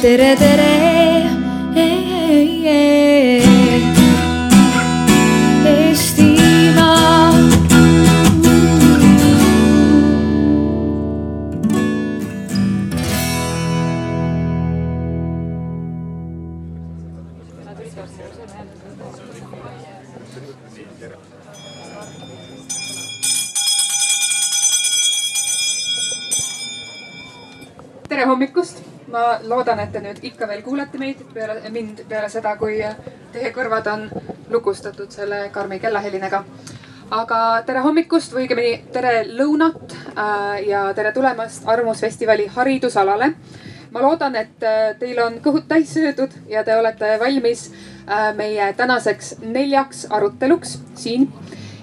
tere, 0.00 0.34
tere. 0.34 0.79
Nüüd 30.10 30.24
ikka 30.26 30.48
veel 30.50 30.62
kuulete 30.66 30.98
meid 30.98 31.22
peale 31.34 31.70
mind 31.70 32.02
peale 32.10 32.28
seda, 32.32 32.56
kui 32.58 32.80
teie 33.32 33.50
kõrvad 33.54 33.86
on 33.92 34.06
lukustatud 34.50 35.10
selle 35.14 35.48
karmi 35.54 35.78
kellahelinega. 35.78 36.44
aga 37.10 37.38
tere 37.66 37.80
hommikust 37.82 38.34
või 38.34 38.44
õigemini 38.44 38.92
tere 38.94 39.24
lõunat 39.26 39.94
äh, 40.14 40.66
ja 40.66 40.82
tere 40.94 41.12
tulemast 41.12 41.66
Arvamusfestivali 41.66 42.46
haridusalale. 42.46 43.32
ma 43.90 44.02
loodan, 44.02 44.36
et 44.36 44.62
äh, 44.62 44.98
teil 44.98 45.18
on 45.22 45.38
kõhud 45.44 45.66
täis 45.68 45.94
söödud 45.94 46.34
ja 46.48 46.64
te 46.64 46.76
olete 46.76 47.18
valmis 47.20 47.70
äh, 47.70 48.34
meie 48.34 48.72
tänaseks 48.72 49.36
neljaks 49.42 50.06
aruteluks 50.10 50.78
siin 50.94 51.28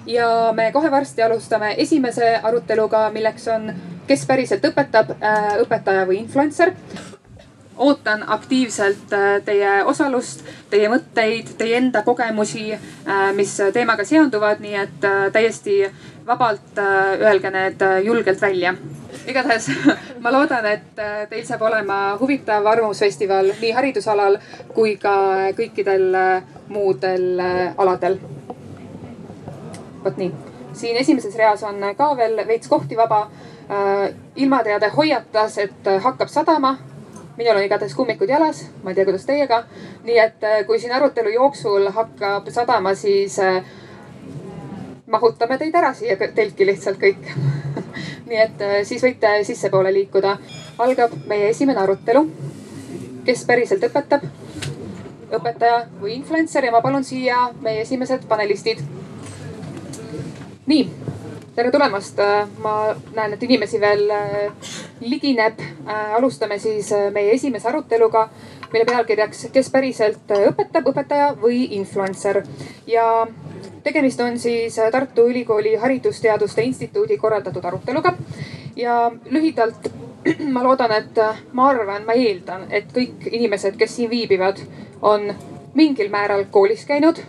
ja 0.06 0.52
me 0.52 0.72
kohe 0.72 0.90
varsti 0.90 1.22
alustame 1.22 1.74
esimese 1.78 2.36
aruteluga, 2.42 3.10
milleks 3.10 3.48
on, 3.48 3.72
kes 4.06 4.24
päriselt 4.26 4.64
õpetab, 4.64 5.16
õpetaja 5.60 6.06
või 6.08 6.22
influencer. 6.22 6.72
Ootan 7.78 8.24
aktiivselt 8.26 9.12
äh, 9.12 9.42
teie 9.44 9.84
osalust, 9.84 10.44
teie 10.70 10.88
mõtteid, 10.90 11.54
teie 11.58 11.78
enda 11.78 12.02
kogemusi, 12.02 12.72
mis 13.36 13.54
teemaga 13.72 14.04
seonduvad, 14.04 14.62
nii 14.62 14.74
et 14.82 15.04
äh, 15.06 15.26
täiesti 15.32 15.80
vabalt 16.26 16.78
äh, 16.78 17.14
öelge 17.20 17.50
need 17.50 17.84
julgelt 18.04 18.40
välja. 18.42 18.74
igatahes 19.26 19.70
ma 20.22 20.32
loodan, 20.32 20.66
et 20.66 21.00
teil 21.30 21.46
saab 21.46 21.62
olema 21.62 22.16
huvitav 22.20 22.66
arvamusfestival 22.66 23.52
nii 23.60 23.72
haridusalal 23.76 24.38
kui 24.74 24.96
ka 24.96 25.14
kõikidel 25.56 26.16
muudel 26.68 27.40
aladel 27.76 28.18
vot 30.04 30.16
nii, 30.16 30.32
siin 30.72 30.96
esimeses 30.96 31.36
reas 31.36 31.62
on 31.62 31.82
ka 31.96 32.12
veel 32.16 32.44
veits 32.46 32.68
kohti 32.68 32.96
vaba. 32.96 33.28
ilmateade 34.36 34.88
hoiatas, 34.88 35.58
et 35.58 35.88
hakkab 36.02 36.28
sadama. 36.28 36.78
Minul 37.38 37.56
on 37.56 37.64
igatahes 37.64 37.94
kummikud 37.94 38.28
jalas, 38.28 38.64
ma 38.82 38.90
ei 38.90 38.98
tea, 38.98 39.06
kuidas 39.06 39.26
teiega. 39.26 39.62
nii 40.04 40.18
et 40.18 40.46
kui 40.66 40.80
siin 40.80 40.92
arutelu 40.92 41.30
jooksul 41.34 41.90
hakkab 41.94 42.50
sadama, 42.50 42.94
siis 42.94 43.38
mahutame 45.06 45.58
teid 45.58 45.74
ära 45.74 45.94
siia 45.94 46.16
telki 46.34 46.66
lihtsalt 46.66 46.98
kõik 47.00 47.30
nii 48.28 48.40
et 48.42 48.64
siis 48.84 49.02
võite 49.02 49.30
sissepoole 49.44 49.92
liikuda. 49.94 50.36
algab 50.78 51.14
meie 51.26 51.48
esimene 51.54 51.80
arutelu. 51.80 52.26
kes 53.24 53.44
päriselt 53.44 53.84
õpetab? 53.84 54.26
õpetaja 55.28 55.82
või 56.00 56.14
influencer 56.16 56.64
ja 56.64 56.72
ma 56.72 56.80
palun 56.80 57.04
siia 57.04 57.48
meie 57.60 57.82
esimesed 57.84 58.24
panelistid 58.28 58.80
nii, 60.68 60.84
tere 61.58 61.72
tulemast. 61.74 62.20
ma 62.62 62.72
näen, 63.16 63.32
et 63.34 63.42
inimesi 63.42 63.80
veel 63.82 64.04
ligineb. 65.00 65.58
alustame 66.16 66.58
siis 66.58 66.92
meie 67.12 67.32
esimese 67.34 67.68
aruteluga, 67.68 68.28
mille 68.72 68.84
pealkirjaks, 68.86 69.48
kes 69.52 69.70
päriselt 69.74 70.30
õpetab, 70.36 70.86
õpetaja 70.92 71.32
või 71.42 71.64
influencer 71.80 72.44
ja 72.86 73.26
tegemist 73.82 74.20
on 74.20 74.38
siis 74.38 74.78
Tartu 74.92 75.26
Ülikooli 75.32 75.74
Haridusteaduste 75.82 76.62
Instituudi 76.62 77.18
korraldatud 77.18 77.64
aruteluga 77.64 78.14
ja 78.76 79.10
lühidalt 79.26 79.90
ma 80.54 80.62
loodan, 80.62 80.94
et 80.94 81.22
ma 81.52 81.70
arvan, 81.72 82.06
ma 82.06 82.14
eeldan, 82.14 82.68
et 82.70 82.92
kõik 82.94 83.32
inimesed, 83.32 83.74
kes 83.80 83.96
siin 83.96 84.10
viibivad, 84.10 84.62
on 85.02 85.32
mingil 85.78 86.10
määral 86.10 86.44
koolis 86.50 86.84
käinud 86.88 87.22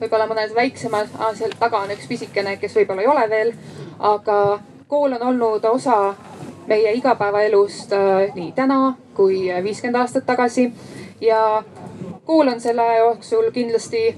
võib-olla 0.00 0.26
mõned 0.28 0.54
väiksemad, 0.54 1.12
seal 1.38 1.54
taga 1.58 1.80
on 1.84 1.92
üks 1.94 2.08
pisikene, 2.08 2.56
kes 2.60 2.74
võib-olla 2.76 3.04
ei 3.04 3.10
ole 3.10 3.28
veel. 3.30 3.52
aga 3.98 4.58
kool 4.88 5.12
on 5.16 5.22
olnud 5.22 5.64
osa 5.64 6.14
meie 6.68 6.92
igapäevaelust 6.98 7.92
äh, 7.96 8.34
nii 8.34 8.52
täna 8.52 8.96
kui 9.14 9.46
viiskümmend 9.64 10.02
aastat 10.02 10.26
tagasi. 10.26 10.72
ja 11.20 11.62
kool 12.24 12.48
on 12.48 12.60
selle 12.60 12.96
jooksul 12.96 13.50
kindlasti 13.50 14.16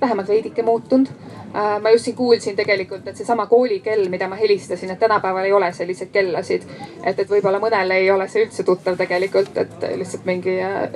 vähemalt 0.00 0.28
veidike 0.28 0.62
muutunud 0.62 1.08
ma 1.54 1.90
just 1.90 2.08
siin 2.08 2.16
kuulsin 2.16 2.56
tegelikult, 2.56 3.06
et 3.08 3.16
seesama 3.16 3.46
koolikell, 3.46 4.08
mida 4.10 4.28
ma 4.28 4.34
helistasin, 4.36 4.90
et 4.90 4.98
tänapäeval 4.98 5.44
ei 5.46 5.52
ole 5.52 5.72
selliseid 5.72 6.10
kellasid. 6.12 6.62
et, 7.04 7.18
et 7.18 7.30
võib-olla 7.30 7.60
mõnele 7.62 7.98
ei 8.02 8.10
ole 8.10 8.28
see 8.28 8.44
üldse 8.44 8.64
tuttav 8.66 8.96
tegelikult, 8.98 9.56
et 9.56 9.86
lihtsalt 9.96 10.26
mingi 10.26 10.56
äh, 10.62 10.88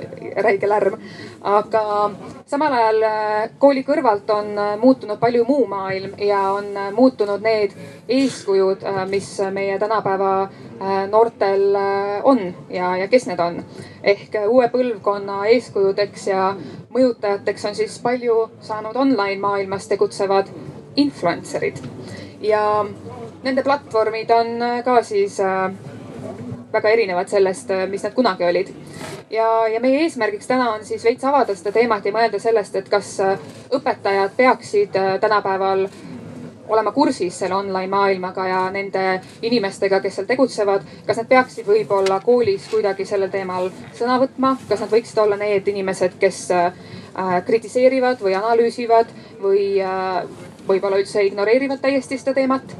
räige 0.43 0.69
lärm. 0.69 0.99
aga 1.41 1.83
samal 2.45 2.73
ajal 2.73 3.03
äh, 3.03 3.49
kooli 3.57 3.83
kõrvalt 3.87 4.29
on 4.35 4.51
muutunud 4.81 5.19
palju 5.19 5.45
muu 5.47 5.67
maailm 5.67 6.17
ja 6.17 6.41
on 6.51 6.73
muutunud 6.95 7.41
need 7.41 7.75
eeskujud, 8.07 8.83
mis 9.09 9.31
meie 9.53 9.79
tänapäeva 9.79 10.49
noortel 11.11 11.75
on 12.23 12.39
ja, 12.69 12.93
ja 12.97 13.07
kes 13.11 13.25
need 13.27 13.39
on. 13.43 13.57
ehk 14.03 14.37
uue 14.47 14.69
põlvkonna 14.71 15.41
eeskujudeks 15.51 16.27
ja 16.27 16.53
mõjutajateks 16.95 17.67
on 17.67 17.75
siis 17.75 17.99
palju 18.03 18.45
saanud 18.63 18.95
online 18.95 19.41
maailmas 19.43 19.87
tegutsevad 19.91 20.47
influencer'id 20.95 21.81
ja 22.41 22.85
nende 23.43 23.63
platvormid 23.63 24.31
on 24.31 24.47
ka 24.85 25.01
siis 25.03 25.39
äh, 25.39 25.71
väga 26.73 26.89
erinevad 26.89 27.29
sellest, 27.31 27.71
äh, 27.71 27.87
mis 27.89 28.03
nad 28.03 28.13
kunagi 28.13 28.45
olid. 28.45 28.73
ja, 29.29 29.67
ja 29.67 29.79
meie 29.79 30.01
eesmärgiks 30.03 30.47
täna 30.47 30.71
on 30.73 30.85
siis 30.85 31.03
veits 31.03 31.23
avada 31.23 31.55
seda 31.55 31.71
teemat 31.71 32.05
ja 32.05 32.11
mõelda 32.11 32.39
sellest, 32.39 32.75
et 32.75 32.89
kas 32.89 33.19
äh, 33.23 33.37
õpetajad 33.71 34.35
peaksid 34.37 34.95
tänapäeval 35.21 35.87
olema 36.69 36.91
kursis 36.95 37.39
selle 37.39 37.55
online 37.55 37.89
maailmaga 37.91 38.47
ja 38.47 38.61
nende 38.71 39.05
inimestega, 39.41 39.99
kes 39.99 40.19
seal 40.19 40.27
tegutsevad. 40.29 40.85
kas 41.05 41.17
nad 41.17 41.27
peaksid 41.27 41.67
võib-olla 41.67 42.19
koolis 42.25 42.67
kuidagi 42.71 43.05
sellel 43.05 43.29
teemal 43.33 43.71
sõna 43.97 44.19
võtma, 44.21 44.55
kas 44.69 44.85
nad 44.85 44.93
võiksid 44.93 45.17
olla 45.23 45.37
need 45.37 45.67
inimesed, 45.67 46.19
kes 46.19 46.47
kritiseerivad 47.45 48.21
või 48.21 48.35
analüüsivad 48.37 49.09
või 49.41 49.81
võib-olla 50.69 50.99
üldse 51.01 51.23
ignoreerivad 51.25 51.81
täiesti 51.81 52.17
seda 52.17 52.35
teemat. 52.37 52.75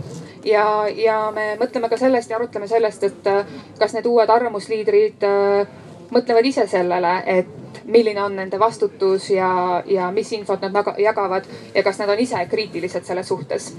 ja, 0.46 0.66
ja 0.96 1.18
me 1.36 1.56
mõtleme 1.60 1.90
ka 1.90 1.98
sellest 2.00 2.32
ja 2.32 2.38
arutleme 2.38 2.68
sellest, 2.68 3.04
et 3.04 3.28
äh, 3.28 3.46
kas 3.80 3.94
need 3.96 4.08
uued 4.08 4.30
arvamusliidrid 4.30 5.26
äh, 5.28 5.74
mõtlevad 6.14 6.48
ise 6.48 6.68
sellele, 6.68 7.16
et 7.26 7.69
milline 7.86 8.24
on 8.24 8.36
nende 8.36 8.60
vastutus 8.60 9.30
ja, 9.30 9.84
ja 9.86 10.12
mis 10.12 10.32
infot 10.34 10.62
nad 10.62 10.94
jagavad 10.98 11.48
ja 11.76 11.84
kas 11.84 12.00
nad 12.00 12.10
on 12.10 12.20
ise 12.20 12.46
kriitilised 12.50 13.06
selle 13.06 13.24
suhtes. 13.24 13.74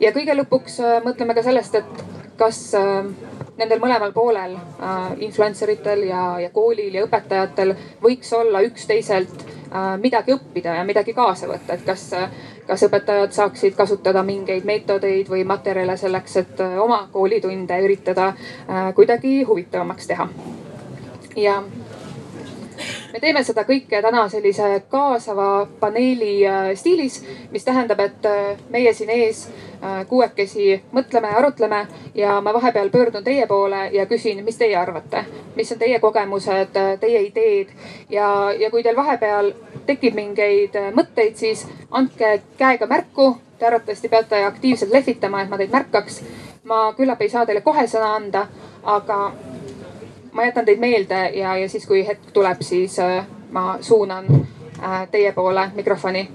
ja 0.00 0.12
kõige 0.12 0.36
lõpuks 0.36 0.80
äh, 0.80 1.00
mõtleme 1.04 1.34
ka 1.34 1.42
sellest, 1.42 1.74
et 1.74 2.04
kas 2.36 2.74
nendel 3.56 3.80
mõlemal 3.80 4.12
poolel 4.12 4.56
äh,, 4.56 5.12
influencer 5.24 5.70
itel 5.72 6.04
ja, 6.10 6.36
ja 6.40 6.50
koolil 6.52 6.94
ja 6.94 7.06
õpetajatel 7.06 7.72
võiks 8.02 8.32
olla 8.36 8.60
üksteiselt 8.66 9.46
äh, 9.46 9.94
midagi 10.00 10.36
õppida 10.36 10.76
ja 10.76 10.84
midagi 10.84 11.16
kaasa 11.16 11.48
võtta, 11.48 11.78
et 11.78 11.86
kas 11.86 12.10
äh, 12.12 12.28
kas 12.66 12.82
õpetajad 12.82 13.34
saaksid 13.34 13.76
kasutada 13.78 14.22
mingeid 14.26 14.66
meetodeid 14.66 15.30
või 15.30 15.44
materjale 15.46 15.96
selleks, 15.96 16.36
et 16.42 16.62
äh, 16.62 16.78
oma 16.82 17.06
koolitunde 17.12 17.78
üritada 17.84 18.32
äh, 18.32 18.90
kuidagi 18.94 19.42
huvitavamaks 19.46 20.06
teha. 20.12 20.28
ja 21.36 21.62
me 23.16 23.20
teeme 23.20 23.40
seda 23.44 23.64
kõike 23.64 24.02
täna 24.04 24.26
sellise 24.28 24.82
kaasava 24.92 25.66
paneeli 25.80 26.34
äh, 26.44 26.66
stiilis, 26.76 27.22
mis 27.50 27.64
tähendab, 27.64 28.00
et 28.04 28.28
meie 28.70 28.92
siin 28.92 29.10
ees 29.10 29.46
kuuekesi 30.08 30.82
mõtleme 30.92 31.30
arutleme 31.36 31.82
ja 32.16 32.40
ma 32.40 32.52
vahepeal 32.56 32.90
pöördun 32.90 33.24
teie 33.24 33.46
poole 33.46 33.86
ja 33.92 34.06
küsin, 34.06 34.40
mis 34.44 34.56
teie 34.60 34.76
arvate, 34.76 35.24
mis 35.56 35.72
on 35.72 35.78
teie 35.78 36.00
kogemused, 36.00 36.76
teie 37.00 37.22
ideed 37.28 37.72
ja, 38.10 38.52
ja 38.58 38.70
kui 38.70 38.82
teil 38.82 38.96
vahepeal 38.96 39.52
tekib 39.86 40.16
mingeid 40.18 40.76
äh, 40.76 40.92
mõtteid, 40.96 41.36
siis 41.40 41.64
andke 41.90 42.40
käega 42.58 42.88
märku. 42.90 43.36
Te 43.56 43.64
arvatavasti 43.64 44.08
peate 44.12 44.42
aktiivselt 44.44 44.92
lehvitama, 44.92 45.40
et 45.40 45.48
ma 45.48 45.56
teid 45.56 45.72
märkaks. 45.72 46.20
ma 46.66 46.92
küllap 46.96 47.20
ei 47.22 47.30
saa 47.30 47.46
teile 47.46 47.60
kohe 47.64 47.86
sõna 47.86 48.08
anda, 48.18 48.46
aga 48.82 49.32
ma 50.36 50.44
jätan 50.44 50.66
teid 50.68 50.80
meelde 50.82 51.20
ja, 51.34 51.56
ja 51.56 51.68
siis, 51.68 51.86
kui 51.88 52.02
hetk 52.06 52.30
tuleb, 52.36 52.60
siis 52.60 52.98
äh, 53.00 53.24
ma 53.50 53.78
suunan 53.80 54.28
äh, 54.36 55.06
teie 55.10 55.32
poole 55.32 55.70
mikrofoni. 55.74 56.28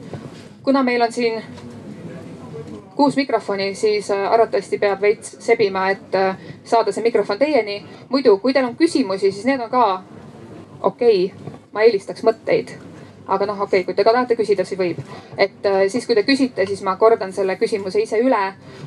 kuna 0.63 0.83
meil 0.83 1.01
on 1.01 1.11
siin 1.11 1.43
kuus 2.95 3.15
mikrofoni, 3.15 3.75
siis 3.75 4.11
arvatavasti 4.11 4.77
peab 4.77 5.01
veits 5.01 5.35
sebima, 5.39 5.89
et 5.89 6.17
saada 6.63 6.91
see 6.91 7.03
mikrofon 7.03 7.39
teieni. 7.39 7.85
muidu, 8.09 8.37
kui 8.37 8.53
teil 8.53 8.65
on 8.65 8.75
küsimusi, 8.75 9.31
siis 9.31 9.45
need 9.45 9.61
on 9.61 9.69
ka 9.69 10.03
okei 10.81 11.25
okay,, 11.25 11.51
ma 11.71 11.85
eelistaks 11.85 12.23
mõtteid 12.23 12.77
aga 13.27 13.45
noh, 13.45 13.59
okei 13.61 13.81
okay,, 13.81 13.85
kui 13.87 13.95
te 13.95 14.03
ka 14.03 14.13
tahate 14.15 14.35
küsida, 14.39 14.65
siis 14.67 14.79
võib. 14.79 15.01
et 15.37 15.65
äh, 15.65 15.83
siis, 15.91 16.05
kui 16.07 16.15
te 16.17 16.23
küsite, 16.27 16.65
siis 16.67 16.81
ma 16.85 16.97
kordan 16.99 17.33
selle 17.33 17.55
küsimuse 17.59 18.01
ise 18.01 18.19
üle, 18.21 18.41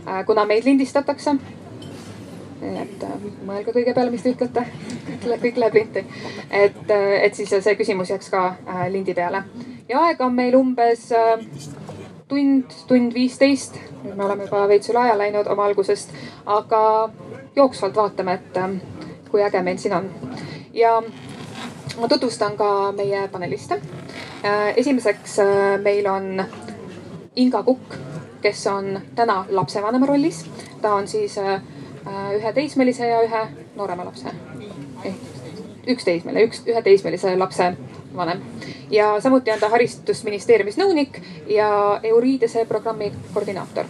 äh, 0.05 0.25
kuna 0.27 0.45
meid 0.49 0.67
lindistatakse. 0.69 1.37
Et 2.63 3.03
äh, 3.03 3.27
mõelge 3.47 3.75
kõige 3.75 3.95
peale, 3.95 4.11
mis 4.11 4.23
te 4.23 4.33
ütlete. 4.35 4.65
kõik 5.43 5.59
läheb 5.61 5.75
linti. 5.75 6.05
et, 6.51 6.91
et 6.91 7.35
siis 7.35 7.51
see 7.51 7.77
küsimus 7.77 8.11
jääks 8.11 8.31
ka 8.31 8.45
lindi 8.91 9.15
peale. 9.15 9.45
ja 9.89 10.01
aega 10.07 10.27
on 10.27 10.35
meil 10.35 10.57
umbes 10.57 11.11
tund, 12.29 12.73
tund 12.89 13.15
viisteist. 13.15 13.79
nüüd 14.05 14.17
me 14.17 14.25
oleme 14.25 14.49
juba 14.49 14.67
veits 14.69 14.91
üle 14.91 15.03
aja 15.05 15.19
läinud 15.19 15.47
oma 15.47 15.65
algusest, 15.65 16.11
aga 16.47 17.11
jooksvalt 17.57 17.97
vaatame, 17.97 18.35
et 18.35 19.31
kui 19.31 19.43
äge 19.43 19.63
meil 19.63 19.79
siin 19.79 19.95
on. 19.95 20.11
ja 20.73 21.03
ma 22.01 22.09
tutvustan 22.09 22.57
ka 22.57 22.93
meie 22.93 23.29
paneliste 23.29 23.81
Äh, 24.45 24.75
esimeseks 24.77 25.39
äh, 25.39 25.79
meil 25.79 26.07
on 26.07 26.45
Inga 27.37 27.63
Kukk, 27.63 27.95
kes 28.43 28.67
on 28.67 29.01
täna 29.17 29.47
lapsevanema 29.49 30.07
rollis. 30.07 30.45
ta 30.83 30.95
on 30.95 31.09
siis 31.09 31.39
äh, 31.39 31.63
ühe 32.07 32.53
teismelise 32.53 33.07
ja 33.09 33.23
ühe 33.25 33.43
noorema 33.77 34.05
lapse. 34.05 34.33
üks 35.87 36.05
teismeline, 36.05 36.47
üks, 36.49 36.63
ühe 36.67 36.83
teismelise 36.83 37.37
lapse 37.37 37.75
vanem. 38.17 38.41
ja 38.91 39.21
samuti 39.21 39.53
on 39.53 39.61
ta 39.61 39.69
haridusministeeriumis 39.69 40.79
nõunik 40.81 41.21
ja 41.49 42.01
Euriidese 42.03 42.65
programmi 42.65 43.13
koordinaator. 43.35 43.85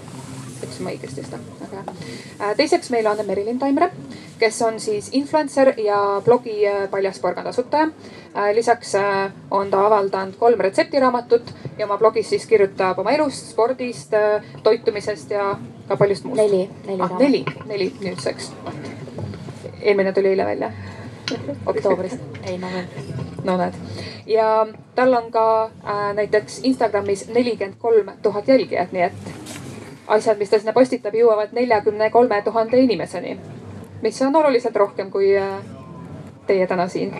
ütlesin 0.63 0.85
ma 0.85 0.95
õigesti 0.95 1.25
seda, 1.25 1.39
väga 1.61 1.83
hea. 1.83 2.55
teiseks 2.57 2.91
meil 2.91 3.07
on 3.07 3.27
Merilin 3.27 3.59
Taimre, 3.59 3.91
kes 4.39 4.63
on 4.63 4.81
siis 4.81 5.09
influencer 5.13 5.75
ja 5.81 6.21
blogi 6.25 6.63
Paljas 6.91 7.19
porgand 7.19 7.47
asutaja 7.47 7.89
Äh, 8.37 8.55
lisaks 8.55 8.95
äh, 8.95 9.31
on 9.51 9.71
ta 9.71 9.87
avaldanud 9.87 10.35
kolm 10.35 10.61
retseptiraamatut 10.61 11.55
ja 11.79 11.87
oma 11.87 11.99
blogis 11.99 12.29
siis 12.29 12.47
kirjutab 12.47 12.99
oma 12.99 13.13
elust, 13.15 13.51
spordist, 13.53 14.15
äh, 14.15 14.43
toitumisest 14.63 15.31
ja 15.31 15.57
ka 15.89 15.97
paljust 15.97 16.25
muust. 16.25 16.43
neli, 16.43 16.71
neli 16.87 17.03
ah,. 17.03 17.19
neli, 17.19 17.45
neli 17.67 17.93
nüüdseks. 18.01 18.51
eelmine 19.83 20.13
tuli 20.13 20.29
eile 20.29 20.47
välja. 20.47 20.73
oktoobrist, 21.67 22.19
ei 22.51 22.59
novembris. 22.59 23.05
no 23.45 23.57
näed 23.57 23.75
ja 24.27 24.67
tal 24.95 25.15
on 25.15 25.31
ka 25.31 25.65
äh, 25.65 26.15
näiteks 26.15 26.61
Instagramis 26.63 27.29
nelikümmend 27.29 27.79
kolm 27.79 28.11
tuhat 28.23 28.49
jälgijat, 28.49 28.93
nii 28.93 29.03
et 29.03 29.15
asjad, 30.07 30.39
mis 30.39 30.51
ta 30.51 30.59
sinna 30.59 30.73
postitab, 30.73 31.15
jõuavad 31.15 31.53
neljakümne 31.53 32.11
kolme 32.11 32.43
tuhande 32.43 32.83
inimeseni. 32.83 33.39
Mis 34.02 34.23
on 34.23 34.37
oluliselt 34.37 34.76
rohkem 34.76 35.11
kui 35.11 35.37
äh, 35.38 35.58
teie 36.46 36.67
täna 36.67 36.88
siin. 36.88 37.14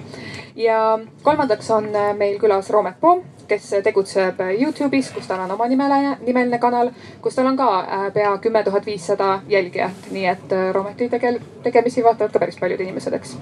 Ja 0.57 0.99
kolmandaks 1.23 1.71
on 1.71 1.97
äh, 1.97 2.15
meil 2.17 2.39
külas 2.39 2.71
Roomet 2.71 3.01
Poom, 3.01 3.23
kes 3.49 3.71
tegutseb 3.83 4.41
Youtube'is, 4.61 5.11
kus 5.15 5.27
tal 5.27 5.43
on 5.45 5.51
oma 5.51 5.67
nimeline, 5.69 6.17
nimeline 6.21 6.59
kanal, 6.59 6.91
kus 7.21 7.35
tal 7.35 7.51
on 7.51 7.57
ka 7.57 7.69
äh, 7.81 8.07
pea 8.15 8.37
kümme 8.39 8.63
tuhat 8.65 8.87
viissada 8.87 9.41
jälgijat, 9.49 10.11
nii 10.11 10.27
et 10.31 10.53
äh, 10.53 10.71
Roometi 10.75 11.09
tegel-, 11.09 11.41
tegemisi 11.63 12.05
vaatavad 12.05 12.33
ka 12.33 12.39
päris 12.39 12.59
paljud 12.61 12.81
inimesed, 12.81 13.19
eks, 13.21 13.37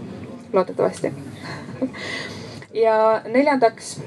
loodetavasti. 0.52 1.12
Ja 2.72 3.20
neljandaks 3.28 3.98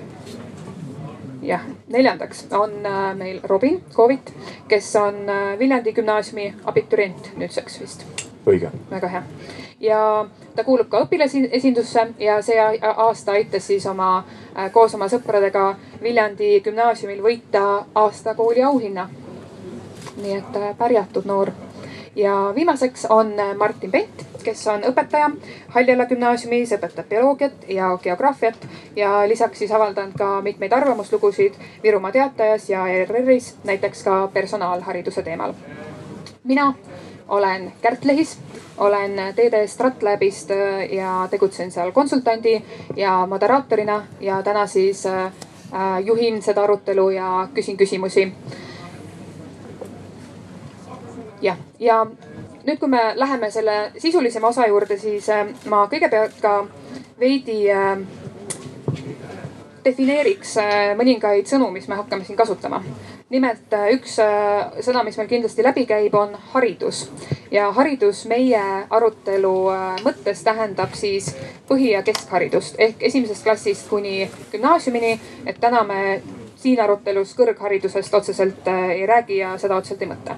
jah, 1.45 1.61
neljandaks 1.93 2.47
on 2.57 2.73
meil 3.13 3.37
Robin 3.43 3.77
Kovit, 3.93 4.33
kes 4.67 4.89
on 4.97 5.21
Viljandi 5.59 5.93
gümnaasiumi 5.93 6.53
abiturient 6.65 7.35
nüüdseks 7.37 7.81
vist. 7.83 8.24
Õige. 8.45 8.71
väga 8.91 9.07
hea 9.07 9.23
ja 9.79 10.25
ta 10.55 10.63
kuulub 10.63 10.89
ka 10.89 11.01
õpilasesindusse 11.05 12.07
ja 12.19 12.39
see 12.45 12.59
aasta 12.95 13.35
aitas 13.35 13.67
siis 13.67 13.85
oma, 13.87 14.23
äh, 14.57 14.71
koos 14.71 14.95
oma 14.95 15.09
sõpradega 15.11 15.75
Viljandi 16.03 16.59
gümnaasiumil 16.65 17.21
võita 17.23 17.85
aasta 17.95 18.35
kooli 18.35 18.63
auhinna. 18.63 19.09
nii 20.15 20.35
et 20.37 20.55
äh, 20.55 20.77
pärjatud 20.77 21.25
noor. 21.25 21.51
ja 22.15 22.51
viimaseks 22.55 23.05
on 23.09 23.39
äh, 23.39 23.55
Martin 23.55 23.91
Pent, 23.91 24.25
kes 24.43 24.67
on 24.67 24.83
õpetaja 24.83 25.31
Haljala 25.69 26.05
gümnaasiumis, 26.05 26.71
õpetab 26.71 27.09
bioloogiat 27.09 27.67
ja 27.67 27.97
geograafiat 28.03 28.67
ja 28.95 29.27
lisaks 29.27 29.59
siis 29.59 29.71
avaldanud 29.71 30.13
ka 30.17 30.41
mitmeid 30.41 30.73
arvamuslugusid 30.73 31.53
Virumaa 31.83 32.11
Teatajas 32.11 32.69
ja 32.69 32.87
ERR-is, 32.87 33.55
näiteks 33.63 34.03
ka 34.03 34.29
personaalhariduse 34.33 35.23
teemal. 35.23 35.53
mina 36.43 36.73
olen 37.27 37.73
Kärt 37.81 38.05
Lehis 38.05 38.37
olen 38.77 39.11
TD 39.35 39.67
Stratlabist 39.67 40.51
äh, 40.51 40.93
ja 40.93 41.27
tegutsen 41.31 41.71
seal 41.71 41.91
konsultandi 41.91 42.63
ja 42.95 43.25
moderaatorina 43.27 44.07
ja 44.19 44.43
täna 44.43 44.67
siis 44.67 45.05
äh, 45.05 45.31
juhin 46.05 46.41
seda 46.41 46.63
arutelu 46.63 47.09
ja 47.09 47.47
küsin 47.53 47.77
küsimusi. 47.77 48.33
jah, 51.41 51.57
ja 51.79 52.05
nüüd, 52.65 52.77
kui 52.79 52.89
me 52.89 53.11
läheme 53.15 53.51
selle 53.51 53.91
sisulisema 53.97 54.47
osa 54.47 54.67
juurde, 54.67 54.97
siis 54.97 55.29
äh, 55.29 55.47
ma 55.69 55.85
kõigepealt 55.91 56.39
ka 56.41 56.65
veidi 57.19 57.63
defineeriks 59.85 60.55
mõningaid 60.97 61.47
sõnu, 61.47 61.69
mis 61.71 61.87
me 61.87 61.95
hakkame 61.95 62.25
siin 62.25 62.37
kasutama 62.37 62.81
nimelt 63.29 63.73
äh, 63.73 63.89
üks 63.95 64.19
äh, 64.21 64.81
sõna, 64.85 65.01
mis 65.05 65.17
meil 65.17 65.29
kindlasti 65.29 65.63
läbi 65.65 65.85
käib, 65.89 66.13
on 66.17 66.35
haridus 66.53 67.05
ja 67.53 67.71
haridus 67.73 68.25
meie 68.29 68.61
arutelu 68.93 69.53
äh, 69.73 69.85
mõttes 70.05 70.43
tähendab 70.45 70.93
siis 70.97 71.31
põhi- 71.69 71.95
ja 71.95 72.03
keskharidust 72.05 72.77
ehk 72.77 73.01
esimesest 73.09 73.43
klassist 73.43 73.89
kuni 73.89 74.29
gümnaasiumini. 74.51 75.19
et 75.45 75.59
täna 75.59 75.83
me 75.83 76.21
siin 76.61 76.81
arutelus 76.81 77.33
kõrgharidusest 77.37 78.13
otseselt 78.13 78.67
ei 78.69 79.05
räägi 79.05 79.41
ja 79.41 79.57
seda 79.57 79.81
otseselt 79.81 80.01
ei 80.01 80.13
mõtle. 80.13 80.37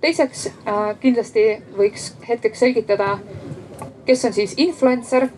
teiseks 0.00 0.48
kindlasti 1.00 1.44
võiks 1.76 2.12
hetkeks 2.28 2.58
selgitada, 2.58 3.18
kes 4.06 4.24
on 4.24 4.32
siis 4.32 4.54
influencer. 4.56 5.28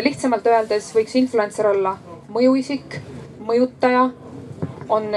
lihtsamalt 0.00 0.46
öeldes 0.46 0.94
võiks 0.94 1.14
influencer 1.18 1.66
olla 1.66 1.98
mõjuisik, 2.30 3.00
mõjutaja, 3.38 4.10
on 4.88 5.10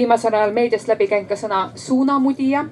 viimasel 0.00 0.34
ajal 0.34 0.52
meediast 0.56 0.88
läbi 0.88 1.06
käinud 1.10 1.28
ka 1.28 1.36
sõna 1.36 1.64
suunamudija. 1.76 2.64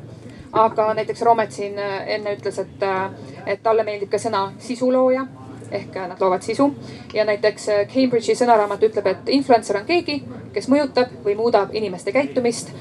aga 0.53 0.85
näiteks 0.97 1.23
Roomet 1.23 1.53
siin 1.53 1.75
äh, 1.79 2.07
enne 2.15 2.33
ütles, 2.37 2.57
et, 2.59 2.83
äh, 2.83 3.11
et 3.47 3.61
talle 3.63 3.85
meeldib 3.85 4.09
ka 4.09 4.17
sõna 4.17 4.47
sisulooja 4.65 5.27
ehk 5.71 5.97
äh, 5.97 6.07
nad 6.09 6.21
loovad 6.21 6.43
sisu. 6.43 6.71
ja 7.15 7.25
näiteks 7.29 7.67
Cambridge'i 7.93 8.37
sõnaraamat 8.37 8.87
ütleb, 8.89 9.07
et 9.07 9.29
influencer 9.29 9.77
on 9.77 9.85
keegi, 9.85 10.23
kes 10.55 10.71
mõjutab 10.73 11.13
või 11.25 11.37
muudab 11.37 11.75
inimeste 11.75 12.13
käitumist. 12.13 12.73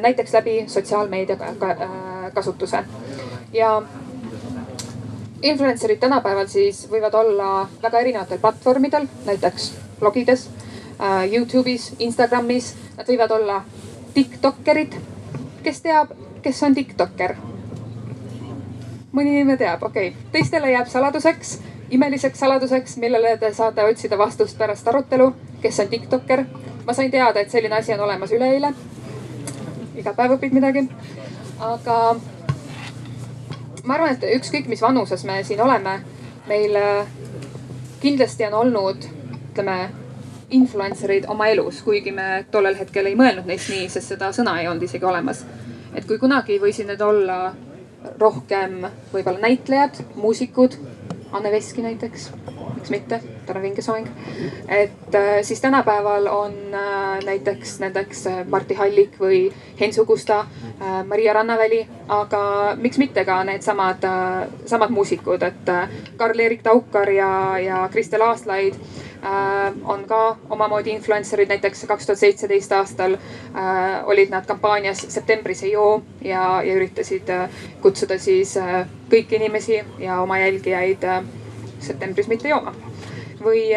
näiteks 0.00 0.32
läbi 0.32 0.64
sotsiaalmeedia 0.68 1.36
kasutuse. 2.34 2.84
ja 3.52 3.82
influencer'id 5.42 5.98
tänapäeval 5.98 6.46
siis 6.46 6.86
võivad 6.90 7.14
olla 7.14 7.68
väga 7.82 8.00
erinevatel 8.00 8.38
platvormidel, 8.38 9.08
näiteks 9.24 9.72
blogides, 10.00 10.50
Youtube'is, 11.32 11.94
Instagramis. 11.98 12.74
Nad 12.96 13.08
võivad 13.08 13.32
olla 13.36 13.60
tiktokkerid. 14.16 14.94
kes 15.62 15.82
teab, 15.82 16.12
kes 16.42 16.62
on 16.62 16.74
tiktokker? 16.74 17.34
mõni 19.12 19.32
inimene 19.32 19.56
teab, 19.60 19.82
okei 19.82 20.08
okay., 20.08 20.30
teistele 20.32 20.70
jääb 20.70 20.88
saladuseks, 20.92 21.58
imeliseks 21.90 22.40
saladuseks, 22.40 22.96
millele 23.02 23.34
te 23.40 23.52
saate 23.54 23.84
otsida 23.84 24.18
vastust 24.18 24.56
pärast 24.58 24.88
arutelu, 24.88 25.30
kes 25.62 25.80
on 25.84 25.88
tiktokker. 25.92 26.44
ma 26.86 26.92
sain 26.92 27.10
teada, 27.10 27.40
et 27.40 27.50
selline 27.50 27.76
asi 27.76 27.92
on 27.92 28.00
olemas 28.00 28.32
üleeile. 28.32 28.72
iga 29.96 30.14
päev 30.14 30.38
õpid 30.38 30.56
midagi. 30.56 30.88
aga 31.60 32.16
ma 33.84 33.94
arvan, 33.94 34.16
et 34.16 34.24
ükskõik, 34.40 34.66
mis 34.66 34.82
vanuses 34.82 35.24
me 35.24 35.42
siin 35.44 35.60
oleme, 35.60 36.00
meil 36.48 36.80
kindlasti 38.00 38.48
on 38.48 38.54
olnud, 38.64 39.08
ütleme 39.52 39.78
influencer 40.50 41.10
eid 41.10 41.24
oma 41.28 41.48
elus, 41.50 41.82
kuigi 41.82 42.12
me 42.14 42.44
tollel 42.50 42.76
hetkel 42.78 43.06
ei 43.10 43.16
mõelnud 43.18 43.48
neist 43.48 43.70
nii, 43.72 43.88
sest 43.90 44.14
seda 44.14 44.30
sõna 44.36 44.60
ei 44.60 44.68
olnud 44.68 44.86
isegi 44.86 45.04
olemas. 45.04 45.44
et 45.94 46.04
kui 46.06 46.18
kunagi 46.18 46.58
võisid 46.60 46.86
need 46.86 47.00
olla 47.00 47.54
rohkem 48.20 48.84
võib-olla 49.12 49.40
näitlejad, 49.42 50.02
muusikud, 50.14 50.76
Anne 51.32 51.50
Veski 51.50 51.82
näiteks, 51.82 52.30
miks 52.76 52.90
mitte, 52.90 53.18
tal 53.46 53.58
on 53.58 53.62
vinge 53.62 53.82
soeng. 53.82 54.06
et 54.68 55.14
äh, 55.14 55.42
siis 55.42 55.60
tänapäeval 55.60 56.26
on 56.26 56.54
äh, 56.74 57.24
näiteks 57.24 57.80
nendeks 57.80 58.26
äh, 58.26 58.46
Martti 58.46 58.74
Hallik 58.74 59.18
või 59.20 59.52
Henn 59.80 59.92
Sugusta, 59.92 60.44
Maria 61.06 61.32
Rannaväli, 61.32 61.86
aga 62.08 62.76
miks 62.76 62.98
mitte 62.98 63.24
ka 63.24 63.42
needsamad, 63.44 64.04
samad 64.66 64.90
muusikud, 64.90 65.42
et 65.42 65.70
Karl-Erik 66.16 66.62
Taukar 66.62 67.10
ja, 67.10 67.58
ja 67.58 67.88
Kristel 67.92 68.22
Aaslaid 68.22 68.76
on 69.84 70.04
ka 70.06 70.36
omamoodi 70.50 70.90
influencer'id, 70.90 71.48
näiteks 71.48 71.84
kaks 71.88 72.06
tuhat 72.06 72.18
seitseteist 72.18 72.72
aastal 72.72 73.16
äh, 73.16 74.04
olid 74.04 74.30
nad 74.30 74.46
kampaanias 74.46 75.06
Septembris 75.08 75.62
ei 75.62 75.72
joo 75.72 76.02
ja, 76.24 76.62
ja 76.62 76.74
üritasid 76.74 77.30
äh, 77.30 77.50
kutsuda 77.82 78.18
siis 78.18 78.56
kõiki 79.10 79.40
inimesi 79.40 79.80
ja 79.98 80.20
oma 80.22 80.38
jälgijaid 80.38 81.04
septembris 81.80 82.28
mitte 82.28 82.48
jooma. 82.48 82.74
või 83.44 83.68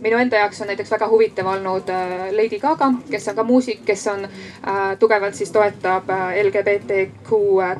minu 0.00 0.18
enda 0.18 0.36
jaoks 0.36 0.60
on 0.60 0.66
näiteks 0.66 0.90
väga 0.90 1.08
huvitav 1.08 1.46
olnud 1.46 1.88
äh, 1.88 2.10
Lady 2.32 2.58
Gaga, 2.58 2.92
kes 3.10 3.28
on 3.28 3.34
ka 3.34 3.42
muusik, 3.44 3.84
kes 3.84 4.06
on 4.06 4.24
äh, 4.24 4.98
tugevalt 4.98 5.34
siis 5.34 5.50
toetab 5.50 6.10
äh, 6.10 6.34
LGBTQ 6.44 7.30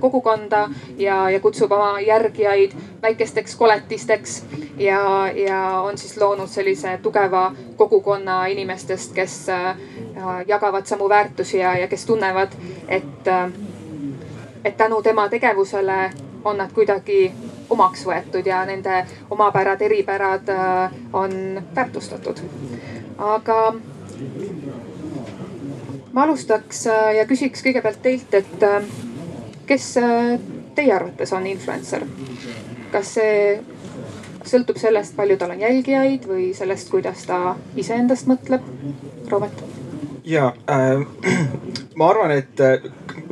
kogukonda 0.00 0.68
ja, 0.98 1.30
ja 1.30 1.40
kutsub 1.40 1.72
oma 1.72 2.00
järgijaid 2.00 2.72
väikesteks 3.02 3.56
koletisteks. 3.56 4.44
ja, 4.78 5.30
ja 5.34 5.80
on 5.80 5.98
siis 5.98 6.16
loonud 6.16 6.48
sellise 6.48 6.98
tugeva 7.02 7.52
kogukonna 7.76 8.46
inimestest, 8.46 9.12
kes 9.14 9.46
jagavad 10.46 10.86
samu 10.86 11.08
väärtusi 11.08 11.58
ja, 11.58 11.78
ja 11.78 11.88
kes 11.88 12.06
tunnevad, 12.06 12.52
et, 12.88 13.28
et 14.64 14.76
tänu 14.76 15.02
tema 15.02 15.28
tegevusele 15.28 16.10
on 16.46 16.60
nad 16.62 16.72
kuidagi 16.72 17.32
omaks 17.70 18.04
võetud 18.06 18.46
ja 18.46 18.62
nende 18.68 19.02
omapärad, 19.30 19.82
eripärad 19.82 20.48
äh, 20.48 20.96
on 21.12 21.62
väärtustatud. 21.74 22.40
aga 23.18 23.74
ma 26.12 26.22
alustaks 26.22 26.86
äh, 26.86 27.14
ja 27.18 27.26
küsiks 27.26 27.64
kõigepealt 27.64 28.02
teilt, 28.02 28.34
et 28.34 28.62
äh, 28.62 28.82
kes 29.66 29.94
teie 30.76 30.92
arvates 30.94 31.32
on 31.32 31.46
influencer? 31.46 32.06
kas 32.92 33.16
see 33.18 33.40
sõltub 34.46 34.78
sellest, 34.78 35.16
palju 35.16 35.36
tal 35.40 35.56
on 35.56 35.64
jälgijaid 35.64 36.28
või 36.30 36.52
sellest, 36.54 36.90
kuidas 36.92 37.26
ta 37.26 37.56
iseendast 37.76 38.30
mõtleb? 38.30 38.62
Robert. 39.30 39.64
ja 40.24 40.52
äh, 40.70 41.02
ma 41.98 42.12
arvan, 42.12 42.38
et 42.38 42.62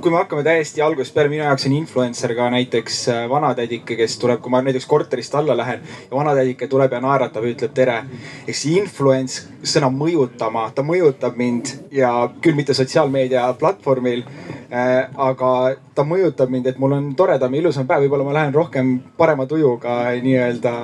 kui 0.01 0.13
me 0.13 0.19
hakkame 0.19 0.43
täiesti 0.45 0.83
algusest 0.85 1.15
peale, 1.15 1.31
minu 1.33 1.43
jaoks 1.45 1.67
on 1.69 1.75
influencer 1.77 2.35
ka 2.37 2.49
näiteks 2.53 2.99
äh, 3.13 3.23
vanatädike, 3.31 3.97
kes 3.97 4.17
tuleb, 4.21 4.41
kui 4.45 4.53
ma 4.53 4.61
näiteks 4.65 4.87
korterist 4.91 5.35
alla 5.35 5.57
lähen 5.57 5.83
ja 5.83 6.17
vanatädike 6.17 6.69
tuleb 6.69 6.93
ja 6.93 7.01
naeratab 7.05 7.45
ja 7.45 7.55
ütleb 7.55 7.75
tere. 7.77 7.99
ehk 8.47 8.59
see 8.59 8.79
influence 8.81 9.49
sõna 9.65 9.91
mõjutama, 9.93 10.67
ta 10.75 10.85
mõjutab 10.87 11.37
mind 11.41 11.73
ja 11.93 12.13
küll 12.41 12.57
mitte 12.57 12.75
sotsiaalmeedia 12.75 13.47
platvormil 13.61 14.25
äh,. 14.25 15.09
aga 15.17 15.53
ta 15.95 16.05
mõjutab 16.05 16.51
mind, 16.51 16.67
et 16.67 16.79
mul 16.79 16.97
on 16.97 17.13
toredam 17.15 17.55
ja 17.55 17.63
ilusam 17.63 17.87
päev, 17.87 18.05
võib-olla 18.05 18.29
ma 18.29 18.39
lähen 18.41 18.55
rohkem 18.55 18.99
parema 19.17 19.47
tujuga 19.47 20.03
nii-öelda 20.23 20.75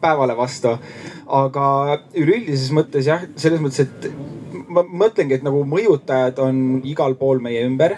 päevale 0.00 0.36
vastu. 0.36 0.76
aga 1.26 1.64
üleüldises 2.18 2.72
mõttes 2.74 3.06
jah, 3.06 3.22
selles 3.36 3.60
mõttes, 3.62 3.86
et 3.86 4.39
ma 4.70 4.84
mõtlengi, 4.86 5.38
et 5.38 5.46
nagu 5.46 5.62
mõjutajad 5.68 6.40
on 6.44 6.80
igal 6.86 7.16
pool 7.20 7.42
meie 7.42 7.64
ümber 7.66 7.96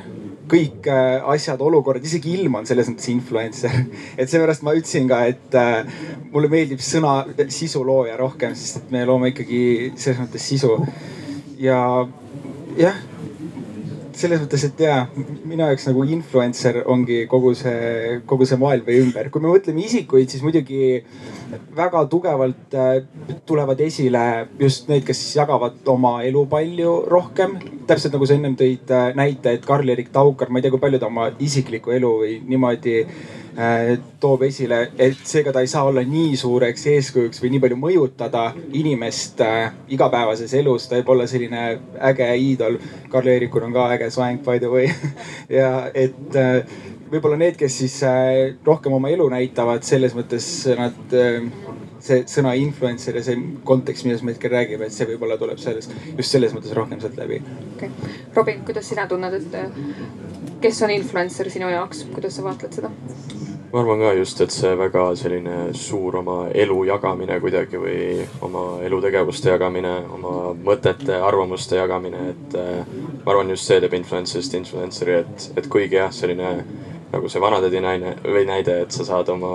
kõik 0.53 0.89
äh, 0.91 1.23
asjad, 1.33 1.61
olukorrad, 1.65 2.05
isegi 2.05 2.35
ilm 2.37 2.59
on 2.59 2.67
selles 2.69 2.91
mõttes 2.91 3.09
influencer. 3.13 3.77
et 4.21 4.31
seepärast 4.31 4.65
ma 4.67 4.75
ütlesin 4.77 5.09
ka, 5.11 5.23
et 5.31 5.57
äh, 5.59 5.87
mulle 6.33 6.51
meeldib 6.53 6.83
sõna 6.85 7.23
sisulooja 7.53 8.19
rohkem, 8.21 8.57
sest 8.59 8.83
et 8.83 8.93
me 8.95 9.07
loome 9.09 9.33
ikkagi 9.33 9.63
selles 9.97 10.21
mõttes 10.25 10.49
sisu. 10.53 10.77
ja 11.63 11.79
jah, 12.79 12.99
selles 14.23 14.43
mõttes, 14.43 14.65
et 14.69 14.81
ja 14.85 14.97
minu 15.45 15.67
jaoks 15.67 15.87
nagu 15.89 16.05
influencer 16.15 16.81
ongi 16.91 17.25
kogu 17.31 17.53
see, 17.59 18.21
kogu 18.29 18.47
see 18.49 18.59
maailm 18.61 18.87
meie 18.87 19.03
ümber. 19.05 19.31
kui 19.33 19.43
me 19.43 19.51
mõtleme 19.51 19.85
isikuid, 19.85 20.31
siis 20.31 20.45
muidugi 20.47 21.03
väga 21.77 22.05
tugevalt 22.13 22.77
äh, 22.79 23.03
tulevad 23.49 23.81
esile 23.85 24.25
just 24.61 24.89
need, 24.91 25.05
kes 25.09 25.21
jagavad 25.37 25.93
oma 25.95 26.15
elu 26.27 26.47
palju 26.51 26.97
rohkem. 27.11 27.59
täpselt 27.87 28.15
nagu 28.17 28.29
sa 28.29 28.39
ennem 28.39 28.57
tõid 28.59 28.91
äh, 28.95 29.13
näite, 29.19 29.57
et 29.59 29.67
Karl-Erik 29.67 30.13
Taukar, 30.15 30.51
ma 30.51 30.61
ei 30.61 30.67
tea, 30.67 30.75
kui 30.75 30.83
palju 30.83 31.03
ta 31.03 31.11
oma 31.11 31.31
isiklikku 31.43 31.95
elu 31.99 32.13
või 32.25 32.37
niimoodi 32.47 32.99
toob 34.21 34.47
esile, 34.47 34.79
et 34.97 35.19
seega 35.29 35.53
ta 35.53 35.61
ei 35.61 35.69
saa 35.69 35.85
olla 35.85 36.01
nii 36.09 36.37
suureks 36.41 36.87
eeskujuks 36.95 37.43
või 37.43 37.51
nii 37.53 37.61
palju 37.65 37.77
mõjutada 37.77 38.45
inimest 38.79 39.43
igapäevases 39.93 40.55
elus. 40.57 40.87
ta 40.89 40.97
võib 40.97 41.11
olla 41.13 41.27
selline 41.29 41.67
äge 42.13 42.31
iidol. 42.37 42.79
Karl-Eerikul 43.13 43.69
on 43.69 43.77
ka 43.77 43.91
äge 43.97 44.09
soeng 44.11 44.41
by 44.47 44.59
the 44.59 44.71
way 44.73 44.89
ja 45.59 45.91
et 45.93 46.41
võib-olla 47.13 47.37
need, 47.37 47.59
kes 47.61 47.75
siis 47.83 47.99
äh, 48.09 48.55
rohkem 48.65 48.95
oma 48.97 49.11
elu 49.13 49.27
näitavad, 49.33 49.85
selles 49.85 50.15
mõttes 50.17 50.47
nad, 50.79 51.01
äh, 51.13 51.45
see 52.03 52.25
sõna 52.31 52.55
influencer 52.59 53.17
ja 53.19 53.25
see 53.27 53.39
kontekst, 53.67 54.07
millest 54.07 54.27
me 54.27 54.35
hetkel 54.35 54.53
räägime, 54.53 54.89
et 54.89 54.97
see 54.97 55.07
võib-olla 55.13 55.39
tuleb 55.41 55.61
sellest, 55.63 55.95
just 56.17 56.35
selles 56.35 56.55
mõttes 56.57 56.75
rohkem 56.77 57.01
sealt 57.03 57.19
läbi. 57.21 57.43
okei 57.77 57.91
okay., 57.91 58.17
Robin, 58.35 58.65
kuidas 58.67 58.89
sina 58.91 59.07
tunned, 59.11 59.39
et 59.39 59.55
äh, 59.59 59.71
kes 60.63 60.83
on 60.83 60.95
influencer 60.95 61.51
sinu 61.51 61.71
jaoks, 61.71 62.07
kuidas 62.15 62.39
sa 62.39 62.47
vaatled 62.49 62.81
seda? 62.81 62.91
ma 63.73 63.81
arvan 63.81 64.03
ka 64.05 64.11
just, 64.19 64.41
et 64.45 64.53
see 64.53 64.75
väga 64.77 65.05
selline 65.17 65.57
suur 65.79 66.19
oma 66.21 66.37
elu 66.65 66.75
jagamine 66.91 67.39
kuidagi 67.41 67.79
või 67.81 68.27
oma 68.45 68.65
elutegevuste 68.85 69.49
jagamine, 69.55 69.95
oma 70.13 70.53
mõtete, 70.59 71.17
arvamuste 71.17 71.79
jagamine, 71.79 72.21
et 72.35 72.57
ma 72.59 73.33
arvan, 73.33 73.55
just 73.55 73.71
see 73.71 73.81
teeb 73.81 73.97
influencer'ist 73.97 74.59
influencer'i, 74.59 75.23
et, 75.23 75.47
et 75.57 75.71
kuigi 75.73 75.97
jah, 75.97 76.13
selline 76.13 76.51
nagu 77.13 77.29
see 77.29 77.43
vanatädi 77.43 77.81
naine 77.85 78.15
või 78.25 78.45
näide, 78.49 78.79
et 78.85 78.95
sa 78.95 79.05
saad 79.05 79.29
oma 79.33 79.53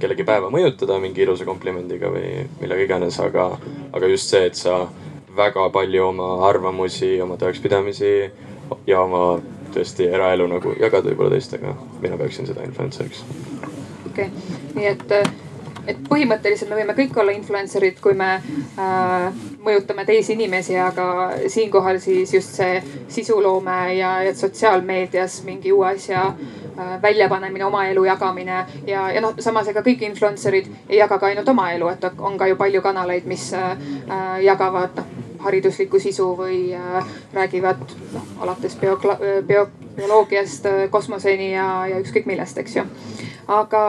kellegi 0.00 0.26
päeva 0.26 0.50
mõjutada 0.50 0.98
mingi 1.02 1.22
ilusa 1.22 1.46
komplimendiga 1.46 2.10
või 2.10 2.46
millega 2.60 2.86
iganes, 2.86 3.20
aga, 3.22 3.52
aga 3.92 4.10
just 4.10 4.34
see, 4.34 4.48
et 4.50 4.58
sa 4.58 4.80
väga 5.38 5.68
palju 5.74 6.08
oma 6.08 6.28
arvamusi, 6.48 7.14
oma 7.22 7.38
tõekspidamisi 7.38 8.12
ja 8.90 9.02
oma 9.04 9.38
tõesti 9.74 10.08
eraelu 10.10 10.48
nagu 10.50 10.74
jagad 10.80 11.06
võib-olla 11.06 11.36
teistega. 11.36 11.76
mina 12.02 12.16
peaksin 12.18 12.48
seda 12.48 12.64
influencer'iks. 12.66 13.22
okei 14.10 14.26
okay., 14.26 14.30
nii 14.74 14.90
et, 14.90 15.14
et 15.88 15.98
põhimõtteliselt 16.08 16.70
me 16.70 16.80
võime 16.82 16.94
kõik 16.98 17.16
olla 17.20 17.32
influencer'id, 17.32 18.00
kui 18.04 18.14
me 18.18 18.34
äh, 18.36 19.42
mõjutame 19.64 20.04
teisi 20.08 20.34
inimesi, 20.36 20.76
aga 20.76 21.08
siinkohal 21.48 22.00
siis 22.04 22.34
just 22.34 22.60
see 22.60 22.82
sisuloome 23.08 23.78
ja, 23.96 24.14
ja 24.28 24.34
sotsiaalmeedias 24.36 25.42
mingi 25.48 25.72
uue 25.72 25.94
asja 25.94 26.28
Äh, 26.78 27.02
väljapanemine, 27.02 27.64
oma 27.64 27.84
elu 27.86 28.04
jagamine 28.04 28.66
ja, 28.86 29.10
ja 29.10 29.20
noh, 29.20 29.32
samas 29.42 29.66
ega 29.66 29.80
kõik 29.82 30.02
influencer'id 30.06 30.68
ei 30.86 31.00
jaga 31.00 31.16
ka 31.18 31.26
ainult 31.26 31.48
oma 31.50 31.72
elu, 31.74 31.88
et 31.90 32.04
on 32.22 32.36
ka 32.38 32.46
ju 32.46 32.54
palju 32.60 32.82
kanaleid, 32.84 33.26
mis 33.26 33.48
äh, 33.56 33.72
äh 34.06 34.36
jagavad 34.44 34.94
noh 35.00 35.08
hariduslikku 35.42 35.98
sisu 35.98 36.28
või 36.38 36.60
äh, 36.78 37.10
räägivad 37.34 37.82
noh 38.12 38.44
alates 38.46 38.78
bio, 38.78 38.94
bio, 39.48 39.64
bioloogiast 39.96 40.70
kosmoseni 40.90 41.50
ja, 41.50 41.66
ja 41.90 41.98
ükskõik 41.98 42.30
millest, 42.30 42.62
eks 42.62 42.76
ju. 42.78 42.86
aga 43.48 43.82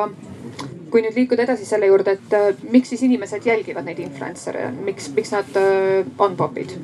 kui 0.92 1.04
nüüd 1.06 1.16
liikuda 1.18 1.46
edasi 1.46 1.66
selle 1.68 1.90
juurde, 1.90 2.18
et 2.18 2.36
äh, 2.36 2.50
miks 2.72 2.94
siis 2.94 3.04
inimesed 3.08 3.46
jälgivad 3.46 3.88
neid 3.88 4.02
influencer'e, 4.04 4.70
miks, 4.86 5.10
miks 5.16 5.34
nad 5.36 5.60
äh, 5.60 6.06
on 6.18 6.38
popid? 6.40 6.76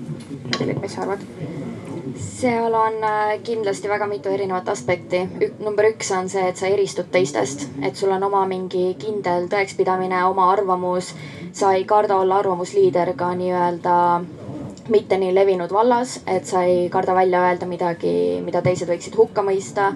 mis 0.60 0.94
sa 0.94 1.06
arvad? 1.06 1.24
seal 2.16 2.74
on 2.74 3.04
äh, 3.04 3.40
kindlasti 3.44 3.90
väga 3.90 4.08
mitu 4.08 4.30
erinevat 4.30 4.70
aspekti. 4.70 5.26
number 5.60 5.90
üks 5.90 6.12
on 6.18 6.30
see, 6.30 6.48
et 6.50 6.58
sa 6.58 6.68
eristud 6.72 7.10
teistest, 7.12 7.68
et 7.84 7.96
sul 7.96 8.14
on 8.16 8.24
oma 8.24 8.46
mingi 8.50 8.88
kindel 9.00 9.50
tõekspidamine, 9.52 10.24
oma 10.30 10.52
arvamus. 10.52 11.14
sa 11.54 11.74
ei 11.74 11.86
karda 11.86 12.18
olla 12.20 12.40
arvamusliider 12.44 13.14
ka 13.16 13.34
nii-öelda 13.36 13.96
mitte 14.90 15.18
nii 15.18 15.34
levinud 15.34 15.72
vallas, 15.74 16.20
et 16.28 16.46
sa 16.46 16.64
ei 16.64 16.90
karda 16.90 17.16
välja 17.16 17.42
öelda 17.48 17.66
midagi, 17.66 18.42
mida 18.46 18.62
teised 18.62 18.90
võiksid 18.90 19.18
hukka 19.18 19.42
mõista. 19.42 19.94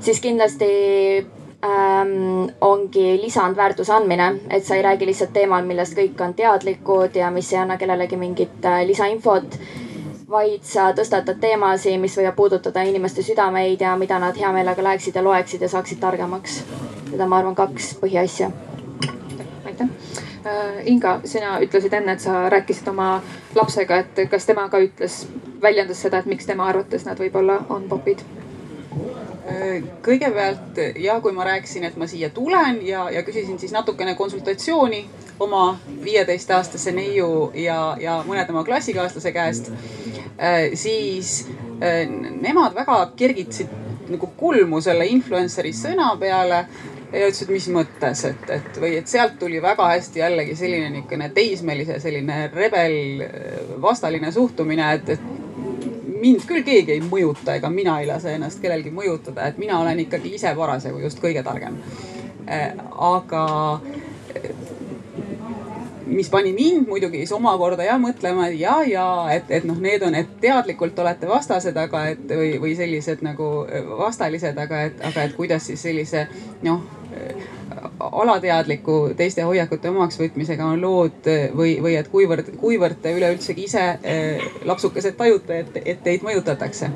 siis 0.00 0.20
kindlasti 0.20 1.26
ähm, 1.66 2.50
ongi 2.60 3.16
lisandväärtuse 3.22 3.92
andmine, 3.92 4.30
et 4.50 4.64
sa 4.64 4.76
ei 4.76 4.84
räägi 4.86 5.06
lihtsalt 5.06 5.32
teemal, 5.34 5.66
millest 5.66 5.96
kõik 5.98 6.22
on 6.24 6.34
teadlikud 6.34 7.16
ja 7.18 7.30
mis 7.34 7.52
ei 7.52 7.58
anna 7.62 7.76
kellelegi 7.80 8.16
mingit 8.20 8.64
äh, 8.64 8.84
lisainfot 8.86 9.58
vaid 10.30 10.64
sa 10.66 10.90
tõstatad 10.96 11.38
teemasid, 11.40 12.00
mis 12.02 12.16
võivad 12.18 12.34
puudutada 12.36 12.82
inimeste 12.82 13.22
südameid 13.22 13.80
ja 13.80 13.94
mida 13.98 14.18
nad 14.18 14.36
hea 14.36 14.50
meelega 14.52 14.82
läheksid 14.82 15.14
ja 15.14 15.22
loeksid 15.24 15.62
ja 15.62 15.68
saaksid 15.70 16.00
targemaks. 16.02 16.62
Need 17.10 17.20
on, 17.20 17.28
ma 17.30 17.38
arvan, 17.38 17.54
kaks 17.54 17.92
põhiasja. 18.00 18.50
aitäh. 19.64 19.88
Äh, 20.46 20.82
Inga, 20.90 21.20
sina 21.24 21.58
ütlesid 21.62 21.94
enne, 21.94 22.12
et 22.12 22.22
sa 22.22 22.48
rääkisid 22.50 22.88
oma 22.90 23.20
lapsega, 23.54 24.02
et 24.02 24.26
kas 24.30 24.46
tema 24.46 24.68
ka 24.68 24.82
ütles, 24.82 25.24
väljendas 25.62 26.02
seda, 26.02 26.18
et 26.18 26.26
miks 26.30 26.46
tema 26.46 26.66
arvates 26.70 27.06
nad 27.06 27.18
võib-olla 27.18 27.60
on 27.70 27.88
popid? 27.88 28.22
Äh, 29.46 29.84
kõigepealt 30.02 30.78
ja 30.98 31.20
kui 31.22 31.30
ma 31.34 31.44
rääkisin, 31.46 31.84
et 31.86 31.94
ma 32.00 32.08
siia 32.10 32.32
tulen 32.34 32.80
ja, 32.82 33.04
ja 33.14 33.22
küsisin 33.22 33.60
siis 33.62 33.70
natukene 33.70 34.16
konsultatsiooni 34.18 35.04
oma 35.38 35.78
viieteistaastase 36.02 36.90
neiu 36.96 37.52
ja, 37.54 37.78
ja 38.00 38.16
mõned 38.26 38.50
oma 38.50 38.64
klassikaaslase 38.66 39.32
käest, 39.36 39.70
äh, 40.34 40.74
siis 40.74 41.44
äh, 41.78 42.02
nemad 42.42 42.74
väga 42.74 42.98
kergitasid 43.16 43.70
nagu 44.10 44.32
kulmu 44.36 44.82
selle 44.82 45.06
influencer'i 45.14 45.70
sõna 45.78 46.10
peale 46.18 46.64
ja 47.12 47.30
ütlesid, 47.30 47.54
mis 47.54 47.70
mõttes, 47.70 48.26
et, 48.26 48.50
et 48.50 48.82
või 48.82 48.96
et 48.98 49.06
sealt 49.06 49.38
tuli 49.38 49.62
väga 49.62 49.92
hästi 49.92 50.24
jällegi 50.24 50.58
selline 50.58 50.90
niisugune 50.90 51.30
teismelise 51.38 52.02
selline 52.02 52.48
rebel 52.50 53.28
vastaline 53.82 54.34
suhtumine, 54.34 54.94
et, 54.98 55.14
et 55.14 55.45
mind 56.26 56.46
küll 56.48 56.64
keegi 56.66 56.96
ei 56.96 57.02
mõjuta 57.04 57.56
ega 57.56 57.70
mina 57.70 58.00
ei 58.02 58.08
lase 58.10 58.34
ennast 58.34 58.62
kellelgi 58.62 58.92
mõjutada, 58.94 59.46
et 59.46 59.60
mina 59.62 59.78
olen 59.80 60.06
ikkagi 60.06 60.34
ise 60.38 60.54
parasjagu 60.58 61.02
just 61.04 61.22
kõige 61.22 61.44
targem. 61.46 61.78
Äh, 62.46 62.72
aga 63.02 63.44
mis 66.06 66.30
pani 66.30 66.52
mind 66.54 66.86
muidugi 66.88 67.22
siis 67.22 67.32
omakorda 67.34 67.86
jah 67.86 67.98
mõtlema, 68.02 68.48
ja, 68.54 68.78
ja 68.86 69.06
et, 69.34 69.50
et 69.50 69.66
noh, 69.66 69.78
need 69.82 70.04
on, 70.06 70.14
et 70.14 70.36
teadlikult 70.42 70.98
olete 71.02 71.28
vastased, 71.30 71.76
aga 71.76 72.04
et 72.12 72.30
või, 72.30 72.52
või 72.62 72.76
sellised 72.78 73.24
nagu 73.26 73.50
vastalised, 73.98 74.58
aga 74.66 74.86
et, 74.90 75.02
aga 75.10 75.26
et 75.26 75.34
kuidas 75.38 75.66
siis 75.66 75.82
sellise 75.88 76.26
noh 76.66 76.84
alateadliku 78.00 78.96
teiste 79.16 79.42
hoiakute 79.46 79.90
omaksvõtmisega 79.90 80.64
on 80.64 80.82
lood 80.82 81.30
või, 81.56 81.76
või 81.82 81.96
et 81.98 82.08
kuivõrd, 82.08 82.52
kuivõrd 82.60 83.02
te 83.02 83.12
üleüldsegi 83.16 83.68
ise 83.68 83.86
lapsukesed 84.64 85.16
tajute, 85.16 85.62
et, 85.64 85.80
et 85.84 86.02
teid 86.04 86.26
mõjutatakse? 86.26 86.90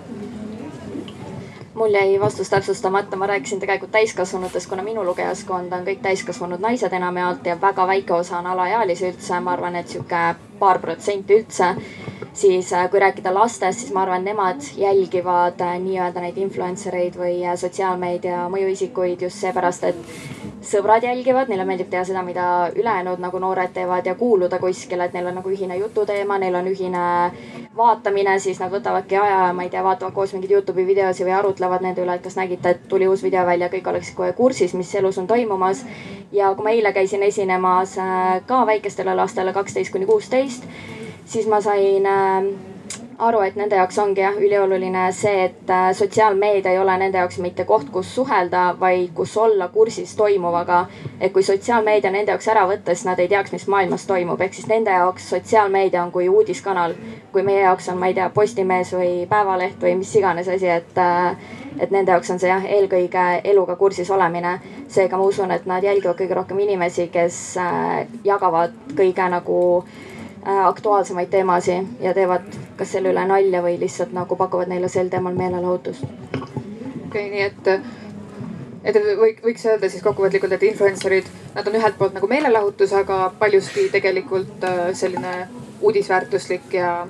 Mul 1.75 1.94
jäi 1.94 2.20
vastus 2.20 2.50
täpsustamata, 2.50 3.16
ma 3.16 3.26
rääkisin 3.26 3.61
tegelikult 3.61 3.90
täiskasvanutest, 3.90 4.68
kuna 4.68 4.82
minu 4.82 5.04
lugejaskond 5.06 5.73
on 5.73 5.87
kõik 5.87 6.02
täiskasvanud 6.02 6.61
naised 6.61 6.92
enamjaolt 6.92 7.47
ja 7.47 7.54
väga 7.61 7.87
väike 7.87 8.12
osa 8.12 8.38
on 8.38 8.47
alaealisi 8.50 9.06
üldse, 9.09 9.38
ma 9.40 9.54
arvan, 9.54 9.78
et 9.80 9.88
sihuke 9.88 10.25
paar 10.60 10.78
protsenti 10.78 11.40
üldse. 11.40 11.74
siis 12.32 12.72
äh, 12.72 12.84
kui 12.90 13.00
rääkida 13.02 13.32
lastest, 13.34 13.80
siis 13.80 13.92
ma 13.92 14.04
arvan, 14.04 14.24
nemad 14.24 14.62
jälgivad 14.78 15.60
äh, 15.60 15.78
nii-öelda 15.82 16.22
neid 16.22 16.36
influencer 16.38 16.94
eid 16.94 17.16
või 17.18 17.40
äh, 17.42 17.56
sotsiaalmeedia 17.58 18.44
mõjuisikuid 18.52 19.24
just 19.26 19.42
seepärast, 19.42 19.84
et 19.84 20.60
sõbrad 20.62 21.04
jälgivad, 21.04 21.48
neile 21.48 21.64
meeldib 21.64 21.88
teha 21.90 22.04
seda, 22.04 22.22
mida 22.22 22.44
ülejäänud 22.76 23.20
nagu 23.20 23.38
noored 23.42 23.72
teevad 23.74 24.06
ja 24.06 24.14
kuuluda 24.14 24.58
kuskile, 24.62 25.08
et 25.08 25.16
neil 25.16 25.26
on 25.30 25.38
nagu 25.40 25.50
ühine 25.50 25.76
jututeema, 25.80 26.38
neil 26.38 26.54
on 26.54 26.68
ühine 26.68 27.04
vaatamine, 27.76 28.38
siis 28.38 28.60
nad 28.60 28.72
võtavadki 28.72 29.16
aja 29.20 29.46
ja 29.46 29.52
ma 29.56 29.64
ei 29.64 29.72
tea, 29.72 29.82
vaatavad 29.84 30.14
koos 30.14 30.34
mingeid 30.36 30.52
Youtube'i 30.52 30.86
videosi 30.86 31.24
või 31.24 31.34
arutlevad 31.38 31.84
nende 31.84 32.04
üle, 32.04 32.18
et 32.18 32.24
kas 32.24 32.36
nägite, 32.36 32.74
et 32.76 32.88
tuli 32.88 33.08
uus 33.08 33.24
video 33.24 33.44
välja, 33.48 33.70
kõik 33.72 33.88
oleksid 33.88 34.16
kohe 34.18 34.32
kursis, 34.36 34.74
mis 34.76 34.94
elus 35.00 35.18
on 35.18 35.26
toimumas. 35.30 35.84
ja 36.32 36.54
kui 36.54 36.64
ma 36.64 36.70
eile 36.70 36.92
käisin 36.92 37.22
esinemas 37.22 37.96
ka 38.46 38.66
väikestele 38.66 39.14
lastele, 39.14 39.52
kaksteist 39.52 39.92
kuni 39.92 40.06
kuusteist, 40.06 40.50
siis 41.25 41.47
ma 41.47 41.61
sain 41.61 42.07
äh, 42.07 42.50
aru, 43.21 43.40
et 43.45 43.57
nende 43.59 43.76
jaoks 43.76 43.99
ongi 44.00 44.23
jah 44.23 44.37
ülioluline 44.40 45.02
see, 45.12 45.45
et 45.49 45.71
äh, 45.71 45.90
sotsiaalmeedia 45.97 46.73
ei 46.73 46.78
ole 46.80 46.97
nende 46.99 47.21
jaoks 47.21 47.38
mitte 47.45 47.64
koht, 47.69 47.90
kus 47.92 48.14
suhelda, 48.14 48.62
vaid 48.80 49.12
kus 49.14 49.37
olla 49.37 49.69
kursis 49.69 50.14
toimuvaga. 50.16 50.87
et 51.21 51.33
kui 51.33 51.42
sotsiaalmeedia 51.42 52.11
nende 52.11 52.33
jaoks 52.33 52.49
ära 52.49 52.64
võtta, 52.69 52.95
siis 52.95 53.04
nad 53.04 53.21
ei 53.21 53.28
teaks, 53.28 53.52
mis 53.52 53.66
maailmas 53.69 54.07
toimub, 54.09 54.40
ehk 54.40 54.57
siis 54.57 54.69
nende 54.69 54.90
jaoks 54.90 55.28
sotsiaalmeedia 55.35 56.02
on 56.02 56.12
kui 56.12 56.28
uudiskanal. 56.28 56.95
kui 57.33 57.42
meie 57.42 57.62
jaoks 57.62 57.88
on, 57.88 57.99
ma 57.99 58.09
ei 58.09 58.14
tea, 58.14 58.30
Postimees 58.35 58.95
või 58.97 59.26
Päevaleht 59.28 59.83
või 59.83 59.97
mis 60.00 60.14
iganes 60.16 60.49
asi, 60.49 60.69
et, 60.69 60.99
äh, 60.99 61.37
et 61.78 61.90
nende 61.90 62.12
jaoks 62.12 62.30
on 62.30 62.40
see 62.40 62.49
jah, 62.49 62.64
eelkõige 62.64 63.26
eluga 63.45 63.76
kursis 63.76 64.11
olemine. 64.11 64.61
seega 64.88 65.16
ma 65.16 65.25
usun, 65.25 65.50
et 65.50 65.66
nad 65.66 65.85
jälgivad 65.85 66.16
kõige 66.16 66.35
rohkem 66.35 66.59
inimesi, 66.59 67.09
kes 67.12 67.59
jagavad 68.25 68.73
kõige 68.97 69.28
nagu 69.30 69.61
aktuaalsemaid 70.44 71.28
teemasid 71.28 71.87
ja 72.00 72.14
teevad 72.14 72.47
kas 72.76 72.92
selle 72.94 73.12
üle 73.12 73.25
nalja 73.28 73.62
või 73.64 73.76
lihtsalt 73.80 74.12
nagu 74.16 74.37
pakuvad 74.37 74.70
neile 74.73 74.88
sel 74.88 75.11
teemal 75.12 75.35
meelelahutust. 75.37 76.04
okei 76.04 77.02
okay,, 77.06 77.30
nii 77.30 77.42
et, 77.42 77.68
et 78.85 79.00
võiks 79.44 79.66
öelda 79.66 79.90
siis 79.92 80.02
kokkuvõtlikult, 80.02 80.52
et 80.56 80.68
influencer'id, 80.70 81.28
nad 81.54 81.68
on 81.68 81.80
ühelt 81.80 81.99
poolt 81.99 82.16
nagu 82.16 82.30
meelelahutus, 82.30 82.94
aga 82.97 83.32
paljuski 83.38 83.88
tegelikult 83.92 84.64
äh, 84.64 84.87
selline 84.97 85.35
uudisväärtuslik 85.80 86.73
ja 86.75 87.06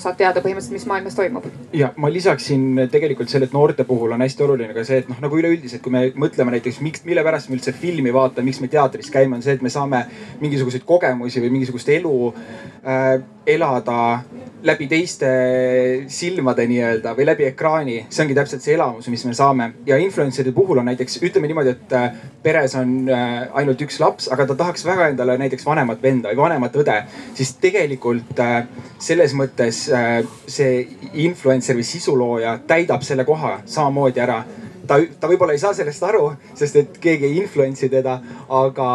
saad 0.00 0.18
teada 0.18 0.42
põhimõtteliselt, 0.44 0.76
mis 0.76 0.86
maailmas 0.90 1.16
toimub. 1.18 1.46
ja 1.76 1.92
ma 2.00 2.10
lisaksin 2.12 2.86
tegelikult 2.92 3.32
selle, 3.32 3.48
et 3.50 3.56
noorte 3.56 3.84
puhul 3.88 4.14
on 4.16 4.24
hästi 4.24 4.46
oluline 4.46 4.74
ka 4.76 4.84
see, 4.86 5.02
et 5.04 5.10
noh, 5.10 5.18
nagu 5.22 5.40
üleüldiselt, 5.40 5.82
kui 5.84 5.94
me 5.94 6.06
mõtleme 6.24 6.54
näiteks, 6.56 6.80
miks, 6.84 7.04
mille 7.08 7.24
pärast 7.26 7.50
me 7.50 7.58
üldse 7.58 7.74
filmi 7.76 8.14
vaatame, 8.14 8.48
miks 8.50 8.62
me 8.64 8.70
teatris 8.72 9.12
käime, 9.12 9.38
on 9.38 9.44
see, 9.46 9.58
et 9.58 9.64
me 9.64 9.72
saame 9.72 10.04
mingisuguseid 10.40 10.86
kogemusi 10.88 11.42
või 11.44 11.54
mingisugust 11.58 11.92
elu 11.96 12.16
äh, 12.30 13.12
elada 13.54 14.20
läbi 14.62 14.86
teiste 14.90 15.28
silmade 16.12 16.66
nii-öelda 16.68 17.14
või 17.16 17.26
läbi 17.26 17.46
ekraani. 17.48 17.96
see 18.08 18.24
ongi 18.24 18.36
täpselt 18.36 18.62
see 18.62 18.74
elamus, 18.74 19.08
mis 19.08 19.24
me 19.24 19.34
saame 19.34 19.70
ja 19.86 19.96
influencer'ide 19.96 20.52
puhul 20.56 20.78
on 20.82 20.90
näiteks, 20.90 21.18
ütleme 21.24 21.48
niimoodi, 21.48 21.74
et 21.76 21.92
äh, 21.96 22.18
peres 22.42 22.74
on 22.76 23.08
äh, 23.08 23.48
ainult 23.56 23.80
üks 23.80 24.00
laps, 24.00 24.28
aga 24.32 24.46
ta 24.46 24.58
tahaks 24.62 24.84
väga 24.86 25.08
endale 25.14 25.38
näiteks 25.40 25.66
vanemat 25.66 26.02
venda 26.02 26.32
või 26.32 26.42
vanemat 26.42 26.76
õde. 26.82 27.02
siis 27.34 27.54
tegelikult 27.60 28.40
äh, 28.40 28.64
selles 28.98 29.34
mõttes 29.34 29.86
see 30.46 30.72
influencer 31.12 31.76
või 31.76 31.86
sisulooja 31.86 32.58
täidab 32.66 33.02
selle 33.02 33.24
koha 33.24 33.60
samamoodi 33.64 34.20
ära 34.20 34.42
ta, 34.90 34.98
ta 35.20 35.30
võib-olla 35.30 35.54
ei 35.54 35.62
saa 35.62 35.74
sellest 35.76 36.02
aru, 36.08 36.24
sest 36.58 36.78
et 36.80 36.98
keegi 37.02 37.28
ei 37.28 37.38
influence'i 37.44 37.90
teda, 37.92 38.16
aga 38.60 38.88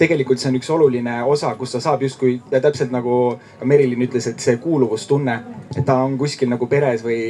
tegelikult 0.00 0.40
see 0.40 0.50
on 0.52 0.58
üks 0.60 0.70
oluline 0.74 1.16
osa, 1.28 1.54
kus 1.60 1.74
ta 1.76 1.80
saab 1.84 2.04
justkui 2.04 2.36
ja 2.52 2.60
täpselt 2.60 2.92
nagu 2.92 3.16
ka 3.60 3.68
Merilin 3.68 4.04
ütles, 4.08 4.28
et 4.28 4.44
see 4.44 4.60
kuuluvustunne, 4.60 5.36
et 5.76 5.84
ta 5.86 6.00
on 6.04 6.18
kuskil 6.20 6.52
nagu 6.52 6.68
peres 6.70 7.04
või 7.06 7.20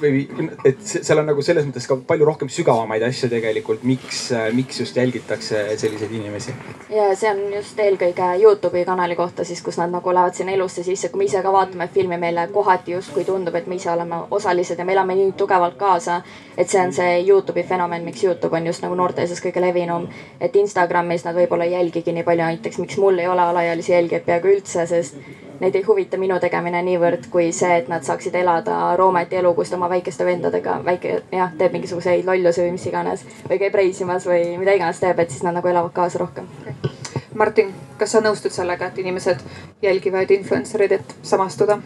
või 0.00 0.22
et 0.64 0.80
seal 0.82 1.20
on 1.20 1.28
nagu 1.30 1.42
selles 1.44 1.66
mõttes 1.66 1.86
ka 1.88 1.96
palju 2.06 2.26
rohkem 2.28 2.50
sügavamaid 2.52 3.02
asju 3.06 3.30
tegelikult, 3.32 3.82
miks, 3.86 4.22
miks 4.56 4.80
just 4.82 4.96
jälgitakse 4.96 5.62
selliseid 5.80 6.12
inimesi. 6.12 6.54
ja 6.90 7.10
see 7.16 7.30
on 7.30 7.42
just 7.54 7.78
eelkõige 7.78 8.30
Youtube'i 8.42 8.84
kanali 8.84 9.16
kohta 9.16 9.44
siis, 9.44 9.62
kus 9.62 9.78
nad 9.80 9.92
nagu 9.92 10.14
lähevad 10.14 10.36
sinna 10.36 10.52
elusse 10.52 10.84
sisse, 10.86 11.08
kui 11.08 11.22
me 11.22 11.28
ise 11.28 11.42
ka 11.42 11.52
vaatame 11.52 11.88
filmi, 11.94 12.18
meile 12.20 12.48
kohati 12.52 12.96
justkui 12.96 13.24
tundub, 13.24 13.54
et 13.54 13.66
me 13.66 13.78
ise 13.80 13.90
oleme 13.92 14.22
osalised 14.30 14.78
ja 14.78 14.84
me 14.84 14.96
elame 14.96 15.18
nii 15.18 15.32
tugevalt 15.36 15.76
kaasa. 15.80 16.22
et 16.56 16.68
see 16.68 16.80
on 16.80 16.92
see 16.92 17.20
Youtube'i 17.26 17.66
fenomen, 17.66 18.04
miks 18.04 18.24
Youtube 18.24 18.56
on 18.56 18.66
just 18.66 18.82
nagu 18.82 18.94
noorte 18.94 19.26
seas 19.26 19.42
kõige 19.42 19.60
levinum. 19.60 20.08
et 20.40 20.56
Instagramis 20.56 21.24
nad 21.24 21.36
võib-olla 21.36 21.64
ei 21.64 21.78
jälgigi 21.78 22.12
nii 22.12 22.24
palju, 22.24 22.44
näiteks 22.44 22.78
miks 22.78 22.98
mul 22.98 23.18
ei 23.18 23.28
ole 23.28 23.42
alaealisi 23.42 23.92
jälgijaid 23.92 24.24
peaaegu 24.24 24.56
üldse, 24.56 24.86
sest 24.86 25.16
neid 25.60 25.74
ei 25.74 25.82
huvita 25.84 26.18
minu 26.20 26.38
tegemine 26.40 26.80
niivõrd 26.84 27.28
kui 27.32 27.50
see, 27.52 27.80
et 27.82 27.88
nad 27.92 28.04
saaksid 28.06 28.34
elada 28.40 28.96
Roometi 28.96 29.36
elu, 29.40 29.52
kus 29.54 29.69
ta 29.70 29.76
oma 29.78 29.88
väikeste 29.90 30.26
vendadega 30.26 30.78
väike 30.84 31.16
jah, 31.32 31.52
teeb 31.58 31.74
mingisuguseid 31.76 32.26
lollusi 32.26 32.64
või 32.64 32.74
mis 32.76 32.86
iganes 32.90 33.24
või 33.48 33.58
käib 33.62 33.78
reisimas 33.80 34.26
või 34.28 34.56
mida 34.60 34.74
iganes 34.76 35.00
teeb, 35.02 35.18
et 35.18 35.30
siis 35.30 35.44
nad 35.46 35.56
nagu 35.56 35.68
elavad 35.68 35.94
kaasa 35.96 36.22
rohkem 36.22 36.48
okay.. 36.60 36.92
Martin, 37.34 37.70
kas 37.98 38.12
sa 38.12 38.20
nõustud 38.20 38.52
sellega, 38.52 38.90
et 38.90 38.98
inimesed 38.98 39.42
jälgivad 39.82 40.30
influencer 40.34 40.82
eid, 40.82 40.98
et 40.98 41.16
samastuda? 41.22 41.78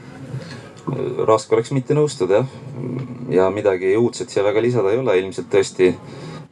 raske 1.28 1.54
oleks 1.56 1.72
mitte 1.72 1.96
nõustuda 1.96 2.42
jah. 2.42 2.54
ja 3.30 3.48
midagi 3.50 3.96
uudset 3.96 4.30
siia 4.30 4.44
väga 4.44 4.62
lisada 4.62 4.92
ei 4.92 5.00
ole, 5.00 5.18
ilmselt 5.20 5.50
tõesti 5.52 5.94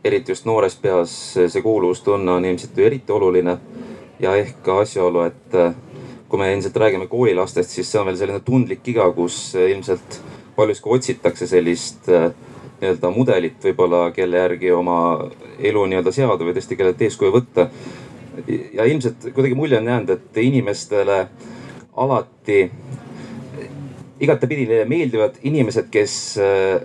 eriti 0.05 0.33
just 0.33 0.47
noores 0.49 0.77
peas 0.77 1.15
see 1.37 1.63
kuuluvustunne 1.63 2.33
on 2.33 2.45
ilmselt 2.45 2.77
ju 2.77 2.85
eriti 2.85 3.13
oluline. 3.13 3.59
ja 4.21 4.37
ehk 4.37 4.63
ka 4.63 4.81
asjaolu, 4.85 5.27
et 5.27 5.57
kui 6.33 6.41
me 6.41 6.49
endiselt 6.49 6.77
räägime 6.81 7.07
koolilastest, 7.13 7.71
siis 7.71 7.91
see 7.93 8.01
on 8.01 8.07
veel 8.09 8.17
selline 8.17 8.41
tundlik 8.41 8.87
iga, 8.89 9.05
kus 9.13 9.35
eh, 9.53 9.69
ilmselt 9.75 10.15
paljuski 10.57 10.91
otsitakse 10.91 11.47
sellist 11.47 12.09
eh, 12.09 12.31
nii-öelda 12.81 13.11
mudelit 13.15 13.63
võib-olla, 13.63 14.09
kelle 14.15 14.41
järgi 14.43 14.73
oma 14.75 14.97
elu 15.59 15.85
nii-öelda 15.91 16.13
seada 16.15 16.39
või 16.45 16.57
tõesti 16.57 16.79
kellelt 16.79 17.03
eeskuju 17.03 17.35
võtta. 17.37 17.69
ja 18.73 18.85
ilmselt 18.85 19.29
kuidagi 19.35 19.55
mulje 19.55 19.79
on 19.79 19.89
jäänud, 19.89 20.11
et 20.11 20.37
inimestele 20.43 21.27
alati 21.97 22.71
igatepidi 24.23 24.67
meeldivad 24.89 25.39
inimesed, 25.43 25.91
kes 25.91 26.17
eh, 26.39 26.81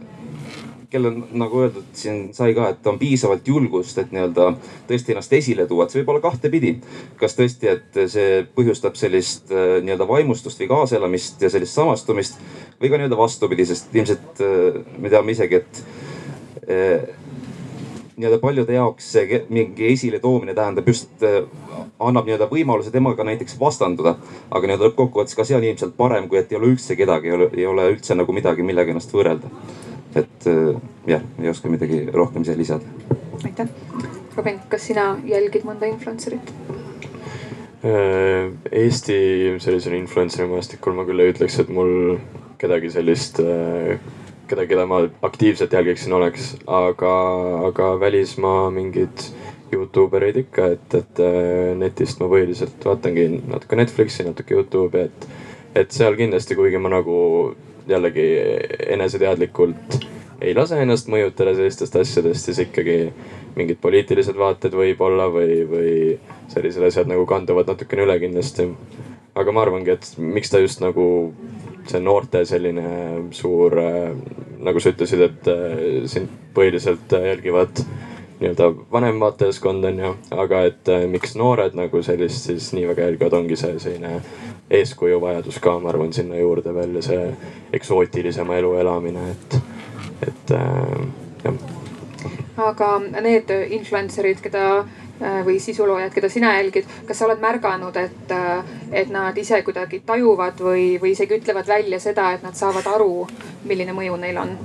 kellel 0.92 1.18
nagu 1.36 1.62
öeldud 1.66 1.88
siin 1.98 2.30
sai 2.36 2.54
ka, 2.56 2.70
et 2.72 2.88
on 2.88 3.00
piisavalt 3.00 3.48
julgust, 3.48 3.98
et 4.00 4.14
nii-öelda 4.16 4.48
tõesti 4.88 5.14
ennast 5.14 5.34
esile 5.36 5.66
tuua, 5.68 5.84
et 5.84 5.94
see 5.94 6.02
võib 6.02 6.14
olla 6.14 6.24
kahtepidi. 6.24 6.78
kas 7.20 7.36
tõesti, 7.36 7.74
et 7.74 8.00
see 8.12 8.46
põhjustab 8.56 8.96
sellist 9.00 9.52
äh, 9.52 9.82
nii-öelda 9.84 10.08
vaimustust 10.08 10.62
või 10.64 10.72
kaasaelamist 10.72 11.44
ja 11.44 11.52
sellist 11.52 11.76
samastumist 11.76 12.40
või 12.80 12.92
ka 12.92 13.02
nii-öelda 13.02 13.20
vastupidi, 13.20 13.66
sest 13.68 13.96
ilmselt 13.96 14.44
äh, 14.44 14.78
me 14.98 15.12
teame 15.12 15.36
isegi, 15.36 15.60
et 15.60 15.82
äh, 16.72 17.10
nii-öelda 18.16 18.40
paljude 18.40 18.80
jaoks 18.80 19.12
see 19.18 19.42
mingi 19.52 19.92
esiletoomine 19.92 20.56
tähendab 20.56 20.88
just, 20.88 21.12
annab 22.00 22.26
nii-öelda 22.30 22.48
võimaluse 22.50 22.96
temaga 22.96 23.28
näiteks 23.28 23.60
vastanduda. 23.60 24.16
aga 24.50 24.64
nii-öelda 24.64 24.88
lõppkokkuvõttes 24.88 25.36
ka 25.36 25.44
see 25.44 25.60
on 25.60 25.68
ilmselt 25.68 26.00
parem, 26.00 26.32
kui 26.32 26.40
et 26.40 26.52
ei 26.52 26.62
ole 26.62 26.72
üldse 26.72 26.96
kedagi, 26.96 27.36
ei 27.52 27.68
ole 27.68 27.92
üldse 27.92 28.16
nagu 28.16 28.40
midagi, 28.40 28.64
millega 28.64 28.96
ennast 28.96 29.12
võrrelda 29.12 29.52
et 30.16 30.48
äh, 30.48 30.76
jah, 31.08 31.24
ei 31.42 31.50
oska 31.50 31.70
midagi 31.72 32.06
rohkem 32.14 32.46
siia 32.46 32.58
lisada. 32.58 32.84
aitäh. 33.44 33.70
Robin, 34.38 34.60
kas 34.70 34.86
sina 34.86 35.16
jälgid 35.26 35.66
mõnda 35.66 35.90
influencer'it? 35.90 36.52
Äh, 37.88 38.52
Eesti 38.72 39.18
sellisel 39.64 39.98
influencer'i 39.98 40.50
maastikul 40.52 40.94
ma 40.98 41.06
küll 41.08 41.24
ei 41.24 41.34
ütleks, 41.34 41.58
et 41.62 41.72
mul 41.74 42.20
kedagi 42.62 42.92
sellist, 42.94 43.42
äh, 43.42 43.98
kedagi, 44.48 44.72
keda 44.74 44.86
ma 44.90 45.02
aktiivselt 45.26 45.74
jälgiksin, 45.74 46.14
oleks, 46.14 46.56
aga, 46.68 47.14
aga 47.72 47.92
välismaa 48.00 48.70
mingid 48.74 49.30
Youtube 49.74 50.16
erid 50.22 50.38
ikka, 50.46 50.70
et, 50.78 50.94
et 50.96 51.24
netist 51.76 52.22
ma 52.22 52.30
põhiliselt 52.32 52.86
vaatangi 52.88 53.26
natuke 53.50 53.76
Netflixi, 53.76 54.24
natuke 54.24 54.56
Youtube'i, 54.56 55.10
et, 55.10 55.28
et 55.82 55.92
seal 55.92 56.16
kindlasti, 56.16 56.56
kuigi 56.56 56.80
ma 56.80 56.94
nagu 56.94 57.18
jällegi 57.90 58.28
eneseteadlikult 58.96 60.00
ei 60.42 60.54
lase 60.56 60.80
ennast 60.82 61.10
mõjutada 61.10 61.54
sellistest 61.58 61.96
asjadest, 61.98 62.46
siis 62.46 62.62
ikkagi 62.68 62.98
mingid 63.58 63.80
poliitilised 63.82 64.38
vaated 64.38 64.76
võib-olla 64.78 65.30
või, 65.34 65.62
või 65.70 65.94
sellised 66.54 66.84
asjad 66.90 67.10
nagu 67.10 67.26
kanduvad 67.30 67.70
natukene 67.72 68.06
üle 68.06 68.20
kindlasti. 68.22 68.70
aga 69.38 69.52
ma 69.54 69.62
arvangi, 69.62 69.92
et 69.94 70.14
miks 70.18 70.50
ta 70.50 70.60
just 70.60 70.82
nagu 70.82 71.34
see 71.88 72.00
noorte 72.02 72.44
selline 72.46 73.30
suur, 73.32 73.74
nagu 74.60 74.80
sa 74.80 74.94
ütlesid, 74.94 75.22
et 75.22 75.50
sind 76.10 76.30
põhiliselt 76.54 77.12
jälgivad 77.12 77.84
nii-öelda 78.40 78.72
vanem 78.92 79.20
vaatajaskond 79.20 79.86
on 79.90 80.00
ju, 80.00 80.12
aga 80.38 80.64
et 80.70 80.90
miks 81.10 81.34
noored 81.36 81.78
nagu 81.78 82.02
sellist 82.06 82.50
siis 82.50 82.70
nii 82.74 82.86
väga 82.92 83.08
jälgivad, 83.08 83.34
ongi 83.34 83.58
see 83.58 83.80
selline 83.82 84.20
eeskuju 84.70 85.22
vajadus 85.22 85.60
ka, 85.64 85.78
ma 85.80 85.90
arvan, 85.90 86.14
sinna 86.14 86.40
juurde 86.40 86.74
veel 86.76 87.00
ja 87.00 87.04
see 87.06 87.26
eksootilisema 87.74 88.58
elu 88.60 88.74
elamine, 88.82 89.32
et, 89.32 89.58
et 90.28 90.56
äh, 90.56 91.04
jah. 91.44 91.60
aga 92.70 92.94
need 93.24 93.54
influencer'id, 93.80 94.42
keda 94.44 94.64
äh, 94.80 95.40
või 95.48 95.60
sisuloojad, 95.64 96.12
keda 96.16 96.30
sina 96.30 96.56
jälgid, 96.58 96.90
kas 97.08 97.20
sa 97.22 97.30
oled 97.30 97.44
märganud, 97.44 97.96
et, 98.02 98.34
äh, 98.36 98.74
et 99.04 99.14
nad 99.14 99.38
ise 99.38 99.62
kuidagi 99.64 100.02
tajuvad 100.06 100.60
või, 100.64 100.90
või 101.02 101.16
isegi 101.16 101.40
ütlevad 101.40 101.70
välja 101.70 102.02
seda, 102.04 102.34
et 102.36 102.44
nad 102.44 102.58
saavad 102.60 102.92
aru, 102.98 103.28
milline 103.68 103.96
mõju 103.96 104.20
neil 104.20 104.44
on? 104.44 104.58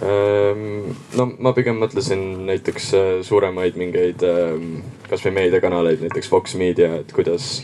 Ehm, 0.00 0.94
no 1.12 1.26
ma 1.44 1.52
pigem 1.52 1.76
mõtlesin 1.80 2.22
näiteks 2.48 2.86
äh, 2.96 3.08
suuremaid 3.26 3.76
mingeid 3.76 4.22
ähm, 4.24 4.78
kasvõi 5.10 5.34
meediakanaleid, 5.36 6.00
näiteks 6.06 6.30
Fox 6.32 6.56
Media, 6.56 6.94
et 7.02 7.12
kuidas 7.12 7.58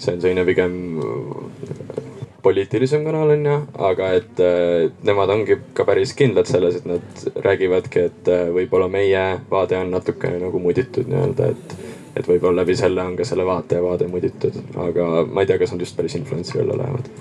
see 0.00 0.14
on 0.14 0.22
selline 0.22 0.44
pigem 0.48 0.74
äh, 0.98 1.98
poliitilisem 2.42 3.04
kanal 3.04 3.34
on 3.34 3.46
ju, 3.46 3.56
aga 3.90 4.12
et 4.16 4.40
äh, 4.40 4.88
nemad 5.04 5.32
ongi 5.34 5.58
ka 5.76 5.84
päris 5.88 6.14
kindlad 6.16 6.48
selles, 6.48 6.80
et 6.80 6.88
nad 6.88 7.24
räägivadki, 7.44 8.06
et 8.08 8.30
äh, 8.32 8.46
võib-olla 8.54 8.88
meie 8.92 9.24
vaade 9.50 9.78
on 9.78 9.92
natukene 9.92 10.40
nagu 10.40 10.62
muditud 10.62 11.10
nii-öelda, 11.10 11.52
et. 11.54 11.76
et 12.16 12.26
võib-olla 12.26 12.62
läbi 12.62 12.74
selle 12.76 13.04
on 13.06 13.14
ka 13.16 13.24
selle 13.24 13.44
vaataja 13.46 13.82
vaade 13.84 14.08
muditud, 14.10 14.56
aga 14.82 15.04
ma 15.28 15.44
ei 15.44 15.50
tea, 15.50 15.60
kas 15.60 15.70
nad 15.74 15.84
just 15.84 15.96
päris 15.96 16.16
influencer'i 16.18 16.64
alla 16.64 16.80
lähevad. 16.80 17.12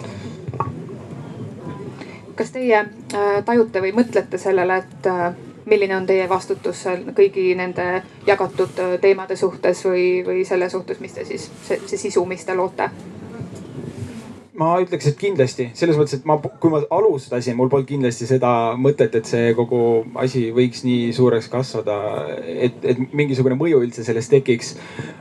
kas 2.39 2.56
teie 2.56 2.86
tajute 3.46 3.84
või 3.84 3.92
mõtlete 4.00 4.39
sellele, 4.39 4.80
et 4.80 5.10
milline 5.70 5.96
on 5.96 6.06
teie 6.10 6.30
vastutus 6.30 6.84
kõigi 7.16 7.54
nende 7.56 8.04
jagatud 8.28 8.82
äh, 8.84 8.98
teemade 9.02 9.36
suhtes 9.40 9.86
või, 9.86 10.10
või 10.26 10.44
selle 10.46 10.70
suhtes, 10.70 11.00
mis 11.00 11.14
te 11.14 11.26
siis, 11.26 11.50
see, 11.68 11.82
see 11.86 12.06
sisu, 12.10 12.26
mis 12.26 12.46
te 12.46 12.56
loote? 12.56 12.90
Ma 14.60 14.74
ütleks, 14.84 15.08
et 15.08 15.17
kindlasti 15.19 15.69
selles 15.78 15.98
mõttes, 16.00 16.19
et 16.19 16.26
ma, 16.28 16.36
kui 16.39 16.72
ma 16.74 16.82
alustasin, 16.95 17.56
mul 17.58 17.69
polnud 17.72 17.88
kindlasti 17.89 18.28
seda 18.28 18.52
mõtet, 18.80 19.15
et 19.15 19.30
see 19.30 19.54
kogu 19.58 19.80
asi 20.19 20.50
võiks 20.56 20.84
nii 20.84 21.13
suureks 21.15 21.48
kasvada, 21.52 21.95
et, 22.38 22.76
et 22.84 23.00
mingisugune 23.15 23.56
mõju 23.60 23.80
üldse 23.86 24.04
sellest 24.08 24.34
tekiks. 24.36 24.76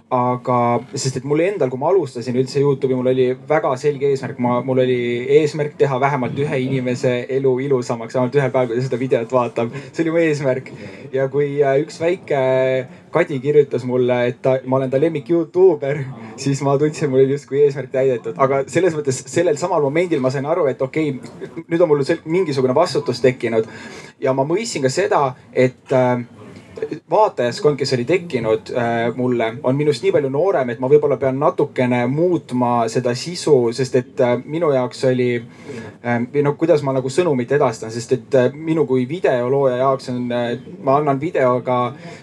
aga, 0.08 0.58
sest 0.96 1.18
et 1.20 1.24
mul 1.28 1.42
endal, 1.44 1.68
kui 1.68 1.80
ma 1.80 1.90
alustasin 1.90 2.36
üldse 2.40 2.62
Youtube'i, 2.62 2.96
mul 2.96 3.10
oli 3.10 3.26
väga 3.48 3.74
selge 3.76 4.08
eesmärk, 4.08 4.38
ma, 4.40 4.62
mul 4.64 4.80
oli 4.86 5.00
eesmärk 5.38 5.76
teha 5.78 5.98
vähemalt 6.00 6.38
ühe 6.40 6.60
inimese 6.64 7.12
elu 7.36 7.52
ilusamaks, 7.66 8.16
vähemalt 8.16 8.38
ühel 8.40 8.54
päeval, 8.54 8.70
kui 8.72 8.80
ta 8.80 8.86
seda 8.86 9.00
videot 9.02 9.34
vaatab. 9.36 9.76
see 9.92 10.06
oli 10.06 10.14
mu 10.14 10.22
eesmärk 10.24 10.72
ja 11.12 11.28
kui 11.28 11.58
äh, 11.60 11.76
üks 11.84 12.00
väike 12.00 12.40
Kadi 13.12 13.38
kirjutas 13.40 13.84
mulle, 13.88 14.16
et 14.30 14.40
ta, 14.42 14.58
ma 14.66 14.76
olen 14.76 14.90
ta 14.90 15.00
lemmik 15.00 15.30
Youtuber, 15.30 16.02
siis 16.36 16.60
ma 16.66 16.76
tundsin, 16.80 17.10
mul 17.10 17.22
oli 17.24 17.36
justkui 17.36 17.62
eesmärk 17.64 17.92
täidetud, 17.92 18.36
aga 18.36 18.62
selles 18.68 18.96
mõttes 18.96 19.22
sellel 19.30 19.56
samal 19.60 19.84
momendil 19.84 20.20
ma 20.20 20.32
sain 20.34 20.46
aru, 20.46 20.66
et 20.68 20.82
okei 20.84 21.14
okay,, 21.16 21.64
nüüd 21.66 21.84
on 21.84 21.92
mul 21.92 22.04
mingisugune 22.28 22.76
vastutus 22.76 23.22
tekkinud. 23.24 23.68
Ja 24.20 24.34
ma 24.36 24.44
mõistsin 24.48 24.84
ka 24.84 24.92
seda, 24.92 25.22
et 25.52 25.94
äh, 25.94 26.24
vaatajaskond, 27.10 27.76
kes 27.78 27.92
oli 27.92 28.04
tekkinud 28.04 28.70
äh, 28.76 29.16
mulle, 29.16 29.54
on 29.62 29.76
minust 29.76 30.02
nii 30.02 30.12
palju 30.12 30.30
noorem, 30.32 30.70
et 30.70 30.80
ma 30.80 30.90
võib-olla 30.90 31.16
pean 31.20 31.38
natukene 31.40 32.04
muutma 32.10 32.72
seda 32.92 33.14
sisu, 33.16 33.72
sest 33.76 33.98
et 34.00 34.20
äh, 34.24 34.36
minu 34.44 34.70
jaoks 34.74 35.04
oli 35.08 35.30
äh,. 35.38 36.20
või 36.32 36.44
noh, 36.44 36.56
kuidas 36.60 36.82
ma 36.86 36.92
nagu 36.96 37.10
sõnumit 37.12 37.52
edastan, 37.56 37.92
sest 37.94 38.12
et 38.16 38.38
minu 38.54 38.86
kui 38.86 39.06
videolooja 39.08 39.76
jaoks 39.82 40.10
on 40.12 40.28
ma 40.28 40.96
annan 40.98 41.20
videoga 41.20 41.78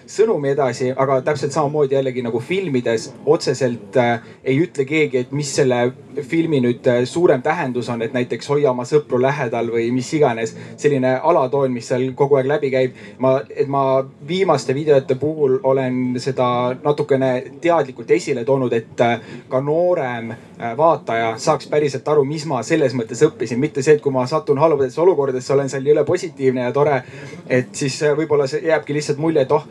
sõnumi 0.06 0.52
edasi, 0.54 0.92
aga 0.96 1.20
täpselt 1.26 1.54
samamoodi 1.54 1.98
jällegi 1.98 2.24
nagu 2.26 2.40
filmides 2.40 3.10
otseselt 3.26 3.98
ei 4.44 4.58
ütle 4.62 4.86
keegi, 4.88 5.24
et 5.24 5.32
mis 5.36 5.50
selle 5.58 5.80
filmi 6.22 6.60
nüüd 6.64 6.86
suurem 7.04 7.42
tähendus 7.42 7.88
on, 7.92 8.02
et 8.02 8.14
näiteks 8.16 8.48
hoia 8.48 8.70
oma 8.70 8.86
sõpru 8.88 9.20
lähedal 9.22 9.68
või 9.72 9.90
mis 9.92 10.12
iganes. 10.16 10.54
selline 10.76 11.16
alatoon, 11.22 11.72
mis 11.72 11.88
seal 11.88 12.08
kogu 12.14 12.38
aeg 12.38 12.46
läbi 12.46 12.70
käib. 12.70 12.94
ma, 13.18 13.40
et 13.50 13.68
ma 13.68 14.04
viimases 14.28 14.45
viimaste 14.46 14.74
videote 14.74 15.14
puhul 15.14 15.58
olen 15.62 16.14
seda 16.22 16.76
natukene 16.84 17.44
teadlikult 17.60 18.10
esile 18.14 18.44
toonud, 18.44 18.72
et 18.72 19.00
äh, 19.00 19.16
ka 19.48 19.58
noorem 19.60 20.30
äh, 20.30 20.76
vaataja 20.78 21.32
saaks 21.42 21.66
päriselt 21.66 22.06
aru, 22.08 22.22
mis 22.24 22.44
ma 22.46 22.60
selles 22.62 22.94
mõttes 22.94 23.24
õppisin, 23.26 23.58
mitte 23.58 23.82
see, 23.82 23.96
et 23.96 24.04
kui 24.04 24.14
ma 24.14 24.22
satun 24.30 24.62
halbadesse 24.62 25.02
olukordadesse, 25.02 25.50
olen 25.54 25.72
seal 25.72 25.88
jõle 25.90 26.04
positiivne 26.06 26.68
ja 26.68 26.72
tore. 26.72 27.02
et 27.48 27.74
siis 27.74 27.98
äh, 28.06 28.14
võib-olla 28.14 28.46
see 28.46 28.62
jääbki 28.68 28.94
lihtsalt 28.94 29.18
mulje, 29.18 29.42
et 29.42 29.52
oh, 29.52 29.66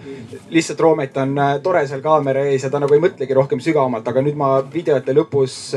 lihtsalt 0.50 0.84
Roomet 0.84 1.18
on 1.24 1.40
tore 1.64 1.88
seal 1.88 2.04
kaamera 2.04 2.44
ees 2.52 2.68
ja 2.68 2.70
ta 2.70 2.84
nagu 2.84 2.94
ei 2.94 3.04
mõtlegi 3.08 3.40
rohkem 3.40 3.64
sügavamalt, 3.64 4.08
aga 4.12 4.26
nüüd 4.28 4.36
ma 4.36 4.58
videote 4.74 5.16
lõpus, 5.16 5.72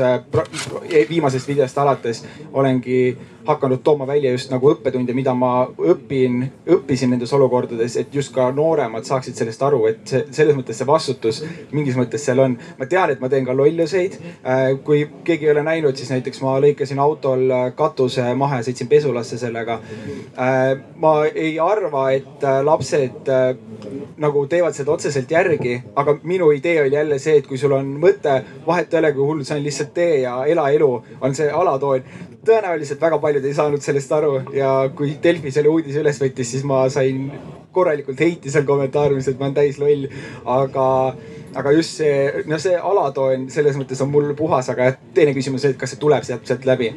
viimasest 1.09 1.47
videost 1.47 1.77
alates 1.79 2.25
olengi 2.51 3.15
hakanud 3.49 3.81
tooma 3.83 4.07
välja 4.07 4.31
just 4.31 4.51
nagu 4.53 4.69
õppetunde, 4.73 5.13
mida 5.17 5.33
ma 5.33 5.51
õpin, 5.67 6.43
õppisin 6.69 7.13
nendes 7.13 7.33
olukordades, 7.33 7.95
et 7.97 8.13
just 8.13 8.33
ka 8.35 8.49
nooremad 8.55 9.07
saaksid 9.07 9.37
sellest 9.39 9.63
aru, 9.65 9.81
et 9.89 10.03
see, 10.09 10.21
selles 10.35 10.57
mõttes 10.57 10.77
see 10.77 10.87
vastutus 10.87 11.41
mingis 11.73 11.97
mõttes 11.97 12.25
seal 12.25 12.43
on. 12.43 12.57
ma 12.79 12.85
tean, 12.89 13.09
et 13.13 13.21
ma 13.21 13.29
teen 13.29 13.47
ka 13.47 13.55
lolluseid. 13.57 14.19
Äh, 14.45 14.65
kui 14.85 15.03
keegi 15.25 15.47
ei 15.47 15.53
ole 15.55 15.63
näinud, 15.65 15.97
siis 15.97 16.11
näiteks 16.13 16.43
ma 16.45 16.57
lõikasin 16.61 17.01
autol 17.01 17.49
katuse 17.77 18.27
maha 18.37 18.61
ja 18.61 18.67
sõitsin 18.69 18.89
pesulasse 18.91 19.39
sellega. 19.41 19.79
Äh, 20.37 20.69
ma 21.01 21.15
ei 21.29 21.57
arva, 21.63 22.09
et 22.13 22.45
äh, 22.45 22.61
lapsed 22.65 23.33
nagu 24.19 24.45
teevad 24.51 24.75
seda 24.75 24.93
otseselt 24.93 25.31
järgi, 25.31 25.79
aga 25.97 26.17
minu 26.23 26.51
idee 26.53 26.81
oli 26.83 26.95
jälle 26.95 27.19
see, 27.19 27.39
et 27.39 27.47
kui 27.47 27.57
sul 27.57 27.73
on 27.73 27.95
mõte, 28.01 28.41
vahet 28.67 28.93
ei 28.93 29.01
ole, 29.01 29.13
kui 29.15 29.25
hull 29.25 29.45
see 29.47 29.57
on, 29.57 29.63
lihtsalt 29.65 29.93
tee 29.95 30.21
ja 30.25 30.41
ela 30.45 30.69
elu, 30.75 30.89
on 31.21 31.35
see 31.35 31.49
alatoon 31.49 32.27
tõenäoliselt 32.45 33.01
väga 33.01 33.19
paljud 33.39 33.47
ei 33.47 33.55
saanud 33.55 33.81
sellest 33.81 34.11
aru 34.11 34.31
ja 34.53 34.89
kui 34.95 35.17
Delfi 35.23 35.51
selle 35.51 35.69
uudise 35.71 36.01
üles 36.01 36.19
võttis, 36.19 36.51
siis 36.51 36.63
ma 36.67 36.83
sain 36.91 37.29
korralikult 37.71 38.19
heiti 38.19 38.51
seal 38.51 38.65
kommentaariumis, 38.67 39.27
et 39.29 39.39
ma 39.39 39.47
olen 39.47 39.55
täis 39.55 39.77
loll. 39.79 40.07
aga, 40.45 41.15
aga 41.55 41.71
just 41.71 42.01
see, 42.01 42.43
no 42.47 42.57
see 42.59 42.75
alatoon 42.75 43.49
selles 43.49 43.77
mõttes 43.79 44.01
on 44.03 44.11
mul 44.11 44.33
puhas, 44.35 44.69
aga 44.69 44.91
teine 45.13 45.33
küsimus, 45.33 45.65
et 45.65 45.77
kas 45.77 45.93
see 45.93 46.01
tuleb 46.01 46.25
sealt, 46.27 46.45
sealt 46.47 46.65
läbi? 46.65 46.91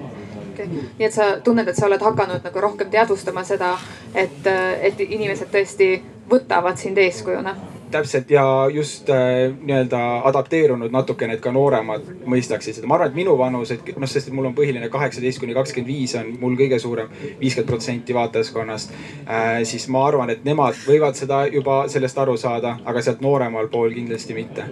Okay.. 0.53 0.67
nii 0.67 1.07
et 1.07 1.15
sa 1.15 1.37
tunned, 1.45 1.69
et 1.69 1.79
sa 1.79 1.87
oled 1.87 2.03
hakanud 2.03 2.43
nagu 2.45 2.65
rohkem 2.65 2.91
teadvustama 2.91 3.45
seda, 3.45 3.77
et, 4.15 4.49
et 4.83 5.07
inimesed 5.07 5.53
tõesti 5.53 5.95
võtavad 6.31 6.81
sind 6.81 6.99
eeskujuna 6.99 7.55
täpselt 7.93 8.31
ja 8.31 8.45
just 8.73 9.11
äh, 9.11 9.53
nii-öelda 9.55 10.01
adapteerunud 10.31 10.93
natukene, 10.93 11.37
et 11.37 11.43
ka 11.45 11.53
nooremad 11.55 12.07
mõistaksid 12.29 12.79
seda. 12.79 12.89
ma 12.91 12.99
arvan, 12.99 13.13
et 13.13 13.19
minu 13.19 13.37
vanus, 13.39 13.75
et 13.75 13.93
noh, 13.97 14.11
sest 14.11 14.31
et 14.31 14.37
mul 14.37 14.51
on 14.51 14.57
põhiline 14.57 14.89
kaheksateist 14.93 15.43
kuni 15.43 15.57
kakskümmend 15.57 15.93
viis 15.93 16.15
on 16.19 16.33
mul 16.41 16.57
kõige 16.59 16.79
suurem, 16.83 17.11
viiskümmend 17.41 17.71
protsenti 17.71 18.17
vaatajaskonnast 18.17 18.95
äh,. 19.27 19.63
siis 19.69 19.89
ma 19.93 20.07
arvan, 20.09 20.33
et 20.35 20.45
nemad 20.45 20.79
võivad 20.87 21.19
seda 21.19 21.45
juba 21.53 21.83
sellest 21.93 22.19
aru 22.19 22.37
saada, 22.41 22.79
aga 22.85 23.03
sealt 23.03 23.21
nooremal 23.25 23.69
pool 23.73 23.95
kindlasti 23.95 24.37
mitte. 24.37 24.67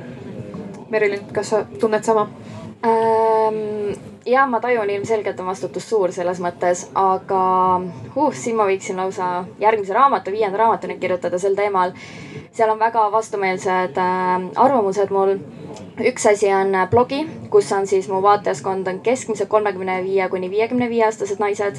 Merilin, 0.91 1.29
kas 1.33 1.53
sa 1.53 1.65
tunned 1.79 2.05
sama 2.05 2.27
ähm,? 2.85 3.95
ja 4.27 4.47
ma 4.47 4.61
tajun 4.61 4.91
ilmselgelt 4.91 5.41
on 5.41 5.47
vastutus 5.47 5.89
suur 5.89 6.13
selles 6.13 6.41
mõttes, 6.41 6.87
aga 6.95 7.45
uh, 8.15 8.35
siin 8.35 8.57
ma 8.57 8.67
võiksin 8.69 9.01
lausa 9.01 9.45
järgmise 9.59 9.97
raamatu, 9.97 10.31
viienda 10.31 10.61
raamatuni 10.61 10.99
kirjutada 11.01 11.39
sel 11.39 11.57
teemal 11.59 11.97
seal 12.53 12.71
on 12.71 12.79
väga 12.79 13.13
vastumeelsed 13.13 13.99
äh, 13.99 14.51
arvamused 14.57 15.11
mul. 15.11 15.37
üks 16.01 16.27
asi 16.27 16.49
on 16.55 16.75
äh, 16.75 16.89
blogi, 16.91 17.21
kus 17.51 17.73
on 17.73 17.87
siis 17.87 18.09
mu 18.09 18.23
vaatajaskond 18.23 18.89
on 18.89 19.01
keskmiselt 19.01 19.49
kolmekümne 19.49 20.01
viie 20.05 20.29
kuni 20.29 20.51
viiekümne 20.51 20.89
viie 20.91 21.05
aastased 21.07 21.41
naised 21.41 21.79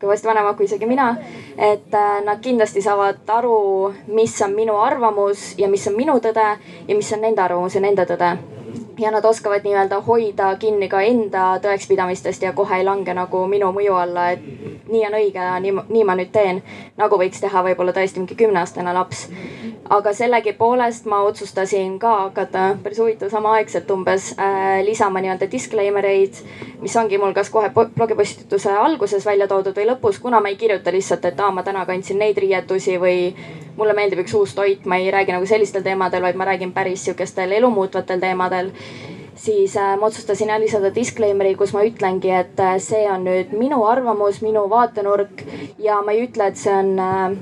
kõvasti 0.00 0.28
vanemad 0.28 0.56
kui 0.56 0.66
isegi 0.68 0.86
mina. 0.86 1.16
et 1.58 1.94
äh, 1.94 2.24
nad 2.24 2.40
kindlasti 2.40 2.82
saavad 2.82 3.28
aru, 3.28 3.94
mis 4.06 4.40
on 4.42 4.54
minu 4.54 4.80
arvamus 4.80 5.54
ja 5.58 5.68
mis 5.68 5.86
on 5.88 5.96
minu 5.96 6.18
tõde 6.20 6.50
ja 6.88 6.96
mis 6.96 7.12
on 7.12 7.20
nende 7.20 7.42
arvamus 7.42 7.74
ja 7.74 7.80
nende 7.80 8.08
tõde 8.08 8.55
ja 8.98 9.10
nad 9.10 9.24
oskavad 9.24 9.64
nii-öelda 9.64 10.00
hoida 10.06 10.56
kinni 10.60 10.88
ka 10.88 11.00
enda 11.04 11.46
tõekspidamistest 11.62 12.42
ja 12.42 12.52
kohe 12.52 12.78
ei 12.80 12.84
lange 12.84 13.14
nagu 13.14 13.46
minu 13.50 13.72
mõju 13.76 13.98
alla, 14.00 14.30
et 14.32 14.42
nii 14.88 15.04
on 15.08 15.18
õige 15.20 15.48
nii, 15.66 15.74
nii 15.88 16.04
ma 16.04 16.16
nüüd 16.16 16.32
teen. 16.32 16.62
nagu 16.96 17.18
võiks 17.20 17.40
teha 17.40 17.62
võib-olla 17.68 17.92
tõesti 17.96 18.22
mingi 18.22 18.38
kümneaastane 18.38 18.92
laps 18.96 19.26
aga 19.90 20.12
sellegipoolest 20.12 21.06
ma 21.06 21.20
otsustasin 21.22 21.98
ka 21.98 22.12
hakata 22.18 22.76
päris 22.82 22.98
huvitav 22.98 23.30
samaaegselt 23.30 23.90
umbes 23.90 24.32
äh, 24.38 24.82
lisama 24.84 25.20
nii-öelda 25.22 25.50
disclaimer 25.50 26.06
eid, 26.06 26.40
mis 26.80 26.96
ongi 26.96 27.18
mul 27.18 27.34
kas 27.36 27.50
kohe 27.50 27.70
blogipostituse 27.70 28.72
alguses 28.72 29.26
välja 29.26 29.48
toodud 29.48 29.76
või 29.76 29.86
lõpus, 29.90 30.18
kuna 30.22 30.40
ma 30.40 30.50
ei 30.50 30.58
kirjuta 30.60 30.92
lihtsalt, 30.94 31.24
et 31.24 31.40
aa, 31.40 31.52
ma 31.54 31.62
täna 31.66 31.86
kandsin 31.86 32.18
neid 32.18 32.38
riietusi 32.38 32.98
või 33.02 33.30
mulle 33.76 33.94
meeldib 33.96 34.24
üks 34.24 34.34
uus 34.34 34.54
toit, 34.56 34.86
ma 34.88 34.98
ei 34.98 35.10
räägi 35.12 35.34
nagu 35.36 35.46
sellistel 35.46 35.84
teemadel, 35.84 36.24
vaid 36.24 36.38
ma 36.40 36.48
räägin 36.48 36.72
päris 36.72 37.04
sihukestel 37.04 37.52
elumuutvatel 37.58 38.20
teemadel 38.20 38.72
siis 39.46 39.76
äh, 39.76 39.94
ma 39.98 40.06
otsustasin 40.10 40.50
jah 40.52 40.60
lisada 40.60 40.90
disclaimer'i, 40.94 41.54
kus 41.58 41.74
ma 41.76 41.84
ütlengi, 41.86 42.32
et 42.32 42.60
äh, 42.60 42.76
see 42.82 43.04
on 43.10 43.26
nüüd 43.28 43.54
minu 43.56 43.82
arvamus, 43.86 44.40
minu 44.44 44.66
vaatenurk 44.72 45.44
ja 45.82 46.00
ma 46.02 46.16
ei 46.16 46.26
ütle, 46.26 46.50
et 46.50 46.60
see 46.60 46.74
on 46.74 46.96
äh, 46.98 47.36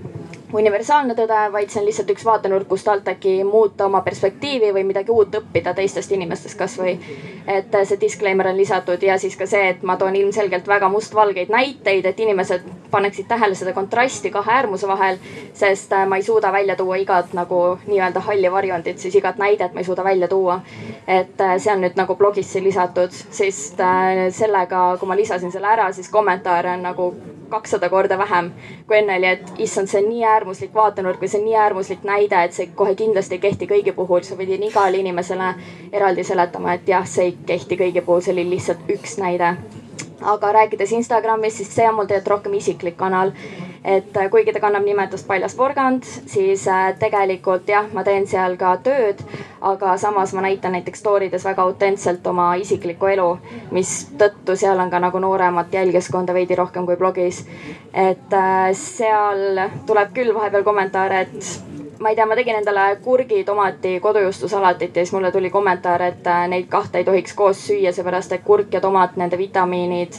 universaalne 0.55 1.15
tõde, 1.19 1.39
vaid 1.53 1.71
see 1.71 1.81
on 1.81 1.87
lihtsalt 1.89 2.11
üks 2.15 2.25
vaatenurk, 2.27 2.69
kust 2.69 2.89
alt 2.89 3.09
äkki 3.11 3.37
muuta 3.45 3.87
oma 3.89 4.01
perspektiivi 4.07 4.71
või 4.75 4.85
midagi 4.87 5.13
uut 5.13 5.35
õppida 5.41 5.75
teistest 5.75 6.13
inimestest 6.13 6.59
kasvõi. 6.59 6.99
et 7.47 7.75
see 7.85 8.01
disclaimer 8.01 8.49
on 8.49 8.57
lisatud 8.57 9.03
ja 9.03 9.19
siis 9.19 9.37
ka 9.37 9.47
see, 9.47 9.69
et 9.69 9.83
ma 9.83 9.97
toon 9.97 10.17
ilmselgelt 10.17 10.69
väga 10.69 10.89
mustvalgeid 10.89 11.51
näiteid, 11.51 12.07
et 12.07 12.21
inimesed 12.21 12.63
paneksid 12.91 13.29
tähele 13.29 13.55
seda 13.55 13.73
kontrasti 13.73 14.31
kahe 14.31 14.53
äärmuse 14.53 14.89
vahel. 14.89 15.19
sest 15.53 15.93
äh, 15.93 16.07
ma 16.09 16.17
ei 16.17 16.23
suuda 16.23 16.53
välja 16.53 16.77
tuua 16.77 16.97
igat 16.97 17.33
nagu 17.33 17.79
nii-öelda 17.87 18.21
halli 18.21 18.53
varjundit, 18.53 18.99
siis 18.99 19.15
igat 19.15 19.39
näidet 19.39 19.75
ma 19.75 19.81
ei 19.81 19.85
suuda 19.85 20.05
välja 20.05 20.29
tuua. 20.29 20.61
et 21.07 21.41
äh, 21.41 21.57
see 21.59 21.73
on 21.73 21.81
nüüd 21.81 21.97
nagu 21.97 22.17
blogisse 22.17 22.63
lisatud, 22.63 23.11
sest 23.11 23.81
äh, 23.81 24.29
sellega, 24.31 24.97
kui 25.01 25.09
ma 25.09 25.17
lisasin 25.17 25.53
selle 25.53 25.67
ära, 25.67 25.93
siis 25.93 26.09
kommentaare 26.09 26.71
on 26.71 26.83
nagu 26.83 27.15
kakssada 27.55 27.89
korda 27.89 28.19
vähem 28.19 28.53
kui 28.87 28.99
enne 28.99 29.17
oli, 29.17 29.27
et 29.27 29.53
issand, 29.59 29.89
see 29.89 30.03
on 30.03 30.09
nii 30.11 30.25
äärmuslik 30.29 30.75
vaatenurk 30.75 31.23
või 31.23 31.31
see 31.33 31.41
on 31.41 31.47
nii 31.49 31.57
äärmuslik 31.65 32.05
näide, 32.05 32.43
et 32.45 32.57
see 32.57 32.69
kohe 32.77 32.95
kindlasti 32.99 33.39
ei 33.39 33.45
kehti 33.47 33.71
kõigi 33.71 33.95
puhul. 33.97 34.23
sa 34.23 34.37
pidid 34.37 34.63
igale 34.63 35.01
inimesele 35.01 35.55
eraldi 35.93 36.25
seletama, 36.25 36.75
et 36.75 36.89
jah, 36.89 37.07
see 37.07 37.31
ei 37.31 37.39
kehti 37.47 37.81
kõigi 37.81 38.05
puhul, 38.05 38.21
see 38.21 38.37
oli 38.37 38.49
lihtsalt 38.51 38.91
üks 38.99 39.19
näide. 39.23 39.57
Aga 40.23 40.53
rääkides 40.53 40.93
Instagramist, 40.93 41.57
siis 41.57 41.75
see 41.75 41.89
on 41.89 41.95
mul 41.95 42.07
tegelikult 42.11 42.37
rohkem 42.37 42.55
isiklik 42.61 42.97
kanal 42.97 43.33
et 43.85 44.17
äh, 44.17 44.31
kuigi 44.31 44.53
ta 44.53 44.61
kannab 44.61 44.85
nimetust 44.85 45.27
Paljas 45.29 45.55
porgand, 45.55 46.07
siis 46.27 46.65
äh, 46.69 46.95
tegelikult 46.99 47.69
jah, 47.69 47.87
ma 47.93 48.05
teen 48.05 48.27
seal 48.27 48.57
ka 48.61 48.73
tööd, 48.85 49.21
aga 49.61 49.97
samas 50.01 50.33
ma 50.35 50.45
näitan 50.47 50.73
näiteks 50.77 51.05
story 51.05 51.29
des 51.33 51.45
väga 51.45 51.67
autentselt 51.69 52.27
oma 52.27 52.55
isiklikku 52.61 53.13
elu, 53.13 53.29
mistõttu 53.77 54.57
seal 54.57 54.81
on 54.81 54.91
ka 54.91 55.03
nagu 55.05 55.21
nooremat 55.21 55.77
jälgijaskonda 55.77 56.35
veidi 56.35 56.57
rohkem 56.57 56.89
kui 56.89 56.97
blogis. 56.97 57.45
et 57.93 58.33
äh, 58.33 58.73
seal 58.73 59.61
tuleb 59.87 60.17
küll 60.17 60.35
vahepeal 60.35 60.65
kommentaare, 60.65 61.21
et 61.21 61.74
ma 62.05 62.11
ei 62.13 62.17
tea, 62.19 62.27
ma 62.29 62.37
tegin 62.37 62.59
endale 62.61 62.99
kurgi, 63.01 63.45
tomati, 63.49 63.95
kodujustusalatit 64.05 64.97
ja 64.97 65.05
siis 65.05 65.15
mulle 65.17 65.33
tuli 65.33 65.51
kommentaar, 65.51 66.03
et 66.05 66.27
neid 66.53 66.67
kahte 66.69 67.01
ei 67.01 67.05
tohiks 67.05 67.33
koos 67.35 67.63
süüa, 67.67 67.95
seepärast 67.97 68.35
et 68.37 68.45
kurk 68.45 68.77
ja 68.77 68.83
tomat, 68.85 69.17
nende 69.17 69.39
vitamiinid 69.41 70.19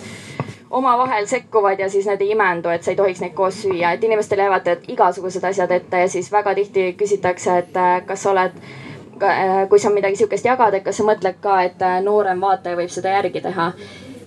omavahel 0.75 1.27
sekkuvad 1.29 1.79
ja 1.79 1.89
siis 1.89 2.07
need 2.09 2.21
ei 2.21 2.31
imendu, 2.33 2.69
et 2.69 2.83
sa 2.83 2.91
ei 2.91 2.97
tohiks 2.97 3.21
neid 3.21 3.35
koos 3.37 3.61
süüa, 3.61 3.93
et 3.93 4.03
inimestele 4.03 4.47
jäävad 4.47 4.89
igasugused 4.95 5.43
asjad 5.43 5.71
ette 5.71 6.01
ja 6.01 6.09
siis 6.09 6.31
väga 6.31 6.55
tihti 6.57 6.87
küsitakse, 6.97 7.57
et 7.61 7.77
äh, 7.77 8.01
kas 8.05 8.25
sa 8.25 8.31
oled 8.31 8.57
äh, 9.23 9.69
kui 9.69 9.79
sa 9.79 9.93
midagi 9.93 10.19
sihukest 10.19 10.49
jagad, 10.49 10.73
et 10.73 10.83
kas 10.83 10.97
sa 10.97 11.05
mõtled 11.07 11.37
ka, 11.41 11.61
et 11.69 11.85
äh, 11.85 12.01
noorem 12.03 12.41
vaataja 12.41 12.81
võib 12.81 12.91
seda 12.91 13.13
järgi 13.19 13.45
teha 13.45 13.69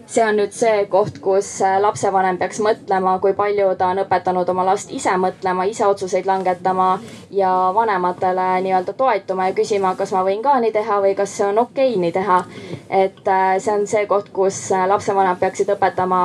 see 0.08 0.24
on 0.24 0.38
nüüd 0.40 0.54
see 0.56 0.86
koht, 0.88 1.18
kus 1.20 1.50
äh, 1.64 1.76
lapsevanem 1.82 2.38
peaks 2.40 2.62
mõtlema, 2.64 3.18
kui 3.20 3.34
palju 3.36 3.68
ta 3.78 3.90
on 3.92 4.00
õpetanud 4.04 4.48
oma 4.48 4.64
last 4.70 4.92
ise 4.94 5.12
mõtlema, 5.20 5.66
ise 5.68 5.86
otsuseid 5.86 6.26
langetama 6.28 6.88
ja 7.30 7.52
vanematele 7.76 8.48
nii-öelda 8.64 8.94
toetuma 8.96 9.50
ja 9.50 9.56
küsima, 9.56 9.92
kas 9.98 10.14
ma 10.16 10.24
võin 10.24 10.42
ka 10.42 10.56
nii 10.64 10.72
teha 10.72 11.00
või 11.04 11.14
kas 11.18 11.36
see 11.36 11.46
on 11.50 11.60
okei 11.64 11.92
okay 11.92 12.02
nii 12.04 12.12
teha. 12.16 12.42
et 12.88 13.28
äh, 13.28 13.56
see 13.58 13.74
on 13.74 13.86
see 13.86 14.06
koht, 14.06 14.32
kus 14.32 14.62
äh, 14.72 14.86
lapsevanemad 14.88 15.40
peaksid 15.44 15.76
õpetama 15.76 16.22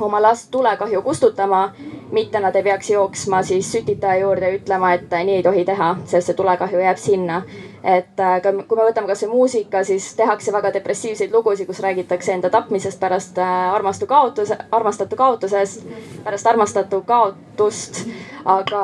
oma 0.00 0.20
last 0.22 0.50
tulekahju 0.50 1.00
kustutama, 1.02 1.70
mitte 2.12 2.40
nad 2.40 2.56
ei 2.56 2.62
peaks 2.62 2.90
jooksma 2.90 3.40
siis 3.42 3.72
sütitaja 3.72 4.20
juurde 4.20 4.52
ütlema, 4.58 4.92
et 4.92 5.08
nii 5.24 5.40
ei 5.40 5.42
tohi 5.42 5.64
teha, 5.64 5.94
sest 6.04 6.28
see 6.28 6.36
tulekahju 6.36 6.84
jääb 6.84 7.00
sinna 7.00 7.40
et 7.86 8.20
äh, 8.20 8.40
kui 8.42 8.78
me 8.78 8.84
võtame 8.88 9.06
kasvõi 9.06 9.30
muusika, 9.30 9.84
siis 9.86 10.08
tehakse 10.18 10.50
väga 10.54 10.72
depressiivseid 10.74 11.30
lugusid, 11.30 11.68
kus 11.68 11.78
räägitakse 11.84 12.32
enda 12.34 12.50
tapmisest 12.50 12.98
pärast 12.98 13.38
äh, 13.38 13.52
armastu 13.74 14.08
kaotuse, 14.10 14.56
armastatu 14.74 15.16
kaotusest, 15.16 15.84
pärast 16.24 16.50
armastatu 16.50 17.02
kaotust. 17.06 18.06
aga 18.46 18.80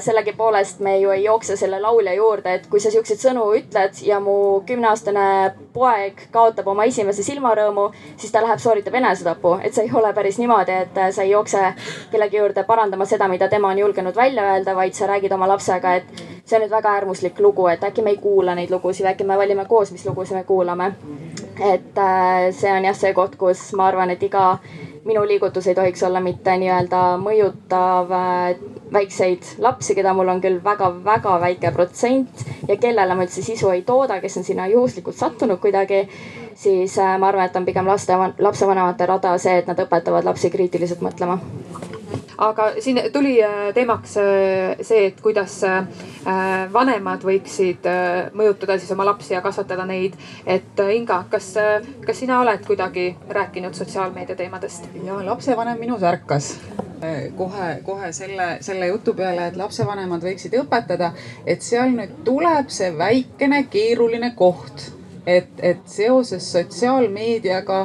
sellegipoolest 0.00 0.78
me 0.80 0.94
ju 0.98 1.10
ei 1.12 1.24
jookse 1.24 1.56
selle 1.56 1.80
laulja 1.80 2.14
juurde, 2.14 2.54
et 2.54 2.66
kui 2.72 2.80
sa 2.80 2.88
siukseid 2.90 3.20
sõnu 3.20 3.42
ütled 3.58 3.98
ja 4.06 4.20
mu 4.24 4.62
kümneaastane 4.64 5.24
poeg 5.74 6.22
kaotab 6.32 6.70
oma 6.72 6.86
esimese 6.88 7.24
silmarõõmu, 7.26 7.90
siis 8.16 8.32
ta 8.32 8.40
läheb 8.40 8.62
sooritab 8.62 8.94
enesetapu, 8.96 9.58
et 9.60 9.76
see 9.76 9.84
ei 9.84 9.92
ole 10.00 10.14
päris 10.16 10.40
niimoodi, 10.40 10.78
et 10.86 11.00
äh, 11.00 11.10
sa 11.12 11.26
ei 11.26 11.34
jookse 11.34 11.74
kellegi 12.12 12.40
juurde 12.40 12.64
parandama 12.68 13.08
seda, 13.08 13.28
mida 13.28 13.48
tema 13.52 13.72
on 13.72 13.84
julgenud 13.84 14.16
välja 14.16 14.48
öelda, 14.52 14.76
vaid 14.76 14.96
sa 14.96 15.08
räägid 15.12 15.32
oma 15.36 15.48
lapsega, 15.48 15.96
et 16.00 16.24
see 16.52 16.58
on 16.60 16.66
nüüd 16.66 16.72
väga 16.74 16.90
äärmuslik 16.98 17.38
lugu, 17.40 17.66
et 17.72 17.84
äkki 17.84 18.02
me 18.04 18.12
ei 18.12 18.18
kuula 18.20 18.54
neid 18.54 18.70
lugusid 18.70 19.06
äkki 19.08 19.24
me 19.24 19.38
valime 19.40 19.64
koos, 19.68 19.92
mis 19.92 20.04
lugusid 20.04 20.36
me 20.36 20.44
kuulame. 20.44 20.92
et 21.60 21.98
äh, 21.98 22.50
see 22.52 22.72
on 22.72 22.84
jah 22.84 22.96
see 22.96 23.12
koht, 23.16 23.36
kus 23.40 23.72
ma 23.78 23.86
arvan, 23.86 24.10
et 24.10 24.22
iga 24.22 24.58
minu 25.04 25.24
liigutus 25.26 25.66
ei 25.66 25.74
tohiks 25.74 26.02
olla 26.02 26.20
mitte 26.20 26.56
nii-öelda 26.60 27.00
mõjutav 27.22 28.12
äh, 28.18 28.60
väikseid 28.92 29.54
lapsi, 29.64 29.94
keda 29.96 30.12
mul 30.14 30.28
on 30.28 30.40
küll 30.44 30.60
väga-väga 30.64 31.38
väike 31.40 31.72
protsent 31.72 32.44
ja 32.68 32.76
kellele 32.76 33.16
ma 33.16 33.24
üldse 33.24 33.42
sisu 33.42 33.72
ei 33.72 33.82
tooda, 33.88 34.20
kes 34.20 34.36
on 34.36 34.44
sinna 34.44 34.68
juhuslikult 34.74 35.16
sattunud 35.16 35.60
kuidagi. 35.64 36.08
siis 36.54 36.98
äh, 36.98 37.18
ma 37.18 37.32
arvan, 37.32 37.48
et 37.48 37.56
on 37.56 37.64
pigem 37.64 37.88
laste, 37.88 38.12
lapsevanemate 38.38 39.06
rada 39.06 39.38
see, 39.38 39.58
et 39.58 39.66
nad 39.66 39.86
õpetavad 39.86 40.28
lapsi 40.28 40.50
kriitiliselt 40.50 41.00
mõtlema 41.00 41.40
aga 42.38 42.72
siin 42.80 43.00
tuli 43.12 43.42
äh, 43.44 43.74
teemaks 43.74 44.16
äh, 44.16 44.76
see, 44.80 45.06
et 45.06 45.20
kuidas 45.20 45.58
äh, 45.64 45.86
vanemad 46.72 47.24
võiksid 47.26 47.86
mõjutada 48.36 48.78
siis 48.78 48.92
oma 48.94 49.06
lapsi 49.06 49.34
ja 49.34 49.42
kasvatada 49.44 49.84
neid. 49.86 50.16
et 50.46 50.80
Inga, 50.92 51.24
kas, 51.30 51.54
kas 52.06 52.18
sina 52.18 52.40
oled 52.40 52.64
kuidagi 52.66 53.16
rääkinud 53.28 53.74
sotsiaalmeedia 53.74 54.36
teemadest? 54.36 54.88
ja 55.04 55.18
lapsevanem 55.26 55.78
minus 55.78 56.02
ärkas 56.02 56.54
kohe, 57.36 57.68
kohe 57.84 58.12
selle, 58.12 58.56
selle 58.60 58.86
jutu 58.86 59.14
peale, 59.18 59.48
et 59.50 59.56
lapsevanemad 59.58 60.22
võiksid 60.22 60.54
õpetada, 60.60 61.12
et 61.46 61.62
seal 61.62 61.90
nüüd 61.96 62.20
tuleb 62.24 62.70
see 62.70 62.92
väikene 62.98 63.64
keeruline 63.70 64.32
koht, 64.38 64.92
et, 65.26 65.50
et 65.58 65.82
seoses 65.90 66.46
sotsiaalmeediaga 66.52 67.80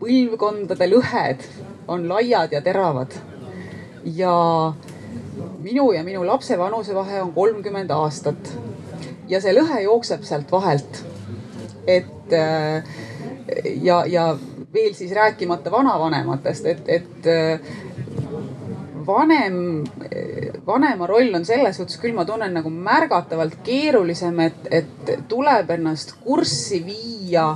põlvkondade 0.00 0.88
lõhed 0.88 1.44
on 1.92 2.08
laiad 2.08 2.56
ja 2.56 2.62
teravad 2.64 3.12
ja 4.04 4.72
minu 5.62 5.92
ja 5.92 6.04
minu 6.04 6.26
lapse 6.26 6.58
vanusevahe 6.58 7.22
on 7.22 7.32
kolmkümmend 7.32 7.90
aastat. 7.90 8.52
ja 9.28 9.40
see 9.40 9.54
lõhe 9.54 9.80
jookseb 9.82 10.22
sealt 10.22 10.52
vahelt. 10.52 11.04
et 11.86 12.32
äh, 12.32 12.84
ja, 13.82 14.04
ja 14.06 14.38
veel 14.74 14.94
siis 14.94 15.12
rääkimata 15.12 15.70
vanavanematest, 15.70 16.66
et, 16.66 16.88
et 16.88 17.26
äh, 17.26 17.60
vanem, 19.06 19.84
vanema 20.66 21.06
roll 21.06 21.34
on 21.34 21.44
selles 21.44 21.76
suhtes 21.76 21.98
küll, 22.00 22.14
ma 22.14 22.24
tunnen 22.24 22.54
nagu 22.54 22.70
märgatavalt 22.70 23.58
keerulisem, 23.66 24.40
et, 24.46 24.68
et 24.70 25.12
tuleb 25.28 25.70
ennast 25.76 26.14
kurssi 26.24 26.82
viia 26.86 27.50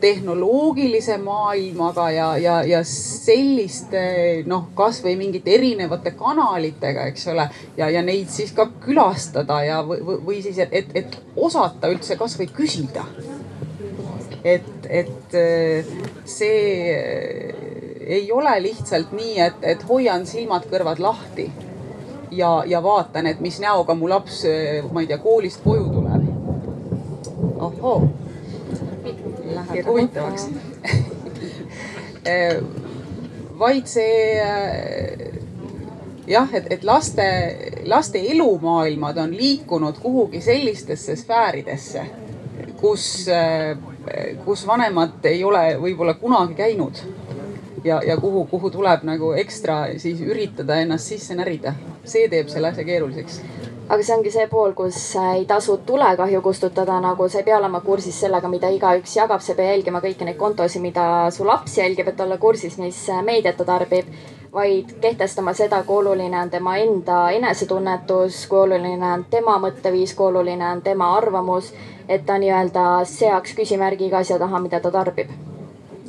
tehnoloogilise 0.00 1.18
maailmaga 1.18 2.10
ja, 2.10 2.36
ja, 2.36 2.56
ja 2.64 2.80
selliste 2.84 4.02
noh, 4.46 4.66
kasvõi 4.76 5.14
mingite 5.16 5.54
erinevate 5.54 6.12
kanalitega, 6.18 7.06
eks 7.08 7.28
ole. 7.32 7.46
ja, 7.76 7.88
ja 7.90 8.02
neid 8.04 8.28
siis 8.32 8.52
ka 8.52 8.66
külastada 8.84 9.62
ja 9.64 9.80
või, 9.86 10.02
või 10.04 10.42
siis, 10.44 10.58
et, 10.58 10.92
et, 10.94 11.16
osata 11.36 11.88
üldse 11.92 12.16
kasvõi 12.20 12.50
küsida. 12.52 13.04
et, 14.44 14.86
et 14.90 15.38
see 16.28 16.58
ei 18.04 18.26
ole 18.32 18.58
lihtsalt 18.60 19.14
nii, 19.16 19.38
et, 19.40 19.62
et 19.62 19.86
hoian 19.88 20.26
silmad-kõrvad 20.28 21.00
lahti 21.00 21.48
ja, 22.30 22.50
ja 22.66 22.82
vaatan, 22.82 23.26
et 23.26 23.40
mis 23.40 23.56
näoga 23.62 23.96
mu 23.96 24.10
laps, 24.10 24.42
ma 24.92 25.00
ei 25.00 25.08
tea, 25.08 25.18
koolist 25.22 25.64
koju 25.64 25.88
tuleb. 25.96 26.28
ohoo 27.64 28.23
läheb 29.54 29.86
huvitavaks 29.86 30.48
äh, 32.32 32.58
vaid 33.58 33.86
see 33.86 34.40
äh, 34.40 35.34
jah, 36.26 36.48
et, 36.54 36.66
et 36.70 36.84
laste, 36.84 37.26
laste 37.84 38.20
elumaailmad 38.30 39.18
on 39.18 39.36
liikunud 39.36 39.98
kuhugi 40.02 40.40
sellistesse 40.40 41.16
sfääridesse, 41.16 42.06
kus, 42.80 43.28
äh, 43.28 43.76
kus 44.44 44.66
vanemad 44.66 45.24
ei 45.28 45.44
ole 45.44 45.66
võib-olla 45.80 46.14
kunagi 46.14 46.54
käinud. 46.54 47.04
ja, 47.84 48.00
ja 48.06 48.16
kuhu, 48.16 48.46
kuhu 48.46 48.70
tuleb 48.70 49.02
nagu 49.04 49.32
ekstra 49.32 49.98
siis 49.98 50.20
üritada 50.20 50.80
ennast 50.80 51.12
sisse 51.12 51.34
närida. 51.34 51.74
see 52.04 52.28
teeb 52.28 52.48
selle 52.48 52.68
asja 52.68 52.84
keeruliseks 52.84 53.40
aga 53.88 54.02
see 54.02 54.14
ongi 54.16 54.30
see 54.32 54.46
pool, 54.48 54.72
kus 54.72 54.98
ei 55.20 55.44
tasu 55.48 55.76
tulekahju 55.86 56.40
kustutada, 56.42 56.96
nagu 57.04 57.28
sa 57.28 57.38
ei 57.40 57.44
pea 57.44 57.58
olema 57.58 57.80
kursis 57.84 58.20
sellega, 58.20 58.48
mida 58.48 58.70
igaüks 58.72 59.16
jagab, 59.18 59.42
sa 59.44 59.52
ei 59.52 59.58
pea 59.58 59.74
jälgima 59.74 60.00
kõiki 60.04 60.24
neid 60.24 60.38
kontosid, 60.40 60.82
mida 60.82 61.04
su 61.34 61.44
laps 61.44 61.76
jälgib, 61.78 62.08
et 62.08 62.20
olla 62.24 62.38
kursis, 62.40 62.78
mis 62.80 63.04
meediat 63.26 63.60
ta 63.60 63.68
tarbib. 63.68 64.08
vaid 64.54 64.92
kehtestama 65.02 65.50
seda, 65.52 65.80
kui 65.82 65.96
oluline 65.96 66.38
on 66.38 66.50
tema 66.50 66.76
enda 66.78 67.30
enesetunnetus, 67.34 68.44
kui 68.46 68.58
oluline 68.58 69.08
on 69.12 69.24
tema 69.30 69.56
mõtteviis, 69.58 70.14
kui 70.14 70.26
oluline 70.26 70.68
on 70.68 70.82
tema 70.82 71.16
arvamus. 71.16 71.72
et 72.08 72.26
ta 72.26 72.38
nii-öelda 72.38 73.04
seaks 73.04 73.54
küsimärgi 73.54 74.06
iga 74.06 74.18
asja 74.18 74.38
taha, 74.38 74.60
mida 74.60 74.80
ta 74.80 74.90
tarbib 74.90 75.30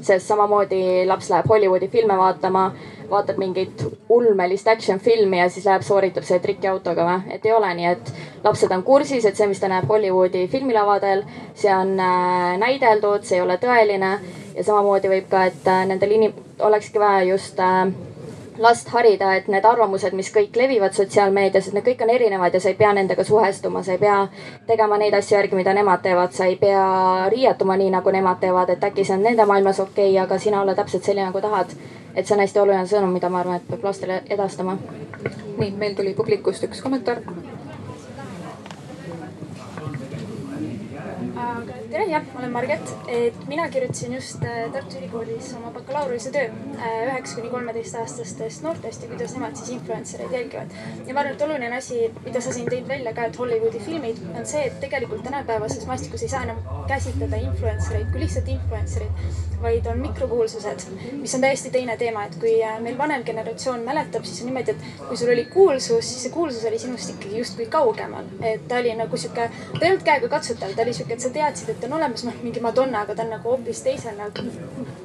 sest 0.02 0.28
samamoodi 0.28 1.06
laps 1.08 1.30
läheb 1.30 1.50
Hollywoodi 1.50 1.88
filme 1.88 2.18
vaatama, 2.18 2.72
vaatab 3.10 3.38
mingit 3.42 3.84
ulmelist 4.10 4.68
action 4.68 5.00
filmi 5.00 5.40
ja 5.40 5.50
siis 5.50 5.66
läheb 5.66 5.86
sooritab 5.86 6.24
selle 6.24 6.42
trikiautoga 6.44 7.06
või. 7.10 7.36
et 7.36 7.46
ei 7.46 7.54
ole 7.54 7.74
nii, 7.74 7.92
et 7.92 8.12
lapsed 8.44 8.72
on 8.72 8.84
kursis, 8.84 9.26
et 9.26 9.36
see, 9.36 9.48
mis 9.48 9.60
ta 9.60 9.70
näeb 9.72 9.90
Hollywoodi 9.90 10.48
filmilavadel, 10.48 11.24
see 11.54 11.74
on 11.76 11.96
äh, 12.00 12.58
näideldud, 12.62 13.24
see 13.24 13.40
ei 13.40 13.46
ole 13.46 13.60
tõeline. 13.62 14.18
ja 14.56 14.64
samamoodi 14.64 15.12
võib 15.12 15.30
ka, 15.30 15.46
et 15.52 15.68
äh, 15.68 15.86
nendel 15.86 16.18
inim-, 16.18 16.44
olekski 16.60 17.00
vaja 17.00 17.24
just 17.28 17.60
äh, 17.60 17.92
last 18.58 18.90
harida, 18.90 19.34
et 19.36 19.48
need 19.52 19.66
arvamused, 19.66 20.14
mis 20.16 20.30
kõik 20.34 20.56
levivad 20.56 20.96
sotsiaalmeedias, 20.96 21.68
et 21.68 21.76
need 21.76 21.86
kõik 21.90 22.04
on 22.06 22.12
erinevad 22.14 22.54
ja 22.54 22.62
sa 22.64 22.72
ei 22.72 22.78
pea 22.80 22.94
nendega 22.96 23.24
suhestuma, 23.28 23.84
sa 23.84 23.96
ei 23.96 24.02
pea 24.02 24.22
tegema 24.68 24.98
neid 25.02 25.14
asju 25.18 25.38
järgi, 25.38 25.60
mida 25.60 25.74
nemad 25.76 26.04
teevad, 26.06 26.32
sa 26.36 26.48
ei 26.50 26.56
pea 26.60 26.86
riietuma 27.32 27.78
nii, 27.82 27.92
nagu 27.98 28.16
nemad 28.16 28.40
teevad, 28.44 28.72
et 28.72 28.84
äkki 28.84 29.06
see 29.06 29.18
on 29.18 29.26
nende 29.28 29.46
maailmas 29.46 29.80
okei 29.84 30.12
okay,, 30.12 30.24
aga 30.24 30.40
sina 30.40 30.62
ole 30.62 30.76
täpselt 30.76 31.04
selline, 31.04 31.30
nagu 31.30 31.42
tahad. 31.44 31.76
Et 32.16 32.26
see 32.26 32.36
on 32.36 32.42
hästi 32.44 32.60
oluline 32.60 32.88
sõnum, 32.88 33.12
mida 33.14 33.30
ma 33.30 33.44
arvan, 33.44 33.60
et 33.60 33.68
peab 33.70 33.84
lastele 33.84 34.22
edastama. 34.30 34.78
nii, 35.58 35.72
meil 35.80 35.96
tuli 35.96 36.14
publikust 36.14 36.64
üks 36.68 36.82
kommentaar 36.84 37.22
aga 41.36 41.74
tere, 41.92 41.95
jah, 42.10 42.24
olen 42.40 42.52
Marget, 42.52 42.94
et 43.08 43.48
mina 43.48 43.70
kirjutasin 43.70 44.14
just 44.14 44.44
äh, 44.44 44.72
Tartu 44.74 44.98
Ülikoolis 45.00 45.52
oma 45.58 45.72
bakalaureuse 45.72 46.32
töö 46.32 46.50
äh, 46.50 46.96
üheksa 47.08 47.36
kuni 47.40 47.50
kolmeteistaastastest 47.50 48.64
noortest 48.64 49.04
ja 49.04 49.10
kuidas 49.10 49.34
nemad 49.34 49.56
siis 49.58 49.70
influencer 49.78 50.22
eid 50.26 50.36
jälgivad. 50.38 50.76
ja 51.08 51.14
ma 51.14 51.20
arvan, 51.20 51.34
et 51.34 51.42
oluline 51.42 51.78
asi, 51.78 52.02
mida 52.26 52.42
sa 52.42 52.54
siin 52.54 52.70
tõid 52.70 52.88
välja 52.88 53.14
ka, 53.14 53.26
et 53.30 53.40
Hollywoodi 53.40 53.82
filmid 53.86 54.22
on 54.36 54.46
see, 54.46 54.66
et 54.70 54.80
tegelikult 54.84 55.24
tänapäevases 55.26 55.88
maastikus 55.90 56.24
ei 56.24 56.30
saa 56.30 56.44
enam 56.46 56.62
käsitleda 56.90 57.42
influencer 57.42 57.98
eid 58.00 58.12
kui 58.14 58.24
lihtsalt 58.26 58.54
influencer 58.54 59.08
eid, 59.08 59.42
vaid 59.62 59.90
on 59.90 60.00
mikrokuulsused, 60.04 60.86
mis 61.22 61.36
on 61.36 61.42
täiesti 61.42 61.72
teine 61.74 61.98
teema, 61.98 62.28
et 62.30 62.38
kui 62.42 62.56
äh, 62.64 62.78
meil 62.86 62.98
vanem 62.98 63.26
generatsioon 63.26 63.86
mäletab, 63.88 64.28
siis 64.30 64.44
on 64.44 64.52
niimoodi, 64.52 64.76
et 64.76 65.08
kui 65.08 65.18
sul 65.18 65.34
oli 65.34 65.48
kuulsus, 65.54 66.06
siis 66.06 66.28
see 66.28 66.34
kuulsus 66.34 66.66
oli 66.70 66.80
sinust 66.80 67.16
ikkagi 67.16 67.42
justkui 67.42 67.66
kaugemal, 67.72 68.30
et 68.46 68.68
ta 68.70 68.82
oli 68.84 68.94
nagu 69.00 69.18
sihuke, 69.18 69.50
ta 69.74 69.82
ei 69.82 69.92
olnud 69.92 70.06
käega 70.06 70.30
katsutav, 70.30 70.76
ta 70.76 70.86
oli 70.86 70.94
sihuke, 70.94 71.18
et 71.18 71.26
sa 71.26 71.34
teadsid, 71.34 71.74
et 71.74 71.88
on 71.88 71.95
olemas 71.96 72.26
noh, 72.28 72.38
mingi 72.44 72.64
Madonna, 72.64 73.04
aga 73.06 73.16
ta 73.16 73.26
on 73.26 73.34
nagu 73.36 73.52
hoopis 73.54 73.82
teisel 73.86 74.18
nagu 74.20 74.46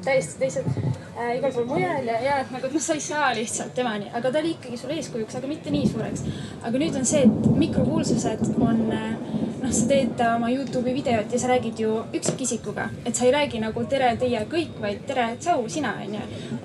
täiesti 0.05 0.41
teisel 0.41 0.67
äh, 0.71 1.37
igal 1.39 1.53
pool 1.55 1.69
mujal 1.71 2.11
ja, 2.11 2.19
ja 2.25 2.39
nagu 2.51 2.71
noh, 2.73 2.83
sa 2.85 2.97
ei 2.99 3.05
saa 3.05 3.31
lihtsalt 3.37 3.75
temani, 3.77 4.11
aga 4.15 4.33
ta 4.33 4.43
oli 4.43 4.55
ikkagi 4.57 4.81
sul 4.81 4.95
eeskujuks, 4.97 5.39
aga 5.41 5.51
mitte 5.51 5.75
nii 5.75 5.89
suureks. 5.91 6.27
aga 6.63 6.83
nüüd 6.83 6.99
on 7.01 7.07
see, 7.09 7.25
et 7.27 7.51
mikrokuulsused 7.65 8.51
on 8.59 8.85
äh, 8.97 9.40
noh, 9.63 9.73
sa 9.75 9.87
teed 9.91 10.21
oma 10.25 10.51
Youtube'i 10.51 10.95
videot 10.95 11.33
ja 11.33 11.39
sa 11.39 11.49
räägid 11.49 11.81
ju 11.81 11.91
üksikisikuga, 12.15 12.89
et 13.05 13.17
sa 13.17 13.25
ei 13.25 13.33
räägi 13.33 13.61
nagu 13.61 13.85
tere, 13.89 14.11
teie 14.21 14.41
kõik, 14.51 14.79
vaid 14.81 15.03
tere, 15.09 15.27
tšau, 15.41 15.67
sina 15.69 15.95
onju. 16.05 16.21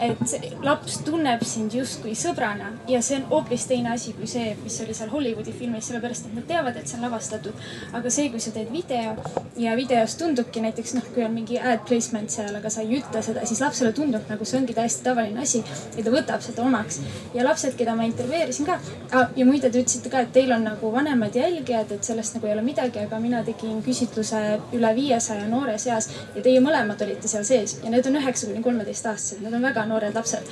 et 0.06 0.36
laps 0.64 0.98
tunneb 1.08 1.44
sind 1.48 1.74
justkui 1.74 2.16
sõbrana 2.20 2.72
ja 2.88 3.02
see 3.02 3.20
on 3.20 3.28
hoopis 3.30 3.68
teine 3.68 3.94
asi 3.94 4.14
kui 4.14 4.28
see, 4.28 4.56
mis 4.64 4.80
oli 4.84 4.94
seal 4.94 5.12
Hollywoodi 5.12 5.54
filmis, 5.56 5.88
sellepärast 5.90 6.30
et 6.30 6.36
nad 6.36 6.48
teavad, 6.48 6.78
et 6.78 6.88
see 6.88 6.98
on 6.98 7.06
lavastatud. 7.08 7.54
aga 7.94 8.10
see, 8.10 8.30
kui 8.30 8.40
sa 8.40 8.52
teed 8.56 8.72
video 8.72 9.16
ja 9.58 9.76
videos 9.76 10.16
tundubki 10.20 10.64
näiteks 10.64 10.96
noh, 10.98 11.08
kui 11.14 11.24
on 11.26 11.34
mingi 11.36 11.60
ad 11.60 11.86
placement 11.88 12.32
seal, 12.32 12.56
aga 12.56 12.70
sa 12.70 12.82
ei 12.82 13.00
ütle 13.00 13.22
seda, 13.24 13.46
siis 13.46 13.62
lapsele 13.64 13.94
tundub 13.94 14.30
nagu 14.30 14.46
see 14.46 14.60
ongi 14.60 14.76
täiesti 14.76 15.04
tavaline 15.04 15.42
asi 15.42 15.64
ja 15.98 16.04
ta 16.04 16.12
võtab 16.12 16.44
seda 16.44 16.64
omaks. 16.64 17.02
ja 17.34 17.46
lapsed, 17.46 17.76
keda 17.78 17.96
ma 17.96 18.08
intervjueerisin 18.08 18.66
ka 18.66 18.80
ah, 19.12 19.30
ja 19.36 19.46
muide, 19.46 19.70
te 19.70 19.84
ütlesite 19.84 20.12
ka, 20.12 20.26
et 20.26 20.34
teil 20.36 20.52
on 20.56 20.64
nagu 20.68 20.92
vanemad 20.92 21.36
jälgijad, 21.36 21.92
et 21.92 22.04
sellest 22.04 22.36
nagu 22.36 22.48
ei 22.48 22.54
ole 22.54 22.66
midagi 22.66 22.85
midagi, 22.86 23.06
aga 23.06 23.20
mina 23.20 23.42
tegin 23.46 23.82
küsitluse 23.84 24.40
üle 24.76 24.92
viiesaja 24.96 25.46
noore 25.50 25.78
seas 25.82 26.08
ja 26.36 26.42
teie 26.44 26.62
mõlemad 26.64 27.02
olite 27.02 27.28
seal 27.28 27.46
sees 27.48 27.78
ja 27.84 27.90
need 27.90 28.06
on 28.10 28.18
üheksa 28.20 28.48
kuni 28.50 28.62
kolmeteistaastased, 28.64 29.42
need 29.44 29.54
on 29.54 29.66
väga 29.66 29.86
noored 29.90 30.16
lapsed. 30.16 30.46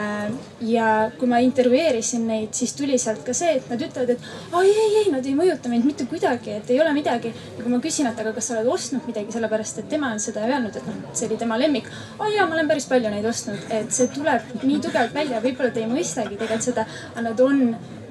Äh, 0.00 0.30
ja 0.64 1.10
kui 1.18 1.28
ma 1.28 1.40
intervjueerisin 1.44 2.26
neid, 2.28 2.52
siis 2.56 2.74
tuli 2.78 2.98
sealt 2.98 3.24
ka 3.26 3.34
see, 3.36 3.58
et 3.58 3.68
nad 3.70 3.80
ütlevad, 3.80 4.14
et 4.14 4.54
ai 4.56 4.70
ei, 4.70 4.90
ei, 5.02 5.10
nad 5.12 5.26
ei 5.26 5.34
mõjuta 5.38 5.72
mind 5.72 5.88
mitte 5.88 6.08
kuidagi, 6.10 6.56
et 6.58 6.70
ei 6.72 6.80
ole 6.80 6.94
midagi. 6.96 7.32
ja 7.56 7.62
kui 7.62 7.72
ma 7.72 7.80
küsin, 7.84 8.08
et 8.10 8.20
aga 8.20 8.32
kas 8.36 8.50
sa 8.50 8.58
oled 8.58 8.70
ostnud 8.74 9.04
midagi, 9.08 9.32
sellepärast 9.34 9.82
et 9.82 9.90
tema 9.90 10.12
on 10.14 10.22
seda 10.22 10.46
öelnud, 10.48 10.76
et 10.76 10.86
noh, 10.88 11.02
see 11.12 11.28
oli 11.28 11.40
tema 11.40 11.58
lemmik. 11.60 11.90
aa 12.18 12.30
jaa, 12.32 12.46
ma 12.48 12.58
olen 12.58 12.70
päris 12.70 12.88
palju 12.90 13.12
neid 13.12 13.28
ostnud, 13.28 13.68
et 13.70 13.92
see 13.92 14.08
tuleb 14.14 14.56
nii 14.62 14.80
tugevalt 14.80 15.14
välja, 15.14 15.42
võib-olla 15.44 15.74
te 15.74 15.84
ei 15.84 15.90
mõistagi 15.90 16.38
tegelikult 16.38 16.72
seda, 16.72 16.88
aga 17.12 17.28
nad 17.28 17.40
on 17.44 17.62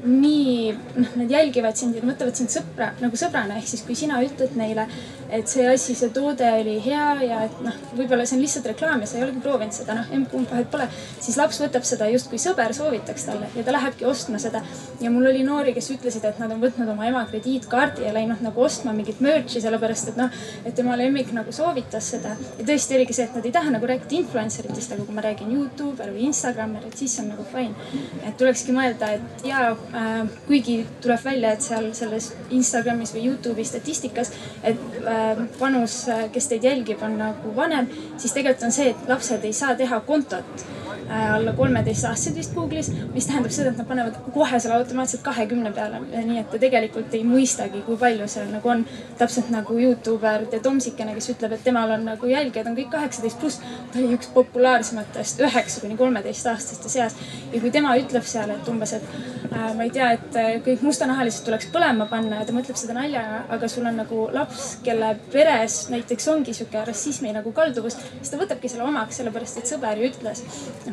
nii, 0.03 0.73
noh, 0.99 1.15
nad 1.21 1.31
jälgivad 1.31 1.77
sind 1.79 1.95
ja 1.95 2.03
mõtlevad 2.05 2.37
sind 2.37 2.51
sõpra, 2.51 2.91
nagu 3.01 3.19
sõbrana, 3.19 3.57
ehk 3.59 3.69
siis 3.69 3.83
kui 3.87 3.95
sina 3.97 4.19
ütled 4.25 4.57
neile, 4.59 4.87
et 5.33 5.49
see 5.49 5.65
asi, 5.67 5.95
see 5.97 6.11
toode 6.13 6.45
oli 6.59 6.75
hea 6.83 7.05
ja 7.25 7.39
et 7.47 7.61
noh, 7.65 7.77
võib-olla 7.97 8.25
see 8.27 8.37
on 8.37 8.43
lihtsalt 8.43 8.67
reklaam 8.69 9.01
ja 9.01 9.09
sa 9.09 9.17
ei 9.17 9.25
olegi 9.25 9.41
proovinud 9.41 9.73
seda, 9.73 9.95
noh, 9.97 10.09
emb-kumb 10.13 10.51
vahet 10.51 10.69
pole. 10.71 10.85
siis 11.23 11.37
laps 11.39 11.59
võtab 11.63 11.87
seda 11.87 12.09
justkui 12.11 12.37
sõber 12.41 12.73
soovitaks 12.77 13.25
talle 13.29 13.49
ja 13.57 13.63
ta 13.65 13.73
lähebki 13.73 14.05
ostma 14.09 14.41
seda. 14.41 14.61
ja 15.01 15.11
mul 15.13 15.25
oli 15.31 15.41
noori, 15.47 15.73
kes 15.73 15.89
ütlesid, 15.95 16.27
et 16.29 16.41
nad 16.41 16.53
on 16.53 16.61
võtnud 16.61 16.91
oma 16.93 17.07
ema 17.09 17.23
krediitkaardi 17.31 18.05
ja 18.05 18.13
läinud 18.13 18.43
nagu 18.45 18.61
ostma 18.61 18.93
mingit 18.93 19.23
merch'i, 19.25 19.61
sellepärast 19.63 20.13
et 20.13 20.19
noh, 20.21 20.43
et 20.63 20.75
tema 20.77 20.97
lemmik 20.99 21.33
nagu 21.33 21.55
soovitas 21.55 22.11
seda. 22.13 22.35
ja 22.59 22.67
tõesti 22.69 22.99
oligi 22.99 23.17
see, 23.17 23.25
et 23.25 23.37
nad 23.39 23.49
ei 23.49 23.55
taha 23.57 23.73
nagu 23.73 23.89
rääkida 23.89 24.19
influencer 24.19 24.69
itest, 24.69 24.93
aga 24.93 25.07
kui 25.07 25.17
ma 25.17 25.25
räägin 25.25 25.53
Youtuber 25.57 26.13
või 26.13 26.27
Instagramer, 26.29 26.85
et 26.91 27.01
siis 27.01 27.17
on 27.23 27.31
nagu 27.33 27.47
fine. 27.49 27.73
et 28.21 28.37
tulekski 28.37 28.77
mõelda, 28.77 29.15
et 29.17 29.49
ja 29.49 29.65
äh, 29.73 30.13
kuigi 30.45 30.79
tuleb 31.01 31.25
välja, 31.25 31.57
et 31.57 31.65
seal 31.65 31.89
selles 31.97 32.31
Instagramis 32.53 33.15
või 33.17 33.27
Youtube'i 33.31 33.65
statistikas, 33.65 34.33
et 34.61 35.01
äh, 35.01 35.22
vanus, 35.59 36.03
kes 36.31 36.47
teid 36.51 36.63
jälgib, 36.63 37.01
on 37.03 37.17
nagu 37.19 37.55
vanem, 37.55 37.89
siis 38.17 38.33
tegelikult 38.35 38.67
on 38.69 38.75
see, 38.75 38.93
et 38.93 39.09
lapsed 39.09 39.45
ei 39.45 39.53
saa 39.53 39.75
teha 39.79 39.99
kontot 40.07 40.65
alla 41.09 41.53
kolmeteistaastased 41.53 42.35
vist 42.37 42.53
Google'is, 42.55 42.91
mis 43.13 43.27
tähendab 43.27 43.51
seda, 43.51 43.71
et 43.71 43.77
nad 43.77 43.87
panevad 43.87 44.17
kohe 44.33 44.59
selle 44.59 44.77
automaatselt 44.77 45.23
kahekümne 45.25 45.71
peale. 45.75 45.99
nii 46.13 46.39
et 46.39 46.49
ta 46.51 46.59
tegelikult 46.59 47.13
ei 47.13 47.23
mõistagi, 47.27 47.83
kui 47.85 47.97
palju 47.99 48.27
seal 48.27 48.49
nagu 48.51 48.69
on. 48.69 48.85
täpselt 49.17 49.49
nagu 49.53 49.77
Youtuber 49.79 50.45
The 50.49 50.59
Tomsikene, 50.59 51.13
kes 51.17 51.29
ütleb, 51.35 51.53
et 51.53 51.63
temal 51.63 51.91
on 51.97 52.05
nagu 52.05 52.27
jälgijad 52.27 52.67
on 52.67 52.77
kõik 52.77 52.89
kaheksateist 52.91 53.39
pluss. 53.39 53.59
ta 53.91 53.99
oli 53.99 54.17
üks 54.17 54.31
populaarsematest 54.33 55.43
üheksa 55.47 55.81
kuni 55.81 55.97
kolmeteistaastaste 55.97 56.89
seas. 56.89 57.15
ja 57.53 57.61
kui 57.61 57.71
tema 57.71 57.95
ütleb 57.97 58.23
seal, 58.23 58.49
et 58.49 58.67
umbes, 58.67 58.93
et 58.93 59.03
äh, 59.51 59.73
ma 59.75 59.83
ei 59.83 59.89
tea, 59.89 60.11
et 60.17 60.39
äh, 60.39 60.51
kõik 60.65 60.81
mustanahalised 60.81 61.45
tuleks 61.45 61.69
põlema 61.73 62.07
panna 62.09 62.41
ja 62.41 62.45
ta 62.45 62.55
mõtleb 62.55 62.79
seda 62.79 62.97
naljana, 62.97 63.43
aga 63.49 63.67
sul 63.67 63.85
on 63.85 63.99
nagu 64.03 64.27
laps, 64.33 64.77
kelle 64.83 65.15
peres 65.31 65.87
näiteks 65.93 66.27
ongi 66.33 66.53
sihuke 66.53 66.85
rassismi 66.85 67.33
nagu 67.35 67.51
kalduvus, 67.51 67.97
siis 68.19 68.33
ta 68.33 68.39
võtabki 68.39 68.71
selle 68.71 68.87
omaks, 68.87 69.19
sellepärast 69.19 69.61
et 69.61 69.69
sõber 69.73 69.99
ju 69.99 70.09
ütles 70.11 70.43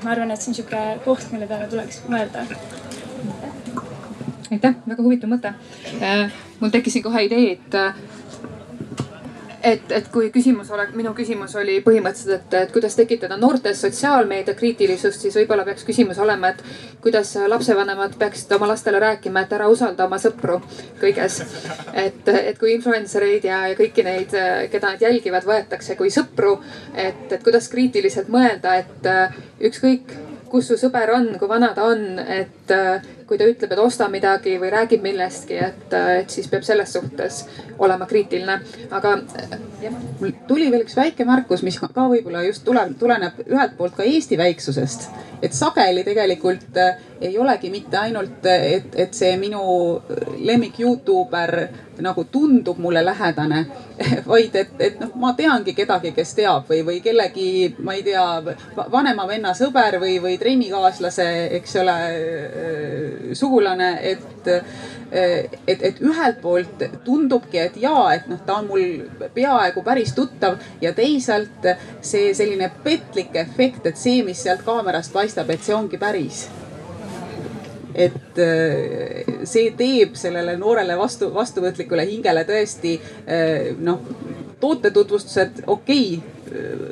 et 0.01 0.05
ma 0.05 0.15
arvan, 0.15 0.31
et 0.33 0.41
see 0.41 0.51
on 0.51 0.57
sihuke 0.57 0.83
koht, 1.05 1.27
mille 1.35 1.47
peale 1.49 1.67
tuleks 1.69 2.01
mõelda. 2.09 2.47
aitäh, 4.51 4.79
väga 4.89 5.03
huvitav 5.05 5.31
mõte. 5.31 5.53
Äh, 6.01 6.33
mul 6.61 6.73
tekkis 6.73 6.97
siin 6.97 7.05
kohe 7.05 7.27
idee, 7.27 7.53
et 7.53 7.77
et, 9.63 9.93
et 9.93 10.09
kui 10.13 10.31
küsimus 10.33 10.71
oleks, 10.75 10.95
minu 10.97 11.13
küsimus 11.17 11.55
oli 11.61 11.79
põhimõtteliselt, 11.85 12.47
et, 12.49 12.57
et 12.65 12.73
kuidas 12.75 12.97
tekitada 12.99 13.37
noortes 13.41 13.83
sotsiaalmeedia 13.85 14.55
kriitilisust, 14.59 15.25
siis 15.25 15.37
võib-olla 15.41 15.65
peaks 15.69 15.85
küsimus 15.89 16.21
olema, 16.23 16.53
et 16.55 16.63
kuidas 17.05 17.33
lapsevanemad 17.49 18.17
peaksid 18.21 18.53
oma 18.57 18.71
lastele 18.71 19.01
rääkima, 19.03 19.45
et 19.45 19.53
ära 19.59 19.69
usalda 19.73 20.07
oma 20.07 20.21
sõpru 20.23 20.61
kõiges. 21.01 21.43
et, 21.93 22.29
et 22.29 22.59
kui 22.59 22.75
influencer 22.75 23.27
eid 23.29 23.47
ja, 23.49 23.63
ja 23.73 23.79
kõiki 23.79 24.07
neid, 24.07 24.35
keda 24.73 24.95
nad 24.95 25.05
jälgivad, 25.05 25.47
võetakse 25.47 25.97
kui 25.99 26.11
sõpru, 26.15 26.57
et, 26.95 27.29
et 27.31 27.41
kuidas 27.45 27.69
kriitiliselt 27.73 28.29
mõelda, 28.33 28.77
et 28.81 29.11
ükskõik 29.71 30.19
kus 30.51 30.67
su 30.67 30.77
sõber 30.81 31.13
on, 31.15 31.29
kui 31.39 31.49
vana 31.49 31.71
ta 31.77 31.87
on, 31.87 32.19
et 32.19 32.73
kui 33.31 33.39
ta 33.39 33.47
ütleb, 33.47 33.71
et 33.71 33.79
osta 33.79 34.09
midagi 34.11 34.57
või 34.59 34.73
räägib 34.75 35.05
millestki, 35.07 35.59
et, 35.63 35.93
äh, 35.95 36.09
et 36.25 36.35
siis 36.35 36.49
peab 36.51 36.67
selles 36.67 36.91
suhtes 36.97 37.45
olema 37.79 38.09
kriitiline. 38.11 38.59
aga 38.91 39.13
äh, 39.39 39.93
mul 40.19 40.33
tuli 40.49 40.71
veel 40.71 40.83
üks 40.83 40.97
väike 40.99 41.25
märkus, 41.25 41.63
mis 41.63 41.79
ka 41.79 41.91
võib-olla 41.95 42.43
just 42.49 42.65
tuleb, 42.67 42.97
tuleneb 42.99 43.39
ühelt 43.47 43.77
poolt 43.79 43.95
ka 43.95 44.03
Eesti 44.03 44.39
väiksusest. 44.39 45.09
et 45.43 45.55
sageli 45.57 46.03
tegelikult 46.05 46.77
ei 47.21 47.39
olegi 47.39 47.71
mitte 47.71 47.97
ainult, 47.97 48.45
et, 48.45 48.91
et 48.97 49.15
see 49.15 49.37
minu 49.41 49.63
lemmik 50.41 50.81
Youtuber 50.81 51.55
nagu 52.01 52.25
tundub 52.25 52.79
mulle 52.79 53.05
lähedane, 53.05 53.67
vaid 54.31 54.55
et, 54.57 54.73
et 54.79 55.01
noh, 55.01 55.13
ma 55.21 55.33
teangi 55.37 55.75
kedagi, 55.77 56.13
kes 56.17 56.35
teab 56.39 56.69
või, 56.71 56.81
või 56.87 57.01
kellegi, 57.05 57.75
ma 57.85 57.97
ei 57.97 58.05
tea, 58.07 58.25
vanema 58.93 59.27
venna 59.29 59.53
sõber 59.57 60.01
või, 60.03 60.19
või 60.23 60.39
trennikaaslase, 60.41 61.29
eks 61.61 61.77
ole, 61.83 61.97
sugulane, 63.33 63.93
et 64.03 64.49
et, 65.11 65.83
et 65.83 65.97
ühelt 66.07 66.37
poolt 66.39 66.85
tundubki, 67.05 67.59
et 67.59 67.77
jaa, 67.83 68.13
et 68.15 68.29
noh, 68.31 68.39
ta 68.47 68.61
on 68.61 68.69
mul 68.71 69.27
peaaegu 69.35 69.83
päris 69.83 70.13
tuttav 70.15 70.61
ja 70.81 70.93
teisalt 70.95 71.67
see 72.01 72.31
selline 72.37 72.71
petlik 72.85 73.35
efekt, 73.43 73.89
et 73.91 73.99
see, 73.99 74.23
mis 74.27 74.39
sealt 74.39 74.63
kaamerast 74.67 75.13
paistab, 75.13 75.51
et 75.51 75.67
see 75.67 75.75
ongi 75.75 75.99
päris. 75.99 76.45
Et 77.91 78.39
see 79.51 79.73
teeb 79.75 80.15
sellele 80.15 80.55
noorele 80.61 80.95
vastu, 80.99 81.33
vastuvõtlikule 81.35 82.07
hingele 82.07 82.47
tõesti 82.47 82.95
noh, 83.83 84.05
tootetutvustused 84.63 85.65
okei 85.67 86.07
okay, 86.21 86.40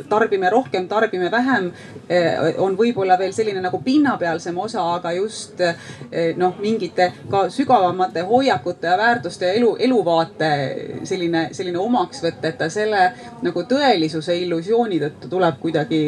tarbime 0.09 0.51
rohkem, 0.51 0.89
tarbime 0.89 1.31
vähem, 1.31 1.71
on 2.59 2.77
võib-olla 2.79 3.19
veel 3.19 3.33
selline 3.37 3.63
nagu 3.65 3.81
pinnapealsem 3.85 4.59
osa, 4.59 4.85
aga 4.95 5.13
just 5.17 5.61
noh, 6.37 6.55
mingite 6.63 7.11
ka 7.31 7.47
sügavamate 7.53 8.23
hoiakute 8.29 8.87
ja 8.87 8.97
väärtuste 8.99 9.51
ja 9.51 9.59
elu, 9.59 9.75
eluvaate 9.89 10.51
selline, 11.09 11.49
selline 11.53 11.79
omaksvõtt, 11.83 12.45
et 12.45 12.59
ta 12.59 12.71
selle 12.73 13.11
nagu 13.43 13.67
tõelisuse 13.69 14.37
illusiooni 14.45 15.03
tõttu 15.03 15.31
tuleb 15.31 15.61
kuidagi, 15.63 16.03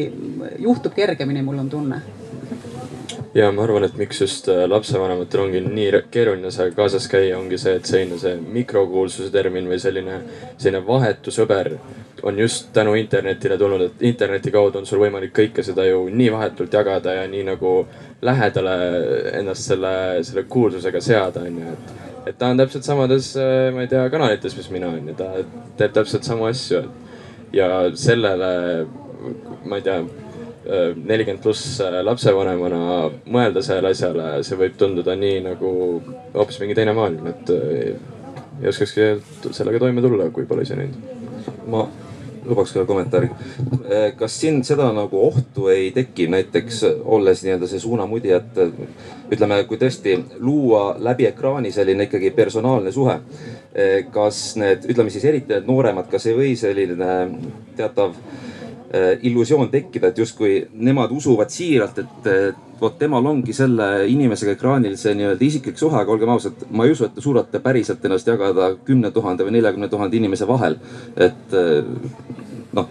juhtub 0.59 0.95
kergemini, 0.97 1.43
mul 1.43 1.65
on 1.65 1.71
tunne. 1.71 2.03
Ja 3.35 3.53
ma 3.55 3.63
arvan, 3.63 3.85
et 3.87 3.95
miks 3.95 4.19
just 4.21 4.49
äh, 4.51 4.65
lapsevanematel 4.67 5.45
ongi 5.45 5.61
nii 5.63 6.01
keeruline 6.11 6.51
sellega 6.51 6.81
kaasas 6.81 7.07
käia, 7.11 7.37
ongi 7.39 7.61
see, 7.63 7.77
et 7.79 7.87
selline 7.87 8.19
see 8.19 8.33
mikrokuulsuse 8.59 9.31
termin 9.31 9.69
või 9.71 9.79
selline, 9.79 10.17
selline 10.59 10.81
vahetu 10.87 11.31
sõber 11.35 11.77
on 12.23 12.39
just 12.39 12.71
tänu 12.73 12.95
internetile 12.95 13.59
tulnud, 13.59 13.83
et 13.87 14.03
interneti 14.03 14.51
kaudu 14.51 14.81
on 14.81 14.87
sul 14.87 15.03
võimalik 15.03 15.33
kõike 15.37 15.65
seda 15.67 15.85
ju 15.89 16.07
nii 16.09 16.31
vahetult 16.33 16.73
jagada 16.75 17.15
ja 17.21 17.27
nii 17.31 17.43
nagu 17.49 17.75
lähedale 18.23 18.77
ennast 19.41 19.71
selle, 19.71 19.93
selle 20.27 20.45
kuulsusega 20.49 21.01
seada, 21.01 21.45
onju, 21.49 21.75
et. 21.75 21.93
et 22.33 22.39
ta 22.39 22.51
on 22.53 22.61
täpselt 22.61 22.87
samades, 22.87 23.33
äh, 23.41 23.69
ma 23.75 23.85
ei 23.87 23.93
tea, 23.93 24.07
kanalites, 24.13 24.57
mis 24.59 24.71
mina 24.75 24.91
onju, 24.93 25.17
ta 25.19 25.31
teeb 25.79 25.95
täpselt 25.97 26.29
samu 26.29 26.49
asju. 26.51 26.83
ja 27.53 27.69
sellele, 27.99 28.51
ma 29.67 29.81
ei 29.81 29.83
tea 29.83 30.03
nelikümmend 31.05 31.43
pluss 31.43 31.81
äh, 31.83 31.99
lapsevanemana 32.05 33.09
mõelda 33.27 33.63
sellele 33.65 33.95
asjale, 33.95 34.29
see 34.47 34.59
võib 34.61 34.77
tunduda 34.79 35.17
nii 35.19 35.41
nagu 35.49 35.71
hoopis 36.35 36.61
mingi 36.61 36.77
teine 36.79 36.95
maailm, 36.97 37.27
et 37.33 37.53
äh, 37.55 38.21
ei 38.61 38.69
oskakski 38.69 39.09
sellega 39.57 39.81
toime 39.81 40.05
tulla, 40.05 40.29
kui 40.35 40.47
pole 40.47 40.67
ise 40.67 40.77
näinud. 40.77 41.57
ma 41.73 41.87
lubaks 42.45 42.73
ka 42.75 42.85
kommentaari. 42.89 43.31
Äh, 43.31 44.11
kas 44.17 44.41
siin 44.41 44.63
seda 44.67 44.91
nagu 44.97 45.23
ohtu 45.27 45.69
ei 45.73 45.91
teki, 45.97 46.29
näiteks 46.33 46.83
olles 47.05 47.45
nii-öelda 47.45 47.69
see 47.71 47.83
suunamudi, 47.83 48.35
et 48.37 48.61
ütleme, 49.31 49.63
kui 49.69 49.81
tõesti 49.81 50.17
luua 50.39 50.95
läbi 50.99 51.29
ekraani 51.31 51.73
selline 51.73 52.09
ikkagi 52.09 52.31
personaalne 52.37 52.93
suhe. 52.93 53.21
kas 54.11 54.57
need, 54.59 54.83
ütleme 54.91 55.13
siis 55.15 55.25
eriti 55.25 55.53
need 55.53 55.69
nooremad, 55.69 56.09
kas 56.11 56.25
ei 56.27 56.35
või 56.35 56.55
selline 56.59 57.11
teatav 57.79 58.17
illusioon 59.23 59.69
tekkida, 59.71 60.09
et 60.11 60.19
justkui 60.19 60.65
nemad 60.75 61.13
usuvad 61.15 61.53
siiralt, 61.55 61.99
et 62.03 62.31
vot 62.81 62.97
temal 62.99 63.27
ongi 63.29 63.55
selle 63.55 63.87
inimesega 64.11 64.55
ekraanil 64.57 64.97
see 64.99 65.13
nii-öelda 65.19 65.47
isiklik 65.47 65.79
suhe, 65.79 65.97
aga 66.01 66.15
olgem 66.15 66.33
ausad, 66.33 66.65
ma 66.73 66.87
ei 66.87 66.95
usu, 66.95 67.07
et 67.07 67.15
te 67.15 67.25
suudate 67.25 67.61
päriselt 67.63 68.05
ennast 68.09 68.29
jagada 68.29 68.73
kümne 68.87 69.13
tuhande 69.15 69.47
või 69.47 69.59
neljakümne 69.59 69.91
tuhande 69.93 70.17
inimese 70.17 70.49
vahel. 70.49 70.79
et 71.17 71.55
äh, 71.55 71.85
noh, 72.73 72.89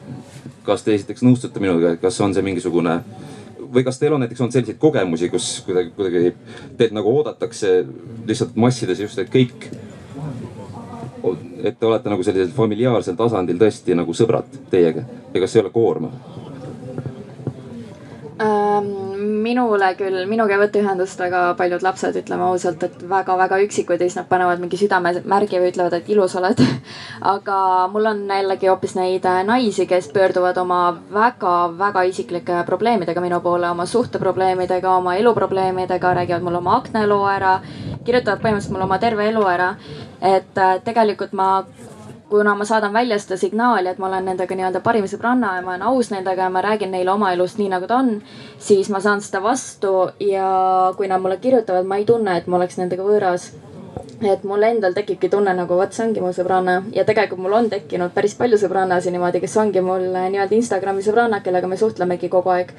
kas 0.64 0.86
te 0.86 0.93
esiteks 0.93 1.26
nõustute 1.26 1.62
minuga, 1.64 1.95
et 1.95 2.02
kas 2.02 2.20
on 2.22 2.36
see 2.36 2.45
mingisugune 2.45 3.00
või 3.74 3.84
kas 3.86 4.00
teil 4.02 4.14
on 4.14 4.24
näiteks 4.24 4.41
olnud 4.41 4.56
selliseid 4.56 4.80
kogemusi, 4.82 5.30
kus 5.30 5.50
kuidagi, 5.66 5.93
kuidagi 5.97 6.34
teid 6.78 6.93
nagu 6.95 7.12
oodatakse 7.20 7.74
lihtsalt 8.28 8.58
massides 8.58 9.02
just, 9.04 9.20
et 9.22 9.30
kõik 9.34 9.70
et 11.64 11.80
te 11.80 11.86
olete 11.86 12.12
nagu 12.12 12.24
sellisel 12.24 12.53
familiaarsel 12.55 13.18
tasandil 13.20 13.60
tõesti 13.60 13.97
nagu 13.97 14.16
sõbrad 14.16 14.60
teiega 14.72 15.03
ja 15.34 15.41
kas 15.41 15.51
see 15.53 15.62
ei 15.62 15.66
ole 15.66 15.74
koormav? 15.74 16.14
Ähm, 18.39 19.09
minule 19.20 19.92
küll, 20.00 20.24
minuga 20.30 20.56
ei 20.56 20.62
võta 20.64 20.80
ühendust 20.82 21.20
väga 21.20 21.42
paljud 21.60 21.84
lapsed, 21.86 22.16
ütleme 22.22 22.46
ausalt, 22.48 22.84
et 22.88 23.04
väga-väga 23.10 23.60
üksikud 23.66 24.00
ja 24.00 24.08
siis 24.08 24.18
nad 24.20 24.28
panevad 24.30 24.62
mingi 24.64 24.80
südamemärgi 24.80 25.60
või 25.62 25.72
ütlevad, 25.74 25.98
et 26.00 26.10
ilus 26.14 26.36
oled 26.40 26.62
aga 27.34 27.60
mul 27.92 28.10
on 28.12 28.24
jällegi 28.30 28.70
hoopis 28.72 28.96
neid 28.98 29.28
naisi, 29.48 29.86
kes 29.90 30.10
pöörduvad 30.16 30.58
oma 30.62 30.82
väga-väga 31.14 32.06
isiklike 32.10 32.64
probleemidega 32.70 33.22
minu 33.24 33.42
poole, 33.44 33.70
oma 33.70 33.86
suhteprobleemidega, 33.90 34.96
oma 35.02 35.16
eluprobleemidega, 35.20 36.14
räägivad 36.22 36.46
mulle 36.46 36.64
oma 36.64 36.78
aknaloo 36.80 37.26
ära, 37.30 37.60
kirjutavad 38.06 38.44
põhimõtteliselt 38.44 38.76
mulle 38.76 38.90
oma 38.90 39.00
terve 39.00 39.30
elu 39.30 39.46
ära. 39.48 39.74
et 40.22 40.58
äh, 40.58 40.82
tegelikult 40.84 41.32
ma 41.34 41.64
kuna 42.30 42.56
ma 42.56 42.66
saadan 42.66 42.94
välja 42.94 43.20
seda 43.20 43.38
signaali, 43.38 43.90
et 43.90 43.98
ma 43.98 44.08
olen 44.08 44.28
nendega 44.30 44.56
nii-öelda 44.56 44.82
parim 44.86 45.08
sõbranna 45.10 45.56
ja 45.58 45.64
ma 45.66 45.74
olen 45.74 45.88
aus 45.90 46.12
nendega 46.14 46.46
ja 46.46 46.54
ma 46.54 46.62
räägin 46.62 46.92
neile 46.94 47.12
oma 47.12 47.32
elust 47.34 47.58
nii 47.58 47.72
nagu 47.74 47.88
ta 47.90 47.98
on, 48.04 48.20
siis 48.62 48.90
ma 48.94 49.02
saan 49.02 49.24
seda 49.26 49.42
vastu 49.44 50.12
ja 50.22 50.50
kui 50.98 51.10
nad 51.10 51.22
mulle 51.22 51.40
kirjutavad, 51.42 51.90
ma 51.90 51.98
ei 51.98 52.06
tunne, 52.06 52.38
et 52.38 52.48
ma 52.48 52.60
oleks 52.60 52.78
nendega 52.78 53.06
võõras. 53.06 53.50
Et 54.20 54.44
mul 54.44 54.64
endal 54.68 54.94
tekibki 54.94 55.30
tunne 55.32 55.54
nagu 55.56 55.76
vot 55.80 55.96
see 55.96 56.04
ongi 56.06 56.22
mu 56.22 56.30
sõbranna. 56.36 56.82
Ja 56.94 57.06
tegelikult 57.08 57.40
mul 57.40 57.56
on 57.56 57.70
tekkinud 57.72 58.12
päris 58.14 58.36
palju 58.36 58.60
sõbrannasid 58.60 59.16
niimoodi, 59.16 59.40
kes 59.42 59.56
ongi 59.58 59.82
mul 59.82 60.06
nii-öelda 60.12 60.58
Instagrami 60.58 61.04
sõbrannad, 61.04 61.44
kellega 61.44 61.68
me 61.72 61.80
suhtlemegi 61.80 62.30
kogu 62.30 62.54
aeg. 62.54 62.74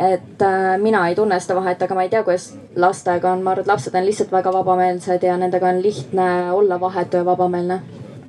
et 0.00 0.42
äh, 0.42 0.78
mina 0.80 1.02
ei 1.08 1.14
tunne 1.14 1.36
seda 1.40 1.58
vahet, 1.58 1.82
aga 1.82 1.94
ma 1.94 2.02
ei 2.06 2.08
tea, 2.08 2.22
kuidas 2.24 2.54
lastega 2.76 3.32
on, 3.32 3.42
ma 3.42 3.50
arvan, 3.52 3.66
et 3.66 3.68
lapsed 3.68 3.94
on 3.94 4.06
lihtsalt 4.06 4.32
väga 4.32 4.52
vabameelsed 4.54 5.22
ja 5.22 5.36
nendega 5.36 5.68
on 5.68 5.82
lihtne 5.82 6.28
olla 6.52 6.80
vahetu 6.80 7.20
ja 7.20 7.24
vabameelne 7.24 7.82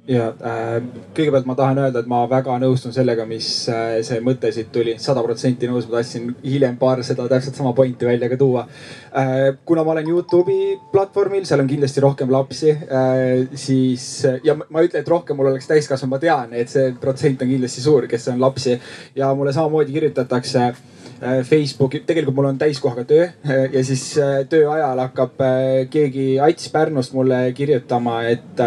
ja 0.09 0.31
äh, 0.33 0.77
kõigepealt 1.13 1.45
ma 1.45 1.55
tahan 1.57 1.77
öelda, 1.83 2.01
et 2.01 2.09
ma 2.09 2.23
väga 2.29 2.55
nõustun 2.61 2.93
sellega, 2.95 3.25
mis 3.29 3.47
äh, 3.69 3.99
see 4.05 4.21
mõte 4.25 4.49
siit 4.53 4.71
tuli, 4.73 4.95
sada 5.01 5.21
protsenti 5.25 5.69
nõus, 5.69 5.85
ma 5.89 5.99
tahtsin 5.99 6.31
hiljem 6.41 6.77
paar 6.81 7.03
seda 7.05 7.27
täpselt 7.29 7.59
sama 7.59 7.75
pointi 7.77 8.07
välja 8.07 8.29
ka 8.31 8.39
tuua. 8.39 8.65
Äh,. 9.11 9.57
kuna 9.65 9.83
ma 9.85 9.93
olen 9.93 10.09
Youtube'i 10.09 10.77
platvormil, 10.91 11.45
seal 11.45 11.61
on 11.61 11.69
kindlasti 11.69 12.01
rohkem 12.01 12.31
lapsi 12.33 12.71
äh,, 12.71 13.51
siis 13.53 14.07
ja 14.43 14.55
ma 14.57 14.81
ei 14.81 14.89
ütle, 14.89 15.03
et 15.03 15.11
rohkem 15.11 15.37
mul 15.37 15.51
oleks 15.51 15.69
täiskasvanud, 15.69 16.15
ma 16.15 16.21
tean, 16.23 16.55
et 16.57 16.71
see 16.71 16.95
protsent 17.01 17.43
on 17.45 17.51
kindlasti 17.51 17.83
suur, 17.83 18.09
kes 18.09 18.31
on 18.33 18.41
lapsi. 18.41 18.79
Ja 19.15 19.29
mulle 19.37 19.53
samamoodi 19.53 19.93
kirjutatakse 19.93 20.63
äh, 20.65 21.43
Facebooki, 21.45 22.01
tegelikult 22.07 22.39
mul 22.39 22.49
on 22.49 22.57
täiskohaga 22.57 23.05
töö 23.05 23.27
äh, 23.27 23.67
ja 23.75 23.85
siis 23.85 24.15
äh, 24.17 24.41
töö 24.49 24.65
ajal 24.73 25.05
hakkab 25.05 25.45
keegi 25.93 26.27
Ats 26.41 26.73
Pärnust 26.73 27.13
mulle 27.13 27.43
kirjutama, 27.53 28.23
et 28.33 28.65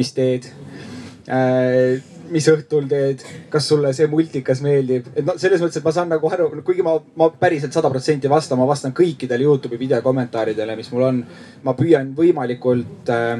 mis 0.00 0.16
teed. 0.16 0.48
Äh, 0.48 0.59
mis 2.30 2.46
õhtul 2.50 2.86
teed, 2.90 3.22
kas 3.50 3.66
sulle 3.70 3.92
see 3.96 4.08
multikas 4.10 4.62
meeldib, 4.64 5.10
et 5.14 5.26
noh, 5.26 5.36
selles 5.40 5.62
mõttes, 5.62 5.80
et 5.80 5.86
ma 5.86 5.92
saan 5.94 6.10
nagu 6.12 6.30
aru, 6.30 6.48
kuigi 6.66 6.84
ma, 6.86 6.96
ma 7.18 7.30
päriselt 7.40 7.74
sada 7.74 7.90
protsenti 7.92 8.30
vastan, 8.30 8.58
ma 8.60 8.68
vastan 8.70 8.94
kõikidele 8.96 9.46
Youtube'i 9.46 9.80
videokommentaaridele, 9.80 10.76
mis 10.78 10.90
mul 10.94 11.06
on. 11.08 11.22
ma 11.64 11.74
püüan 11.76 12.12
võimalikult 12.16 13.10
äh, 13.12 13.30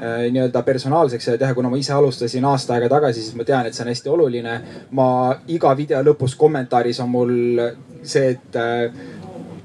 äh, 0.00 0.22
nii-öelda 0.34 0.62
personaalseks 0.66 1.34
teha, 1.38 1.54
kuna 1.54 1.70
ma 1.72 1.80
ise 1.80 1.92
alustasin 1.94 2.44
aasta 2.48 2.76
aega 2.76 2.88
tagasi, 2.96 3.22
siis 3.22 3.36
ma 3.38 3.46
tean, 3.46 3.66
et 3.66 3.76
see 3.76 3.84
on 3.84 3.92
hästi 3.92 4.14
oluline. 4.14 4.54
ma 4.90 5.08
iga 5.48 5.74
video 5.76 6.00
lõpus 6.02 6.38
kommentaaris 6.40 7.00
on 7.04 7.12
mul 7.12 7.36
see, 8.02 8.34
et 8.34 8.58
äh, 8.58 8.88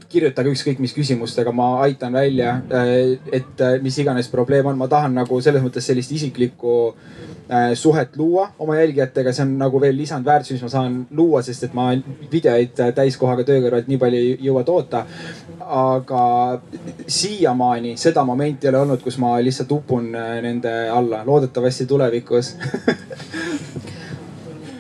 kirjutage 0.10 0.52
ükskõik 0.52 0.80
mis 0.82 0.94
küsimustega, 0.98 1.54
ma 1.54 1.80
aitan 1.86 2.14
välja, 2.14 2.60
äh, 2.74 3.18
et 3.32 3.66
mis 3.82 3.98
iganes 4.04 4.28
probleem 4.28 4.68
on, 4.68 4.78
ma 4.78 4.92
tahan 4.92 5.16
nagu 5.16 5.42
selles 5.42 5.64
mõttes 5.64 5.86
sellist 5.86 6.12
isiklikku 6.18 6.78
äh, 6.90 7.20
Äh, 7.20 7.29
suhet 7.74 8.18
luua 8.18 8.52
oma 8.60 8.76
jälgijatega, 8.78 9.34
see 9.34 9.44
on 9.46 9.56
nagu 9.58 9.80
veel 9.82 9.98
lisandväärtus, 9.98 10.52
mis 10.54 10.64
ma 10.66 10.70
saan 10.70 10.98
luua, 11.18 11.42
sest 11.42 11.66
et 11.66 11.74
ma 11.78 11.88
videoid 12.32 12.82
äh, 12.84 12.92
täiskohaga 12.96 13.46
töö 13.48 13.64
kõrvalt 13.64 13.90
nii 13.90 13.98
palju 14.02 14.20
ei 14.20 14.36
jõua 14.50 14.64
toota. 14.68 15.06
aga 15.70 16.22
siiamaani 17.08 17.98
seda 17.98 18.24
momenti 18.26 18.68
ei 18.68 18.70
ole 18.72 18.80
olnud, 18.84 19.02
kus 19.06 19.18
ma 19.22 19.36
lihtsalt 19.42 19.72
upun 19.72 20.14
äh, 20.16 20.36
nende 20.46 20.74
alla, 20.90 21.24
loodetavasti 21.26 21.86
tulevikus 21.86 22.56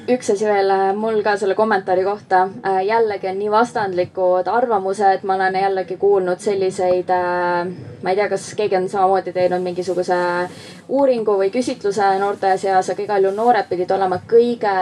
üks 0.10 0.32
asi 0.34 0.46
veel 0.48 0.72
mul 0.98 1.22
ka 1.24 1.36
selle 1.38 1.56
kommentaari 1.56 2.04
kohta. 2.04 2.48
jällegi 2.86 3.28
on 3.30 3.40
nii 3.40 3.52
vastandlikud 3.52 4.48
arvamused, 4.48 5.24
ma 5.24 5.36
olen 5.36 5.56
jällegi 5.56 5.98
kuulnud 5.98 6.40
selliseid, 6.40 7.12
ma 8.04 8.10
ei 8.10 8.16
tea, 8.16 8.30
kas 8.30 8.48
keegi 8.58 8.78
on 8.80 8.90
samamoodi 8.90 9.34
teinud 9.34 9.62
mingisuguse 9.62 10.18
uuringu 10.90 11.38
või 11.38 11.52
küsitluse 11.54 12.10
noorte 12.20 12.56
seas, 12.58 12.90
aga 12.90 13.06
igal 13.06 13.24
juhul 13.28 13.38
noored 13.38 13.70
pidid 13.70 13.92
olema 13.92 14.22
kõige 14.34 14.76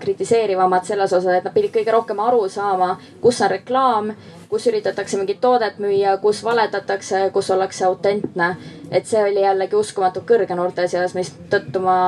kritiseerivamad 0.00 0.84
selles 0.88 1.12
osas, 1.12 1.34
et 1.34 1.44
nad 1.44 1.52
pidid 1.52 1.74
kõige 1.74 1.92
rohkem 1.92 2.20
aru 2.24 2.48
saama, 2.48 2.94
kus 3.20 3.42
on 3.44 3.50
reklaam, 3.52 4.12
kus 4.48 4.66
üritatakse 4.70 5.18
mingit 5.20 5.42
toodet 5.44 5.76
müüa, 5.82 6.16
kus 6.22 6.40
valetatakse, 6.44 7.28
kus 7.32 7.50
ollakse 7.50 7.84
autentne. 7.84 8.56
et 8.90 9.06
see 9.06 9.22
oli 9.22 9.42
jällegi 9.44 9.76
uskumatult 9.76 10.24
kõrge 10.24 10.56
noorte 10.56 10.88
seas, 10.88 11.14
mistõttu 11.14 11.80
ma 11.84 11.98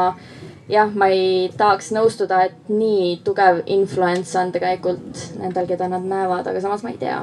jah, 0.71 0.91
ma 0.95 1.11
ei 1.12 1.51
tahaks 1.57 1.91
nõustuda, 1.97 2.45
et 2.49 2.73
nii 2.73 3.21
tugev 3.27 3.62
influence 3.71 4.39
on 4.39 4.53
tegelikult 4.55 5.25
nendel, 5.41 5.68
keda 5.71 5.91
nad 5.91 6.07
näevad, 6.07 6.47
aga 6.47 6.62
samas 6.62 6.85
ma 6.87 6.95
ei 6.95 7.01
tea. 7.01 7.23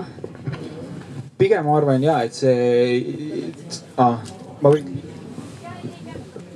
pigem 1.37 1.65
ma 1.65 1.77
arvan 1.77 2.03
ja, 2.03 2.21
et 2.25 2.33
see 2.33 3.51
ah,, 3.97 4.17
ma 4.61 4.73
võin 4.73 4.89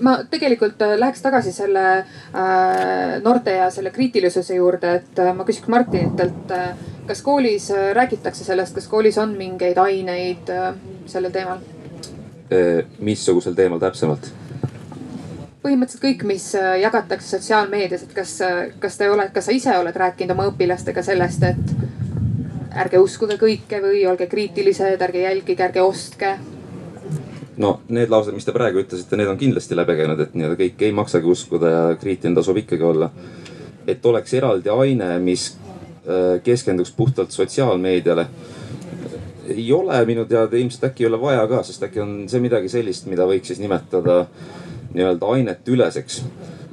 ma 0.02 0.16
tegelikult 0.30 0.82
äh, 0.82 0.96
läheks 1.00 1.22
tagasi 1.22 1.54
selle 1.54 1.84
äh, 2.00 3.20
noorte 3.24 3.54
ja 3.56 3.70
selle 3.74 3.92
kriitilisuse 3.94 4.58
juurde, 4.58 4.96
et 5.02 5.22
äh, 5.22 5.34
ma 5.38 5.46
küsiks 5.48 5.70
Martinitelt 5.72 6.54
äh,, 6.56 6.72
kas 7.08 7.22
koolis 7.26 7.70
äh, 7.72 7.92
räägitakse 7.98 8.44
sellest, 8.48 8.76
kas 8.76 8.90
koolis 8.92 9.20
on 9.22 9.36
mingeid 9.38 9.78
aineid 9.82 10.50
äh, 10.50 10.74
sellel 11.06 11.34
teemal? 11.36 11.62
missugusel 13.00 13.54
teemal 13.56 13.80
täpsemalt? 13.80 14.26
Põhimõtteliselt 15.62 16.04
kõik, 16.04 16.24
mis 16.30 16.48
äh, 16.58 16.80
jagatakse 16.82 17.36
sotsiaalmeedias, 17.36 18.06
et 18.08 18.16
kas, 18.18 18.38
äh, 18.46 18.62
kas 18.82 18.98
te 18.98 19.10
olete, 19.10 19.34
kas 19.36 19.50
sa 19.50 19.56
ise 19.56 19.76
oled 19.78 19.98
rääkinud 19.98 20.34
oma 20.34 20.48
õpilastega 20.50 21.04
sellest, 21.06 21.46
et 21.46 22.78
ärge 22.82 23.02
uskuge 23.04 23.38
kõike 23.42 23.82
või 23.84 24.06
olge 24.10 24.28
kriitilised, 24.32 25.02
ärge 25.02 25.26
jälgige, 25.28 25.64
ärge 25.68 25.84
ostke 25.86 26.36
no 27.62 27.72
need 27.94 28.10
laused, 28.10 28.34
mis 28.34 28.48
te 28.48 28.54
praegu 28.56 28.82
ütlesite, 28.82 29.18
need 29.20 29.30
on 29.30 29.40
kindlasti 29.40 29.78
läbi 29.78 29.98
käinud, 30.00 30.24
et 30.24 30.34
nii-öelda 30.36 30.58
kõike 30.60 30.88
ei 30.88 30.96
maksagi 30.96 31.30
uskuda 31.30 31.72
ja 31.72 31.82
kriitiline 32.00 32.38
tasub 32.40 32.58
ikkagi 32.62 32.88
olla. 32.88 33.12
et 33.88 34.06
oleks 34.06 34.34
eraldi 34.38 34.70
aine, 34.70 35.08
mis 35.20 35.58
äh, 36.08 36.42
keskenduks 36.44 36.92
puhtalt 36.98 37.32
sotsiaalmeediale. 37.32 38.28
ei 39.48 39.72
ole 39.74 40.06
minu 40.06 40.26
teada, 40.26 40.58
ilmselt 40.58 40.90
äkki 40.90 41.04
ei 41.04 41.08
ole 41.08 41.22
vaja 41.22 41.48
ka, 41.48 41.64
sest 41.64 41.84
äkki 41.84 42.00
on 42.00 42.30
see 42.30 42.40
midagi 42.40 42.70
sellist, 42.70 43.06
mida 43.06 43.26
võiks 43.28 43.52
siis 43.52 43.60
nimetada 43.60 44.26
nii-öelda 44.94 45.34
aineteüleseks. 45.36 46.24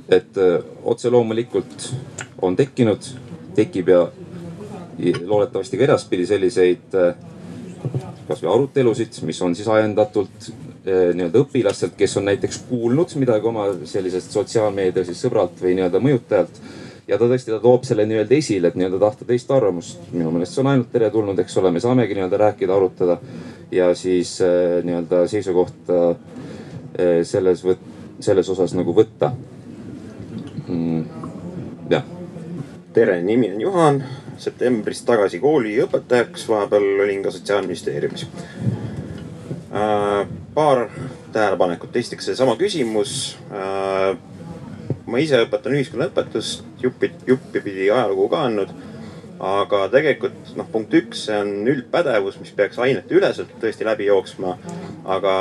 et 0.09 0.39
äh, 0.39 0.63
otse 0.85 1.11
loomulikult 1.11 1.95
on 2.43 2.57
tekkinud, 2.57 3.05
tekib 3.55 3.89
ja 3.89 4.07
loodetavasti 5.27 5.77
ka 5.77 5.85
edaspidi 5.85 6.27
selliseid 6.27 6.95
äh, 6.95 7.15
kasvõi 8.29 8.55
arutelusid, 8.55 9.21
mis 9.23 9.43
on 9.43 9.55
siis 9.55 9.69
ajendatult 9.69 10.51
Eh, 10.89 11.11
nii-öelda 11.13 11.43
õpilastelt, 11.43 11.97
kes 11.99 12.15
on 12.17 12.29
näiteks 12.29 12.63
kuulnud 12.69 13.11
midagi 13.21 13.49
oma 13.51 13.67
sellisest 13.89 14.33
sotsiaalmeedia 14.33 15.03
siis 15.05 15.19
sõbralt 15.25 15.59
või 15.61 15.75
nii-öelda 15.77 16.01
mõjutajalt. 16.01 16.61
ja 17.09 17.19
ta 17.19 17.27
tõesti, 17.29 17.51
ta 17.51 17.59
toob 17.61 17.85
selle 17.85 18.07
nii-öelda 18.07 18.35
esile, 18.37 18.69
et 18.69 18.77
nii-öelda 18.79 19.01
tahta 19.03 19.27
teist 19.29 19.51
arvamust. 19.51 19.99
minu 20.13 20.31
meelest 20.31 20.55
see 20.55 20.63
on 20.63 20.71
ainult 20.73 20.93
teretulnud, 20.93 21.39
eks 21.39 21.57
ole, 21.61 21.73
me 21.75 21.81
saamegi 21.81 22.17
nii-öelda 22.17 22.41
rääkida, 22.45 22.77
arutada 22.77 23.19
ja 23.73 23.91
siis 23.95 24.39
nii-öelda 24.85 25.27
seisukohta 25.29 26.15
selles 27.23 27.65
võt-, 27.67 27.85
selles 28.21 28.49
osas 28.51 28.75
nagu 28.75 28.95
võtta 28.95 29.33
mm,. 30.67 31.05
jah. 31.91 32.05
tere, 32.93 33.21
nimi 33.23 33.53
on 33.55 33.61
Juhan, 33.61 34.03
septembrist 34.39 35.07
tagasi 35.07 35.41
kooliõpetajaks, 35.43 36.49
vahepeal 36.51 37.05
olin 37.05 37.23
ka 37.23 37.35
sotsiaalministeeriumis 37.35 38.27
äh, 39.73 40.27
paar 40.55 40.89
tähelepanekut, 41.33 41.97
esiteks 41.97 42.31
seesama 42.33 42.57
küsimus. 42.57 43.39
Äh, 43.53 44.17
ma 45.07 45.21
ise 45.23 45.41
õpetan 45.45 45.77
ühiskonnaõpetust, 45.79 46.65
juppi, 46.83 47.13
juppi 47.27 47.63
pidi 47.65 47.91
ajalugu 47.91 48.29
ka 48.33 48.45
andnud. 48.49 48.73
Aga 49.39 49.85
tegelikult 49.93 50.55
noh, 50.59 50.67
punkt 50.73 50.95
üks, 50.99 51.27
see 51.29 51.37
on 51.39 51.69
üldpädevus, 51.71 52.39
mis 52.43 52.55
peaks 52.57 52.79
aineteüleselt 52.83 53.53
tõesti 53.63 53.87
läbi 53.87 54.09
jooksma. 54.09 54.57
aga 55.07 55.35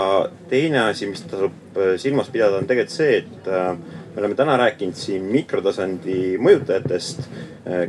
teine 0.50 0.84
asi, 0.88 1.10
mis 1.10 1.24
tasub 1.26 1.80
silmas 1.98 2.30
pidada, 2.34 2.62
on 2.62 2.70
tegelikult 2.70 2.94
see, 2.94 3.24
et 3.24 3.50
äh, 3.50 3.74
me 4.18 4.22
oleme 4.22 4.36
täna 4.36 4.56
rääkinud 4.58 4.98
siin 4.98 5.26
mikrotasandi 5.30 6.40
mõjutajatest. 6.42 7.20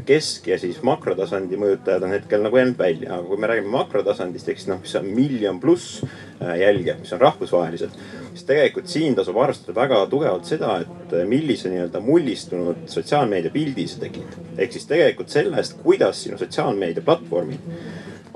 kesk- 0.04 0.46
ja 0.50 0.58
siis 0.58 0.82
makrotasandi 0.82 1.56
mõjutajad 1.56 2.02
on 2.02 2.10
hetkel 2.10 2.42
nagu 2.42 2.56
jäänud 2.56 2.78
välja, 2.78 3.14
aga 3.14 3.22
kui 3.22 3.36
me 3.36 3.46
räägime 3.46 3.70
makrotasandist 3.70 4.48
ehk 4.48 4.58
siis 4.58 4.68
noh, 4.68 4.80
mis 4.80 4.94
on 4.98 5.06
miljon 5.06 5.60
pluss 5.60 6.02
jälge, 6.40 6.96
mis 7.00 7.12
on 7.12 7.20
rahvusvahelised. 7.20 7.90
siis 8.34 8.44
tegelikult 8.44 8.86
siin 8.86 9.14
tasub 9.14 9.36
arvestada 9.36 9.80
väga 9.80 10.06
tugevalt 10.06 10.44
seda, 10.44 10.80
et 10.80 11.28
millise 11.28 11.70
nii-öelda 11.70 12.00
mullistunud 12.00 12.84
sotsiaalmeedia 12.86 13.50
pildi 13.50 13.86
sa 13.88 14.00
tegid. 14.00 14.36
ehk 14.58 14.72
siis 14.72 14.86
tegelikult 14.86 15.28
sellest, 15.28 15.80
kuidas 15.82 16.22
sinu 16.22 16.38
sotsiaalmeedia 16.38 17.02
platvormid 17.02 17.60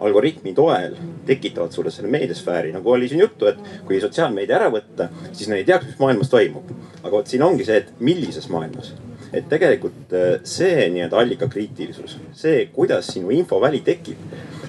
algoritmi 0.03 0.55
toel 0.57 0.97
tekitavad 1.27 1.73
sulle 1.73 1.91
selle 1.95 2.11
meediasfääri, 2.13 2.73
nagu 2.75 2.91
oli 2.91 3.09
siin 3.09 3.23
juttu, 3.25 3.49
et 3.51 3.59
kui 3.87 4.01
sotsiaalmeedia 4.03 4.59
ära 4.59 4.71
võtta, 4.73 5.09
siis 5.33 5.51
nad 5.51 5.61
ei 5.61 5.69
teaks, 5.69 5.89
mis 5.91 6.01
maailmas 6.03 6.33
toimub. 6.33 6.71
aga 7.03 7.11
vot 7.17 7.27
siin 7.27 7.43
ongi 7.43 7.65
see, 7.67 7.83
et 7.83 8.01
millises 8.01 8.49
maailmas. 8.53 8.93
et 9.33 9.47
tegelikult 9.49 10.13
äh, 10.13 10.41
see 10.45 10.89
nii-öelda 10.93 11.19
allikakriitilisus, 11.19 12.19
see, 12.37 12.67
kuidas 12.75 13.07
sinu 13.15 13.31
infoväli 13.33 13.81
tekib, 13.81 14.19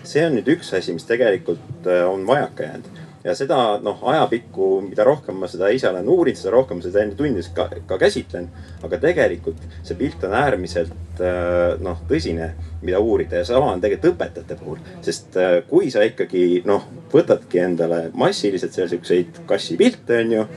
see 0.03 0.23
on 0.25 0.37
nüüd 0.37 0.47
üks 0.55 0.71
asi, 0.77 0.93
mis 0.95 1.07
tegelikult 1.09 1.87
äh, 1.87 2.05
on 2.07 2.27
vajaka 2.27 2.69
jäänud 2.69 3.03
ja 3.23 3.35
seda 3.37 3.59
noh, 3.83 4.01
ajapikku, 4.11 4.69
mida 4.89 5.05
rohkem 5.07 5.37
ma 5.39 5.47
seda 5.51 5.69
ise 5.73 5.87
olen 5.89 6.09
uurinud, 6.11 6.39
seda 6.39 6.53
rohkem 6.55 6.81
seda 6.83 7.03
enda 7.03 7.17
tundides 7.19 7.49
ka, 7.55 7.69
ka 7.87 7.97
käsitlen. 8.01 8.49
aga 8.83 8.99
tegelikult 8.99 9.61
see 9.81 9.95
pilt 9.99 10.23
on 10.27 10.35
äärmiselt 10.35 11.21
äh, 11.23 11.79
noh, 11.83 12.01
tõsine, 12.09 12.51
mida 12.83 12.99
uurida 12.99 13.39
ja 13.39 13.47
sama 13.47 13.71
on 13.71 13.81
tegelikult 13.83 14.15
õpetajate 14.15 14.59
puhul. 14.59 14.83
sest 15.05 15.37
äh, 15.39 15.61
kui 15.69 15.91
sa 15.93 16.03
ikkagi 16.07 16.63
noh, 16.67 16.87
võtadki 17.13 17.63
endale 17.63 18.05
massiliselt 18.13 18.75
seal 18.75 18.91
siukseid 18.91 19.43
kassipilte, 19.47 20.19
on 20.23 20.37
ju 20.37 20.47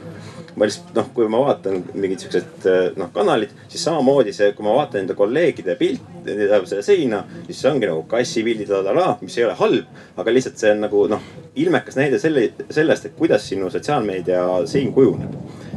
ma 0.56 0.64
lihtsalt 0.64 0.94
noh, 0.96 1.08
kui 1.14 1.28
ma 1.28 1.40
vaatan 1.44 1.82
mingid 2.00 2.22
siuksed 2.22 2.66
eh, 2.70 2.86
noh 2.96 3.10
kanalid, 3.14 3.52
siis 3.68 3.82
samamoodi 3.84 4.32
see, 4.36 4.52
kui 4.56 4.64
ma 4.64 4.76
vaatan 4.78 5.02
enda 5.02 5.16
kolleegide 5.18 5.76
pilti, 5.76 6.22
tähendab 6.24 6.64
seda 6.68 6.84
seina, 6.84 7.22
siis 7.46 7.60
see 7.60 7.70
ongi 7.70 7.90
nagu 7.90 8.04
kassipildid, 8.08 8.72
mis 9.20 9.36
ei 9.36 9.44
ole 9.44 9.56
halb. 9.60 10.00
aga 10.16 10.32
lihtsalt 10.32 10.62
see 10.62 10.72
on 10.72 10.80
nagu 10.86 11.04
noh, 11.12 11.28
ilmekas 11.60 11.98
näide 12.00 12.20
selle, 12.22 12.48
sellest, 12.70 13.10
et 13.10 13.18
kuidas 13.18 13.44
sinu 13.48 13.68
sotsiaalmeedia 13.72 14.42
sein 14.70 14.92
kujuneb. 14.96 15.36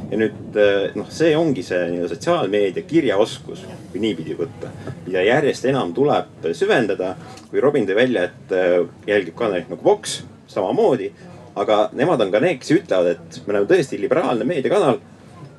ja 0.09 0.21
nüüd 0.23 0.57
eh, 0.63 0.95
noh, 0.95 1.11
see 1.11 1.36
ongi 1.38 1.65
see 1.65 1.84
nii-öelda 1.91 2.15
sotsiaalmeedia 2.15 2.88
kirjaoskus, 2.88 3.65
kui 3.91 4.01
niipidi 4.03 4.38
võtta, 4.39 4.71
mida 5.05 5.27
järjest 5.27 5.67
enam 5.67 5.91
tuleb 5.93 6.47
süvendada. 6.55 7.15
kui 7.51 7.59
Robin 7.59 7.88
tõi 7.89 7.99
välja, 7.99 8.30
et 8.32 8.55
eh, 8.55 8.80
jälgib 9.11 9.36
kanalit 9.36 9.67
nagu 9.69 9.84
Vox 9.84 10.21
samamoodi 10.49 11.11
aga 11.60 11.80
nemad 11.97 12.22
on 12.24 12.34
ka 12.34 12.41
need, 12.43 12.60
kes 12.62 12.76
ütlevad, 12.78 13.16
et 13.16 13.39
me 13.45 13.53
oleme 13.53 13.70
tõesti 13.70 13.99
liberaalne 13.99 14.47
meediakanal, 14.47 14.99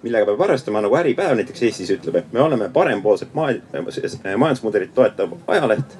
millega 0.05 0.29
peab 0.31 0.45
arvestama 0.47 0.81
nagu 0.85 0.97
Äripäev 0.97 1.37
näiteks 1.39 1.65
Eestis 1.69 1.91
ütleb, 1.93 2.21
et 2.23 2.31
me 2.33 2.41
oleme 2.41 2.71
parempoolset 2.73 3.35
majandusmudelit 3.35 4.95
toetav 4.97 5.37
ajaleht. 5.47 5.99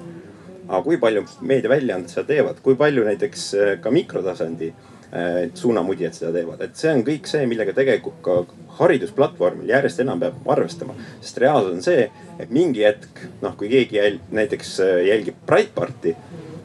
aga 0.71 0.79
kui 0.85 0.95
palju 0.97 1.25
meediaväljaanded 1.43 2.09
seda 2.13 2.23
teevad, 2.29 2.61
kui 2.63 2.77
palju 2.79 3.03
näiteks 3.03 3.41
äh, 3.59 3.71
ka 3.83 3.91
mikrotasandi 3.91 4.69
äh, 4.71 5.49
suunamudijad 5.53 6.15
seda 6.15 6.31
teevad, 6.31 6.61
et 6.63 6.79
see 6.79 6.93
on 6.93 7.03
kõik 7.03 7.27
see, 7.27 7.41
millega 7.49 7.73
tegelikult 7.75 8.21
ka 8.23 8.37
haridusplatvormil 8.77 9.67
järjest 9.67 9.99
enam 9.99 10.21
peab 10.21 10.47
arvestama. 10.55 10.95
sest 11.19 11.41
reaalsus 11.43 11.75
on 11.75 11.83
see, 11.83 12.07
et 12.39 12.53
mingi 12.55 12.85
hetk, 12.87 13.25
noh, 13.41 13.57
kui 13.59 13.67
keegi 13.73 13.99
jäl, 13.99 14.21
näiteks 14.31 14.77
jälgib 15.09 15.43
Breitbarti, 15.49 16.15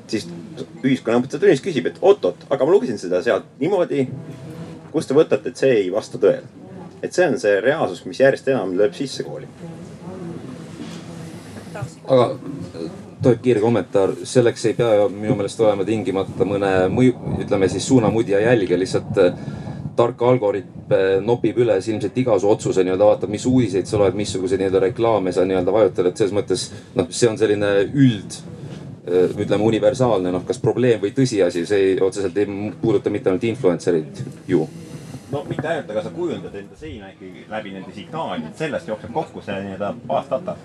siis 0.06 0.28
ühiskonnaõpetaja 0.84 1.42
tunnis 1.42 1.64
küsib, 1.64 1.88
et 1.90 1.98
oot-oot, 2.02 2.46
aga 2.50 2.66
ma 2.66 2.74
lugesin 2.76 3.00
seda 3.00 3.22
sealt 3.24 3.48
niimoodi. 3.60 4.08
kust 4.92 5.08
te 5.08 5.14
võtate, 5.14 5.50
et 5.50 5.56
see 5.56 5.72
ei 5.82 5.90
vasta 5.92 6.18
tõele? 6.18 6.46
et 7.02 7.12
see 7.12 7.26
on 7.28 7.38
see 7.40 7.58
reaalsus, 7.60 8.04
mis 8.08 8.20
järjest 8.20 8.48
enam 8.48 8.72
lööb 8.78 8.94
sisse 8.96 9.24
kooli. 9.26 9.48
aga 12.06 12.30
tohib 13.22 13.42
kiire 13.42 13.60
kommentaar, 13.60 14.14
selleks 14.24 14.64
ei 14.70 14.74
pea 14.78 14.94
ju 15.00 15.06
minu 15.12 15.36
meelest 15.36 15.60
olema 15.60 15.84
tingimata 15.84 16.46
mõne 16.48 16.72
mõju, 16.92 17.14
ütleme 17.44 17.68
siis 17.72 17.86
suunamudija 17.88 18.40
jälgija, 18.44 18.78
lihtsalt 18.80 19.20
äh, 19.22 19.38
tark 19.96 20.22
algoritm 20.22 20.92
äh, 20.92 21.06
nopib 21.24 21.58
üles 21.64 21.88
ilmselt 21.88 22.18
iga 22.20 22.36
su 22.40 22.50
otsuse 22.50 22.84
nii-öelda 22.84 23.08
vaatab, 23.08 23.32
mis 23.32 23.46
uudiseid 23.48 23.88
sa 23.88 24.00
loed, 24.00 24.16
missuguseid 24.18 24.62
nii-öelda 24.62 24.84
reklaame 24.88 25.32
sa 25.32 25.46
nii-öelda 25.48 25.74
vajutad, 25.74 26.10
et 26.10 26.20
selles 26.20 26.36
mõttes 26.36 26.68
noh, 26.98 27.08
see 27.10 27.30
on 27.30 27.40
selline 27.40 27.72
üld 27.92 28.40
ütleme 29.06 29.62
universaalne, 29.62 30.32
noh, 30.34 30.42
kas 30.46 30.58
probleem 30.62 31.00
või 31.02 31.12
tõsiasi, 31.14 31.66
see 31.66 31.90
ei, 31.90 32.00
otseselt 32.02 32.36
ei 32.42 32.72
puuduta 32.80 33.10
mitte 33.10 33.30
ainult 33.30 33.44
influencer'it 33.46 34.24
ju 34.48 34.66
no 35.32 35.44
mitte 35.48 35.68
ainult, 35.68 35.90
aga 35.90 36.02
sa 36.02 36.14
kujundad 36.14 36.54
enda 36.54 36.78
seina 36.78 37.10
ikkagi 37.12 37.46
läbi 37.50 37.74
nende 37.74 37.94
signaalide, 37.94 38.54
sellest 38.58 38.90
jookseb 38.90 39.14
kokku 39.14 39.44
see 39.46 39.60
nii-öelda 39.62 39.94
baasdata. 40.06 40.56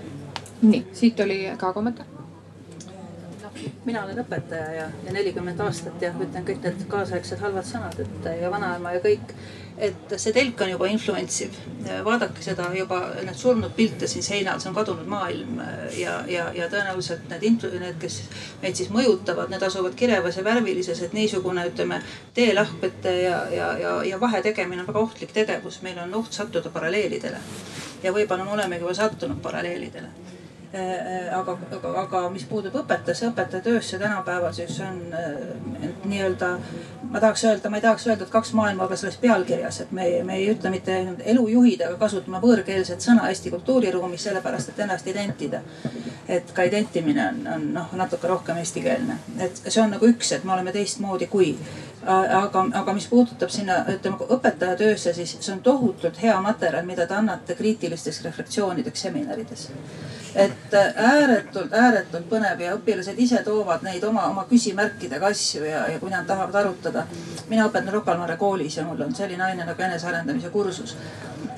nii, 0.61 0.85
siit 0.93 1.19
oli 1.19 1.43
ka 1.57 1.73
kommentaar 1.73 2.20
mina 3.85 4.03
olen 4.03 4.21
õpetaja 4.23 4.69
ja, 4.75 4.85
ja 5.05 5.13
nelikümmend 5.13 5.59
aastat 5.59 6.01
ja 6.01 6.11
ütlen 6.13 6.45
kõik 6.47 6.61
need 6.65 6.85
kaasaegsed 6.91 7.41
halvad 7.41 7.67
sõnad, 7.67 7.97
et 7.99 8.29
ja 8.41 8.51
vanaema 8.53 8.95
ja 8.95 9.01
kõik. 9.03 9.35
et 9.81 10.13
see 10.21 10.33
telk 10.33 10.61
on 10.61 10.69
juba 10.69 10.87
influentsiv. 10.91 11.55
vaadake 12.05 12.43
seda 12.43 12.67
juba, 12.75 12.99
need 13.25 13.35
surnud 13.35 13.73
pilte 13.75 14.07
siin 14.07 14.23
seinal, 14.23 14.59
see 14.59 14.69
on 14.69 14.75
kadunud 14.75 15.07
maailm 15.07 15.61
ja, 15.97 16.21
ja, 16.27 16.51
ja 16.53 16.67
tõenäoliselt 16.69 17.29
need 17.29 17.47
need, 17.79 17.97
kes 17.99 18.21
meid 18.61 18.75
siis 18.75 18.89
mõjutavad, 18.89 19.49
need 19.49 19.63
asuvad 19.63 19.95
kirevas 19.95 20.37
ja 20.37 20.43
värvilises, 20.43 21.01
et 21.01 21.13
niisugune, 21.13 21.65
ütleme, 21.71 22.01
teelahkmete 22.33 23.15
ja, 23.21 23.45
ja, 23.53 23.71
ja, 23.77 23.95
ja 24.03 24.19
vahe 24.19 24.41
tegemine 24.41 24.81
on 24.81 24.87
väga 24.87 24.99
ohtlik 24.99 25.31
tegevus. 25.33 25.81
meil 25.81 25.99
on 25.99 26.13
oht 26.13 26.33
sattuda 26.33 26.69
paralleelidele 26.69 27.39
ja 28.03 28.13
võib-olla 28.13 28.45
me 28.45 28.53
olemegi 28.59 28.85
juba 28.85 28.93
sattunud 28.93 29.41
paralleelidele 29.41 30.30
aga, 31.35 31.57
aga, 31.75 31.89
aga 32.01 32.21
mis 32.31 32.45
puudub 32.47 32.75
õpetajasse, 32.79 33.27
õpetaja 33.31 33.63
töösse 33.65 33.99
tänapäeval, 33.99 34.53
siis 34.55 34.77
on 34.85 35.01
nii-öelda, 36.07 36.51
ma 37.11 37.19
tahaks 37.19 37.43
öelda, 37.49 37.69
ma 37.69 37.79
ei 37.79 37.83
tahaks 37.83 38.07
öelda, 38.07 38.23
et 38.23 38.31
kaks 38.31 38.53
maailma 38.55 38.87
ka 38.87 38.95
selles 38.99 39.17
pealkirjas, 39.19 39.81
et 39.83 39.91
me, 39.91 40.07
me 40.23 40.37
ei 40.39 40.47
ütle 40.53 40.71
mitte 40.71 40.95
elujuhid, 41.33 41.83
aga 41.87 41.99
kasutame 41.99 42.39
võõrkeelset 42.43 43.03
sõna 43.03 43.27
Eesti 43.29 43.51
kultuuriruumis 43.51 44.29
sellepärast, 44.29 44.71
et 44.71 44.79
ennast 44.85 45.07
identida. 45.11 45.61
et 46.31 46.51
ka 46.55 46.63
identimine 46.63 47.23
on, 47.27 47.39
on 47.53 47.63
noh, 47.73 47.93
natuke 47.99 48.27
rohkem 48.27 48.61
eestikeelne, 48.61 49.17
et 49.39 49.57
see 49.65 49.81
on 49.83 49.91
nagu 49.91 50.07
üks, 50.07 50.31
et 50.31 50.43
me 50.47 50.53
oleme 50.53 50.71
teistmoodi 50.71 51.27
kui 51.27 51.57
aga, 52.05 52.65
aga 52.81 52.93
mis 52.97 53.07
puudutab 53.07 53.49
sinna, 53.53 53.81
ütleme 53.93 54.29
õpetaja 54.37 54.77
töösse, 54.79 55.13
siis 55.13 55.35
see 55.39 55.53
on 55.53 55.61
tohutult 55.65 56.21
hea 56.21 56.37
materjal, 56.41 56.85
mida 56.85 57.05
te 57.07 57.17
annate 57.17 57.55
kriitilisteks 57.59 58.23
reflektsioonideks 58.25 59.07
seminarides 59.07 59.69
et 60.35 60.73
ääretult, 60.95 61.73
ääretult 61.73 62.27
põnev 62.29 62.61
ja 62.63 62.75
õpilased 62.77 63.19
ise 63.19 63.41
toovad 63.43 63.83
neid 63.83 64.03
oma, 64.07 64.27
oma 64.31 64.45
küsimärkidega 64.49 65.31
asju 65.31 65.65
ja, 65.67 65.83
ja 65.91 65.99
kui 65.99 66.11
nad 66.11 66.25
tahavad 66.27 66.55
arutada. 66.61 67.05
mina 67.49 67.67
õpetan 67.67 67.91
Rocca 67.91 68.13
al 68.13 68.21
Mare 68.21 68.37
koolis 68.37 68.77
ja 68.77 68.85
mul 68.87 69.01
on 69.01 69.15
selline 69.15 69.43
aine 69.43 69.65
nagu 69.65 69.81
enesearendamise 69.81 70.49
kursus 70.49 70.95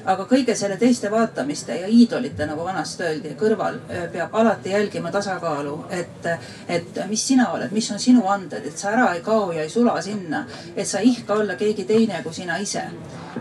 aga 0.05 0.25
kõige 0.27 0.55
selle 0.55 0.77
teiste 0.77 1.11
vaatamiste 1.11 1.75
ja 1.79 1.87
iidolite, 1.87 2.45
nagu 2.47 2.65
vanasti 2.65 3.03
öeldi, 3.07 3.33
kõrval 3.39 3.79
äh, 3.87 4.05
peab 4.11 4.35
alati 4.35 4.73
jälgima 4.73 5.11
tasakaalu, 5.11 5.75
et, 5.89 6.27
et 6.67 6.99
mis 7.09 7.27
sina 7.27 7.49
oled, 7.55 7.71
mis 7.71 7.89
on 7.91 7.99
sinu 7.99 8.27
anded, 8.27 8.65
et 8.67 8.77
sa 8.77 8.91
ära 8.91 9.09
ei 9.15 9.23
kao 9.25 9.51
ja 9.55 9.63
ei 9.63 9.71
sula 9.71 9.95
sinna, 10.01 10.43
et 10.75 10.87
sa 10.87 10.99
ei 10.99 11.13
ihka 11.13 11.39
olla 11.39 11.55
keegi 11.59 11.87
teine 11.89 12.21
kui 12.23 12.33
sina 12.33 12.57
ise. 12.57 12.83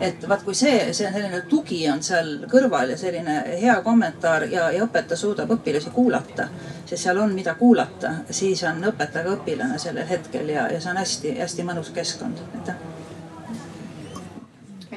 et 0.00 0.24
vaat 0.28 0.42
kui 0.42 0.54
see, 0.56 0.92
see 0.96 1.06
on 1.06 1.12
selline 1.12 1.42
tugi 1.50 1.82
on 1.90 2.00
seal 2.02 2.30
kõrval 2.50 2.94
ja 2.94 2.96
selline 2.96 3.34
hea 3.60 3.74
kommentaar 3.84 4.46
ja, 4.50 4.70
ja 4.72 4.86
õpetaja 4.86 5.18
suudab 5.20 5.52
õpilasi 5.52 5.92
kuulata, 5.92 6.48
sest 6.86 7.04
seal 7.04 7.20
on, 7.20 7.34
mida 7.36 7.54
kuulata, 7.54 8.14
siis 8.30 8.64
on 8.64 8.80
õpetaja 8.92 9.26
ka 9.26 9.36
õpilane 9.36 9.78
sellel 9.78 10.08
hetkel 10.08 10.48
ja, 10.48 10.66
ja 10.72 10.80
see 10.80 10.94
on 10.94 11.02
hästi-hästi 11.04 11.68
mõnus 11.68 11.92
keskkond, 11.94 12.40
aitäh 12.56 13.01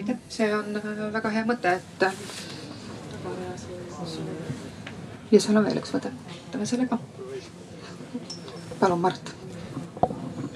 aitäh, 0.06 0.18
see 0.30 0.56
on 0.56 0.76
äh, 0.78 1.14
väga 1.14 1.30
hea 1.34 1.46
mõte, 1.48 1.72
et. 1.80 2.04
ja 5.32 5.40
seal 5.42 5.58
on 5.58 5.66
veel 5.66 5.80
üks 5.82 5.94
mõte, 5.96 6.12
võtame 6.46 6.68
selle 6.70 6.86
ka. 6.90 7.00
palun, 8.80 9.02
Mart. 9.02 9.34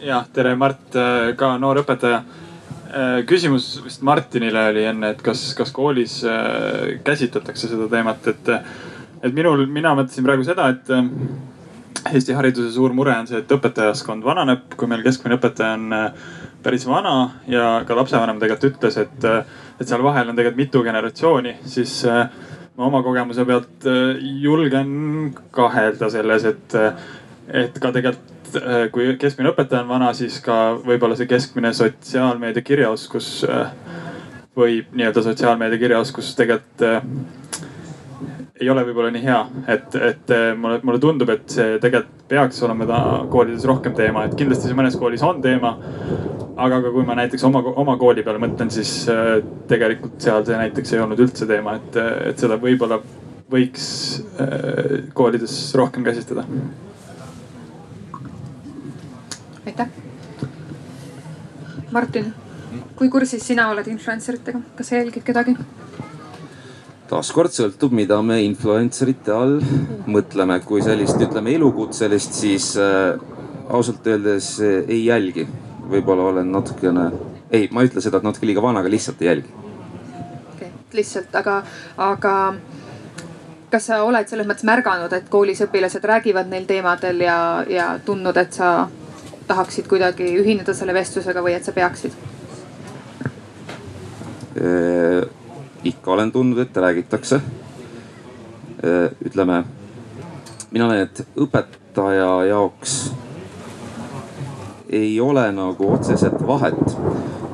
jah, 0.05 0.27
tere, 0.33 0.53
Mart, 0.55 0.93
äh, 0.93 1.31
ka 1.39 1.55
noor 1.57 1.81
õpetaja. 1.83 2.21
Äh, 2.89 3.19
küsimus 3.29 3.71
vist 3.85 4.05
Martinile 4.05 4.67
oli 4.69 4.85
enne, 4.91 5.15
et 5.15 5.21
kas, 5.25 5.53
kas 5.57 5.73
koolis 5.73 6.21
käsitletakse 7.05 7.69
seda 7.69 7.89
teemat, 7.89 8.27
et, 8.29 8.53
et 9.23 9.33
minul, 9.33 9.65
mina 9.65 9.95
mõtlesin 9.97 10.25
praegu 10.25 10.45
seda, 10.45 10.69
et 10.75 10.93
Eesti 12.09 12.33
hariduse 12.33 12.69
suur 12.71 12.93
mure 12.95 13.11
on 13.17 13.27
see, 13.27 13.41
et 13.41 13.51
õpetajaskond 13.51 14.23
vananeb, 14.23 14.69
kui 14.77 14.87
meil 14.87 15.01
keskmine 15.03 15.35
õpetaja 15.35 15.75
on 15.75 15.97
päris 16.63 16.85
vana 16.87 17.15
ja 17.47 17.83
ka 17.87 17.95
lapsevanem 17.97 18.39
tegelikult 18.41 18.73
ütles, 18.73 18.97
et, 19.01 19.27
et 19.79 19.87
seal 19.87 20.03
vahel 20.03 20.31
on 20.31 20.37
tegelikult 20.37 20.59
mitu 20.59 20.83
generatsiooni, 20.85 21.55
siis 21.69 22.01
äh, 22.09 22.25
ma 22.77 22.87
oma 22.89 23.03
kogemuse 23.05 23.45
pealt 23.47 23.87
äh, 23.87 24.19
julgen 24.43 24.91
kahelda 25.55 26.09
selles, 26.11 26.47
et, 26.49 26.77
et 27.63 27.79
ka 27.79 27.93
tegelikult 27.95 28.27
kui 28.89 29.11
keskmine 29.21 29.51
õpetaja 29.51 29.83
on 29.83 29.91
vana, 29.91 30.07
siis 30.17 30.39
ka 30.41 30.55
võib-olla 30.81 31.13
see 31.13 31.29
keskmine 31.29 31.69
sotsiaalmeedia 31.77 32.65
kirjaoskus 32.65 33.27
võib 34.57 34.95
nii-öelda 34.97 35.21
sotsiaalmeedia 35.21 35.77
kirjaoskus 35.83 36.31
tegelikult 36.39 36.81
ei 38.59 38.69
ole 38.69 38.83
võib-olla 38.87 39.11
nii 39.15 39.23
hea, 39.23 39.39
et, 39.71 39.95
et 39.95 40.33
mulle, 40.59 40.81
mulle 40.83 40.99
tundub, 40.99 41.29
et 41.31 41.45
see 41.49 41.77
tegelikult 41.79 42.25
peaks 42.29 42.59
olema 42.67 42.99
koolides 43.31 43.63
rohkem 43.65 43.95
teema, 43.97 44.25
et 44.27 44.35
kindlasti 44.37 44.69
see 44.69 44.77
mõnes 44.77 44.97
koolis 44.99 45.23
on 45.25 45.39
teema 45.41 45.77
aga 46.59 46.81
ka 46.83 46.91
kui 46.91 47.05
ma 47.07 47.15
näiteks 47.19 47.45
oma, 47.47 47.61
oma 47.81 47.95
kooli 47.99 48.23
peale 48.25 48.41
mõtlen, 48.41 48.71
siis 48.73 48.91
äh, 49.11 49.39
tegelikult 49.69 50.19
seal 50.23 50.43
see 50.47 50.59
näiteks 50.59 50.93
ei 50.93 51.01
olnud 51.03 51.21
üldse 51.23 51.47
teema, 51.49 51.77
et, 51.79 51.97
et 52.31 52.43
seda 52.43 52.59
võib-olla 52.59 52.99
võiks 53.49 53.87
äh, 54.43 55.09
koolides 55.15 55.55
rohkem 55.79 56.05
käsitleda. 56.07 56.45
aitäh. 59.69 59.89
Martin, 61.91 62.33
kui 62.97 63.09
kursis 63.09 63.45
sina 63.45 63.69
oled 63.71 63.87
influencer 63.89 64.37
itega, 64.37 64.61
kas 64.75 64.91
sa 64.91 64.99
jälgid 64.99 65.25
kedagi? 65.25 65.55
Taaskord 67.09 67.53
sõltub, 67.55 67.95
mida 67.95 68.19
me 68.21 68.41
influencerite 68.45 69.33
all 69.33 69.57
mõtleme, 70.15 70.59
kui 70.65 70.83
sellist, 70.85 71.19
ütleme 71.21 71.55
elukutselist, 71.57 72.37
siis 72.37 72.75
äh, 72.77 73.17
ausalt 73.69 74.07
öeldes 74.07 74.55
äh, 74.63 74.83
ei 74.87 75.03
jälgi 75.07 75.47
võib-olla 75.89 76.29
olen 76.29 76.51
natukene, 76.51 77.09
ei, 77.51 77.67
ma 77.71 77.81
ei 77.81 77.89
ütle 77.89 78.01
seda, 78.03 78.19
et 78.19 78.27
natuke 78.27 78.47
liiga 78.47 78.61
vana, 78.63 78.83
aga 78.83 78.91
lihtsalt 78.91 79.21
ei 79.23 79.29
jälgi. 79.31 79.53
okei 79.53 80.67
okay,, 80.67 80.71
lihtsalt, 80.93 81.33
aga, 81.39 81.61
aga 81.97 82.35
kas 83.73 83.89
sa 83.89 84.03
oled 84.05 84.29
selles 84.29 84.47
mõttes 84.49 84.67
märganud, 84.69 85.13
et 85.13 85.29
koolis 85.29 85.61
õpilased 85.65 86.05
räägivad 86.11 86.49
neil 86.51 86.67
teemadel 86.69 87.25
ja, 87.25 87.39
ja 87.69 87.89
tundnud, 88.05 88.37
et 88.37 88.53
sa 88.53 88.89
tahaksid 89.49 89.89
kuidagi 89.89 90.29
ühineda 90.41 90.75
selle 90.77 90.93
vestlusega 90.93 91.41
või 91.45 91.57
et 91.57 91.65
sa 91.65 91.73
peaksid? 91.73 92.17
Ikka 95.83 96.11
olen 96.11 96.31
tundnud, 96.31 96.59
et 96.59 96.77
räägitakse. 96.77 97.41
ütleme, 99.25 99.63
mina 100.71 100.87
näen, 100.87 101.01
et 101.01 101.25
õpetaja 101.35 102.45
jaoks 102.47 103.11
ei 104.89 105.19
ole 105.19 105.51
nagu 105.51 105.91
otseselt 105.93 106.39
vahet, 106.47 106.95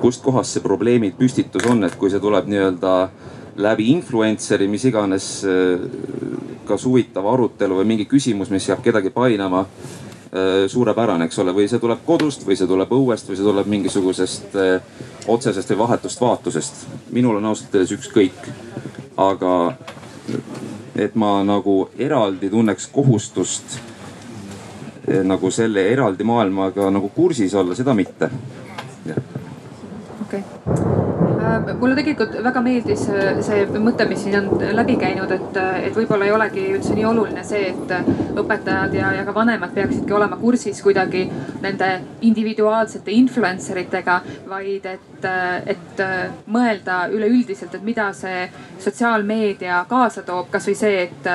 kustkohast 0.01 0.53
see 0.53 0.61
probleemi 0.61 1.11
püstitus 1.17 1.65
on, 1.65 1.83
et 1.83 1.95
kui 1.97 2.13
see 2.13 2.21
tuleb 2.21 2.45
nii-öelda 2.51 2.93
läbi 3.57 3.89
influencer'i, 3.95 4.67
mis 4.69 4.85
iganes, 4.85 5.29
äh, 5.49 5.81
kas 6.65 6.85
huvitav 6.85 7.25
arutelu 7.33 7.81
või 7.81 7.89
mingi 7.95 8.05
küsimus, 8.05 8.51
mis 8.53 8.69
jääb 8.69 8.83
kedagi 8.85 9.09
painama 9.15 9.65
äh, 9.65 10.04
suurepärane, 10.67 11.25
eks 11.29 11.39
ole, 11.39 11.53
või 11.55 11.69
see 11.71 11.79
tuleb 11.79 12.01
kodust 12.05 12.45
või 12.47 12.57
see 12.59 12.67
tuleb 12.67 12.91
õuest 12.91 13.29
või 13.29 13.39
see 13.39 13.47
tuleb 13.47 13.69
mingisugusest 13.71 14.55
äh, 14.59 15.01
otsesest 15.31 15.71
või 15.71 15.81
vahetust 15.85 16.21
vaatusest. 16.21 16.85
minul 17.11 17.39
on 17.39 17.51
ausalt 17.51 17.75
öeldes 17.75 17.95
ükskõik. 17.95 18.49
aga 19.17 19.75
et 20.95 21.15
ma 21.15 21.43
nagu 21.43 21.89
eraldi 21.97 22.49
tunneks 22.49 22.87
kohustust 22.91 23.79
Eh, 25.07 25.21
nagu 25.21 25.51
selle 25.53 25.83
eraldi 25.91 26.25
maailmaga 26.25 26.89
nagu 26.89 27.11
kursis 27.13 27.53
olla, 27.53 27.75
seda 27.77 27.93
mitte. 27.93 28.29
okei 30.25 30.41
okay 30.65 30.84
Äh, 30.84 30.84
mulle 31.79 31.95
tegelikult 31.97 32.35
väga 32.43 32.61
meeldis 32.65 33.05
äh, 33.11 33.39
see 33.45 33.65
mõte, 33.81 34.07
mis 34.09 34.23
siin 34.25 34.37
on 34.39 34.63
läbi 34.77 34.97
käinud, 35.01 35.31
et, 35.31 35.57
äh, 35.61 35.87
et 35.87 35.97
võib-olla 35.97 36.27
ei 36.27 36.33
olegi 36.35 36.65
üldse 36.75 36.95
nii 36.97 37.07
oluline 37.09 37.43
see, 37.47 37.71
et 37.71 38.39
õpetajad 38.39 38.95
ja, 38.97 39.11
ja 39.19 39.25
ka 39.27 39.35
vanemad 39.35 39.73
peaksidki 39.75 40.15
olema 40.15 40.39
kursis 40.41 40.81
kuidagi 40.85 41.25
nende 41.63 41.91
individuaalsete 42.27 43.13
influencer 43.15 43.81
itega, 43.83 44.19
vaid 44.49 44.87
et, 44.89 45.27
et 45.75 46.01
mõelda 46.51 47.05
üleüldiselt, 47.13 47.75
et 47.75 47.85
mida 47.85 48.11
see 48.13 48.45
sotsiaalmeedia 48.83 49.83
kaasa 49.89 50.25
toob, 50.27 50.51
kasvõi 50.53 50.75
see, 50.77 51.05
et, 51.07 51.31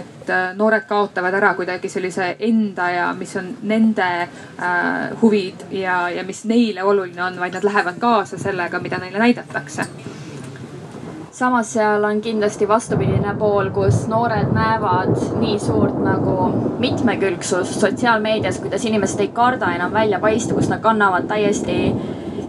et 0.00 0.15
noored 0.54 0.86
kaotavad 0.88 1.34
ära 1.34 1.54
kuidagi 1.54 1.88
sellise 1.88 2.36
enda 2.38 2.90
ja 2.90 3.06
mis 3.14 3.36
on 3.36 3.52
nende 3.62 4.08
äh, 4.22 5.14
huvid 5.22 5.66
ja, 5.70 6.08
ja 6.10 6.24
mis 6.24 6.44
neile 6.44 6.84
oluline 6.84 7.24
on, 7.24 7.40
vaid 7.40 7.54
nad 7.56 7.64
lähevad 7.64 7.98
kaasa 8.00 8.38
sellega, 8.38 8.80
mida 8.80 8.98
neile 8.98 9.18
näidatakse. 9.18 9.86
samas 11.36 11.72
seal 11.72 12.04
on 12.04 12.20
kindlasti 12.20 12.68
vastupidine 12.68 13.34
pool, 13.38 13.70
kus 13.70 14.06
noored 14.08 14.52
näevad 14.56 15.16
nii 15.40 15.58
suurt 15.58 15.98
nagu 16.04 16.36
mitmekülgsust 16.78 17.80
sotsiaalmeedias, 17.80 18.58
kuidas 18.58 18.84
inimesed 18.84 19.20
ei 19.20 19.28
karda 19.28 19.74
enam 19.74 19.92
välja 19.92 20.18
paista, 20.18 20.54
kus 20.54 20.68
nad 20.68 20.80
kannavad 20.80 21.28
täiesti 21.28 21.92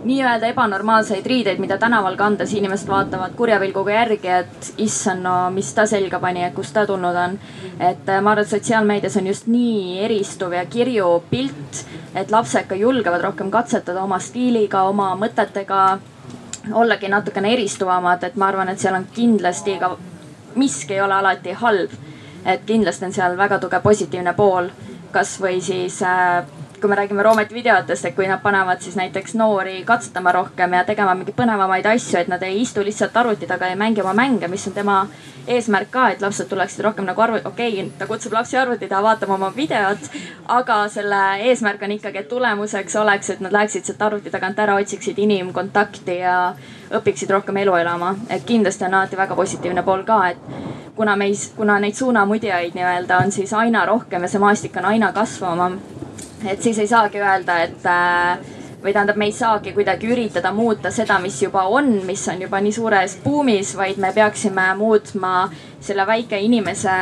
nii-öelda 0.08 0.52
ebanormaalseid 0.54 1.26
riideid, 1.26 1.60
mida 1.60 1.78
tänaval 1.78 2.16
kandes 2.20 2.54
inimesed 2.56 2.90
vaatavad 2.90 3.36
kurja 3.38 3.60
pilguga 3.60 3.94
järgi, 3.94 4.32
et 4.40 4.70
issand, 4.84 5.24
no 5.26 5.36
mis 5.54 5.70
ta 5.76 5.86
selga 5.90 6.20
pani, 6.24 6.44
et 6.48 6.56
kust 6.56 6.74
ta 6.76 6.86
tulnud 6.88 7.16
on. 7.24 7.38
et 7.80 8.10
äh, 8.10 8.22
ma 8.22 8.32
arvan, 8.32 8.44
et 8.44 8.50
sotsiaalmeedias 8.50 9.18
on 9.18 9.28
just 9.28 9.48
nii 9.48 10.00
eristuv 10.06 10.54
ja 10.54 10.66
kirju 10.66 11.10
pilt, 11.30 11.84
et 12.16 12.32
lapsed 12.32 12.68
ka 12.68 12.76
julgevad 12.76 13.22
rohkem 13.22 13.52
katsetada 13.52 14.04
oma 14.04 14.20
stiiliga, 14.20 14.84
oma 14.84 15.14
mõtetega 15.20 15.82
ollagi 16.74 17.10
natukene 17.12 17.54
eristuvamad, 17.54 18.24
et 18.24 18.36
ma 18.36 18.48
arvan, 18.52 18.70
et 18.70 18.80
seal 18.80 18.96
on 18.96 19.08
kindlasti 19.14 19.78
ka, 19.80 19.96
miski 20.56 20.98
ei 20.98 21.02
ole 21.02 21.20
alati 21.20 21.56
halb. 21.64 21.92
et 22.46 22.62
kindlasti 22.66 23.06
on 23.06 23.12
seal 23.12 23.34
väga 23.38 23.58
tugev 23.60 23.82
positiivne 23.84 24.32
pool, 24.34 24.70
kasvõi 25.12 25.60
siis 25.62 26.02
äh, 26.06 26.46
kui 26.82 26.90
me 26.90 26.96
räägime 26.96 27.24
Roometi 27.24 27.56
videotest, 27.56 28.06
et 28.06 28.16
kui 28.16 28.28
nad 28.28 28.42
panevad 28.42 28.82
siis 28.82 28.96
näiteks 28.96 29.36
noori 29.36 29.84
katsetama 29.86 30.32
rohkem 30.32 30.74
ja 30.74 30.84
tegema 30.86 31.16
mingeid 31.16 31.36
põnevamaid 31.38 31.90
asju, 31.90 32.20
et 32.20 32.28
nad 32.28 32.44
ei 32.44 32.62
istu 32.62 32.84
lihtsalt 32.86 33.18
arvuti 33.18 33.48
taga 33.48 33.68
ja 33.72 33.76
mängi 33.76 34.02
oma 34.02 34.14
mänge, 34.14 34.48
mis 34.48 34.68
on 34.68 34.74
tema 34.74 34.98
eesmärk 35.48 35.92
ka, 35.92 36.10
et 36.12 36.22
lapsed 36.22 36.50
tuleksid 36.50 36.84
rohkem 36.86 37.06
nagu 37.08 37.22
arvuti, 37.22 37.48
okei 37.48 37.74
okay,, 37.74 37.92
ta 37.98 38.08
kutsub 38.08 38.34
lapsi 38.36 38.58
arvuti 38.58 38.88
taha 38.88 39.04
vaatama 39.04 39.36
oma 39.36 39.52
videot. 39.56 40.10
aga 40.48 40.88
selle 40.88 41.22
eesmärk 41.50 41.84
on 41.84 41.92
ikkagi, 41.92 42.18
et 42.18 42.30
tulemuseks 42.30 42.96
oleks, 42.96 43.30
et 43.30 43.40
nad 43.40 43.54
läheksid 43.54 43.86
sealt 43.86 44.02
arvuti 44.02 44.32
tagant 44.32 44.60
ära, 44.60 44.76
otsiksid 44.76 45.18
inimkontakti 45.18 46.18
ja 46.20 46.38
õpiksid 46.92 47.32
rohkem 47.32 47.58
elu 47.58 47.76
elama. 47.76 48.16
et 48.30 48.44
kindlasti 48.46 48.86
on 48.86 48.94
alati 48.94 49.18
väga 49.18 49.36
positiivne 49.36 49.84
pool 49.84 50.04
ka, 50.04 50.28
et 50.30 50.38
kuna 50.96 51.16
meis, 51.16 51.52
kuna 51.56 51.80
neid 51.80 51.94
suunamudjaid 51.94 52.76
nii-öelda 52.76 53.18
on 53.24 53.32
siis 53.32 53.54
aina 53.54 53.86
rohkem 53.86 54.22
ja 54.22 54.28
see 54.28 54.42
maastik 54.42 54.78
on 54.78 54.86
aina 54.86 55.12
kasvavam. 55.14 55.80
Et 56.46 56.62
siis 56.62 56.80
ei 56.80 56.88
saagi 56.88 57.22
öelda, 57.22 57.62
et 57.64 57.86
äh, 57.86 58.40
või 58.84 58.94
tähendab, 58.94 59.18
me 59.18 59.26
ei 59.26 59.34
saagi 59.34 59.74
kuidagi 59.74 60.12
üritada 60.14 60.52
muuta 60.54 60.92
seda, 60.94 61.18
mis 61.20 61.40
juba 61.42 61.66
on, 61.74 61.90
mis 62.06 62.28
on 62.30 62.42
juba 62.42 62.62
nii 62.62 62.76
suures 62.76 63.18
buumis, 63.24 63.74
vaid 63.78 63.98
me 64.02 64.14
peaksime 64.14 64.70
muutma 64.78 65.50
selle 65.82 66.06
väike 66.08 66.40
inimese 66.46 66.94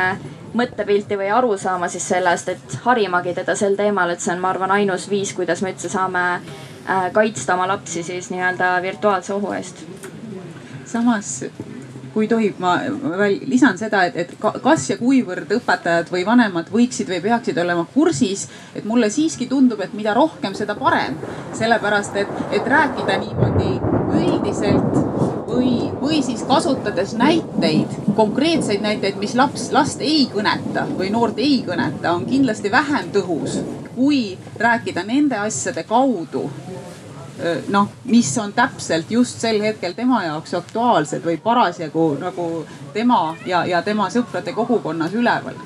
mõttepilti 0.56 1.18
või 1.20 1.30
arusaama 1.36 1.88
siis 1.92 2.08
sellest, 2.08 2.48
et 2.48 2.78
harimagi 2.86 3.34
teda 3.36 3.54
sel 3.58 3.76
teemal, 3.76 4.14
et 4.14 4.24
see 4.24 4.32
on, 4.32 4.40
ma 4.40 4.54
arvan, 4.54 4.72
ainus 4.78 5.08
viis, 5.10 5.34
kuidas 5.36 5.62
me 5.62 5.74
üldse 5.74 5.92
saame 5.92 6.24
äh, 6.36 7.08
kaitsta 7.12 7.54
oma 7.58 7.68
lapsi 7.68 8.02
siis 8.06 8.32
nii-öelda 8.32 8.76
virtuaalse 8.82 9.36
ohu 9.36 9.52
eest. 9.58 9.84
samas 10.86 11.42
kui 12.16 12.28
tohib, 12.30 12.56
ma 12.62 12.78
veel 13.20 13.42
lisan 13.44 13.76
seda, 13.76 14.06
et, 14.08 14.16
et 14.16 14.30
kas 14.64 14.86
ja 14.88 14.96
kuivõrd 14.96 15.50
õpetajad 15.58 16.08
või 16.08 16.22
vanemad 16.24 16.70
võiksid 16.72 17.10
või 17.12 17.20
peaksid 17.26 17.58
olema 17.60 17.84
kursis. 17.92 18.46
et 18.74 18.88
mulle 18.88 19.10
siiski 19.12 19.50
tundub, 19.50 19.82
et 19.84 19.92
mida 19.92 20.14
rohkem, 20.16 20.54
seda 20.56 20.78
parem. 20.80 21.18
sellepärast, 21.58 22.16
et, 22.16 22.40
et 22.56 22.72
rääkida 22.72 23.18
niimoodi 23.20 23.74
üldiselt 24.16 24.96
või, 25.46 25.90
või 26.00 26.22
siis 26.24 26.44
kasutades 26.48 27.12
näiteid, 27.20 27.92
konkreetseid 28.16 28.80
näiteid, 28.80 29.20
mis 29.20 29.36
laps, 29.36 29.68
last 29.76 30.00
ei 30.00 30.24
kõneta 30.32 30.86
või 30.96 31.12
noort 31.12 31.36
ei 31.38 31.60
kõneta, 31.68 32.16
on 32.16 32.24
kindlasti 32.24 32.72
vähem 32.72 33.12
tõhus 33.12 33.60
kui 33.96 34.38
rääkida 34.60 35.04
nende 35.04 35.36
asjade 35.40 35.84
kaudu 35.88 36.46
noh, 37.68 37.88
mis 38.04 38.30
on 38.38 38.52
täpselt 38.56 39.10
just 39.10 39.40
sel 39.40 39.60
hetkel 39.60 39.92
tema 39.96 40.22
jaoks 40.24 40.54
aktuaalsed 40.56 41.24
või 41.24 41.36
parasjagu 41.42 42.14
nagu 42.20 42.46
tema 42.94 43.36
ja, 43.46 43.64
ja 43.68 43.82
tema 43.82 44.08
sõprade 44.12 44.54
kogukonnas 44.56 45.14
üleval? 45.14 45.58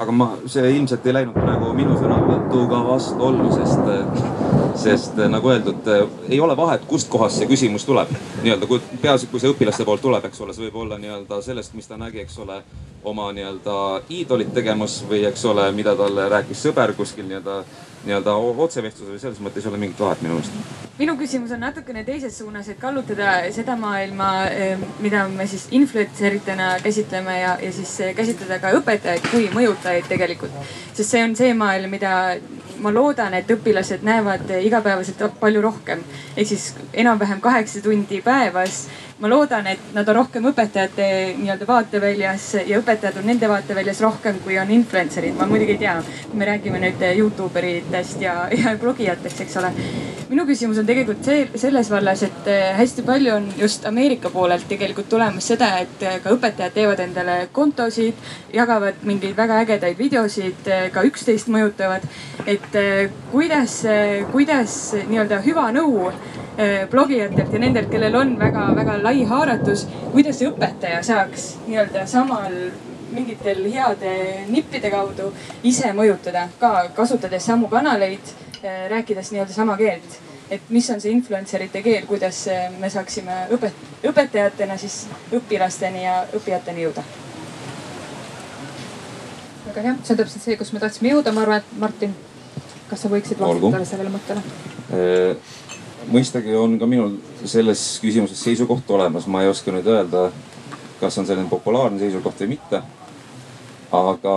Aga 0.00 0.12
ma, 0.16 0.30
see 0.48 0.70
ilmselt 0.78 1.04
ei 1.04 1.12
läinud 1.12 1.36
praegu 1.36 1.74
minu 1.76 1.98
sõnavõtuga 2.00 2.78
vastuollu, 2.86 3.50
sest, 3.52 3.82
sest 4.82 5.18
nagu 5.28 5.52
öeldud, 5.52 5.90
ei 6.28 6.40
ole 6.40 6.56
vahet, 6.56 6.84
kustkohast 6.88 7.40
see 7.40 7.50
küsimus 7.50 7.84
tuleb. 7.88 8.12
nii-öelda 8.42 8.66
kui 8.70 8.80
peaasi, 9.02 9.28
kui 9.30 9.40
see 9.40 9.52
õpilaste 9.52 9.84
poolt 9.84 10.02
tuleb, 10.04 10.24
eks 10.24 10.40
ole, 10.40 10.56
see 10.56 10.68
võib 10.68 10.80
olla 10.84 10.98
nii-öelda 10.98 11.42
sellest, 11.44 11.74
mis 11.78 11.88
ta 11.90 12.00
nägi, 12.00 12.24
eks 12.24 12.38
ole, 12.44 12.62
oma 13.04 13.30
nii-öelda 13.36 13.76
iidolit 14.08 14.54
tegemas 14.54 15.00
või 15.08 15.24
eks 15.28 15.44
ole, 15.52 15.70
mida 15.76 15.96
talle 15.96 16.28
rääkis 16.32 16.66
sõber 16.68 16.94
kuskil 16.96 17.28
nii-öelda 17.28 17.62
nii-öelda 18.04 18.34
otsevestluse 18.64 19.12
või 19.12 19.20
selles 19.20 19.40
mõttes 19.44 19.64
ei 19.64 19.68
ole 19.70 19.80
mingit 19.80 19.98
vahet 20.00 20.22
minu 20.24 20.38
meelest. 20.38 20.78
minu 20.98 21.16
küsimus 21.20 21.52
on 21.52 21.60
natukene 21.60 22.04
teises 22.04 22.38
suunas, 22.38 22.68
et 22.68 22.78
kallutada 22.80 23.34
seda 23.52 23.76
maailma, 23.76 24.30
eh, 24.48 24.80
mida 25.04 25.26
me 25.28 25.46
siis 25.46 25.66
influencer 25.70 26.38
itena 26.38 26.70
käsitleme 26.82 27.40
ja, 27.40 27.58
ja 27.60 27.72
siis 27.72 27.92
käsitleda 28.16 28.58
ka 28.62 28.72
õpetajaid 28.78 29.28
kui 29.30 29.50
mõjutajaid 29.52 30.08
tegelikult. 30.08 30.56
sest 30.94 31.10
see 31.10 31.24
on 31.24 31.36
see 31.36 31.52
maailm, 31.54 31.90
mida 31.90 32.14
ma 32.80 32.92
loodan, 32.94 33.34
et 33.34 33.50
õpilased 33.50 34.04
näevad 34.06 34.50
igapäevaselt 34.60 35.40
palju 35.40 35.62
rohkem. 35.62 36.04
ehk 36.36 36.48
siis 36.48 36.74
enam-vähem 36.92 37.40
kaheksa 37.40 37.82
tundi 37.82 38.22
päevas 38.24 38.88
ma 39.20 39.28
loodan, 39.28 39.66
et 39.68 39.90
nad 39.92 40.08
on 40.08 40.16
rohkem 40.16 40.46
õpetajate 40.48 41.06
nii-öelda 41.36 41.66
vaateväljas 41.68 42.46
ja 42.64 42.78
õpetajad 42.80 43.18
on 43.20 43.26
nende 43.28 43.48
vaateväljas 43.50 44.00
rohkem, 44.00 44.38
kui 44.44 44.56
on 44.58 44.70
influencer'id. 44.72 45.36
ma 45.36 45.48
muidugi 45.50 45.76
ei 45.76 45.82
tea, 45.82 45.96
me 46.32 46.48
räägime 46.48 46.80
nüüd 46.80 47.04
Youtube 47.10 47.60
eritest 47.60 48.22
ja, 48.24 48.46
ja 48.62 48.72
blogijatest, 48.80 49.44
eks 49.44 49.58
ole. 49.60 49.72
minu 50.30 50.46
küsimus 50.48 50.80
on 50.80 50.88
tegelikult 50.88 51.24
see, 51.26 51.44
selles 51.60 51.90
vallas, 51.92 52.22
et 52.24 52.48
eh, 52.48 52.70
hästi 52.78 53.04
palju 53.04 53.34
on 53.34 53.52
just 53.58 53.84
Ameerika 53.86 54.32
poolelt 54.32 54.64
tegelikult 54.70 55.10
tulemas 55.12 55.52
seda, 55.52 55.72
et 55.84 56.04
eh, 56.06 56.18
ka 56.24 56.32
õpetajad 56.36 56.76
teevad 56.78 57.04
endale 57.04 57.38
kontosid, 57.52 58.16
jagavad 58.56 59.04
mingeid 59.04 59.36
väga 59.36 59.60
ägedaid 59.66 60.00
videosid, 60.00 60.64
eh, 60.64 60.88
ka 60.94 61.04
üksteist 61.04 61.52
mõjutavad. 61.52 62.08
et 62.46 62.72
kuidas, 63.30 63.82
kuidas 64.32 64.74
nii-öelda 65.10 65.42
hüva 65.44 65.66
nõu 65.76 66.08
Eh, 66.60 66.88
blogijatelt 66.90 67.52
ja 67.54 67.58
nendelt, 67.62 67.86
kellel 67.88 68.16
on 68.18 68.32
väga-väga 68.36 68.98
lai 69.00 69.09
haaratus, 69.24 69.86
kuidas 70.12 70.40
õpetaja 70.46 71.02
saaks 71.02 71.46
nii-öelda 71.66 72.06
samal 72.06 72.54
mingitel 73.10 73.64
heade 73.72 74.12
nippide 74.48 74.90
kaudu 74.90 75.32
ise 75.66 75.90
mõjutada 75.96 76.46
ka 76.60 76.88
kasutades 76.94 77.46
samu 77.46 77.68
kanaleid, 77.68 78.34
eh, 78.62 78.84
rääkides 78.90 79.32
nii-öelda 79.32 79.54
sama 79.54 79.76
keelt. 79.76 80.20
et 80.50 80.60
mis 80.68 80.90
on 80.90 81.00
see 81.00 81.12
influencer 81.14 81.62
ite 81.62 81.82
keel, 81.82 82.06
kuidas 82.06 82.46
eh, 82.50 82.70
me 82.78 82.88
saaksime 82.90 83.46
õpet-, 83.54 83.84
õpetajatena 84.02 84.76
siis 84.78 85.06
õpilasteni 85.32 86.02
ja 86.04 86.24
õppijateni 86.34 86.82
jõuda? 86.82 87.04
väga 89.66 89.82
hea, 89.82 89.94
see 90.02 90.14
on 90.14 90.18
täpselt 90.18 90.42
see, 90.42 90.56
kus 90.56 90.72
me 90.72 90.82
tahtsime 90.82 91.12
jõuda, 91.12 91.32
ma 91.32 91.44
arvan, 91.46 91.62
et 91.62 91.78
Martin, 91.78 92.14
kas 92.90 93.04
sa 93.04 93.10
võiksid 93.12 93.38
vastata 93.38 93.84
sellele 93.84 94.10
mõttele? 94.10 94.42
Mõistagi 96.08 96.54
on 96.56 96.78
ka 96.80 96.86
minul 96.88 97.16
selles 97.44 97.98
küsimuses 98.02 98.40
seisukoht 98.40 98.88
olemas, 98.90 99.26
ma 99.26 99.42
ei 99.42 99.50
oska 99.50 99.72
nüüd 99.74 99.86
öelda, 99.90 100.30
kas 101.00 101.18
on 101.18 101.28
selline 101.28 101.48
populaarne 101.50 102.00
seisukoht 102.00 102.40
või 102.40 102.54
mitte. 102.56 102.82
aga 103.92 104.34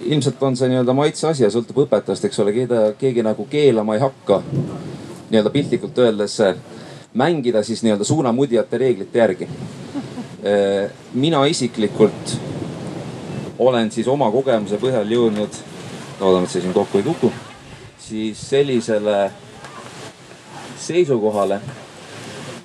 ilmselt 0.00 0.42
on 0.42 0.56
see 0.56 0.68
nii-öelda 0.72 0.94
maitse 0.96 1.28
asi 1.28 1.44
ja 1.44 1.50
sõltub 1.52 1.82
õpetajast, 1.84 2.24
eks 2.24 2.40
ole, 2.40 2.52
keegi, 2.56 2.78
keegi 2.98 3.22
nagu 3.22 3.46
keelama 3.50 3.94
ei 3.94 4.00
hakka. 4.00 4.42
nii-öelda 5.30 5.50
piltlikult 5.50 5.98
öeldes 5.98 6.40
mängida 7.14 7.62
siis 7.62 7.82
nii-öelda 7.82 8.04
suunamudjate 8.04 8.78
reeglite 8.78 9.18
järgi. 9.18 9.48
mina 11.14 11.46
isiklikult 11.46 12.36
olen 13.58 13.90
siis 13.90 14.08
oma 14.08 14.30
kogemuse 14.30 14.76
põhjal 14.76 15.08
jõudnud, 15.08 15.56
loodame, 16.20 16.44
et 16.44 16.50
see 16.50 16.60
siin 16.60 16.74
kokku 16.74 16.98
ei 16.98 17.04
kuku, 17.06 17.30
siis 17.98 18.40
sellisele 18.50 19.30
seisukohale, 20.84 21.60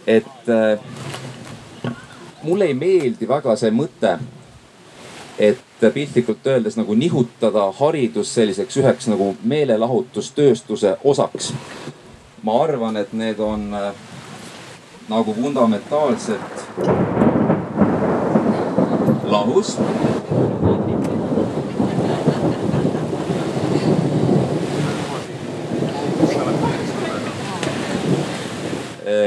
et 0.07 0.49
äh, 0.49 0.79
mulle 2.43 2.65
ei 2.65 2.73
meeldi 2.73 3.27
väga 3.27 3.55
see 3.59 3.71
mõte, 3.71 4.17
et 5.39 5.63
piltlikult 5.93 6.47
öeldes 6.47 6.75
nagu 6.75 6.95
nihutada 6.95 7.69
haridus 7.79 8.33
selliseks 8.35 8.77
üheks 8.81 9.07
nagu 9.07 9.35
meelelahutustööstuse 9.43 10.97
osaks. 11.03 11.53
ma 12.43 12.63
arvan, 12.63 12.97
et 12.97 13.13
need 13.13 13.39
on 13.39 13.73
äh, 13.73 13.93
nagu 15.09 15.33
fundamentaalselt 15.33 16.65
lahus 19.23 19.77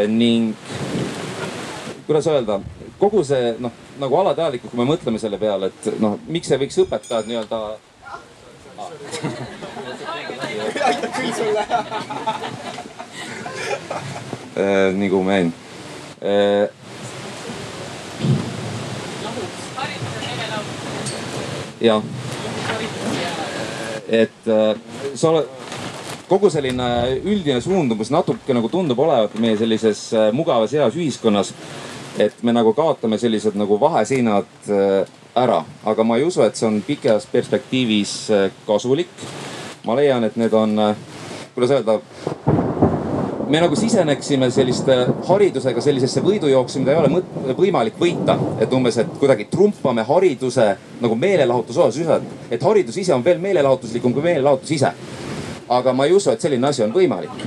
ning 0.09 0.55
kuidas 2.07 2.27
öelda, 2.27 2.61
kogu 2.99 3.23
see 3.25 3.55
noh, 3.63 3.73
nagu 4.01 4.19
alateadlikult, 4.21 4.71
kui 4.73 4.81
me 4.83 4.89
mõtleme 4.91 5.19
selle 5.23 5.39
peale, 5.41 5.71
et 5.73 6.01
noh, 6.03 6.19
miks 6.29 6.51
ei 6.53 6.61
võiks 6.61 6.79
õpetajad 6.83 7.31
nii-öelda 7.31 7.61
aitab 10.83 11.11
küll 11.17 11.33
sulle 11.39 11.65
äh, 14.59 15.09
kuhu 15.09 15.23
ma 15.25 15.39
jäin? 15.39 15.55
Äh, 16.23 16.69
jah, 21.83 22.03
et 24.09 24.53
sa 25.15 25.31
oled 25.33 25.62
kogu 26.33 26.49
selline 26.53 26.87
üldine 27.29 27.61
suundumus 27.61 28.09
natuke 28.13 28.55
nagu 28.57 28.71
tundub 28.73 29.01
olevat 29.05 29.35
meie 29.43 29.57
sellises 29.61 30.07
äh, 30.17 30.31
mugavas 30.33 30.73
heas 30.73 30.97
ühiskonnas. 30.97 31.53
et 32.21 32.43
me 32.45 32.53
nagu 32.53 32.75
kaotame 32.77 33.17
sellised 33.19 33.57
nagu 33.57 33.79
vaheseinad 33.81 34.49
äh, 34.69 35.11
ära, 35.37 35.63
aga 35.85 36.05
ma 36.05 36.17
ei 36.17 36.25
usu, 36.25 36.43
et 36.45 36.57
see 36.57 36.69
on 36.69 36.81
pikas 36.87 37.27
perspektiivis 37.33 38.15
äh, 38.31 38.51
kasulik. 38.67 39.13
ma 39.85 39.97
leian, 39.99 40.25
et 40.25 40.37
need 40.41 40.53
on, 40.57 40.77
kuidas 41.55 41.75
öelda 41.77 41.99
me 43.53 43.61
nagu 43.61 43.77
siseneksime 43.77 44.49
selliste 44.51 44.97
haridusega 45.29 45.85
sellisesse 45.85 46.23
võidujooksu, 46.25 46.81
mida 46.81 46.95
ei 46.95 47.01
ole 47.03 47.57
võimalik 47.59 47.99
võita. 48.01 48.39
et 48.61 48.73
umbes, 48.73 48.97
et 49.05 49.19
kuidagi 49.21 49.51
trumpame 49.53 50.07
hariduse 50.09 50.71
nagu 51.01 51.19
meelelahutuse 51.27 51.85
osas, 51.91 52.25
et 52.51 52.65
haridus 52.65 52.97
ise 53.05 53.13
on 53.13 53.25
veel 53.25 53.43
meelelahutuslikum 53.43 54.17
kui 54.17 54.25
meelelahutus 54.31 54.79
ise 54.79 54.95
aga 55.79 55.93
ma 55.97 56.07
ei 56.07 56.15
usu, 56.17 56.31
et 56.33 56.41
selline 56.41 56.69
asi 56.69 56.85
on 56.85 56.93
võimalik. 56.95 57.47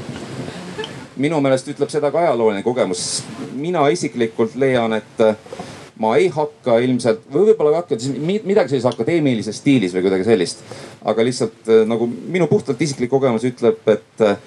minu 1.16 1.38
meelest 1.40 1.70
ütleb 1.72 1.88
seda 1.92 2.12
ka 2.12 2.20
ajalooline 2.26 2.64
kogemus. 2.64 3.24
mina 3.56 3.88
isiklikult 3.90 4.56
leian, 4.56 4.94
et 4.94 5.22
äh, 5.24 5.36
ma 6.00 6.16
ei 6.20 6.28
hakka 6.28 6.80
ilmselt 6.84 7.24
või 7.32 7.52
võib-olla 7.52 7.80
hakkan 7.80 8.00
siis 8.00 8.18
midagi 8.20 8.74
sellises 8.74 8.90
akadeemilises 8.92 9.62
stiilis 9.62 9.94
või 9.96 10.08
kuidagi 10.08 10.28
sellist. 10.28 10.64
aga 11.06 11.24
lihtsalt 11.24 11.70
äh, 11.70 11.84
nagu 11.88 12.08
minu 12.08 12.48
puhtalt 12.52 12.82
isiklik 12.82 13.10
kogemus 13.10 13.46
ütleb, 13.48 13.80
et 13.88 14.26
äh, 14.26 14.38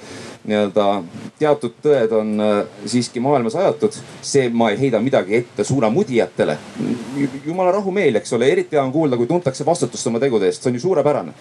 nii-öelda 0.48 0.86
teatud 1.38 1.74
tõed 1.84 2.12
on 2.16 2.42
siiski 2.86 3.20
maailmas 3.20 3.56
ajatud. 3.58 3.94
see, 4.22 4.48
ma 4.48 4.70
ei 4.72 4.78
heida 4.80 5.00
midagi 5.00 5.36
ette 5.36 5.64
suunamudijatele. 5.64 6.58
jumala 7.46 7.72
rahumeel, 7.72 8.16
eks 8.16 8.32
ole, 8.32 8.50
eriti 8.52 8.76
hea 8.76 8.82
on 8.82 8.92
kuulda, 8.92 9.16
kui 9.16 9.26
tuntakse 9.26 9.66
vastutust 9.66 10.06
oma 10.06 10.18
tegude 10.18 10.46
eest, 10.46 10.62
see 10.62 10.70
on 10.70 10.80
ju 10.80 10.80
suurepärane. 10.80 11.32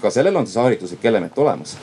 ka 0.00 0.10
sellel 0.10 0.36
on 0.36 0.46
siis 0.46 0.56
hariduslik 0.56 1.04
element 1.04 1.38
olemas 1.38 1.76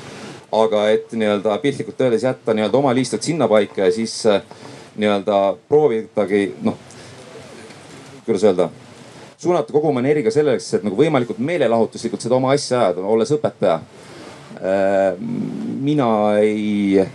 aga 0.52 0.90
et 0.90 1.12
nii-öelda 1.12 1.58
piltlikult 1.60 2.02
öeldes 2.02 2.24
jätta 2.24 2.54
nii-öelda 2.54 2.78
oma 2.78 2.94
liistud 2.96 3.22
sinnapaika 3.22 3.82
ja 3.82 3.92
siis 3.92 4.24
nii-öelda 4.96 5.58
proovidagi 5.68 6.56
noh, 6.62 6.78
kuidas 8.26 8.44
öelda 8.44 8.70
suunata 9.38 9.74
kogu 9.74 9.90
oma 9.92 10.00
energia 10.00 10.32
selleks, 10.34 10.74
et 10.74 10.86
nagu 10.86 10.98
võimalikult 10.98 11.40
meelelahutuslikult 11.44 12.24
seda 12.24 12.38
oma 12.40 12.54
asja 12.56 12.82
ajada, 12.82 13.04
olles 13.06 13.32
õpetaja. 13.36 13.80
Mina 15.82 16.10
ei, 16.40 17.06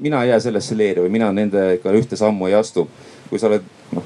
mina 0.00 0.22
ei 0.22 0.30
jää 0.32 0.40
sellesse 0.40 0.78
leeri 0.78 1.04
või 1.04 1.12
mina 1.18 1.32
nendega 1.32 1.94
ühte 1.98 2.16
sammu 2.16 2.48
ei 2.50 2.54
astu. 2.58 2.88
kui 3.30 3.38
sa 3.40 3.48
oled 3.48 3.64
noh, 3.96 4.04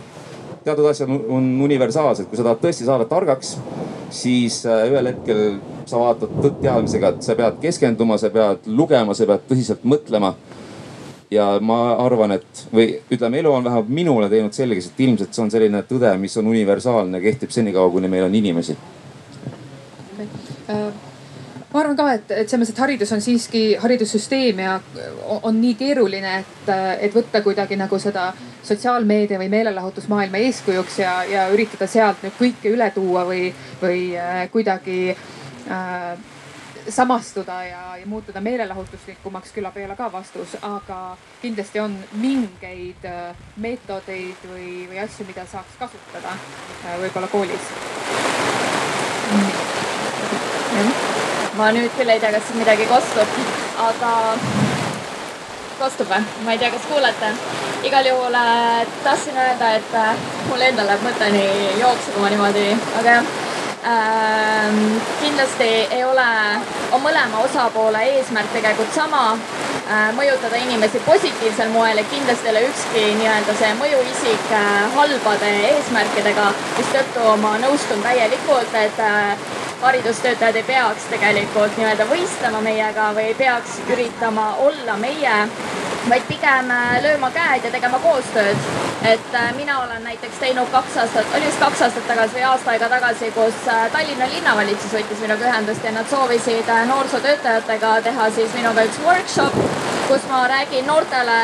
teatud 0.65 0.87
asjad 0.87 1.11
on 1.11 1.49
universaalsed, 1.63 2.29
kui 2.31 2.39
sa 2.39 2.45
tahad 2.47 2.61
tõesti 2.63 2.87
saada 2.87 3.07
targaks, 3.11 3.57
siis 4.15 4.61
ühel 4.67 5.11
hetkel 5.11 5.41
sa 5.87 5.99
vaatad 5.99 6.37
tõtt 6.43 6.61
teadmisega, 6.63 7.15
et 7.15 7.27
sa 7.27 7.35
pead 7.39 7.59
keskenduma, 7.63 8.19
sa 8.19 8.31
pead 8.35 8.67
lugema, 8.67 9.15
sa 9.15 9.27
pead 9.27 9.49
tõsiselt 9.51 9.87
mõtlema. 9.87 10.35
ja 11.31 11.59
ma 11.61 11.97
arvan, 11.99 12.37
et 12.37 12.61
või 12.71 13.01
ütleme, 13.11 13.41
elu 13.41 13.51
on 13.51 13.65
vähemalt 13.65 13.89
minule 13.91 14.29
teinud 14.31 14.55
selgeks, 14.55 14.87
et 14.87 15.01
ilmselt 15.09 15.35
see 15.35 15.43
on 15.43 15.51
selline 15.51 15.83
tõde, 15.83 16.13
mis 16.23 16.37
on 16.39 16.47
universaalne, 16.47 17.21
kehtib 17.21 17.51
senikaua, 17.51 17.91
kuni 17.91 18.09
meil 18.09 18.29
on 18.29 18.35
inimesi 18.35 18.77
ma 21.77 21.83
arvan 21.85 21.97
ka, 21.99 22.07
et, 22.17 22.31
et 22.33 22.49
selles 22.49 22.65
mõttes, 22.65 22.75
et 22.75 22.83
haridus 22.83 23.11
on 23.13 23.23
siiski 23.25 23.63
haridussüsteem 23.83 24.63
ja 24.65 24.77
on 25.43 25.59
nii 25.61 25.75
keeruline, 25.77 26.39
et, 26.41 26.71
et 27.05 27.17
võtta 27.17 27.43
kuidagi 27.45 27.77
nagu 27.77 27.99
seda 28.01 28.31
sotsiaalmeedia 28.67 29.39
või 29.39 29.51
meelelahutusmaailma 29.53 30.41
eeskujuks 30.47 31.03
ja, 31.03 31.19
ja 31.29 31.45
üritada 31.53 31.89
sealt 31.91 32.25
nüüd 32.25 32.39
kõike 32.39 32.73
üle 32.73 32.89
tuua 32.95 33.27
või, 33.29 33.51
või 33.83 34.01
äh, 34.17 34.47
kuidagi 34.55 35.13
äh, 35.13 36.17
samastuda 36.89 37.61
ja, 37.65 37.85
ja 38.01 38.07
muutuda 38.07 38.41
meelelahutuslikumaks 38.41 39.53
küllap 39.53 39.77
ei 39.77 39.85
ole 39.85 39.97
ka 39.97 40.11
vastus, 40.13 40.57
aga 40.63 41.17
kindlasti 41.43 41.81
on 41.81 41.97
mingeid 42.23 43.05
äh, 43.05 43.37
meetodeid 43.57 44.49
või, 44.49 44.89
või 44.91 45.05
asju, 45.05 45.29
mida 45.29 45.47
saaks 45.51 45.79
kasutada 45.79 46.33
äh, 46.33 47.01
võib-olla 47.05 47.29
koolis. 47.33 47.73
Ma 51.57 51.71
nüüd 51.73 51.93
küll 51.97 52.13
ei 52.13 52.21
tea, 52.21 52.33
kas 52.35 52.53
midagi 52.59 52.87
kostub, 52.91 53.39
aga 53.81 54.13
kostub 55.79 56.11
või? 56.11 56.21
ma 56.45 56.53
ei 56.55 56.61
tea, 56.61 56.71
kas 56.75 56.85
kuulete. 56.91 57.33
igal 57.89 58.09
juhul 58.11 58.37
äh, 58.37 58.85
tahtsin 59.05 59.37
öelda, 59.41 59.73
et 59.81 59.97
äh, 59.97 60.15
mul 60.51 60.65
endal 60.69 60.89
läheb 60.91 61.05
mõte 61.07 61.33
nii 61.33 61.75
jooksma 61.81 62.33
niimoodi, 62.33 62.69
aga 63.01 63.19
jah 63.19 63.35
ähm,. 63.87 65.01
kindlasti 65.21 65.69
ei 65.97 66.05
ole, 66.05 66.29
on 66.93 67.05
mõlema 67.05 67.45
osapoole 67.45 68.05
eesmärk 68.17 68.53
tegelikult 68.53 68.93
sama 68.95 69.25
äh,, 69.33 70.09
mõjutada 70.19 70.61
inimesi 70.61 71.01
positiivsel 71.09 71.73
moel 71.73 72.03
ja 72.03 72.09
kindlasti 72.13 72.51
ei 72.51 72.55
ole 72.55 72.65
ükski 72.71 73.05
nii-öelda 73.21 73.57
see 73.61 73.75
mõjuisik 73.81 74.51
äh, 74.61 74.73
halbade 74.97 75.53
eesmärkidega, 75.71 76.51
mistõttu 76.81 77.37
ma 77.45 77.57
nõustun 77.65 78.05
täielikult, 78.05 78.77
et 78.83 79.07
äh, 79.07 79.55
haridustöötajad 79.83 80.57
ei 80.57 80.63
peaks 80.63 81.05
tegelikult 81.11 81.77
nii-öelda 81.77 82.07
võistlema 82.11 82.61
meiega 82.65 83.11
või 83.17 83.31
ei 83.31 83.35
peaks 83.35 83.81
üritama 83.93 84.47
olla 84.65 84.97
meie, 85.01 85.35
vaid 86.09 86.25
pigem 86.29 86.71
äh, 86.71 86.97
lööma 87.05 87.31
käed 87.35 87.67
ja 87.67 87.71
tegema 87.75 87.99
koostööd. 88.05 88.69
et 89.11 89.35
äh, 89.35 89.51
mina 89.57 89.79
olen 89.83 90.05
näiteks 90.05 90.39
teinud 90.41 90.71
kaks 90.73 90.97
aastat, 91.03 91.35
oli 91.37 91.47
vist 91.47 91.61
kaks 91.61 91.83
aastat 91.83 92.07
tagasi 92.09 92.39
või 92.39 92.47
aasta 92.51 92.71
aega 92.71 92.89
tagasi, 92.89 93.31
kus 93.35 93.69
äh, 93.69 93.91
Tallinna 93.93 94.29
linnavalitsus 94.33 94.95
võttis 94.97 95.21
minuga 95.21 95.51
ühendust 95.51 95.85
ja 95.85 95.93
nad 95.93 96.09
soovisid 96.11 96.73
noorsootöötajatega 96.93 97.93
teha 98.09 98.31
siis 98.39 98.55
minuga 98.55 98.87
üks 98.89 99.03
workshop, 99.05 99.61
kus 100.09 100.27
ma 100.31 100.47
räägin 100.49 100.87
noortele 100.87 101.39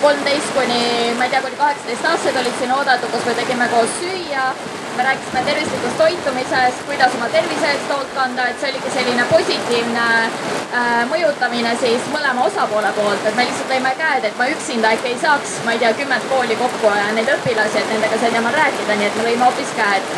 kolmteist 0.00 0.56
kuni, 0.56 0.80
ma 1.18 1.28
ei 1.28 1.30
tea, 1.30 1.44
kuni 1.44 1.60
kaheksateist 1.60 2.10
aastased 2.14 2.42
olid 2.42 2.58
siin 2.58 2.74
oodatud, 2.78 3.12
kus 3.12 3.28
me 3.28 3.38
tegime 3.42 3.68
koos 3.74 4.00
süüa 4.00 4.50
me 4.96 5.02
rääkisime 5.02 5.42
tervislikust 5.44 5.98
toitumisest, 5.98 6.82
kuidas 6.86 7.14
oma 7.14 7.28
tervise 7.28 7.66
eest 7.70 7.90
hoolt 7.92 8.14
kanda, 8.14 8.46
et 8.48 8.60
see 8.60 8.70
oligi 8.70 8.92
selline 8.94 9.26
positiivne 9.30 10.06
äh, 10.22 11.02
mõjutamine 11.10 11.74
siis 11.82 12.08
mõlema 12.14 12.46
osapoole 12.48 12.92
poolt, 12.96 13.28
et 13.28 13.36
me 13.36 13.44
lihtsalt 13.48 13.74
lõime 13.74 13.92
käed, 14.00 14.24
et 14.30 14.40
ma 14.40 14.48
üksinda 14.54 14.94
äkki 14.96 15.12
ei 15.12 15.20
saaks, 15.26 15.58
ma 15.66 15.76
ei 15.76 15.82
tea, 15.84 15.92
kümmet 16.00 16.26
kooli 16.32 16.56
kokku 16.62 16.94
ja 16.96 17.12
neid 17.18 17.30
õpilasi, 17.36 17.82
et 17.82 17.94
nendega 17.94 18.20
sel 18.22 18.36
teemal 18.38 18.56
rääkida, 18.56 18.98
nii 18.98 19.10
et 19.10 19.20
me 19.20 19.28
lõime 19.28 19.48
hoopis 19.48 19.76
käed. 19.76 20.12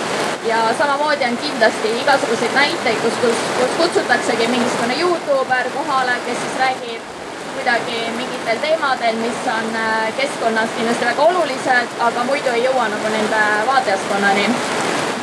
ja 0.49 0.59
samamoodi 0.79 1.25
on 1.27 1.37
kindlasti 1.43 1.95
igasuguseid 2.03 2.55
näiteid, 2.55 3.03
kus, 3.03 3.21
kus, 3.25 3.47
kus 3.59 3.79
kutsutaksegi 3.83 4.47
mingisugune 4.55 5.01
Youtuber 5.01 5.71
kohale, 5.75 6.21
kes 6.27 6.45
siis 6.45 6.61
räägib 6.63 7.18
kuidagi 7.59 8.01
mingitel 8.17 8.59
teemadel, 8.63 9.17
mis 9.19 9.39
on 9.51 9.77
äh, 9.77 10.13
keskkonnas 10.17 10.71
kindlasti 10.77 11.07
väga 11.09 11.23
olulised, 11.23 11.97
aga 12.07 12.25
muidu 12.31 12.53
ei 12.55 12.63
jõua 12.65 12.87
nagu 12.93 13.11
nende 13.15 13.41
vaatajaskonnani. 13.67 14.47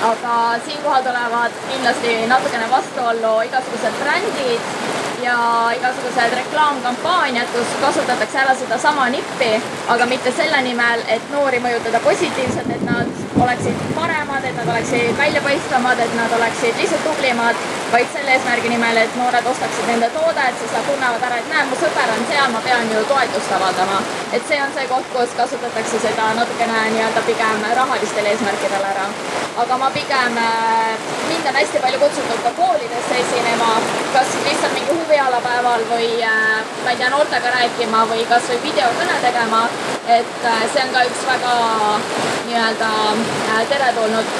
aga 0.05 0.33
siinkohal 0.65 1.03
tulevad 1.03 1.53
kindlasti 1.69 2.15
natukene 2.27 2.67
vastuollu 2.71 3.31
igasugused 3.47 3.95
brändid 4.01 5.04
ja 5.25 5.71
igasugused 5.77 6.33
reklaamkampaaniad, 6.39 7.47
kus 7.53 7.71
kasutatakse 7.81 8.37
ära 8.43 8.55
sedasama 8.55 9.07
nippi, 9.09 9.51
aga 9.93 10.05
mitte 10.05 10.33
selle 10.37 10.61
nimel, 10.67 11.01
et 11.15 11.31
noori 11.33 11.61
mõjutada 11.63 12.01
positiivselt, 12.03 12.69
et 12.75 12.83
nad 12.85 13.41
oleksid 13.45 13.87
paremad, 13.95 14.45
et 14.45 14.57
nad 14.59 14.69
oleksid 14.73 15.17
väljapaistvamad, 15.17 16.03
et 16.05 16.13
nad 16.19 16.37
oleksid 16.37 16.77
lihtsalt 16.81 17.03
tublimad, 17.07 17.65
vaid 17.91 18.11
selle 18.13 18.35
eesmärgi 18.35 18.69
nimel, 18.69 18.97
et 19.01 19.17
noored 19.21 19.49
ostaksid 19.53 19.89
nende 19.89 20.09
toodet, 20.17 20.59
siis 20.59 20.75
nad 20.77 20.85
tunnevad 20.89 21.25
ära, 21.29 21.41
et 21.41 21.49
näe, 21.53 21.65
mu 21.69 21.79
sõber 21.81 22.13
on 22.17 22.23
seal, 22.29 22.53
ma 22.53 22.61
pean 22.67 22.93
ju 22.93 23.03
toetust 23.11 23.57
avaldama. 23.57 23.99
et 24.35 24.47
see 24.47 24.61
on 24.61 24.71
see 24.77 24.87
koht, 24.91 25.09
kus 25.13 25.35
kasutatakse 25.37 25.99
seda 26.05 26.25
natukene 26.39 26.79
nii-öelda 26.95 27.21
pigem 27.29 27.65
rahalistel 27.81 28.25
eesmärkidel 28.31 28.87
ära. 28.93 29.05
aga 29.63 29.77
ma 29.77 29.89
pigem, 29.97 30.37
äh, 30.37 30.95
mind 31.29 31.45
on 31.49 31.59
hästi 31.61 31.83
palju 31.83 31.99
kutsutud 31.99 32.41
ka 32.47 32.51
koolidesse 32.61 33.19
esinema, 33.23 33.71
kas 34.13 34.37
lihtsalt 34.47 34.73
mingi 34.73 34.91
huvialapäeval 35.15 35.83
või 35.89 36.07
äh, 36.27 36.63
ma 36.83 36.91
ei 36.91 36.97
tea, 36.99 37.09
noortega 37.09 37.51
rääkima 37.53 38.01
või 38.09 38.25
kasvõi 38.27 38.57
videokõne 38.63 39.15
tegema. 39.23 39.61
et 40.07 40.43
äh, 40.43 40.63
see 40.73 40.83
on 40.83 40.91
ka 40.93 41.03
üks 41.07 41.21
väga 41.27 41.53
nii-öelda 42.47 42.89
teretulnud 43.69 44.33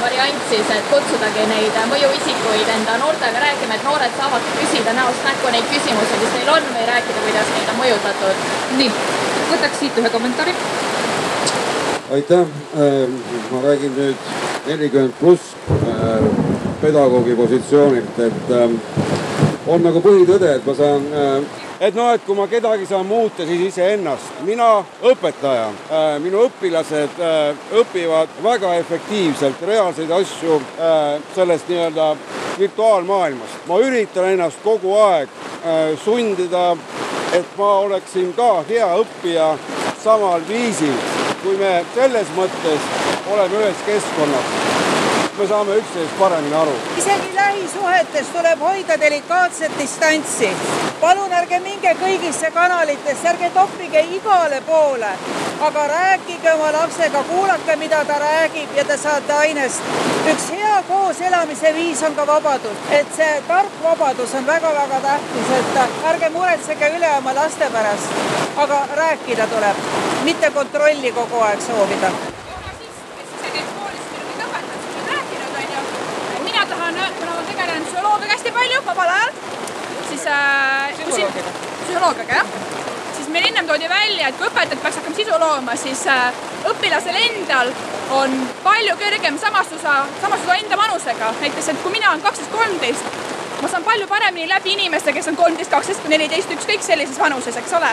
variant 0.00 0.42
siis, 0.50 0.72
et 0.74 0.90
kutsudagi 0.90 1.46
neid 1.52 1.78
mõjuisikuid 1.92 2.72
enda 2.74 2.98
noortega 3.04 3.44
rääkima, 3.44 3.78
et 3.78 3.86
noored 3.86 4.18
saavad 4.18 4.50
küsida 4.58 4.96
näost 4.98 5.22
näkku 5.28 5.52
neid 5.54 5.70
küsimusi, 5.70 6.18
mis 6.24 6.34
neil 6.34 6.52
on 6.56 6.68
või 6.74 6.90
rääkida, 6.90 7.22
kuidas 7.28 7.54
neid 7.54 7.70
on 7.74 7.80
mõjutatud. 7.84 8.44
nii, 8.80 8.90
võtaks 9.52 9.78
siit 9.78 10.02
ühe 10.02 10.10
kommentaari. 10.10 10.54
aitäh, 12.18 12.46
ma 13.50 13.62
räägin 13.68 13.94
nüüd 13.96 14.30
nelikümmend 14.66 15.14
pluss 15.20 15.54
pedagoogi 16.82 17.34
positsioonilt, 17.34 18.18
et 18.18 18.54
on 19.66 19.82
nagu 19.82 20.00
põhitõde, 20.02 20.50
et 20.56 20.66
ma 20.66 20.74
saan 20.78 21.06
et 21.80 21.94
noh, 21.96 22.12
et 22.14 22.22
kui 22.24 22.36
ma 22.36 22.46
kedagi 22.48 22.86
saan 22.88 23.06
muuta, 23.06 23.44
siis 23.46 23.66
iseennast. 23.68 24.40
mina 24.46 24.84
õpetaja, 25.02 25.68
minu 26.24 26.46
õpilased 26.48 27.20
õpivad 27.82 28.38
väga 28.42 28.74
efektiivselt 28.80 29.62
reaalseid 29.66 30.10
asju 30.10 30.60
sellest 31.34 31.68
nii-öelda 31.68 32.14
virtuaalmaailmast. 32.58 33.66
ma 33.66 33.80
üritan 33.82 34.30
ennast 34.32 34.62
kogu 34.64 34.94
aeg 35.00 35.28
sundida, 36.04 36.76
et 37.32 37.58
ma 37.58 37.72
oleksin 37.88 38.32
ka 38.36 38.64
hea 38.68 38.88
õppija 39.02 39.52
samal 40.04 40.40
viisil, 40.48 40.96
kui 41.42 41.56
me 41.56 41.84
selles 41.94 42.32
mõttes 42.38 42.90
oleme 43.32 43.62
ühes 43.64 43.86
keskkonnas 43.86 44.75
me 45.38 45.46
saame 45.46 45.74
üksteisest 45.76 46.18
paremini 46.18 46.54
aru. 46.56 46.74
isegi 46.98 47.34
lähisuhetes 47.34 48.26
tuleb 48.32 48.60
hoida 48.60 49.00
delikaatset 49.00 49.72
distantsi. 49.78 50.48
palun 51.00 51.32
ärge 51.32 51.58
minge 51.60 51.92
kõigisse 52.00 52.50
kanalitesse, 52.54 53.28
ärge 53.28 53.50
toppige 53.54 54.00
igale 54.18 54.60
poole, 54.66 55.10
aga 55.68 55.82
rääkige 55.88 56.52
oma 56.52 56.70
lapsega, 56.72 57.22
kuulake, 57.32 57.76
mida 57.76 58.04
ta 58.04 58.18
räägib 58.18 58.76
ja 58.76 58.84
te 58.84 58.96
saate 58.96 59.32
ainest. 59.32 59.82
Üks 60.32 60.48
hea 60.50 60.82
kooselamise 60.88 61.74
viis 61.74 62.02
on 62.02 62.14
ka 62.14 62.26
vabadus, 62.26 62.80
et 62.90 63.12
see 63.16 63.42
tark 63.48 63.76
vabadus 63.82 64.34
on 64.34 64.46
väga-väga 64.46 65.02
tähtis, 65.08 65.52
et 65.58 66.08
ärge 66.14 66.32
muretsege 66.38 66.90
üle 66.96 67.12
oma 67.18 67.34
laste 67.34 67.70
pärast, 67.76 68.24
aga 68.56 68.80
rääkida 69.02 69.52
tuleb, 69.52 69.86
mitte 70.24 70.50
kontrolli 70.50 71.12
kogu 71.12 71.44
aeg 71.50 71.60
soovida 71.68 72.12
mina 76.56 76.66
tahan, 76.66 76.94
kuna 77.18 77.34
ma 77.34 77.42
tegelen 77.42 77.86
psühholoogiaga 78.06 78.32
hästi 78.32 78.50
palju 78.54 78.82
vabal 78.86 79.08
ajal, 79.08 79.30
siis 80.08 80.26
äh,. 80.26 80.92
psühholoogiaga. 80.98 81.50
psühholoogiaga 81.86 82.36
jah, 82.38 82.52
siis 83.16 83.28
meil 83.34 83.48
ennem 83.48 83.66
toodi 83.66 83.88
välja, 83.90 84.28
et 84.28 84.38
kui 84.38 84.46
õpetajad 84.46 84.82
peaks 84.82 84.98
hakkama 85.00 85.16
sisu 85.18 85.38
looma, 85.42 85.74
siis 85.80 86.04
äh, 86.06 86.38
õpilasel 86.70 87.18
endal 87.22 87.72
on 88.20 88.36
palju 88.62 88.96
kergem 89.00 89.38
samastusa, 89.42 89.96
samastuda 90.22 90.58
enda 90.62 90.78
vanusega. 90.78 91.32
näiteks, 91.40 91.68
et 91.72 91.82
kui 91.82 91.96
mina 91.96 92.12
olen 92.12 92.22
kaksteist, 92.22 92.52
kolmteist, 92.52 93.18
ma 93.62 93.72
saan 93.72 93.84
palju 93.90 94.06
paremini 94.06 94.48
läbi 94.54 94.76
inimeste, 94.78 95.12
kes 95.12 95.32
on 95.32 95.42
kolmteist, 95.42 95.70
kaksteist, 95.70 96.06
neliteist, 96.08 96.54
ükskõik 96.58 96.86
sellises 96.86 97.18
vanuses, 97.18 97.58
eks 97.58 97.74
ole 97.80 97.90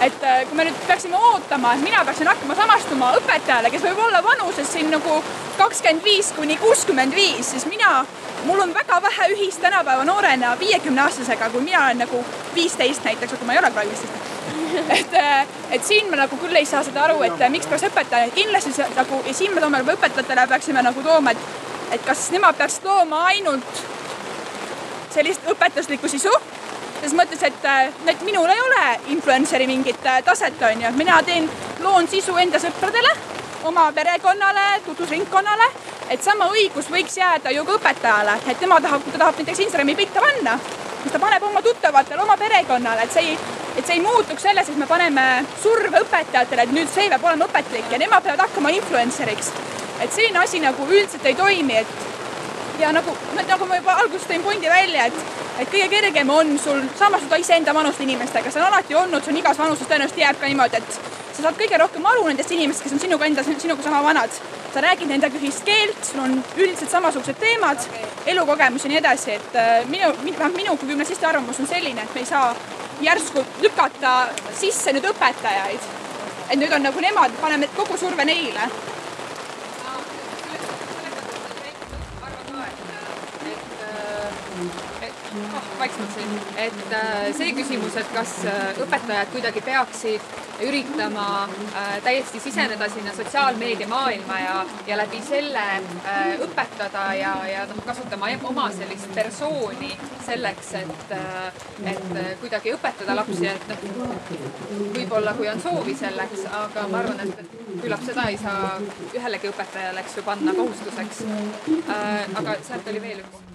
et 0.00 0.22
äh, 0.22 0.44
kui 0.46 0.56
me 0.56 0.64
nüüd 0.68 0.78
peaksime 0.86 1.18
ootama, 1.18 1.74
et 1.74 1.82
mina 1.82 2.04
peaksin 2.06 2.30
hakkama 2.30 2.54
samastuma 2.58 3.10
õpetajale, 3.18 3.70
kes 3.72 3.84
võib 3.88 4.00
olla 4.06 4.22
vanuses 4.24 4.70
siin 4.72 4.90
nagu 4.94 5.18
kakskümmend 5.58 6.04
viis 6.06 6.30
kuni 6.36 6.56
kuuskümmend 6.60 7.14
viis, 7.14 7.50
siis 7.50 7.66
mina, 7.66 8.04
mul 8.46 8.62
on 8.62 8.74
väga 8.74 9.00
vähe 9.02 9.30
ühist 9.34 9.62
tänapäeva 9.64 10.04
noorena 10.06 10.54
viiekümne 10.60 11.02
aastasega, 11.02 11.50
kui 11.50 11.64
mina 11.66 11.82
olen 11.84 12.04
nagu 12.04 12.22
viisteist 12.54 13.06
näiteks, 13.08 13.34
aga 13.34 13.48
ma 13.48 13.56
ei 13.56 13.62
ole 13.62 13.72
praegu 13.74 13.94
viisteist. 13.94 14.34
et, 14.98 15.14
äh, 15.18 15.46
et 15.74 15.84
siin 15.84 16.10
me 16.10 16.20
nagu 16.20 16.38
küll 16.38 16.56
ei 16.56 16.66
saa 16.68 16.84
seda 16.86 17.06
aru, 17.08 17.22
et 17.26 17.42
äh, 17.42 17.50
miks 17.50 17.66
peaks 17.66 17.88
õpetaja, 17.90 18.30
kindlasti 18.36 18.74
see, 18.76 18.86
nagu 18.96 19.22
ja 19.26 19.34
siin 19.34 19.54
me 19.54 19.64
toome 19.64 19.82
juba 19.82 19.98
õpetajatele 19.98 20.46
peaksime 20.54 20.84
nagu 20.86 21.02
tooma, 21.02 21.34
et, 21.34 21.62
et 21.96 22.06
kas 22.06 22.28
nemad 22.34 22.58
peaksid 22.58 22.86
looma 22.86 23.24
ainult 23.32 23.86
sellist 25.10 25.46
õpetuslikku 25.50 26.08
sisu 26.10 26.30
selles 26.98 27.14
mõttes, 27.14 27.42
et, 27.46 27.66
et 28.10 28.22
minul 28.26 28.50
ei 28.50 28.60
ole 28.60 28.84
influencer'i 29.14 29.66
mingit 29.70 30.06
äh, 30.06 30.22
taset, 30.26 30.58
on 30.66 30.82
ju, 30.82 30.90
mina 30.98 31.20
teen, 31.26 31.46
loon 31.84 32.08
sisu 32.10 32.34
enda 32.42 32.58
sõpradele, 32.62 33.12
oma 33.68 33.88
perekonnale, 33.94 34.66
tutvusringkonnale, 34.86 35.68
et 36.10 36.24
sama 36.24 36.48
õigus 36.54 36.90
võiks 36.90 37.18
jääda 37.20 37.52
ju 37.54 37.64
ka 37.68 37.78
õpetajale, 37.78 38.38
et 38.48 38.58
tema 38.58 38.80
tahab, 38.82 39.04
kui 39.04 39.14
ta 39.14 39.22
tahab 39.22 39.38
näiteks 39.38 39.64
Instagrami 39.66 39.94
pilte 39.98 40.22
panna, 40.24 40.58
siis 41.02 41.14
ta 41.14 41.22
paneb 41.22 41.46
oma 41.46 41.62
tuttavatele, 41.62 42.22
oma 42.22 42.36
perekonnale, 42.40 43.06
et 43.06 43.14
see 43.14 43.30
ei, 43.30 43.38
et 43.76 43.86
see 43.86 43.98
ei 43.98 44.04
muutuks 44.04 44.42
selles, 44.48 44.68
et 44.68 44.78
me 44.82 44.90
paneme 44.90 45.26
surve 45.62 46.02
õpetajatele, 46.02 46.66
et 46.66 46.74
nüüd 46.74 46.90
see 46.90 47.08
peab 47.12 47.30
olema 47.30 47.46
õpetlik 47.46 47.94
ja 47.94 48.02
nemad 48.02 48.26
peavad 48.26 48.46
hakkama 48.46 48.74
influencer'iks. 48.80 49.52
et 49.98 50.12
selline 50.14 50.38
asi 50.38 50.60
nagu 50.62 50.84
üldiselt 50.86 51.24
ei 51.26 51.34
toimi, 51.34 51.74
et 51.74 52.17
ja 52.78 52.92
nagu, 52.92 53.14
nagu 53.36 53.66
ma 53.66 53.78
juba 53.78 53.98
alguses 54.02 54.26
tõin 54.28 54.42
pundi 54.42 54.70
välja, 54.70 55.06
et 55.10 55.46
et 55.58 55.70
kõige 55.72 55.88
kergem 55.90 56.28
on 56.30 56.52
sul 56.62 56.84
samastuda 56.98 57.38
iseenda 57.42 57.72
vanuste 57.74 58.04
inimestega, 58.04 58.50
see 58.50 58.60
on 58.62 58.68
alati 58.68 58.94
olnud, 58.94 59.24
see 59.24 59.32
on 59.32 59.40
igas 59.40 59.58
vanuses 59.58 59.88
tõenäoliselt 59.90 60.20
jääb 60.22 60.38
ka 60.38 60.46
niimoodi, 60.46 60.78
et 60.78 61.00
sa 61.34 61.42
saad 61.42 61.58
kõige 61.58 61.80
rohkem 61.82 62.06
aru 62.06 62.28
nendest 62.28 62.52
inimestest, 62.54 62.86
kes 62.86 62.94
on 62.94 63.02
sinuga 63.02 63.26
enda, 63.26 63.42
sinuga 63.48 63.82
sama 63.82 64.02
vanad. 64.06 64.38
sa 64.68 64.82
räägid 64.84 65.08
nendega 65.08 65.38
ühist 65.38 65.64
keelt, 65.64 66.00
sul 66.04 66.20
on 66.20 66.34
üldiselt 66.56 66.90
samasugused 66.90 67.38
teemad, 67.40 67.86
elukogemus 68.26 68.84
ja 68.84 68.90
nii 68.90 68.98
edasi, 68.98 69.30
et 69.38 69.56
äh, 69.56 69.86
minu, 69.88 70.10
vähemalt 70.26 70.56
minu 70.56 70.76
kui 70.76 70.88
gümnasisti 70.90 71.24
arvamus 71.26 71.60
on 71.60 71.66
selline, 71.66 72.02
et 72.04 72.14
me 72.14 72.20
ei 72.20 72.28
saa 72.28 72.52
järsku 73.00 73.44
lükata 73.62 74.12
sisse 74.60 74.92
nüüd 74.92 75.08
õpetajaid. 75.08 75.88
et 76.50 76.60
nüüd 76.60 76.72
on 76.72 76.82
nagu 76.84 77.00
nemad, 77.00 77.32
paneme 77.40 77.68
kogu 77.76 77.96
surve 77.96 78.24
neile 78.28 78.68
vaiksemalt 85.78 86.14
siin, 86.14 86.40
et 86.56 86.92
äh, 86.92 87.36
see 87.36 87.52
küsimus, 87.56 87.96
et 88.00 88.12
kas 88.14 88.34
äh, 88.48 88.78
õpetajad 88.80 89.32
kuidagi 89.32 89.60
peaksid 89.64 90.36
üritama 90.64 91.26
äh, 91.44 91.90
täiesti 92.04 92.40
siseneda 92.40 92.88
sinna 92.90 93.12
sotsiaalmeedia 93.16 93.88
maailma 93.88 94.38
ja, 94.40 94.54
ja 94.86 94.96
läbi 94.98 95.20
selle 95.22 95.64
õpetada 96.44 97.04
ja, 97.18 97.34
ja 97.48 97.66
noh, 97.68 97.82
kasutama 97.86 98.30
oma 98.48 98.68
sellist 98.74 99.12
persooni 99.14 99.92
selleks, 100.26 100.72
et 100.80 101.14
et 101.88 102.08
kuidagi 102.40 102.72
õpetada 102.74 103.16
lapsi, 103.16 103.46
et 103.48 103.68
noh, 103.96 104.14
võib-olla 104.96 105.34
kui 105.38 105.48
on 105.48 105.60
soovi 105.62 105.96
selleks, 105.96 106.46
aga 106.62 106.86
ma 106.90 107.02
arvan, 107.02 107.20
et 107.24 107.58
küllap 107.82 108.04
seda 108.06 108.28
ei 108.32 108.40
saa 108.40 108.78
ühelegi 109.12 109.52
õpetajale, 109.52 110.04
eks 110.04 110.18
ju, 110.18 110.26
panna 110.26 110.56
kohustuseks. 110.56 111.22
Aga 112.38 112.58
sealt 112.66 112.90
oli 112.92 113.04
veel 113.04 113.22
üks 113.24 113.47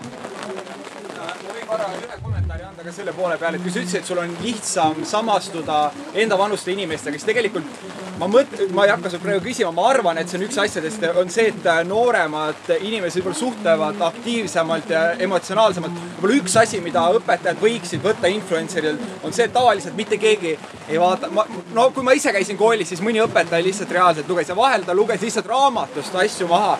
ma 0.00 1.52
võin 1.54 1.66
korra 1.68 1.88
ühe 1.98 2.16
kommentaari 2.22 2.66
anda 2.68 2.86
ka 2.86 2.92
selle 2.92 3.12
poole 3.16 3.36
peale, 3.40 3.58
et 3.58 3.64
kui 3.64 3.72
sa 3.74 3.82
ütlesid, 3.82 4.00
et 4.00 4.08
sul 4.10 4.20
on 4.22 4.34
lihtsam 4.42 5.04
samastuda 5.08 5.78
enda 6.24 6.38
vanuste 6.40 6.72
inimestega, 6.74 7.18
siis 7.18 7.28
tegelikult 7.30 7.68
ma 8.20 8.28
mõt-, 8.30 8.54
ma 8.74 8.86
ei 8.86 8.92
hakka 8.92 9.12
sult 9.12 9.24
praegu 9.24 9.44
küsima, 9.44 9.72
ma 9.74 9.88
arvan, 9.90 10.18
et 10.20 10.30
see 10.30 10.38
on 10.38 10.46
üks 10.46 10.58
asjadest, 10.64 11.06
on 11.20 11.32
see, 11.32 11.48
et 11.52 11.68
nooremad 11.88 12.70
inimesed 12.76 13.20
võib-olla 13.20 13.40
suhtlevad 13.40 14.02
aktiivsemalt 14.08 14.92
ja 14.94 15.04
emotsionaalsemalt. 15.26 16.00
võib-olla 16.16 16.40
üks 16.40 16.56
asi, 16.60 16.80
mida 16.84 17.04
õpetajad 17.18 17.60
võiksid 17.62 18.04
võtta 18.04 18.30
influencer'il, 18.30 19.00
on 19.22 19.34
see, 19.34 19.48
et 19.48 19.54
tavaliselt 19.54 19.98
mitte 19.98 20.18
keegi 20.20 20.56
ei 20.88 21.00
vaata, 21.00 21.30
ma, 21.34 21.46
no 21.74 21.88
kui 21.94 22.06
ma 22.06 22.14
ise 22.16 22.32
käisin 22.34 22.60
koolis, 22.60 22.92
siis 22.92 23.02
mõni 23.04 23.22
õpetaja 23.24 23.64
lihtsalt 23.64 23.94
reaalselt 23.94 24.28
luges 24.30 24.52
ja 24.52 24.58
vahel 24.58 24.86
ta 24.86 24.94
luges 24.96 25.22
lihtsalt 25.24 25.50
raamatust 25.50 26.14
asju 26.24 26.48
maha. 26.50 26.78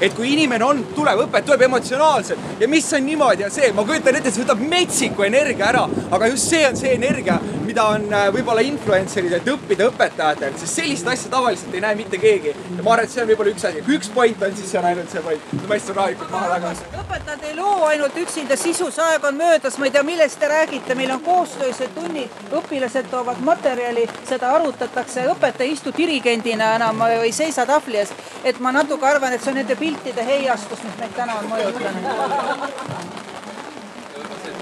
Et 0.00 0.14
kui 0.14 0.30
inimene 0.32 0.64
on, 0.64 0.80
tuleb 0.94 1.24
õpet, 1.24 1.44
tuleb 1.44 1.64
emotsionaalselt. 1.66 2.44
Ja 2.60 2.68
mis 2.70 2.86
on 2.94 3.02
niimoodi 3.04 3.42
ja 3.42 3.50
see, 3.52 3.72
ma 3.74 3.82
kujutan 3.84 4.16
ette, 4.16 4.30
see 4.32 4.44
võtab 4.44 4.62
metsiku 4.70 5.26
energia 5.26 5.66
ära, 5.66 5.82
aga 6.14 6.28
just 6.30 6.52
see 6.52 6.62
on 6.68 6.78
see 6.78 6.94
energia, 6.94 7.40
mida 7.66 7.88
on 7.96 8.06
äh, 8.14 8.28
võib-olla 8.34 8.62
influencer'id, 8.64 9.34
et 9.40 9.50
õppida 9.50 9.90
õpetajatelt, 9.90 10.58
sest 10.62 10.69
sellist 10.70 11.08
asja 11.08 11.30
tavaliselt 11.30 11.74
ei 11.74 11.80
näe 11.84 11.94
mitte 11.98 12.18
keegi. 12.18 12.54
ja 12.76 12.82
ma 12.82 12.92
arvan, 12.92 13.04
et 13.04 13.14
see 13.14 13.22
on 13.22 13.28
võib-olla 13.30 13.54
üks 13.54 13.66
asi, 13.68 13.82
kui 13.86 13.96
üks 13.98 14.10
point 14.14 14.42
on, 14.42 14.56
siis 14.56 14.72
see 14.72 14.80
on 14.80 14.88
ainult 14.90 15.12
see 15.12 15.22
point. 15.26 15.54
ma 15.68 15.78
istun 15.80 15.96
rahulikult 15.98 16.30
maha 16.34 16.48
tagasi. 16.54 16.88
õpetajad 17.02 17.46
ei 17.50 17.56
loo 17.58 17.86
ainult 17.88 18.18
üksinda 18.24 18.58
sisus, 18.60 18.98
aeg 19.06 19.24
on 19.30 19.38
möödas, 19.40 19.78
ma 19.78 19.88
ei 19.88 19.94
tea, 19.96 20.02
millest 20.06 20.40
te 20.40 20.50
räägite, 20.50 20.96
meil 20.98 21.14
on 21.16 21.22
koostöösed 21.26 21.94
tunnid, 21.94 22.42
õpilased 22.62 23.10
toovad 23.12 23.40
materjali, 23.46 24.06
seda 24.28 24.52
arutatakse, 24.58 25.26
õpetaja 25.34 25.68
ei 25.68 25.76
istu 25.78 25.94
dirigendina 25.96 26.74
enam 26.80 27.02
või 27.04 27.30
ei 27.30 27.32
seisa 27.36 27.66
tahvli 27.66 28.02
ees. 28.02 28.14
et 28.44 28.60
ma 28.60 28.72
natuke 28.72 29.06
arvan, 29.06 29.32
et 29.32 29.42
see 29.42 29.54
on 29.54 29.60
nende 29.62 29.76
piltide 29.76 30.26
heiastus, 30.26 30.84
mis 30.84 31.00
meid 31.02 31.16
täna 31.16 31.40
on 31.42 31.50
mõjutanud 31.54 33.19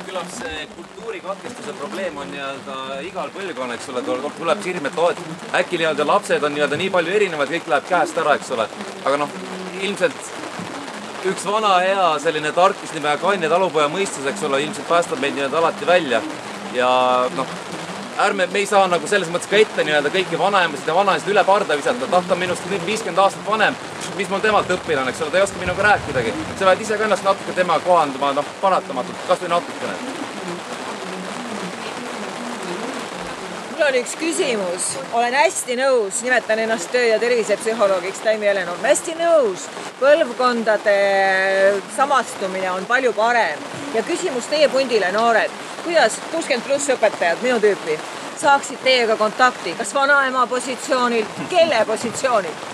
küllap 0.08 0.28
see 0.32 0.66
kultuurikatkestuse 0.72 1.72
probleem 1.76 2.16
on 2.16 2.30
nii-öelda 2.32 2.76
igal 3.04 3.28
põlvkonnal, 3.34 3.76
eks 3.76 3.88
ole, 3.92 4.02
tuleb 4.38 4.62
silme, 4.64 4.88
et 4.88 5.00
oo, 5.02 5.10
et 5.12 5.56
äkki 5.60 5.80
nii-öelda 5.82 6.06
lapsed 6.08 6.46
on 6.48 6.54
nii-öelda 6.56 6.78
nii 6.80 6.92
palju 6.94 7.16
erinevad, 7.18 7.52
kõik 7.52 7.68
läheb 7.68 7.88
käest 7.90 8.20
ära, 8.22 8.36
eks 8.38 8.52
ole. 8.56 8.64
aga 9.04 9.18
noh, 9.20 9.34
ilmselt 9.82 10.30
üks 11.28 11.44
vana 11.44 11.74
hea 11.84 12.06
selline 12.24 12.54
tarkus 12.56 12.94
nimega 12.96 13.20
kaine 13.20 13.50
talupoja 13.52 13.90
mõistus, 13.92 14.24
eks 14.32 14.46
ole, 14.48 14.62
ilmselt 14.64 14.88
päästab 14.88 15.20
meid 15.20 15.36
nii-öelda 15.36 15.60
alati 15.60 15.90
välja. 15.92 16.22
ja 16.78 16.90
noh, 17.36 17.56
ärme, 18.18 18.46
me 18.52 18.58
ei 18.58 18.66
saa 18.66 18.86
nagu 18.90 19.06
selles 19.06 19.30
mõttes 19.32 19.50
ka 19.50 19.58
ette 19.58 19.84
nii-öelda 19.86 20.10
kõiki 20.14 20.38
vanaemasid 20.38 20.90
ja 20.90 20.94
vanaisasid 20.96 21.32
üle 21.32 21.44
parda 21.46 21.76
visata, 21.78 22.06
et 22.06 22.14
ah, 22.14 22.24
ta 22.26 22.34
on 22.34 22.42
minust 22.42 22.66
nüüd 22.70 22.86
viiskümmend 22.86 23.22
aastat 23.22 23.46
vanem. 23.46 23.76
mis 24.18 24.30
mul 24.30 24.42
temalt 24.42 24.70
õppida 24.74 25.02
on, 25.02 25.08
eks 25.12 25.20
ole, 25.22 25.30
ta 25.30 25.38
ei 25.38 25.44
oska 25.46 25.60
minuga 25.60 25.82
rääkidagi. 25.86 26.32
sa 26.58 26.64
pead 26.64 26.80
ise 26.82 26.98
ka 26.98 27.04
ennast 27.04 27.24
natuke 27.24 27.54
temaga 27.54 27.84
kohanduma, 27.86 28.32
noh, 28.32 28.54
paratamatult, 28.60 29.26
kasvõi 29.28 29.52
natukene. 29.54 29.94
Mul 33.78 33.86
on 33.86 33.94
üks 33.94 34.14
küsimus, 34.18 34.86
olen 35.14 35.34
hästi 35.38 35.76
nõus, 35.78 36.22
nimetan 36.26 36.58
ennast 36.58 36.90
töö- 36.90 37.06
ja 37.12 37.18
tervisepsühholoogiks 37.22 38.18
Taimi 38.24 38.46
Helen, 38.46 38.68
olen 38.68 38.84
hästi 38.90 39.14
nõus. 39.20 39.68
põlvkondade 40.00 40.94
samastumine 41.96 42.70
on 42.70 42.86
palju 42.86 43.12
parem 43.12 43.58
ja 43.94 44.02
küsimus 44.02 44.46
teie 44.50 44.68
pundile, 44.68 45.12
noored 45.12 45.50
kuidas 45.84 46.18
kuuskümmend 46.32 46.66
pluss 46.66 46.88
õpetajad, 46.88 47.42
minu 47.42 47.60
tüüpi, 47.60 47.98
saaksid 48.40 48.82
teiega 48.82 49.16
kontakti, 49.16 49.74
kas 49.78 49.94
vanaema 49.94 50.46
positsioonilt, 50.46 51.28
kelle 51.50 51.84
positsioonilt? 51.86 52.66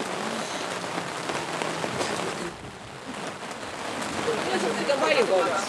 Neid 4.77 4.91
on 4.91 5.01
palju 5.01 5.27
koolis 5.27 5.65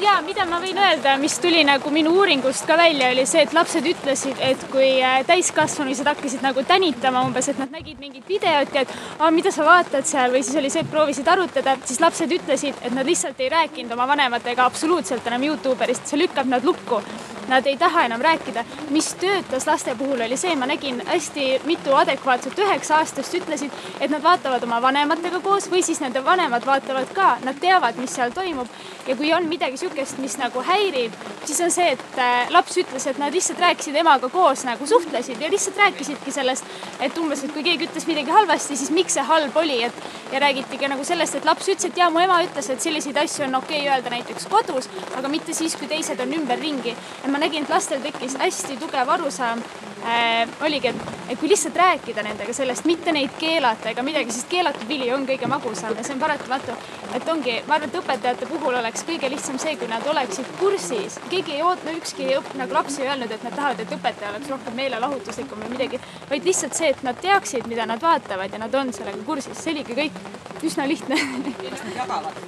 ja 0.00 0.16
mida 0.24 0.44
ma 0.48 0.58
võin 0.60 0.78
öelda, 0.80 1.16
mis 1.20 1.36
tuli 1.42 1.62
nagu 1.66 1.90
minu 1.94 2.12
uuringust 2.18 2.66
ka 2.68 2.76
välja, 2.78 3.10
oli 3.14 3.24
see, 3.28 3.44
et 3.46 3.54
lapsed 3.56 3.86
ütlesid, 3.88 4.40
et 4.44 4.66
kui 4.72 4.88
äh, 5.04 5.20
täiskasvanulised 5.28 6.08
hakkasid 6.10 6.44
nagu 6.44 6.64
tänitama 6.68 7.22
umbes, 7.26 7.48
et 7.52 7.60
nad 7.60 7.72
nägid 7.72 8.00
mingit 8.02 8.28
videot 8.28 8.74
ja 8.74 8.84
et 8.84 8.92
aa, 9.18 9.30
mida 9.34 9.52
sa 9.54 9.66
vaatad 9.66 10.08
seal 10.08 10.34
või 10.34 10.44
siis 10.46 10.58
oli 10.60 10.72
see, 10.72 10.84
et 10.84 10.92
proovisid 10.92 11.28
arutada, 11.32 11.78
siis 11.88 12.02
lapsed 12.02 12.36
ütlesid, 12.38 12.82
et 12.82 12.96
nad 12.96 13.08
lihtsalt 13.08 13.40
ei 13.40 13.52
rääkinud 13.52 13.96
oma 13.96 14.08
vanematega 14.12 14.68
absoluutselt 14.68 15.26
enam 15.30 15.48
Youtuberist, 15.48 16.06
see 16.10 16.20
lükkab 16.24 16.50
nad 16.52 16.66
lukku 16.66 17.00
nad 17.48 17.66
ei 17.66 17.76
taha 17.76 18.04
enam 18.04 18.20
rääkida. 18.20 18.64
mis 18.90 19.14
töötas 19.14 19.66
laste 19.66 19.94
puhul 19.94 20.20
oli 20.20 20.36
see, 20.36 20.56
ma 20.56 20.66
nägin 20.66 21.02
hästi 21.06 21.60
mitu 21.64 21.94
adekvaatset 21.94 22.58
üheksa 22.58 22.96
aastast 22.96 23.34
ütlesid, 23.34 23.70
et 24.00 24.10
nad 24.10 24.22
vaatavad 24.22 24.62
oma 24.62 24.82
vanematega 24.82 25.40
koos 25.40 25.70
või 25.70 25.82
siis 25.82 26.00
nende 26.00 26.24
vanemad 26.24 26.66
vaatavad 26.66 27.12
ka, 27.14 27.36
nad 27.44 27.60
teavad, 27.60 27.96
mis 27.96 28.14
seal 28.14 28.30
toimub. 28.30 28.66
ja 29.06 29.16
kui 29.16 29.32
on 29.32 29.46
midagi 29.48 29.76
sihukest, 29.86 30.18
mis 30.18 30.36
nagu 30.40 30.62
häirib, 30.66 31.14
siis 31.44 31.60
on 31.62 31.70
see, 31.70 31.92
et 31.94 32.18
äh, 32.18 32.50
laps 32.50 32.76
ütles, 32.80 33.06
et 33.06 33.18
nad 33.22 33.34
lihtsalt 33.34 33.60
rääkisid 33.62 33.96
emaga 33.96 34.28
koos 34.32 34.64
nagu 34.66 34.86
suhtlesid 34.86 35.40
ja 35.40 35.50
lihtsalt 35.50 35.78
rääkisidki 35.78 36.32
sellest, 36.34 36.66
et 37.00 37.18
umbes, 37.18 37.44
et 37.44 37.54
kui 37.54 37.62
keegi 37.66 37.86
ütles 37.86 38.06
midagi 38.08 38.34
halvasti, 38.34 38.76
siis 38.76 38.90
miks 38.90 39.16
see 39.16 39.26
halb 39.26 39.56
oli, 39.56 39.82
et 39.86 40.32
ja 40.32 40.42
räägiti 40.42 40.78
ka 40.78 40.90
nagu 40.90 41.04
sellest, 41.06 41.38
et 41.38 41.46
laps 41.46 41.68
ütles, 41.68 41.86
et 41.90 41.98
ja 41.98 42.10
mu 42.10 42.22
ema 42.22 42.40
ütles, 42.44 42.70
et 42.72 42.82
selliseid 42.82 43.16
asju 43.22 43.46
on 43.46 43.60
okei 43.60 43.84
okay 43.84 43.94
öelda 43.94 44.10
näiteks 44.10 44.48
kodus, 44.50 44.90
aga 45.16 45.30
mitte 45.30 45.54
siis, 45.54 45.76
kui 45.78 45.88
teised 45.90 46.20
on 46.20 46.34
ümberringi. 46.40 46.96
ja 47.22 47.30
ma 47.30 47.38
nägin, 47.38 47.64
et 47.64 47.70
lastel 47.70 48.02
tekkis 48.02 48.38
hästi 48.42 48.80
tugev 48.82 49.08
arusaam 49.08 49.62
äh,. 50.06 50.48
oligi, 50.60 50.88
et, 50.88 50.96
et 51.28 51.38
kui 51.38 51.48
lihtsalt 51.48 51.76
rääkida 51.76 52.22
nendega 52.22 52.52
sellest, 52.52 52.84
mitte 52.84 53.12
neid 53.12 53.34
keelata 53.38 53.90
ega 53.90 54.02
midagi, 54.06 54.34
sest 54.34 54.48
keelatud 54.50 54.88
vili 54.88 55.12
on 55.14 55.26
kõige 55.28 55.48
magusam 55.50 55.96
ja 55.96 56.04
see 56.04 56.14
on 56.14 56.22
paratamatu. 56.22 56.76
et 57.14 57.28
ongi, 57.28 57.60
ma 57.66 57.78
arvan, 57.78 57.88
et 57.88 58.00
õpetajate 58.00 58.50
puhul 58.50 58.74
oleks 58.82 59.06
kõige 59.06 59.30
lihtsam 59.30 59.58
see, 59.62 59.75
kui 59.78 59.88
nad 59.90 60.06
oleksid 60.06 60.48
kursis. 60.60 61.18
keegi 61.30 61.56
ei 61.56 61.62
oot-, 61.66 61.84
no 61.86 61.94
ükski 61.98 62.28
õp-, 62.38 62.54
nagu 62.60 62.76
laps 62.76 62.98
ei 63.00 63.08
öelnud, 63.08 63.32
et 63.32 63.46
nad 63.46 63.56
tahavad, 63.56 63.82
et 63.82 63.94
õpetaja 63.98 64.32
oleks 64.32 64.52
rohkem 64.52 64.76
meelelahutuslikum 64.80 65.64
või 65.64 65.72
midagi, 65.76 66.00
vaid 66.30 66.48
lihtsalt 66.48 66.78
see, 66.78 66.92
et 66.94 67.02
nad 67.06 67.18
teaksid, 67.22 67.68
mida 67.70 67.86
nad 67.86 68.02
vaatavad 68.02 68.52
ja 68.52 68.62
nad 68.62 68.74
on 68.74 68.92
sellega 68.96 69.24
kursis, 69.28 69.58
see 69.62 69.76
oligi 69.76 69.98
kõik 70.00 70.64
üsna 70.66 70.88
lihtne. 70.88 71.20
kas 71.62 71.84
nad 71.88 72.00
jagavad? 72.02 72.44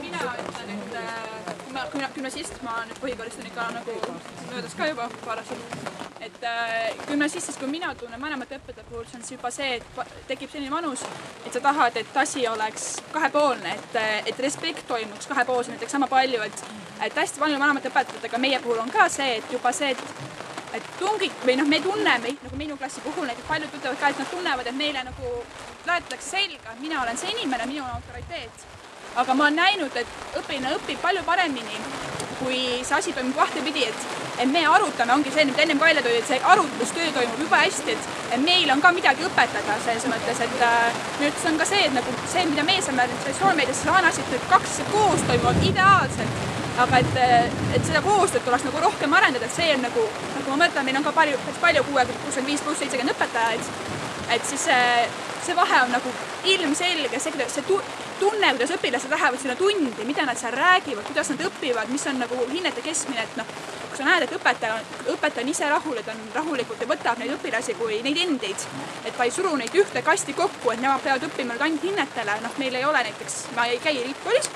mina 0.00 0.20
ütlen, 0.40 0.70
et 0.76 0.94
äh, 0.96 1.56
kui 1.64 1.74
ma, 1.74 1.86
kui 1.92 2.00
ma 2.00 2.12
gümnasist, 2.14 2.62
ma 2.64 2.80
nüüd 2.88 3.02
põhikoolist 3.02 3.42
on 3.42 3.50
ikka 3.52 3.72
nagu 3.76 3.98
möödas 4.52 4.78
ka 4.78 4.88
juba 4.94 5.10
paar 5.26 5.42
aastat. 5.44 5.99
Et 6.20 6.44
äh, 6.44 7.06
gümnasistis, 7.08 7.56
kui 7.56 7.68
mina 7.70 7.94
tunnen 7.94 8.20
vanemate 8.20 8.58
õpetajate 8.58 8.88
puhul, 8.90 9.06
see 9.08 9.18
on 9.18 9.24
siis 9.24 9.36
juba 9.38 9.52
see, 9.54 9.78
et 9.78 10.26
tekib 10.28 10.52
selline 10.52 10.72
vanus, 10.72 11.04
et 11.46 11.52
sa 11.52 11.62
tahad, 11.64 11.96
et 11.96 12.18
asi 12.22 12.44
oleks 12.48 12.90
kahepoolne, 13.14 13.72
et, 13.76 14.00
et 14.32 14.42
respekt 14.44 14.84
toimuks 14.88 15.30
kahepoolselt, 15.30 15.76
näiteks 15.76 15.96
sama 15.96 16.10
palju, 16.12 16.42
et, 16.44 16.66
et 17.06 17.22
hästi 17.22 17.40
palju 17.40 17.60
vanemate 17.62 17.92
õpetajatega 17.92 18.42
meie 18.42 18.60
puhul 18.60 18.82
on 18.84 18.92
ka 18.92 19.08
see, 19.12 19.38
et 19.40 19.56
juba 19.56 19.72
see, 19.76 19.94
et 19.96 20.28
et 20.70 20.84
tungik 21.00 21.34
või 21.42 21.56
noh, 21.58 21.66
me 21.66 21.80
tunneme 21.82 22.30
nagu 22.44 22.58
minu 22.58 22.76
klassi 22.78 23.02
puhul 23.02 23.26
näiteks 23.26 23.48
paljud 23.48 23.72
ütlevad 23.74 23.98
ka, 23.98 24.10
et 24.12 24.20
nad 24.22 24.28
tunnevad, 24.30 24.68
et 24.70 24.76
neile 24.78 25.02
nagu 25.08 25.32
laetatakse 25.86 26.36
selga, 26.36 26.76
mina 26.78 27.00
olen 27.02 27.18
see 27.18 27.32
inimene, 27.34 27.66
minu 27.66 27.82
autoriteet 27.88 28.68
aga 29.16 29.34
ma 29.34 29.48
olen 29.48 29.58
näinud, 29.58 29.96
et 29.96 30.38
õpilane 30.38 30.76
õpib 30.78 31.00
palju 31.02 31.22
paremini, 31.26 31.80
kui 32.40 32.60
see 32.86 32.96
asi 32.96 33.12
toimub 33.12 33.36
kahtepidi, 33.36 33.84
et, 33.90 34.04
et 34.40 34.48
me 34.48 34.62
arutame, 34.66 35.12
ongi 35.12 35.32
see, 35.34 35.44
mida 35.48 35.64
ennem 35.64 35.80
ka 35.80 35.88
välja 35.90 36.04
tuli, 36.06 36.20
et 36.22 36.28
see 36.30 36.40
arutlustöö 36.52 37.10
toimub 37.16 37.42
jube 37.44 37.62
hästi, 37.64 37.96
et, 37.96 38.38
meil 38.44 38.70
on 38.72 38.80
ka 38.80 38.92
midagi 38.96 39.26
õpetada 39.26 39.76
selles 39.84 40.06
mõttes, 40.08 40.44
et 40.46 40.62
äh, 40.64 41.02
minu 41.18 41.28
arvates 41.28 41.50
on 41.50 41.58
ka 41.60 41.68
see, 41.72 41.82
et 41.88 41.96
nagu 41.96 42.14
see, 42.22 42.46
mida 42.52 42.64
meie 42.68 42.84
saame 42.86 43.08
sotsiaalmeedias 43.26 43.84
laenasid, 43.90 44.32
need 44.32 44.48
kaks 44.54 44.80
koos 44.94 45.28
toimuvad 45.28 45.68
ideaalselt 45.72 46.48
aga 46.80 47.00
et, 47.02 47.16
et 47.76 47.84
seda 47.84 48.00
koostööd 48.04 48.44
tuleks 48.46 48.64
nagu 48.64 48.80
rohkem 48.84 49.12
arendada, 49.16 49.48
et 49.48 49.52
see 49.56 49.72
on 49.74 49.82
nagu, 49.84 50.04
nagu 50.36 50.52
ma 50.52 50.62
mõtlen, 50.62 50.86
meil 50.86 51.00
on 51.00 51.06
ka 51.06 51.12
palju, 51.16 51.40
päris 51.44 51.60
palju 51.64 51.82
kuuekümne, 51.90 52.22
kuuskümmend 52.24 52.52
viis 52.52 52.62
pluss 52.64 52.80
seitsekümmend 52.80 53.16
õpetajaid. 53.16 53.72
et 54.36 54.46
siis 54.46 54.64
see, 54.70 55.29
see 55.50 55.56
vahe 55.56 55.82
on 55.82 55.90
nagu 55.90 56.12
ilmselge, 56.44 57.18
see, 57.18 57.46
see 57.50 57.64
tunne, 58.20 58.52
kuidas 58.54 58.72
õpilased 58.76 59.10
lähevad 59.10 59.42
sinna 59.42 59.56
tundi, 59.58 60.06
mida 60.06 60.26
nad 60.28 60.38
seal 60.38 60.54
räägivad, 60.54 61.06
kuidas 61.08 61.32
nad 61.32 61.42
õpivad, 61.48 61.90
mis 61.90 62.06
on 62.06 62.20
nagu 62.22 62.38
hinnete 62.52 62.84
keskmine, 62.84 63.24
et 63.24 63.38
noh, 63.40 63.48
kui 63.88 63.98
sa 63.98 64.06
näed, 64.06 64.26
et 64.26 64.34
õpetaja, 64.36 64.78
õpetaja 65.14 65.44
on 65.44 65.52
ise 65.52 65.70
rahul 65.72 66.02
ta 66.06 66.14
on 66.14 66.22
rahulikult 66.36 66.84
ja 66.84 66.88
võtab 66.90 67.18
neid 67.18 67.34
õpilasi 67.34 67.74
kui 67.80 67.98
neid 68.06 68.20
endid, 68.26 68.66
et 69.04 69.16
ta 69.16 69.26
ei 69.26 69.34
suru 69.34 69.56
neid 69.58 69.74
ühte 69.74 70.04
kasti 70.06 70.36
kokku, 70.38 70.70
et 70.70 70.84
nemad 70.84 71.02
peavad 71.02 71.26
õppima 71.26 71.56
nüüd 71.56 71.66
ainult 71.66 71.88
hinnetele, 71.88 72.38
noh, 72.44 72.58
meil 72.62 72.78
ei 72.78 72.86
ole 72.86 73.02
näiteks, 73.10 73.40
ma 73.56 73.66
ei 73.66 73.82
käi 73.82 73.96
eliitkoolis, 74.04 74.52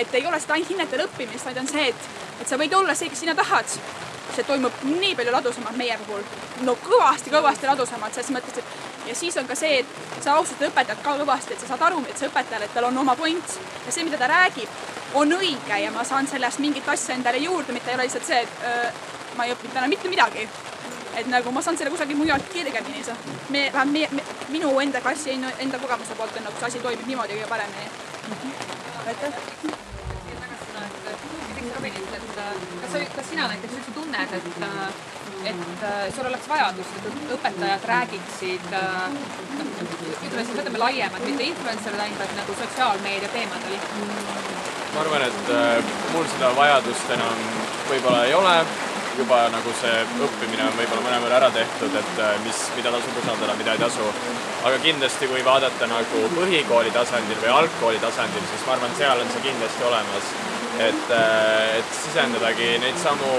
et 0.00 0.14
ei 0.14 0.26
ole 0.26 0.40
seda 0.40 0.56
ainult 0.56 0.70
hinnetele 0.72 1.08
õppimist, 1.08 1.44
vaid 1.46 1.58
on 1.62 1.68
see, 1.70 1.88
et, 1.92 2.12
et 2.40 2.48
sa 2.48 2.58
võid 2.60 2.74
olla 2.76 2.94
see, 2.98 3.10
kes 3.12 3.26
sina 3.26 3.34
tahad 3.38 3.78
see 4.34 4.46
toimub 4.46 4.84
nii 4.86 5.14
palju 5.18 5.32
ladusamalt 5.34 5.76
meie 5.78 5.96
puhul, 6.04 6.22
no 6.66 6.76
kõvasti-kõvasti 6.84 7.68
ladusamalt 7.68 8.14
selles 8.14 8.32
mõttes, 8.34 8.60
et 8.60 9.08
ja 9.08 9.14
siis 9.16 9.36
on 9.40 9.48
ka 9.48 9.56
see, 9.58 9.80
et 9.82 10.22
sa 10.22 10.36
austad 10.38 10.62
õpetajat 10.68 11.02
ka 11.04 11.16
kõvasti, 11.20 11.54
et 11.54 11.62
sa 11.62 11.72
saad 11.72 11.86
aru, 11.88 12.02
et 12.08 12.18
see 12.18 12.30
õpetajal, 12.30 12.66
et 12.66 12.74
tal 12.76 12.88
on 12.90 12.98
oma 13.02 13.16
point 13.18 13.56
ja 13.86 13.92
see, 13.92 14.04
mida 14.06 14.20
ta 14.20 14.30
räägib, 14.30 14.80
on 15.20 15.34
õige 15.38 15.80
ja 15.84 15.90
ma 15.94 16.04
saan 16.06 16.28
sellest 16.30 16.62
mingit 16.62 16.88
asja 16.88 17.16
endale 17.16 17.42
juurde, 17.42 17.74
mitte 17.74 17.90
ei 17.90 17.98
ole 17.98 18.06
lihtsalt 18.06 18.28
see, 18.28 18.42
et 18.44 18.66
öö, 18.68 18.92
ma 19.38 19.46
ei 19.46 19.54
õppinud 19.56 19.74
täna 19.74 19.90
mitte 19.90 20.12
midagi. 20.12 20.48
et 21.18 21.26
nagu 21.26 21.50
ma 21.50 21.60
saan 21.62 21.76
selle 21.76 21.90
kusagil 21.90 22.16
mujalt 22.16 22.46
kergemini, 22.52 23.02
me, 23.50 23.64
vähemalt 23.72 23.92
me, 23.92 24.06
me, 24.12 24.22
minu 24.48 24.70
enda 24.80 25.00
klassi 25.00 25.34
enda 25.34 25.78
kogemuse 25.82 26.14
poolt 26.14 26.38
on 26.38 26.48
nagu 26.48 26.56
see 26.60 26.70
asi 26.70 26.86
toimib 26.86 27.06
niimoodi 27.06 27.34
kõige 27.34 27.50
paremini. 27.50 27.90
aitäh 29.06 29.79
Robinit, 31.76 32.14
et 32.16 32.30
kas 32.82 32.94
kas 33.16 33.30
sina 33.30 33.48
näiteks 33.50 33.78
üldse 33.78 33.94
tunned, 33.96 34.34
et, 34.38 34.46
et 35.52 35.84
sul 36.16 36.28
oleks 36.30 36.48
vajadust, 36.50 37.00
et 37.00 37.34
õpetajad 37.36 37.88
räägiksid 37.92 38.68
noh, 38.72 39.72
ütleme 39.84 40.44
siis, 40.44 40.56
võtame 40.56 40.82
laiemalt, 40.84 41.26
mitte 41.26 41.48
influencer'id 41.48 42.04
ainult, 42.04 42.22
vaid 42.22 42.36
nagu 42.40 42.60
sotsiaalmeedia 42.62 43.32
teemadel? 43.34 43.80
ma 44.94 45.02
arvan, 45.04 45.22
et 45.22 45.50
äh, 45.54 45.90
mul 46.14 46.24
seda 46.32 46.50
vajadust 46.56 47.12
enam 47.14 47.42
võib-olla 47.90 48.24
ei 48.26 48.34
ole 48.34 48.54
juba 49.18 49.40
nagu 49.52 49.72
see 49.80 49.96
õppimine 50.26 50.64
on 50.66 50.76
võib-olla 50.78 51.04
mõnevõrra 51.04 51.38
ära 51.40 51.50
tehtud, 51.54 51.94
et 52.00 52.22
äh, 52.24 52.32
mis, 52.44 52.62
mida 52.76 52.92
tasub 52.94 53.18
usaldada, 53.22 53.56
mida 53.58 53.74
ei 53.76 53.82
tasu. 53.82 54.06
aga 54.64 54.78
kindlasti, 54.84 55.28
kui 55.30 55.44
vaadata 55.44 55.88
nagu 55.90 56.24
põhikooli 56.36 56.94
tasandil 56.94 57.38
või 57.44 57.52
algkooli 57.58 58.02
tasandil, 58.02 58.48
siis 58.52 58.66
ma 58.66 58.76
arvan, 58.76 58.96
seal 58.98 59.22
on 59.22 59.30
see 59.34 59.46
kindlasti 59.46 59.86
olemas 59.90 60.34
et, 60.80 61.10
äh, 61.10 61.78
et 61.78 61.92
sisendadagi 61.94 62.70
neid 62.82 62.98
samu 63.00 63.32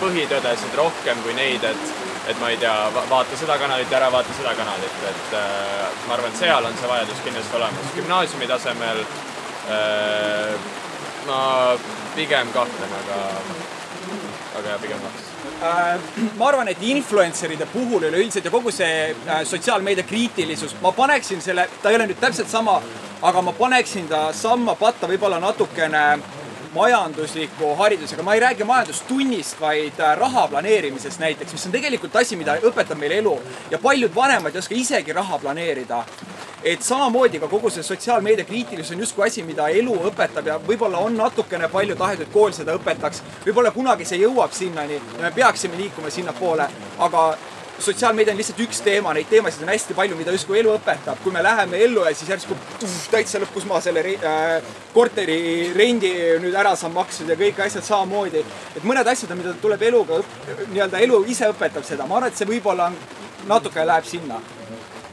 põhitõdesid 0.00 0.76
rohkem 0.78 1.20
kui 1.24 1.34
neid, 1.36 1.64
et, 1.66 1.92
et 2.30 2.40
ma 2.40 2.50
ei 2.52 2.58
tea, 2.62 2.74
vaata 3.10 3.38
seda 3.38 3.58
kanalit 3.60 3.92
ära 3.98 4.08
vaata 4.14 4.36
seda 4.38 4.54
kanalit, 4.58 4.98
et 5.10 5.36
äh, 5.36 6.00
ma 6.06 6.16
arvan, 6.16 6.32
et 6.32 6.40
seal 6.40 6.68
on 6.68 6.80
see 6.80 6.90
vajadus 6.90 7.22
kindlasti 7.26 7.60
olemas. 7.60 7.94
gümnaasiumi 7.98 8.50
tasemel 8.50 9.04
äh, 9.04 10.74
ma 11.26 11.40
pigem 12.16 12.52
kahtlen, 12.54 12.98
aga, 13.02 13.22
aga 14.58 14.68
jah, 14.70 14.80
pigem 14.84 15.02
kahtlen 15.04 15.26
äh, 15.60 16.30
ma 16.38 16.48
arvan, 16.48 16.72
et 16.72 16.86
influencer'ide 16.94 17.68
puhul 17.74 18.08
üleüldiselt 18.08 18.48
ja 18.48 18.54
kogu 18.54 18.72
see 18.74 19.10
äh, 19.10 19.42
sotsiaalmeedia 19.44 20.06
kriitilisus, 20.08 20.78
ma 20.80 20.94
paneksin 20.96 21.44
selle, 21.44 21.68
ta 21.82 21.92
ei 21.92 22.00
ole 22.00 22.08
nüüd 22.08 22.22
täpselt 22.22 22.48
sama, 22.52 22.80
aga 23.26 23.44
ma 23.44 23.52
paneksin 23.56 24.08
ta 24.08 24.30
samma 24.36 24.78
patta 24.80 25.08
võib-olla 25.10 25.42
natukene 25.42 26.06
majandusliku 26.76 27.74
haridusega, 27.78 28.22
ma 28.22 28.34
ei 28.34 28.40
räägi 28.40 28.64
majandustunnist, 28.64 29.60
vaid 29.60 30.00
äh, 30.00 30.16
raha 30.18 30.46
planeerimisest 30.48 31.20
näiteks, 31.20 31.52
mis 31.52 31.66
on 31.66 31.72
tegelikult 31.72 32.16
asi, 32.16 32.36
mida 32.36 32.58
õpetab 32.68 33.00
meile 33.00 33.20
elu 33.22 33.34
ja 33.70 33.80
paljud 33.82 34.14
vanemad 34.14 34.54
ei 34.54 34.62
oska 34.62 34.76
isegi 34.76 35.16
raha 35.16 35.38
planeerida. 35.38 36.04
et 36.66 36.82
samamoodi 36.82 37.38
ka 37.38 37.46
kogu 37.48 37.70
see 37.70 37.82
sotsiaalmeedia 37.82 38.44
kriitilisus 38.44 38.94
on 38.94 39.00
justkui 39.04 39.26
asi, 39.26 39.42
mida 39.42 39.68
elu 39.68 39.92
õpetab 40.08 40.46
ja 40.46 40.56
võib-olla 40.58 40.98
on 40.98 41.16
natukene 41.16 41.68
palju 41.68 41.96
tahetud, 41.96 42.26
et 42.26 42.32
kool 42.32 42.52
seda 42.52 42.74
õpetaks. 42.74 43.22
võib-olla 43.44 43.70
kunagi 43.70 44.04
see 44.04 44.18
jõuab 44.18 44.52
sinnani 44.52 44.94
ja 44.94 45.22
me 45.22 45.30
peaksime 45.30 45.76
liikuma 45.76 46.10
sinnapoole, 46.10 46.68
aga 46.98 47.28
sotsiaalmeedia 47.78 48.32
on 48.32 48.40
lihtsalt 48.40 48.60
üks 48.64 48.80
teema, 48.84 49.12
neid 49.16 49.28
teemasid 49.30 49.62
on 49.64 49.70
hästi 49.72 49.94
palju, 49.96 50.16
mida 50.18 50.32
justkui 50.34 50.60
elu 50.60 50.72
õpetab. 50.76 51.20
kui 51.22 51.32
me 51.32 51.42
läheme 51.42 51.80
ellu 51.84 52.04
ja 52.04 52.14
siis 52.14 52.30
järsku 52.30 52.56
tuff, 52.80 53.08
täitsa 53.12 53.40
lõpp, 53.42 53.52
kus 53.54 53.66
ma 53.68 53.80
selle 53.84 54.02
äh, 54.16 54.72
korteri 54.94 55.72
rendi 55.76 56.12
nüüd 56.42 56.54
ära 56.54 56.76
saan 56.76 56.94
makstud 56.96 57.28
ja 57.28 57.36
kõik 57.36 57.60
asjad 57.66 57.84
samamoodi. 57.84 58.44
et 58.76 58.84
mõned 58.84 59.06
asjad 59.12 59.30
on, 59.30 59.42
mida 59.42 59.54
tuleb 59.62 59.82
eluga, 59.82 60.20
nii-öelda 60.72 61.02
elu 61.06 61.22
ise 61.32 61.50
õpetab 61.52 61.84
seda, 61.84 62.06
ma 62.06 62.20
arvan, 62.20 62.32
et 62.32 62.40
see 62.40 62.48
võib-olla 62.48 62.90
natuke 63.46 63.86
läheb 63.86 64.04
sinna. 64.04 64.40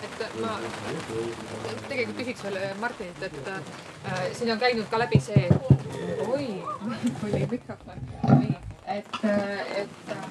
et 0.04 0.40
ma 0.42 0.58
tegelikult 1.90 2.18
küsiks 2.24 2.44
veel 2.44 2.60
Martinilt, 2.82 3.24
et 3.24 3.48
äh, 3.54 4.28
siin 4.34 4.52
on 4.56 4.60
käinud 4.62 4.90
ka 4.90 5.02
läbi 5.02 5.20
see, 5.22 5.50
oi, 6.28 6.48
oli 7.28 7.48
mikrofon, 7.52 8.08
et, 8.88 9.20
äh, 9.24 9.82
et 9.84 10.12
äh, 10.12 10.24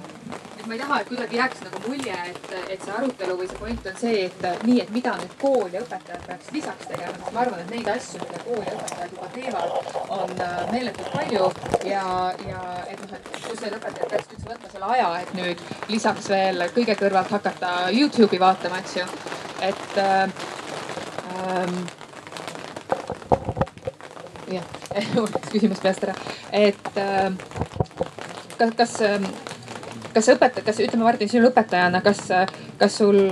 et 0.62 0.68
ma 0.68 0.74
ei 0.74 0.78
taha, 0.78 0.96
et 1.00 1.08
kuidagi 1.08 1.36
jääks 1.36 1.62
nagu 1.64 1.80
mulje, 1.88 2.16
et, 2.30 2.50
et 2.70 2.84
see 2.84 2.92
arutelu 2.94 3.34
või 3.38 3.48
see 3.50 3.58
point 3.58 3.86
on 3.90 3.96
see, 3.98 4.18
et 4.28 4.44
nii, 4.62 4.76
et 4.84 4.90
mida 4.94 5.14
nüüd 5.18 5.32
kool 5.40 5.72
ja 5.74 5.80
õpetajad 5.82 6.26
peaks 6.28 6.52
lisaks 6.54 6.86
tegema, 6.90 7.14
sest 7.16 7.34
ma 7.34 7.42
arvan, 7.42 7.62
et 7.64 7.72
neid 7.74 7.88
asju, 7.90 8.20
mida 8.22 8.42
kool 8.44 8.60
ja 8.62 8.74
õpetajad 8.76 9.16
juba 9.16 9.30
teevad, 9.34 9.88
on 10.18 10.34
äh, 10.46 10.60
meeletult 10.70 11.10
palju 11.16 11.48
ja, 11.88 12.04
ja 12.46 12.60
et 12.92 13.02
noh, 13.02 13.16
et 13.18 13.32
kus 13.48 13.64
need 13.64 13.76
õpetajad 13.80 14.14
peaksid 14.14 14.36
üldse 14.36 14.52
võtma 14.52 14.70
selle 14.76 14.92
aja, 14.94 15.08
et 15.24 15.34
nüüd 15.40 15.64
lisaks 15.90 16.30
veel 16.30 16.66
kõige 16.76 16.96
kõrvalt 17.02 17.34
hakata 17.38 17.72
Youtube'i 17.96 18.42
vaatama, 18.42 18.84
eks 18.84 18.96
ju. 19.00 19.08
et 19.66 19.98
äh, 19.98 20.30
ähm, 21.42 21.82
jah, 24.52 24.72
mul 25.16 25.26
läks 25.26 25.50
küsimus 25.56 25.82
peast 25.82 26.06
ära, 26.06 26.14
et 26.54 26.94
äh, 27.02 27.32
kas, 28.58 28.74
kas, 28.76 28.96
kas 30.14 30.26
sa 30.26 30.36
õpetad, 30.36 30.62
kas 30.66 30.80
ütleme, 30.84 31.04
Martin, 31.06 31.30
sinu 31.30 31.50
õpetajana, 31.50 32.02
kas, 32.04 32.24
kas 32.80 32.98
sul, 33.00 33.24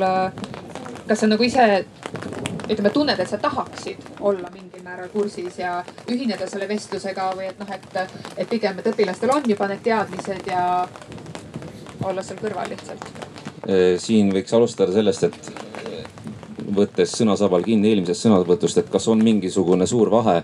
kas 1.08 1.22
sa 1.22 1.30
nagu 1.30 1.46
ise 1.46 1.66
ütleme, 2.70 2.92
tunned, 2.94 3.18
et 3.18 3.28
sa 3.28 3.38
tahaksid 3.40 4.20
olla 4.20 4.50
mingil 4.54 4.84
määral 4.84 5.10
kursis 5.12 5.58
ja 5.58 5.80
ühineda 6.10 6.46
selle 6.50 6.68
vestlusega 6.70 7.30
või 7.38 7.50
et 7.50 7.58
noh, 7.60 7.72
et, 7.74 7.88
et 8.36 8.48
pigem, 8.50 8.78
et 8.78 8.92
õpilastel 8.92 9.32
on 9.34 9.48
juba 9.50 9.68
need 9.70 9.82
teadmised 9.86 10.50
ja 10.50 10.64
olla 12.06 12.22
seal 12.22 12.40
kõrval 12.40 12.70
lihtsalt? 12.70 13.10
siin 14.00 14.30
võiks 14.32 14.54
alustada 14.56 14.92
sellest, 14.94 15.26
et 15.28 16.70
võttes 16.74 17.12
sõnasabal 17.12 17.64
kinni 17.66 17.90
eelmisest 17.90 18.24
sõnavõtust, 18.24 18.78
et 18.80 18.88
kas 18.90 19.08
on 19.12 19.20
mingisugune 19.22 19.86
suur 19.90 20.10
vahe 20.10 20.40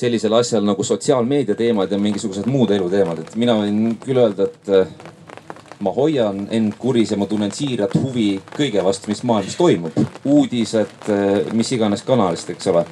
sellisel 0.00 0.34
asjal 0.38 0.64
nagu 0.64 0.84
sotsiaalmeedia 0.86 1.56
teemad 1.58 1.92
ja 1.92 1.98
mingisugused 2.00 2.48
muud 2.50 2.72
eluteemad, 2.74 3.24
et 3.24 3.36
mina 3.40 3.56
võin 3.60 3.96
küll 4.00 4.20
öelda, 4.22 4.48
et 4.48 5.80
ma 5.84 5.92
hoian 5.96 6.42
end 6.52 6.76
kuris 6.80 7.12
ja 7.12 7.18
ma 7.20 7.28
tunnen 7.28 7.52
siirat 7.56 7.94
huvi 8.00 8.34
kõige 8.56 8.84
vastu, 8.84 9.08
mis 9.12 9.22
maailmas 9.28 9.56
toimub. 9.56 9.96
uudised, 10.24 11.08
mis 11.56 11.72
iganes 11.76 12.04
kanalist, 12.04 12.50
eks 12.52 12.68
ole. 12.72 12.84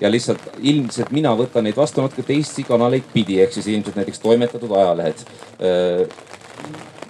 ja 0.00 0.10
lihtsalt 0.10 0.58
ilmselt 0.58 1.12
mina 1.14 1.34
võtan 1.38 1.62
neid 1.66 1.76
vastu 1.78 2.02
natuke 2.02 2.24
teisi 2.26 2.64
kanaleid 2.66 3.04
pidi, 3.12 3.38
ehk 3.42 3.52
siis 3.54 3.68
ilmselt 3.70 3.96
näiteks 3.96 4.18
toimetatud 4.22 4.70
ajalehed 4.70 5.26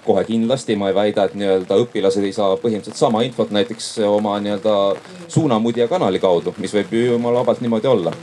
kohe 0.05 0.23
kindlasti 0.27 0.75
ma 0.75 0.89
ei 0.91 0.95
väida, 0.95 1.25
et 1.25 1.35
nii-öelda 1.39 1.77
õpilased 1.85 2.25
ei 2.27 2.33
saa 2.35 2.57
põhimõtteliselt 2.59 2.99
sama 2.99 3.23
infot 3.23 3.51
näiteks 3.55 3.95
oma 4.07 4.35
nii-öelda 4.43 4.75
suunamudja 5.31 5.87
kanali 5.91 6.19
kaudu, 6.23 6.53
mis 6.59 6.73
võib 6.75 6.91
ju 6.93 7.05
jumala 7.13 7.43
vabalt 7.43 7.63
niimoodi 7.63 7.89
olla. 7.89 8.13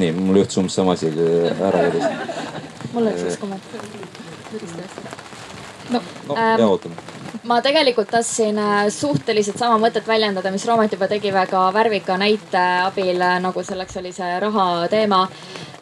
Nii, 0.00 0.12
mul 0.16 0.40
juhtus 0.40 0.56
umbes 0.62 0.74
sama 0.74 0.96
asi 0.96 1.12
ära 1.12 1.84
kadus. 1.84 2.04
mul 2.94 3.06
oleks 3.06 3.22
üks 3.28 3.38
kommentaar. 3.42 3.82
no, 5.90 6.02
no 6.28 6.36
ähm, 6.36 6.60
ja 6.60 6.66
ootame 6.66 7.10
ma 7.42 7.60
tegelikult 7.64 8.10
tahtsin 8.10 8.58
äh, 8.58 8.88
suhteliselt 8.92 9.58
sama 9.58 9.78
mõtet 9.80 10.06
väljendada, 10.08 10.52
mis 10.52 10.64
Roomet 10.68 10.92
juba 10.92 11.08
tegi 11.08 11.32
väga 11.34 11.62
värvika 11.74 12.18
näite 12.20 12.62
abil, 12.84 13.20
äh, 13.20 13.38
nagu 13.42 13.64
selleks 13.64 13.96
oli 14.00 14.12
see 14.12 14.30
raha 14.42 14.88
teema. 14.92 15.24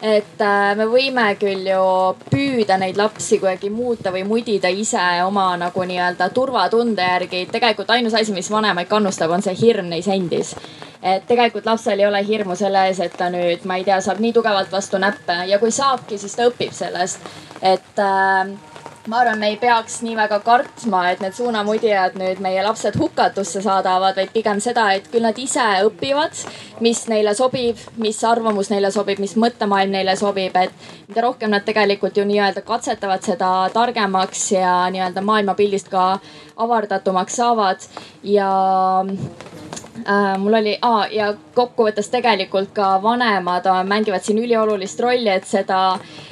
Et 0.03 0.41
äh, 0.41 0.75
me 0.79 0.87
võime 0.87 1.25
küll 1.41 1.67
ju 1.67 1.85
püüda 2.31 2.77
neid 2.79 2.99
lapsi 2.99 3.41
kuidagi 3.43 3.71
muuta 3.71 4.13
või 4.15 4.23
mudida 4.29 4.71
ise 4.71 5.07
oma 5.27 5.51
nagu 5.59 5.87
nii-öelda 5.91 6.29
turvatunde 6.35 7.03
järgi. 7.03 7.47
tegelikult 7.51 7.91
ainus 7.91 8.15
asi, 8.15 8.33
mis 8.33 8.51
vanemaid 8.51 8.89
kannustab, 8.89 9.31
on 9.31 9.43
see 9.43 9.57
hirm 9.59 9.91
neis 9.91 10.07
endis 10.09 10.55
et 11.03 11.27
tegelikult 11.27 11.67
lapsel 11.67 12.01
ei 12.01 12.07
ole 12.07 12.23
hirmu 12.27 12.57
selle 12.59 12.87
ees, 12.89 13.01
et 13.01 13.15
ta 13.17 13.29
nüüd, 13.31 13.63
ma 13.71 13.77
ei 13.79 13.85
tea, 13.87 14.01
saab 14.03 14.19
nii 14.23 14.33
tugevalt 14.35 14.73
vastu 14.73 14.99
näppe 14.99 15.45
ja 15.51 15.59
kui 15.59 15.71
saabki, 15.75 16.19
siis 16.19 16.35
ta 16.35 16.49
õpib 16.51 16.75
sellest. 16.75 17.23
et 17.63 18.03
äh, 18.03 18.55
ma 19.09 19.23
arvan, 19.23 19.39
me 19.41 19.49
ei 19.49 19.57
peaks 19.57 20.03
nii 20.05 20.17
väga 20.17 20.39
kartma, 20.45 21.03
et 21.11 21.23
need 21.25 21.33
suunamudijad 21.37 22.19
nüüd 22.21 22.43
meie 22.45 22.61
lapsed 22.65 22.99
hukatusse 23.01 23.63
saadavad, 23.65 24.19
vaid 24.19 24.35
pigem 24.35 24.61
seda, 24.61 24.85
et 24.97 25.09
küll 25.13 25.25
nad 25.25 25.39
ise 25.41 25.65
õpivad, 25.87 26.37
mis 26.85 27.01
neile 27.09 27.33
sobib, 27.39 27.81
mis 27.97 28.21
arvamus 28.29 28.69
neile 28.73 28.93
sobib, 28.93 29.23
mis 29.25 29.35
mõttemaailm 29.41 29.97
neile 29.97 30.17
sobib, 30.21 30.57
et 30.61 31.09
mida 31.09 31.25
rohkem 31.25 31.55
nad 31.55 31.65
tegelikult 31.65 32.21
ju 32.21 32.27
nii-öelda 32.29 32.65
katsetavad, 32.69 33.25
seda 33.25 33.51
targemaks 33.73 34.45
ja 34.53 34.77
nii-öelda 34.93 35.25
maailmapildist 35.25 35.89
ka 35.89 36.07
avardatumaks 36.61 37.41
saavad. 37.41 37.89
Ja 38.29 38.53
äh, 39.09 40.33
mul 40.39 40.61
oli 40.61 40.77
ah, 40.83 41.07
ja 41.13 41.33
kokkuvõttes 41.57 42.13
tegelikult 42.13 42.75
ka 42.77 42.99
vanemad 43.03 43.73
äh, 43.73 43.85
mängivad 43.89 44.27
siin 44.27 44.45
üliolulist 44.45 45.01
rolli, 45.01 45.33
et 45.33 45.49
seda 45.49 45.83
äh, 45.97 46.28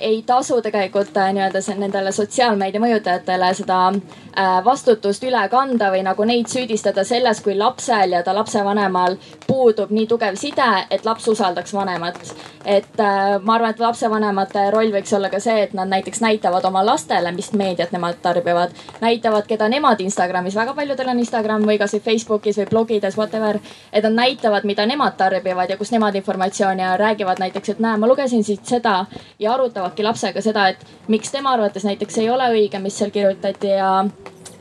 ei 0.00 0.22
tasu 0.26 0.62
tegelikult 0.62 1.16
äh, 1.16 1.32
nii-öelda 1.32 1.60
nendele 1.76 2.12
sotsiaalmeedia 2.12 2.80
mõjutajatele 2.80 3.50
seda 3.54 3.78
äh, 3.92 4.64
vastutust 4.64 5.24
üle 5.28 5.42
kanda 5.52 5.90
või 5.92 6.00
nagu 6.06 6.24
neid 6.24 6.48
süüdistada 6.48 7.04
selles, 7.04 7.42
kui 7.44 7.56
lapsel 7.58 8.16
ja 8.16 8.22
ta 8.24 8.34
lapsevanemal 8.34 9.18
puudub 9.46 9.90
nii 9.92 10.06
tugev 10.08 10.38
side, 10.40 10.68
et 10.90 11.04
laps 11.04 11.28
usaldaks 11.28 11.74
vanemat. 11.74 12.18
et 12.64 13.00
äh, 13.00 13.36
ma 13.42 13.54
arvan, 13.54 13.70
et 13.70 13.80
lapsevanemate 13.80 14.70
roll 14.70 14.92
võiks 14.92 15.12
olla 15.16 15.30
ka 15.30 15.40
see, 15.40 15.62
et 15.62 15.74
nad 15.74 15.88
näiteks 15.88 16.20
näitavad 16.20 16.64
oma 16.64 16.84
lastele, 16.86 17.32
mis 17.32 17.52
meediat 17.52 17.92
nemad 17.92 18.20
tarbivad, 18.22 18.72
näitavad, 19.00 19.46
keda 19.46 19.68
nemad 19.68 20.00
Instagramis, 20.00 20.56
väga 20.56 20.74
paljudel 20.74 21.08
on 21.08 21.18
Instagram 21.18 21.68
või 21.68 21.78
kasvõi 21.78 22.00
Facebookis 22.00 22.58
või 22.62 22.70
blogides, 22.70 23.16
whatever. 23.16 23.58
et 23.92 24.04
nad 24.04 24.12
näitavad, 24.12 24.64
mida 24.64 24.86
nemad 24.86 25.16
tarbivad 25.16 25.70
ja 25.70 25.76
kust 25.76 25.92
nemad 25.92 26.14
informatsiooni 26.14 26.82
ja 26.82 26.96
räägivad 26.96 27.38
näiteks, 27.38 27.68
et 27.68 27.78
näe, 27.78 27.96
ma 27.96 28.06
lugesin 28.06 28.44
siit 28.44 28.64
seda 28.64 29.04
ja 29.38 29.49
arutavadki 29.54 30.04
lapsega 30.06 30.42
seda, 30.44 30.68
et 30.68 30.84
miks 31.08 31.30
tema 31.30 31.54
arvates 31.56 31.84
näiteks 31.84 32.18
ei 32.18 32.30
ole 32.30 32.50
õige, 32.54 32.82
mis 32.82 32.98
seal 32.98 33.10
kirjutati 33.14 33.74
ja 33.76 33.92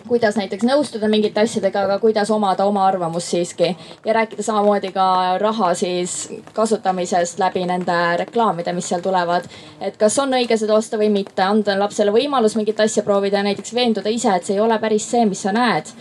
kuidas 0.10 0.38
näiteks 0.40 0.66
nõustuda 0.66 1.08
mingite 1.12 1.44
asjadega, 1.44 1.84
aga 1.86 1.98
kuidas 2.02 2.32
omada 2.34 2.66
oma 2.66 2.86
arvamust 2.88 3.30
siiski. 3.34 3.76
ja 4.06 4.14
rääkida 4.14 4.44
samamoodi 4.44 4.92
ka 4.96 5.38
raha 5.42 5.74
siis 5.74 6.16
kasutamisest 6.54 7.40
läbi 7.40 7.66
nende 7.70 7.98
reklaamide, 8.24 8.74
mis 8.74 8.90
seal 8.90 9.04
tulevad. 9.06 9.46
et 9.82 9.98
kas 9.98 10.20
on 10.20 10.34
õige 10.40 10.58
seda 10.58 10.76
osta 10.76 10.98
või 10.98 11.12
mitte, 11.14 11.44
anda 11.46 11.78
lapsele 11.80 12.12
võimalus 12.16 12.58
mingit 12.58 12.80
asja 12.80 13.04
proovida 13.04 13.38
ja 13.38 13.44
näiteks 13.52 13.74
veenduda 13.74 14.10
ise, 14.10 14.34
et 14.36 14.46
see 14.50 14.58
ei 14.58 14.66
ole 14.66 14.80
päris 14.80 15.06
see, 15.12 15.26
mis 15.30 15.46
sa 15.46 15.54
näed. 15.54 15.94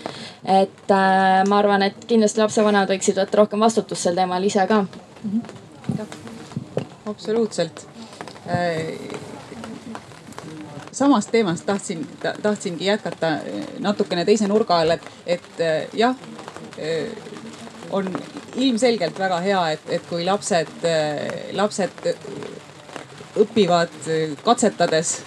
et 0.45 0.97
äh, 0.97 1.45
ma 1.49 1.59
arvan, 1.59 1.83
et 1.91 2.09
kindlasti 2.09 2.41
lapsevanemad 2.41 2.89
võiksid 2.97 3.21
võtta 3.21 3.43
rohkem 3.43 3.61
vastutust 3.61 4.09
sel 4.09 4.17
teemal 4.17 4.45
ise 4.45 4.67
ka 4.67 4.83
mm. 4.83 5.43
-hmm. 5.93 6.07
absoluutselt 7.07 7.98
samast 10.93 11.31
teemast 11.31 11.67
tahtsin, 11.67 12.07
tahtsingi 12.43 12.87
jätkata 12.87 13.33
natukene 13.79 14.25
teise 14.25 14.49
nurga 14.49 14.81
all, 14.83 14.97
et, 14.97 15.05
et 15.27 15.61
jah, 15.93 16.17
on 17.91 18.09
ilmselgelt 18.57 19.19
väga 19.19 19.41
hea, 19.45 19.65
et, 19.77 19.91
et 19.99 20.07
kui 20.09 20.25
lapsed, 20.27 20.87
lapsed 21.53 22.09
õpivad 23.39 23.95
katsetades 24.45 25.19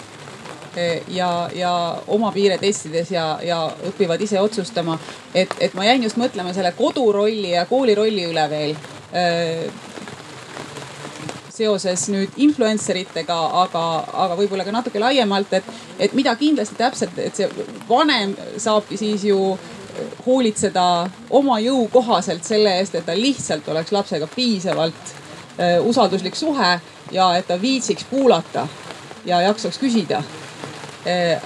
ja, 1.08 1.30
ja 1.54 1.72
oma 2.06 2.32
piire 2.32 2.58
testides 2.60 3.10
ja, 3.12 3.38
ja 3.44 3.62
õpivad 3.88 4.20
ise 4.20 4.40
otsustama. 4.40 4.98
et, 5.34 5.54
et 5.60 5.74
ma 5.74 5.84
jäin 5.84 6.02
just 6.02 6.20
mõtlema 6.20 6.52
selle 6.52 6.72
kodurolli 6.76 7.54
ja 7.54 7.66
kooli 7.66 7.94
rolli 7.94 8.28
üle 8.28 8.50
veel 8.50 8.76
seoses 11.52 12.06
nüüd 12.12 12.38
influencer 12.40 12.96
itega, 13.02 13.36
aga, 13.62 13.84
aga 14.24 14.36
võib-olla 14.38 14.64
ka 14.64 14.74
natuke 14.74 15.00
laiemalt, 15.02 15.52
et, 15.58 15.68
et 16.00 16.14
mida 16.16 16.34
kindlasti 16.40 16.78
täpselt, 16.78 17.18
et 17.20 17.36
see 17.36 17.66
vanem 17.88 18.34
saabki 18.60 18.96
siis 19.00 19.26
ju 19.28 19.38
hoolitseda 20.26 20.84
oma 21.36 21.58
jõu 21.60 21.84
kohaselt 21.92 22.46
selle 22.48 22.78
eest, 22.80 22.96
et 22.96 23.06
tal 23.06 23.20
lihtsalt 23.20 23.68
oleks 23.68 23.92
lapsega 23.92 24.28
piisavalt 24.34 25.12
äh, 25.12 25.76
usalduslik 25.84 26.38
suhe 26.38 26.72
ja 27.12 27.28
et 27.36 27.46
ta 27.46 27.60
viitsiks 27.60 28.08
kuulata 28.10 28.66
ja 29.28 29.42
jaksaks 29.48 29.78
küsida 29.78 30.22
äh,. 31.06 31.42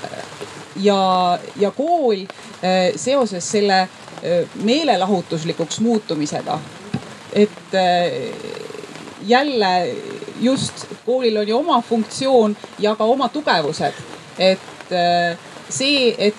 ja, 0.76 1.38
ja 1.58 1.70
kool 1.70 2.22
äh, 2.22 2.94
seoses 2.96 3.50
selle 3.50 3.86
meelelahutuslikuks 4.64 5.80
muutumisega, 5.84 6.54
et 7.36 7.74
jälle 9.26 9.94
just 10.40 10.86
koolil 11.06 11.36
on 11.36 11.48
ju 11.48 11.58
oma 11.58 11.80
funktsioon 11.82 12.56
ja 12.78 12.94
ka 12.96 13.04
oma 13.04 13.28
tugevused. 13.28 13.92
et 14.38 14.92
äh, 14.92 15.38
see, 15.68 16.14
et 16.18 16.34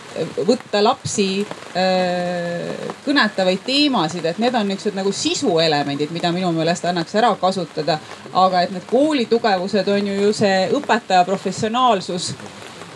võtta 0.47 0.81
lapsi 0.83 1.45
äh, 1.75 2.91
kõnetavaid 3.05 3.63
teemasid, 3.65 4.25
et 4.25 4.39
need 4.39 4.55
on 4.55 4.67
niisugused 4.69 4.97
nagu 4.97 5.11
sisuelemendid, 5.11 6.11
mida 6.15 6.31
minu 6.35 6.51
meelest 6.55 6.85
annaks 6.85 7.15
ära 7.15 7.33
kasutada. 7.41 7.99
aga 8.33 8.61
et 8.61 8.71
need 8.71 8.85
kooli 8.89 9.25
tugevused 9.25 9.87
on 9.87 10.07
ju, 10.07 10.21
ju 10.21 10.33
see 10.33 10.69
õpetaja 10.77 11.25
professionaalsus 11.25 12.33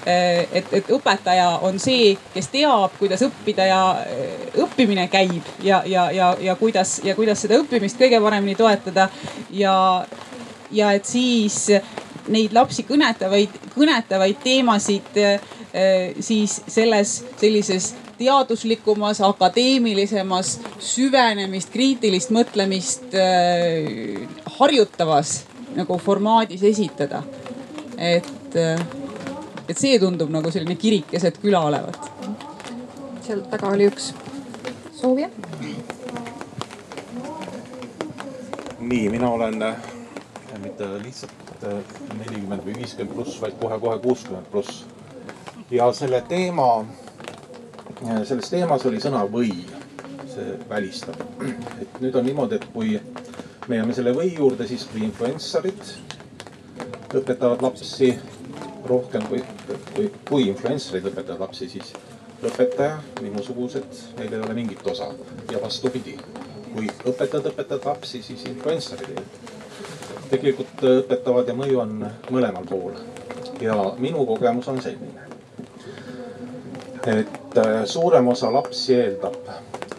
et, 0.06 0.74
et 0.74 0.90
õpetaja 0.90 1.48
on 1.68 1.80
see, 1.80 2.16
kes 2.34 2.48
teab, 2.54 2.96
kuidas 3.00 3.22
õppida 3.26 3.68
ja 3.70 3.82
õppimine 4.64 5.08
käib 5.12 5.46
ja, 5.64 5.84
ja, 5.86 6.08
ja, 6.12 6.32
ja 6.42 6.56
kuidas 6.60 7.00
ja 7.06 7.16
kuidas 7.16 7.44
seda 7.44 7.60
õppimist 7.62 8.00
kõige 8.02 8.22
paremini 8.22 8.56
toetada. 8.58 9.10
ja, 9.52 9.76
ja 10.72 10.92
et 10.98 11.06
siis 11.06 11.68
neid 12.32 12.54
lapsi 12.54 12.86
kõnetavaid, 12.88 13.60
kõnetavaid 13.76 14.42
teemasid 14.44 15.20
siis 16.20 16.62
selles 16.68 17.14
sellises 17.40 17.94
teaduslikumas, 18.22 19.22
akadeemilisemas 19.26 20.60
süvenemist, 20.80 21.72
kriitilist 21.74 22.34
mõtlemist 22.34 23.16
harjutavas 24.60 25.40
nagu 25.76 25.98
formaadis 25.98 26.64
esitada. 26.64 27.24
et, 27.98 28.56
et 29.70 29.78
see 29.78 30.00
tundub 30.00 30.32
nagu 30.34 30.52
selline 30.52 30.76
kirik 30.76 31.08
keset 31.12 31.40
küla 31.42 31.64
olevat. 31.70 32.12
seal 33.26 33.46
taga 33.52 33.74
oli 33.76 33.88
üks 33.92 34.12
soovija. 34.98 35.30
nii, 38.80 39.10
mina 39.10 39.30
olen 39.30 39.64
mitte 40.62 40.88
lihtsalt 41.04 41.64
äh, 41.64 41.78
nelikümmend 42.18 42.66
või 42.66 42.76
viiskümmend 42.82 43.16
pluss, 43.16 43.38
vaid 43.42 43.56
kohe-kohe 43.62 44.00
kuuskümmend 44.04 44.50
pluss. 44.52 44.86
ja 45.72 45.92
selle 45.94 46.22
teema, 46.28 46.86
selles 48.28 48.50
teemas 48.50 48.86
oli 48.86 49.00
sõna 49.02 49.24
või, 49.32 49.54
see 50.34 50.58
välistab. 50.70 51.22
et 51.82 52.00
nüüd 52.02 52.16
on 52.16 52.26
niimoodi, 52.26 52.60
et 52.60 52.68
kui 52.74 53.00
me 53.68 53.78
jääme 53.78 53.94
selle 53.94 54.14
või 54.16 54.34
juurde, 54.36 54.68
siis 54.68 54.86
kui 54.92 55.06
influencerid 55.06 55.96
õpetavad 57.16 57.62
lapsi 57.62 58.14
rohkem 58.92 59.24
kui, 59.30 59.42
kui, 59.96 60.10
kui 60.28 60.50
influencerid 60.52 61.08
õpetavad 61.12 61.48
lapsi, 61.48 61.70
siis 61.72 61.94
õpetaja, 62.42 63.00
minusugused, 63.22 64.04
neil 64.18 64.34
ei 64.34 64.44
ole 64.44 64.56
mingit 64.58 64.86
osa. 64.92 65.12
Ja 65.52 65.62
vastupidi, 65.62 66.18
kui 66.72 66.90
õpetajad 67.06 67.52
õpetavad 67.54 67.90
lapsi, 67.94 68.24
siis 68.26 68.46
influencerid 68.50 69.20
tegelikult 70.32 70.86
õpetavad 70.88 71.50
ja 71.52 71.58
mõju 71.58 71.82
on 71.84 71.98
mõlemal 72.32 72.68
pool. 72.70 72.96
Ja 73.62 73.76
minu 74.02 74.24
kogemus 74.26 74.70
on 74.72 74.80
selline, 74.82 75.28
et 77.06 77.58
äh, 77.58 77.84
suurem 77.86 78.32
osa 78.32 78.50
lapsi 78.54 78.96
eeldab 78.98 79.38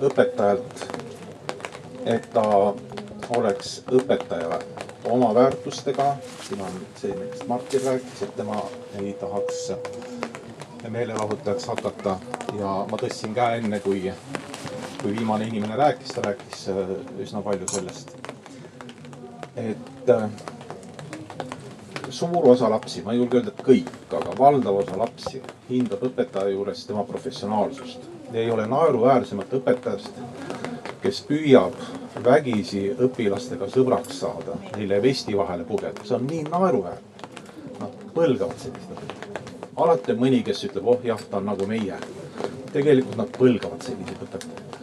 õpetajalt, 0.02 0.86
et 2.10 2.26
ta 2.34 2.44
oleks 3.36 3.82
õpetaja 3.92 4.58
oma 5.04 5.34
väärtustega. 5.34 6.16
siin 6.48 6.60
on 6.60 6.86
see, 6.96 7.14
millest 7.14 7.46
Martin 7.48 7.84
rääkis, 7.84 8.22
et 8.22 8.36
tema 8.36 8.62
ei 9.00 9.12
tahaks 9.12 9.72
meelelahutajaks 10.88 11.66
hakata 11.66 12.16
ja 12.58 12.70
ma 12.90 12.98
tõstsin 12.98 13.34
käe 13.34 13.58
enne, 13.60 13.80
kui, 13.80 14.12
kui 15.02 15.16
viimane 15.16 15.46
inimene 15.46 15.76
rääkis, 15.76 16.14
ta 16.14 16.24
rääkis 16.26 16.68
äh, 16.68 16.96
üsna 17.22 17.42
palju 17.42 17.68
sellest. 17.70 18.16
et 19.56 20.10
äh, 20.10 20.30
suur 22.08 22.48
osa 22.50 22.70
lapsi, 22.70 23.02
ma 23.02 23.12
ei 23.12 23.18
julge 23.18 23.38
öelda, 23.38 23.52
et 23.54 23.64
kõik, 23.66 23.92
aga 24.10 24.34
valdav 24.38 24.82
osa 24.82 24.98
lapsi 24.98 25.42
hindab 25.70 26.02
õpetaja 26.08 26.52
juures 26.52 26.86
tema 26.86 27.04
professionaalsust. 27.04 28.10
ei 28.32 28.50
ole 28.50 28.66
naeruväärsemat 28.66 29.52
õpetajast, 29.60 30.20
kes 31.02 31.22
püüab 31.28 31.74
vägisi 32.24 32.88
õpilastega 32.92 33.68
sõbraks 33.72 34.20
saada, 34.22 34.58
neile 34.76 35.02
vesti 35.02 35.36
vahele 35.36 35.66
pugeda, 35.68 36.04
see 36.06 36.16
on 36.18 36.28
nii 36.30 36.46
naeruväärne. 36.50 37.10
Nad 37.80 38.00
põlgavad 38.14 38.58
sellist 38.62 38.94
asja 38.94 39.22
alati 39.76 40.12
on 40.12 40.20
mõni, 40.20 40.42
kes 40.44 40.64
ütleb, 40.68 40.88
oh 40.88 41.04
jah, 41.04 41.20
ta 41.30 41.38
on 41.40 41.48
nagu 41.50 41.66
meie. 41.68 41.96
tegelikult 42.72 43.16
nad 43.20 43.28
põlgavad 43.36 43.82
selliseid 43.84 44.20
õpetajaid. 44.24 44.76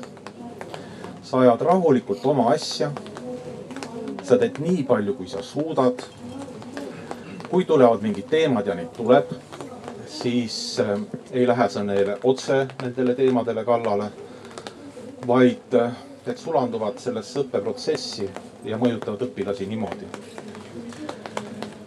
sa 1.24 1.40
ajad 1.40 1.62
rahulikult 1.62 2.26
oma 2.26 2.50
asja. 2.54 2.91
sa 4.24 4.38
teed 4.38 4.60
nii 4.60 4.84
palju, 4.84 5.14
kui 5.14 5.28
sa 5.28 5.41
suudad. 5.41 6.04
kui 7.50 7.66
tulevad 7.66 8.02
mingid 8.02 8.30
teemad 8.30 8.68
ja 8.68 8.76
neid 8.76 8.91
tuleb, 8.98 9.26
siis 10.08 10.80
äh, 10.80 11.00
ei 11.32 11.48
lähe 11.48 11.70
sa 11.70 11.84
neile 11.84 12.18
otse 12.24 12.68
nendele 12.82 13.16
teemadele 13.16 13.66
kallale, 13.66 14.12
vaid 15.28 15.74
äh, 15.74 15.91
need 16.28 16.38
sulanduvad 16.41 17.00
sellesse 17.00 17.44
õppeprotsessi 17.44 18.30
ja 18.68 18.78
mõjutavad 18.82 19.28
õpilasi 19.30 19.68
niimoodi 19.70 20.10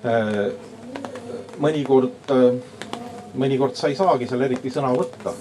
äh,. 0.08 0.52
mõnikord 1.62 2.32
äh, 2.32 2.60
mõnikord 3.38 3.76
sa 3.78 3.88
ei 3.88 3.96
saagi 3.96 4.28
seal 4.28 4.44
eriti 4.44 4.70
sõna 4.72 4.92
võtta. 4.96 5.32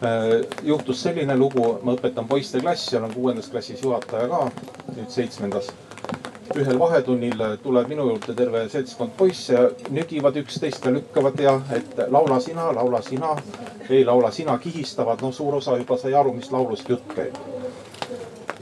Äh, 0.00 0.30
juhtus 0.64 1.02
selline 1.04 1.36
lugu, 1.36 1.64
ma 1.84 1.94
õpetan 1.96 2.28
poisteklassi, 2.28 2.96
olen 2.96 3.12
kuuendas 3.12 3.50
klassis 3.52 3.82
juhataja 3.84 4.28
ka, 4.30 4.42
nüüd 4.96 5.10
seitsmendas. 5.12 5.72
ühel 6.50 6.78
vahetunnil 6.78 7.42
tuleb 7.62 7.86
minu 7.88 8.08
juurde 8.08 8.34
terve 8.34 8.64
seltskond 8.68 9.12
poisse 9.16 9.52
ja 9.54 9.68
nügivad 9.94 10.34
üksteist 10.40 10.84
ja 10.84 10.90
lükkavad 10.90 11.38
ja 11.38 11.52
et 11.76 12.00
laula 12.10 12.40
sina, 12.40 12.72
laula 12.74 13.02
sina. 13.02 13.36
ei 13.90 14.04
laula 14.04 14.30
sina, 14.30 14.58
kihistavad, 14.58 15.22
no 15.22 15.32
suur 15.32 15.54
osa 15.54 15.76
juba 15.76 15.96
sai 15.98 16.14
aru, 16.14 16.32
mis 16.32 16.50
laulust 16.50 16.88
jutt 16.88 17.14
käib. 17.14 17.38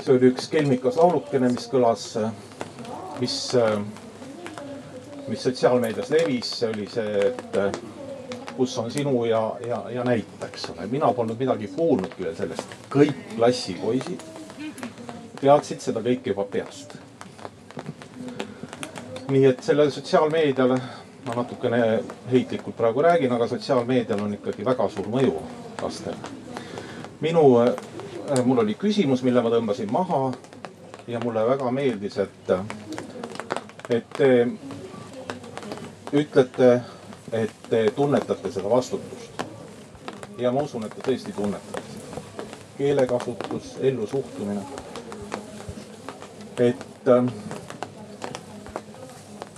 See 0.08 0.16
oli 0.16 0.30
üks 0.32 0.46
kelmikas 0.48 0.96
laulukene, 0.96 1.50
mis 1.52 1.66
kõlas, 1.68 2.04
mis, 3.20 3.34
mis 5.28 5.42
sotsiaalmeedias 5.44 6.08
levis, 6.14 6.52
see 6.62 6.70
oli 6.72 6.86
see, 6.88 7.26
et 7.28 7.58
kus 8.56 8.76
on 8.80 8.88
sinu 8.90 9.26
ja, 9.28 9.42
ja, 9.66 9.82
ja 9.92 10.04
näita, 10.08 10.48
eks 10.48 10.70
ole. 10.72 10.86
mina 10.88 11.12
polnud 11.12 11.36
midagi 11.38 11.68
kuulnudki 11.74 12.24
veel 12.24 12.38
sellest. 12.38 12.72
kõik 12.90 13.20
klassipoisid 13.36 14.24
teadsid 15.42 15.84
seda 15.84 16.00
kõike 16.02 16.32
juba 16.32 16.46
peast. 16.56 16.96
nii 19.28 19.44
et 19.44 19.60
sellele 19.60 19.92
sotsiaalmeediale, 19.92 20.80
ma 21.28 21.36
natukene 21.36 21.82
heitlikult 22.32 22.80
praegu 22.80 23.04
räägin, 23.04 23.32
aga 23.36 23.46
sotsiaalmeedial 23.52 24.24
on 24.24 24.34
ikkagi 24.40 24.64
väga 24.64 24.88
suur 24.88 25.12
mõju 25.12 25.36
lastele. 25.82 26.16
minu, 27.20 27.44
mul 28.44 28.58
oli 28.64 28.74
küsimus, 28.74 29.22
mille 29.22 29.42
ma 29.42 29.50
tõmbasin 29.52 29.90
maha 29.92 30.32
ja 31.08 31.20
mulle 31.20 31.46
väga 31.48 31.70
meeldis, 31.70 32.18
et, 32.18 32.52
et 33.90 34.14
te 34.16 34.30
ütlete 36.12 36.80
et 37.32 37.52
te 37.70 37.90
tunnetate 37.96 38.52
seda 38.52 38.70
vastutust. 38.70 39.42
ja 40.38 40.52
ma 40.52 40.62
usun, 40.62 40.84
et 40.84 40.94
te 40.94 41.02
tõesti 41.04 41.32
tunnetate 41.36 41.82
seda. 41.92 42.22
keelekasutus, 42.78 43.74
ellusuhtumine. 43.80 44.62
et, 46.58 47.08
ähm, 47.08 47.28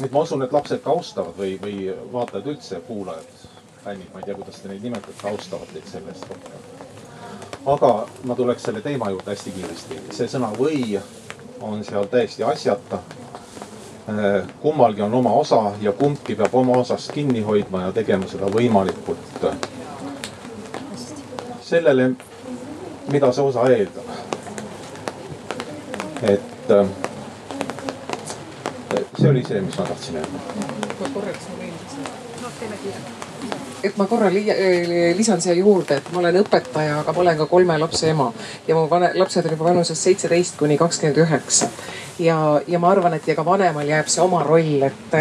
et 0.05 0.13
ma 0.13 0.21
usun, 0.21 0.43
et 0.43 0.53
lapsed 0.53 0.83
ka 0.83 0.91
austavad 0.91 1.39
või, 1.39 1.59
või 1.63 1.95
vaatajad 2.13 2.47
üldse, 2.47 2.81
kuulajad, 2.87 3.47
fännid, 3.85 4.11
ma 4.13 4.21
ei 4.21 4.25
tea, 4.25 4.35
kuidas 4.35 4.61
te 4.61 4.69
neid 4.69 4.83
nimetate, 4.83 5.29
austavad 5.29 5.73
teid 5.73 5.87
selle 5.87 6.11
eest 6.11 6.29
rohkem. 6.29 6.70
Aga 7.66 8.07
ma 8.24 8.35
tuleks 8.35 8.62
selle 8.62 8.81
teema 8.81 9.11
juurde 9.11 9.31
hästi 9.31 9.51
kiiresti. 9.51 10.01
see 10.11 10.28
sõna 10.28 10.53
või 10.57 11.01
on 11.61 11.85
seal 11.85 12.07
täiesti 12.09 12.45
asjata 12.45 13.03
Äh, 14.11 14.47
kummalgi 14.61 15.03
on 15.03 15.15
oma 15.15 15.32
osa 15.32 15.73
ja 15.81 15.93
kumbki 15.93 16.35
peab 16.35 16.55
oma 16.55 16.73
osast 16.73 17.12
kinni 17.12 17.43
hoidma 17.43 17.82
ja 17.82 17.93
tegema 17.93 18.27
seda 18.27 18.49
võimalikult 18.51 19.45
sellele, 21.62 22.09
mida 23.12 23.31
see 23.32 23.45
osa 23.45 23.69
eeldab. 23.70 24.11
et 26.23 26.74
äh, 26.74 26.93
see 29.20 29.31
oli 29.31 29.45
see, 29.47 29.61
mis 29.61 29.78
ma 29.78 29.87
tahtsin 29.93 30.23
öelda. 30.24 30.45
ma 31.01 31.15
korraks 31.15 31.51
võin. 31.55 31.74
noh, 32.43 32.53
teeme 32.59 32.82
kiirelt 32.82 33.20
et 33.85 33.97
ma 33.97 34.07
korra 34.07 34.31
li 34.32 34.44
lisan 35.16 35.40
siia 35.40 35.55
juurde, 35.59 36.01
et 36.01 36.12
ma 36.12 36.20
olen 36.20 36.40
õpetaja, 36.43 37.01
aga 37.01 37.15
ma 37.16 37.24
olen 37.24 37.40
ka 37.40 37.47
kolme 37.51 37.78
lapse 37.78 38.11
ema. 38.11 38.31
Ja 38.69 38.77
mu 38.77 38.86
lapsed 38.90 39.47
on 39.47 39.57
juba 39.57 39.70
vanuses 39.70 40.02
seitseteist 40.02 40.59
kuni 40.61 40.78
kakskümmend 40.78 41.23
üheksa 41.24 41.70
ja, 42.21 42.61
ja 42.69 42.79
ma 42.79 42.91
arvan, 42.91 43.15
et 43.17 43.29
ja 43.29 43.35
ka 43.37 43.45
vanemal 43.45 43.89
jääb 43.89 44.09
see 44.11 44.23
oma 44.23 44.43
roll, 44.45 44.83
et, 44.87 45.15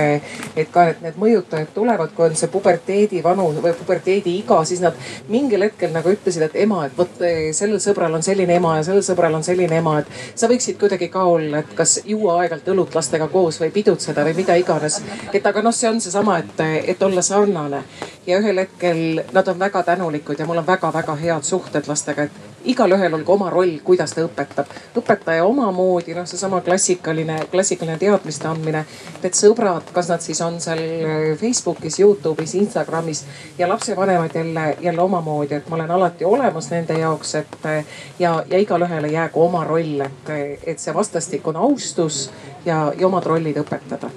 et 0.56 0.72
ka 0.72 0.86
need, 0.90 1.02
need 1.06 1.20
mõjutajad 1.22 1.72
tulevad, 1.76 2.12
kui 2.16 2.28
on 2.28 2.38
see 2.40 2.52
puberteedi 2.52 3.24
vanus 3.24 3.60
või 3.64 3.74
puberteedi 3.78 4.36
iga, 4.42 4.60
siis 4.68 4.84
nad 4.84 4.98
mingil 5.32 5.64
hetkel 5.66 5.94
nagu 5.96 6.12
ütlesid, 6.14 6.46
et 6.50 6.58
ema, 6.66 6.84
et 6.88 6.98
vot 6.98 7.24
sellel 7.56 7.80
sõbral 7.84 8.20
on 8.20 8.26
selline 8.26 8.60
ema 8.60 8.76
ja 8.80 8.86
sellel 8.90 9.06
sõbral 9.06 9.40
on 9.40 9.46
selline 9.46 9.80
ema, 9.80 10.00
et 10.04 10.40
sa 10.40 10.52
võiksid 10.52 10.80
kuidagi 10.82 11.10
ka 11.14 11.26
olla, 11.32 11.64
et 11.64 11.74
kas 11.78 12.00
juua 12.06 12.40
aeg-ajalt 12.44 12.72
õlut 12.76 13.00
lastega 13.00 13.30
koos 13.32 13.62
või 13.64 13.72
pidutseda 13.76 14.26
või 14.28 14.36
mida 14.42 14.58
iganes. 14.60 15.02
et 15.34 15.46
aga 15.46 15.64
noh, 15.66 15.76
see 15.76 15.90
on 15.90 16.02
seesama, 16.02 16.40
et, 16.44 16.64
et 16.94 17.04
olla 17.04 17.24
sarnane 17.26 17.84
ja 18.28 18.40
ühel 18.40 18.66
hetkel 18.66 19.24
nad 19.34 19.48
on 19.48 19.60
väga 19.60 19.84
tänulikud 19.84 20.40
ja 20.40 20.46
mul 20.46 20.62
on 20.62 20.68
väga-väga 20.68 21.16
head 21.24 21.44
suhted 21.44 21.88
lastega, 21.88 22.28
et 22.28 22.49
igalühel 22.66 23.14
olgu 23.14 23.34
oma 23.34 23.50
roll, 23.50 23.78
kuidas 23.84 24.14
ta 24.14 24.24
õpetab. 24.26 24.72
õpetaja 25.00 25.46
omamoodi, 25.46 26.14
noh, 26.16 26.26
seesama 26.28 26.62
klassikaline, 26.62 27.40
klassikaline 27.52 27.98
teadmiste 27.98 28.48
andmine. 28.48 28.84
Need 29.24 29.38
sõbrad, 29.38 29.92
kas 29.94 30.10
nad 30.12 30.24
siis 30.24 30.42
on 30.42 30.60
seal 30.64 30.82
äh, 30.82 31.38
Facebookis, 31.40 32.00
Youtube'is, 32.00 32.56
Instagramis 32.60 33.24
ja 33.58 33.70
lapsevanemad 33.70 34.36
jälle, 34.36 34.78
jälle 34.82 35.02
omamoodi, 35.02 35.56
et 35.56 35.70
ma 35.70 35.80
olen 35.80 35.92
alati 35.92 36.26
olemas 36.26 36.70
nende 36.72 37.00
jaoks, 37.00 37.36
et 37.36 37.66
äh, 37.66 37.86
ja, 38.20 38.44
ja 38.50 38.60
igalühele 38.60 39.08
jäägu 39.08 39.46
oma 39.46 39.64
roll, 39.64 40.02
et, 40.06 40.36
et 40.64 40.80
see 40.80 40.94
vastastikune 40.94 41.60
austus 41.60 42.28
ja, 42.66 42.92
ja 42.98 43.08
omad 43.08 43.26
rollid 43.26 43.58
õpetada. 43.64 44.12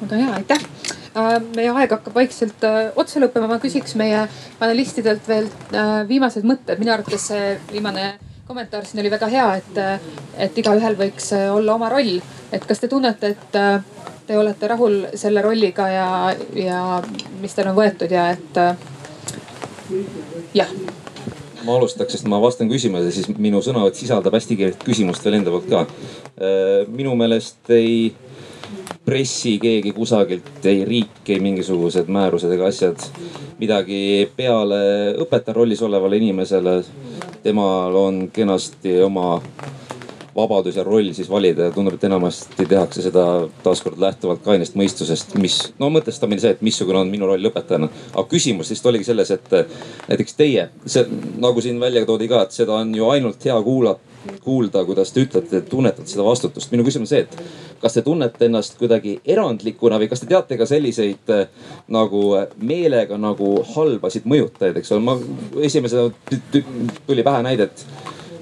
väga 0.00 0.16
hea, 0.16 0.34
aitäh 0.34 0.79
Äh, 0.79 0.79
meie 1.56 1.70
aeg 1.74 1.90
hakkab 1.96 2.14
vaikselt 2.14 2.64
äh, 2.66 2.90
otsa 2.98 3.20
lõppema, 3.22 3.48
ma 3.50 3.58
küsiks 3.62 3.96
meie 3.98 4.26
panelistidelt 4.60 5.26
veel 5.28 5.48
äh, 5.74 6.08
viimased 6.08 6.46
mõtted. 6.46 6.78
minu 6.78 6.92
arvates 6.94 7.30
see 7.32 7.56
viimane 7.72 8.12
kommentaar 8.46 8.86
siin 8.86 9.02
oli 9.02 9.10
väga 9.10 9.26
hea, 9.30 9.48
et, 9.60 9.76
et 10.46 10.56
igaühel 10.58 10.96
võiks 10.98 11.30
olla 11.54 11.74
oma 11.74 11.88
roll. 11.90 12.20
et 12.52 12.64
kas 12.66 12.82
te 12.82 12.88
tunnete, 12.90 13.34
et 13.34 13.58
te 14.26 14.38
olete 14.38 14.68
rahul 14.70 15.04
selle 15.14 15.42
rolliga 15.42 15.86
ja, 15.88 16.08
ja 16.54 16.80
mis 17.40 17.54
teil 17.54 17.70
on 17.70 17.78
võetud 17.78 18.10
ja 18.10 18.30
et 18.34 18.58
jah 20.54 20.72
ma 21.66 21.76
alustaks, 21.76 22.16
sest 22.16 22.26
ma 22.30 22.40
vastan 22.42 22.70
küsimusele, 22.70 23.12
siis 23.14 23.28
minu 23.38 23.60
sõnavõtt 23.62 23.98
sisaldab 23.98 24.34
hästi 24.34 24.56
kiiret 24.58 24.82
küsimust 24.86 25.24
veel 25.26 25.38
enda 25.40 25.52
poolt 25.52 25.68
ka. 25.70 25.84
minu 26.90 27.14
meelest 27.18 27.70
ei 27.76 28.10
pressi 29.10 29.56
keegi 29.58 29.90
kusagilt, 29.96 30.50
ei 30.70 30.84
riik, 30.86 31.24
ei 31.28 31.40
mingisugused 31.42 32.06
määrused 32.06 32.52
ega 32.54 32.68
asjad 32.70 33.08
midagi 33.58 34.30
peale 34.36 34.80
õpetaja 35.24 35.56
rollis 35.56 35.82
olevale 35.82 36.20
inimesele. 36.20 36.82
temal 37.42 37.94
on 37.96 38.28
kenasti 38.32 39.00
oma 39.02 39.40
vabadus 40.36 40.76
ja 40.76 40.84
roll 40.84 41.12
siis 41.16 41.30
valida 41.30 41.68
ja 41.68 41.72
tundub, 41.72 41.96
et 41.96 42.04
enamasti 42.04 42.66
tehakse 42.68 43.02
seda 43.02 43.24
taaskord 43.64 43.98
lähtuvalt 43.98 44.44
kainest 44.44 44.76
mõistusest, 44.78 45.34
mis 45.40 45.56
no 45.80 45.88
mõtestamine 45.90 46.40
see, 46.40 46.52
et 46.54 46.62
missugune 46.62 47.00
on 47.00 47.10
minu 47.10 47.26
roll 47.26 47.50
õpetajana. 47.50 47.88
aga 48.12 48.26
küsimus 48.28 48.70
lihtsalt 48.70 48.92
oligi 48.92 49.08
selles, 49.08 49.30
et 49.34 49.50
näiteks 50.12 50.38
teie, 50.38 50.68
see 50.86 51.06
nagu 51.40 51.64
siin 51.64 51.80
välja 51.80 52.04
toodi 52.06 52.28
ka, 52.28 52.44
et 52.44 52.54
seda 52.54 52.78
on 52.78 52.94
ju 52.94 53.10
ainult 53.10 53.44
hea 53.44 53.58
kuulata 53.62 54.09
kuulda, 54.44 54.84
kuidas 54.84 55.12
te 55.12 55.24
ütlete, 55.24 55.62
et 55.62 55.68
tunnetate 55.70 56.08
seda 56.10 56.24
vastutust. 56.26 56.70
minu 56.72 56.84
küsimus 56.86 57.08
on 57.08 57.12
see, 57.12 57.24
et 57.24 57.80
kas 57.80 57.96
te 57.96 58.04
tunnete 58.06 58.46
ennast 58.46 58.78
kuidagi 58.80 59.18
erandlikuna 59.24 59.98
või 60.00 60.10
kas 60.10 60.24
te 60.24 60.30
teate 60.30 60.58
ka 60.60 60.68
selliseid 60.68 61.34
nagu 61.88 62.22
meelega 62.60 63.18
nagu 63.20 63.52
halbasid 63.74 64.28
mõjutajaid, 64.28 64.80
eks 64.80 64.92
ole. 64.92 65.04
ma 65.04 65.18
esimesena 65.64 66.10
tuli 67.06 67.26
pähe 67.26 67.42
näide, 67.46 67.70
et 67.70 67.86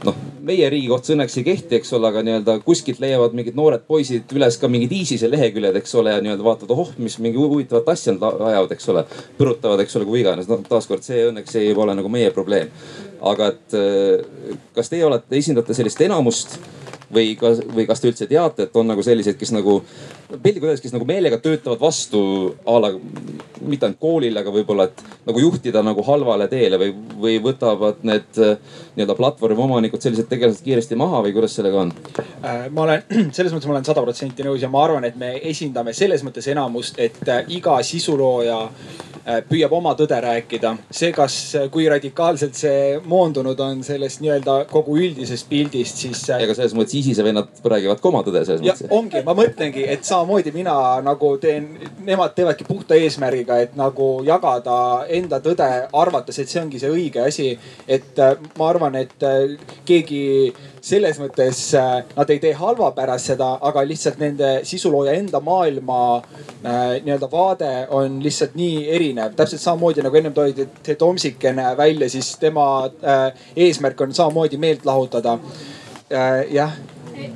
noh, 0.07 0.17
meie 0.49 0.69
riigi 0.71 0.89
kohta 0.91 1.13
õnneks 1.15 1.37
ei 1.41 1.47
kehti, 1.47 1.79
eks 1.79 1.91
ole, 1.97 2.09
aga 2.11 2.23
nii-öelda 2.25 2.59
kuskilt 2.65 3.01
leiavad 3.03 3.35
mingid 3.37 3.57
noored 3.59 3.85
poisid 3.89 4.31
üles 4.37 4.59
ka 4.61 4.71
mingid 4.71 4.93
ISISe 4.95 5.31
leheküljed, 5.31 5.77
eks 5.81 5.95
ole, 6.01 6.15
ja 6.15 6.23
nii-öelda 6.25 6.47
vaatavad, 6.47 6.75
oh, 6.75 6.93
mis 7.03 7.19
mingi 7.23 7.41
huvitavat 7.41 7.91
asja 7.95 8.15
nad 8.15 8.41
ajavad, 8.51 8.75
eks 8.77 8.89
ole. 8.95 9.05
põrutavad, 9.39 9.83
eks 9.85 9.99
ole, 9.99 10.09
kui 10.09 10.23
iganes. 10.23 10.49
no 10.51 10.61
taaskord 10.69 11.05
see 11.07 11.27
õnneks 11.29 11.59
ei 11.61 11.75
ole 11.75 11.97
nagu 11.99 12.13
meie 12.13 12.31
probleem. 12.35 12.73
Aga 13.23 13.53
et 13.53 13.79
kas 14.75 14.91
teie 14.93 15.07
olete, 15.07 15.37
esindate 15.37 15.75
sellist 15.75 16.01
enamust 16.05 16.59
või 17.15 17.33
kas, 17.41 17.63
või 17.75 17.87
kas 17.89 18.03
te 18.03 18.11
üldse 18.11 18.29
teate, 18.31 18.69
et 18.69 18.77
on 18.77 18.89
nagu 18.91 19.03
selliseid, 19.05 19.39
kes 19.41 19.53
nagu 19.57 19.81
piltlikult 20.29 20.69
öeldes, 20.69 20.83
kes 20.85 20.95
nagu 20.95 21.07
meelega 21.09 21.39
töötavad 21.43 21.81
vastu 21.81 22.21
a 22.69 22.77
la 22.83 22.93
mitte 23.69 23.89
ainult 23.89 24.01
koolile, 24.01 24.43
aga 24.43 24.53
võib-olla, 24.53 24.89
et 24.89 25.01
nagu 25.27 25.41
juhtida 25.43 25.83
nagu 25.85 26.05
halvale 26.07 26.49
teele 26.53 26.79
või, 26.81 26.93
või 27.21 27.39
võtavad 27.43 28.05
need 28.07 28.39
nii-öelda 28.39 29.17
platvormi 29.19 29.65
omanikud 29.65 30.05
sellised 30.05 30.29
tegelased 30.31 30.65
kiiresti 30.65 30.99
maha 30.99 31.23
või 31.27 31.35
kuidas 31.37 31.57
sellega 31.59 31.83
on? 31.87 31.93
Äh, 32.19 32.69
ma 32.71 32.85
olen 32.85 33.05
selles 33.37 33.53
mõttes, 33.55 33.69
ma 33.69 33.77
olen 33.79 33.89
sada 33.89 34.05
protsenti 34.05 34.47
nõus 34.47 34.63
ja 34.65 34.71
ma 34.73 34.85
arvan, 34.85 35.09
et 35.09 35.19
me 35.21 35.35
esindame 35.51 35.97
selles 35.97 36.25
mõttes 36.27 36.49
enamust, 36.53 37.01
et 37.03 37.21
äh, 37.29 37.45
iga 37.59 37.79
sisulooja 37.87 38.67
Äh, 39.29 39.43
püüab 39.45 39.73
oma 39.77 39.91
tõde 39.93 40.17
rääkida. 40.25 40.71
see, 40.91 41.11
kas, 41.13 41.35
äh, 41.55 41.67
kui 41.71 41.85
radikaalselt 41.89 42.55
see 42.57 43.01
moondunud 43.05 43.59
on 43.61 43.83
sellest 43.85 44.23
nii-öelda 44.25 44.55
kogu 44.71 44.97
üldisest 44.97 45.49
pildist, 45.51 46.01
siis. 46.01 46.23
Äh, 46.31 46.47
ega 46.47 46.55
selles 46.57 46.73
mõttes 46.73 46.97
ISISe 46.97 47.25
vennad 47.27 47.51
räägivad 47.61 48.01
ka 48.01 48.09
oma 48.09 48.23
tõde 48.25 48.45
selles 48.47 48.63
mõttes. 48.65 48.89
ongi, 48.89 49.21
ma 49.27 49.35
mõtlengi, 49.37 49.85
et 49.85 50.09
samamoodi 50.19 50.53
mina 50.55 50.77
nagu 51.05 51.35
teen, 51.41 51.71
nemad 52.07 52.35
teevadki 52.37 52.67
puhta 52.69 52.99
eesmärgiga, 52.99 53.61
et 53.63 53.77
nagu 53.79 54.11
jagada 54.27 54.79
enda 55.19 55.41
tõde, 55.45 55.69
arvates, 55.93 56.39
et 56.39 56.51
see 56.51 56.63
ongi 56.63 56.83
see 56.83 56.91
õige 56.93 57.23
asi. 57.27 57.53
et 57.89 58.19
ma 58.59 58.69
arvan, 58.69 58.99
et 58.99 59.25
keegi 59.87 60.53
selles 60.89 61.19
mõttes 61.21 61.61
äh, 61.77 62.03
nad 62.17 62.31
ei 62.31 62.41
tee 62.43 62.55
halva 62.57 62.91
pärast 62.97 63.33
seda, 63.33 63.51
aga 63.69 63.85
lihtsalt 63.87 64.21
nende 64.23 64.51
sisulooja 64.69 65.15
enda 65.19 65.41
maailma 65.45 66.01
äh, 66.19 66.99
nii-öelda 67.05 67.31
vaade 67.33 67.73
on 67.95 68.21
lihtsalt 68.25 68.57
nii 68.59 68.89
erinev. 68.97 69.37
täpselt 69.37 69.63
samamoodi 69.63 70.05
nagu 70.07 70.21
ennem 70.21 70.37
toodi 70.37 70.69
see 70.83 70.99
Tomsikene 70.99 71.71
välja, 71.79 72.11
siis 72.11 72.35
tema 72.41 72.69
äh, 72.87 73.49
eesmärk 73.57 74.01
on 74.01 74.15
samamoodi 74.15 74.57
meelt 74.57 74.87
lahutada. 74.89 75.39
jah. 76.51 76.73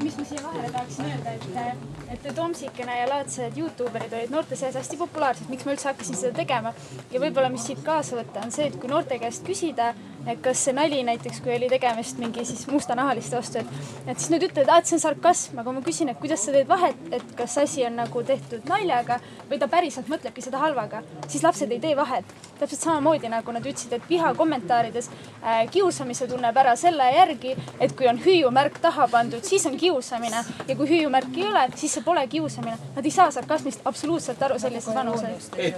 mis 0.02 0.16
ma 0.18 0.24
siia 0.24 0.40
vahele 0.44 0.70
tahaksin 0.72 1.04
öelda, 1.04 1.32
et 1.32 1.91
et 2.24 2.35
Tomsikene 2.36 2.99
ja 3.01 3.09
laadsed 3.11 3.59
Youtube 3.59 3.99
erid 3.99 4.12
olid 4.19 4.32
noorte 4.35 4.57
seas 4.59 4.77
hästi 4.78 4.99
populaarsed, 5.01 5.49
miks 5.51 5.66
ma 5.66 5.74
üldse 5.74 5.90
hakkasin 5.90 6.19
seda 6.19 6.36
tegema. 6.36 6.74
ja 7.11 7.20
võib-olla, 7.20 7.51
mis 7.53 7.66
siit 7.66 7.82
kaasa 7.85 8.19
võtta, 8.20 8.44
on 8.47 8.55
see, 8.55 8.69
et 8.70 8.78
kui 8.81 8.90
noorte 8.90 9.19
käest 9.19 9.47
küsida, 9.47 9.93
et 10.27 10.40
kas 10.43 10.65
see 10.66 10.74
nali 10.77 11.03
näiteks, 11.07 11.40
kui 11.43 11.55
oli 11.57 11.69
tegemist 11.73 12.20
mingi 12.23 12.44
siis 12.47 12.66
mustanahaliste 12.70 13.36
vastu, 13.36 13.62
et, 13.62 13.89
et 14.07 14.19
siis 14.19 14.31
nad 14.32 14.44
ütlevad, 14.47 14.73
et 14.78 14.89
see 14.89 14.99
on 14.99 15.03
sarkasm, 15.03 15.59
aga 15.62 15.74
ma 15.74 15.82
küsin, 15.85 16.12
et 16.12 16.20
kuidas 16.20 16.44
sa 16.47 16.55
teed 16.55 16.69
vahet, 16.70 16.99
et 17.11 17.35
kas 17.39 17.59
asi 17.62 17.86
on 17.86 17.99
nagu 17.99 18.23
tehtud 18.27 18.66
naljaga 18.70 19.19
või 19.51 19.59
ta 19.61 19.69
päriselt 19.70 20.11
mõtlebki 20.12 20.44
seda 20.44 20.62
halvaga, 20.62 21.03
siis 21.27 21.44
lapsed 21.44 21.70
ei 21.73 21.81
tee 21.82 21.97
vahet. 21.99 22.24
täpselt 22.62 22.85
samamoodi 22.85 23.27
nagu 23.27 23.53
nad 23.53 23.65
ütlesid, 23.66 23.93
et 23.97 24.05
viha 24.09 24.28
kommentaarides 24.39 25.09
äh, 25.11 25.65
kiusamise 25.70 26.28
tunneb 26.31 26.57
ära 26.57 26.77
selle 26.78 27.09
järgi, 27.11 27.57
et 27.81 27.97
kui 27.99 28.07
on 28.07 28.20
hüüumärk 28.23 28.78
taha 28.82 29.09
pandud, 29.11 29.43
siis 29.43 29.66
on 29.66 29.74
kiusamine 29.77 30.44
ja 30.69 30.77
kui 30.77 30.86
hüüumärki 30.86 31.43
ei 31.43 31.49
ole, 31.49 31.65
siis 31.74 31.97
see 31.99 32.05
pole 32.07 32.23
kiusamine. 32.31 32.77
Nad 32.94 33.05
ei 33.05 33.11
saa 33.11 33.31
sarkasmist 33.35 33.82
absoluutselt 33.85 34.43
aru 34.43 34.61
sellises 34.62 34.94
vanuses. 34.94 35.51
et, 35.57 35.74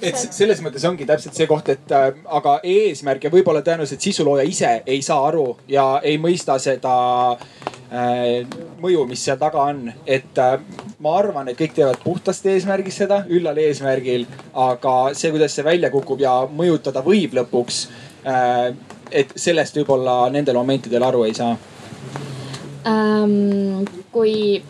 et 0.00 0.20
selles 0.22 0.62
mõttes 0.62 0.86
ongi 0.86 1.06
täpselt 1.06 1.34
see 1.34 1.48
koht, 1.50 1.68
et 1.74 1.92
äh, 1.92 2.12
aga 2.38 2.60
eesmärk 2.62 3.26
ja 3.26 3.34
võib-olla 3.34 3.64
tõenäoliselt 3.66 3.87
tõenäoliselt 3.88 4.00
sisulooja 4.00 4.44
ise 4.44 4.82
ei 4.86 5.02
saa 5.02 5.26
aru 5.28 5.56
ja 5.68 6.00
ei 6.02 6.18
mõista 6.18 6.58
seda 6.58 7.32
äh, 7.32 8.46
mõju, 8.80 9.06
mis 9.08 9.24
seal 9.24 9.38
taga 9.38 9.62
on. 9.62 9.92
et 10.06 10.38
äh, 10.38 10.60
ma 11.00 11.16
arvan, 11.18 11.48
et 11.48 11.58
kõik 11.58 11.74
teevad 11.74 11.98
puhtast 12.04 12.46
eesmärgist 12.46 12.98
seda, 12.98 13.24
üllal 13.28 13.56
eesmärgil, 13.58 14.26
aga 14.54 15.14
see, 15.14 15.30
kuidas 15.30 15.54
see 15.54 15.64
välja 15.64 15.90
kukub 15.90 16.20
ja 16.20 16.46
mõjutada 16.46 17.02
võib 17.02 17.34
lõpuks 17.34 17.88
äh,. 18.26 18.74
et 19.10 19.32
sellest 19.36 19.76
võib-olla 19.76 20.28
nendel 20.30 20.54
momentidel 20.54 21.02
aru 21.02 21.24
ei 21.24 21.34
saa 21.34 21.56
ähm,. 22.86 23.84
kui, 24.12 24.62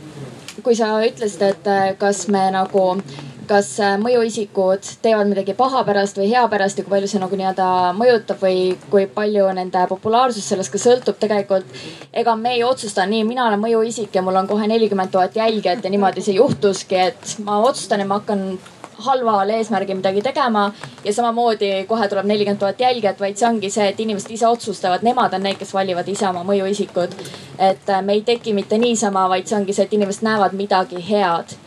kui 0.63 0.75
sa 0.75 1.01
ütlesid, 1.03 1.43
et 1.43 1.67
äh, 1.67 1.97
kas 1.99 2.29
me 2.29 2.51
nagu 2.55 3.01
kas 3.49 3.71
äh, 3.81 3.97
mõjuisikud 4.01 4.87
teevad 5.03 5.31
midagi 5.31 5.55
paha 5.59 5.83
pärast 5.87 6.19
või 6.21 6.29
hea 6.31 6.45
pärast 6.53 6.79
ja 6.79 6.85
kui 6.85 6.95
palju 6.97 7.11
see 7.11 7.23
nagu 7.23 7.39
nii-öelda 7.39 7.69
mõjutab 7.99 8.43
või 8.45 8.63
kui 8.93 9.07
palju 9.13 9.49
nende 9.57 9.85
populaarsus 9.91 10.49
sellest 10.53 10.73
ka 10.75 10.81
sõltub 10.83 11.19
tegelikult. 11.21 11.67
ega 12.13 12.37
me 12.37 12.55
ei 12.57 12.65
otsusta 12.65 13.07
nii, 13.07 13.25
mina 13.25 13.47
olen 13.47 13.63
mõjuisik 13.63 14.15
ja 14.15 14.23
mul 14.23 14.37
on 14.37 14.49
kohe 14.49 14.67
nelikümmend 14.69 15.13
tuhat 15.13 15.37
jälgijat 15.37 15.85
ja 15.85 15.91
niimoodi 15.91 16.25
see 16.25 16.37
juhtuski, 16.41 17.01
et 17.11 17.39
ma 17.45 17.61
otsustan 17.65 18.01
ja 18.01 18.07
ma 18.07 18.21
hakkan 18.21 18.59
halval 18.99 19.51
eesmärgil 19.55 19.97
midagi 19.97 20.23
tegema 20.23 20.73
ja 21.05 21.13
samamoodi 21.15 21.85
kohe 21.89 22.09
tuleb 22.09 22.27
nelikümmend 22.27 22.59
tuhat 22.59 22.81
jälgijat, 22.81 23.21
vaid 23.21 23.37
see 23.39 23.49
ongi 23.49 23.71
see, 23.71 23.89
et 23.89 24.01
inimesed 24.01 24.31
ise 24.35 24.47
otsustavad, 24.47 25.07
nemad 25.07 25.35
on 25.35 25.47
need, 25.47 25.59
kes 25.61 25.75
valivad 25.75 26.09
ise 26.09 26.29
oma 26.29 26.45
mõjuisikud. 26.45 27.15
et 27.59 27.91
äh, 27.91 28.03
me 28.03 28.13
ei 28.13 28.23
teki 28.23 28.53
mitte 28.53 28.79
niisama, 28.79 29.29
vaid 29.29 29.47
see 29.47 29.59
ongi 29.59 29.73
see, 29.73 29.85
et 29.85 29.93
inimesed 29.93 30.27
näevad 30.27 30.55
midagi 30.59 31.03
head 31.11 31.59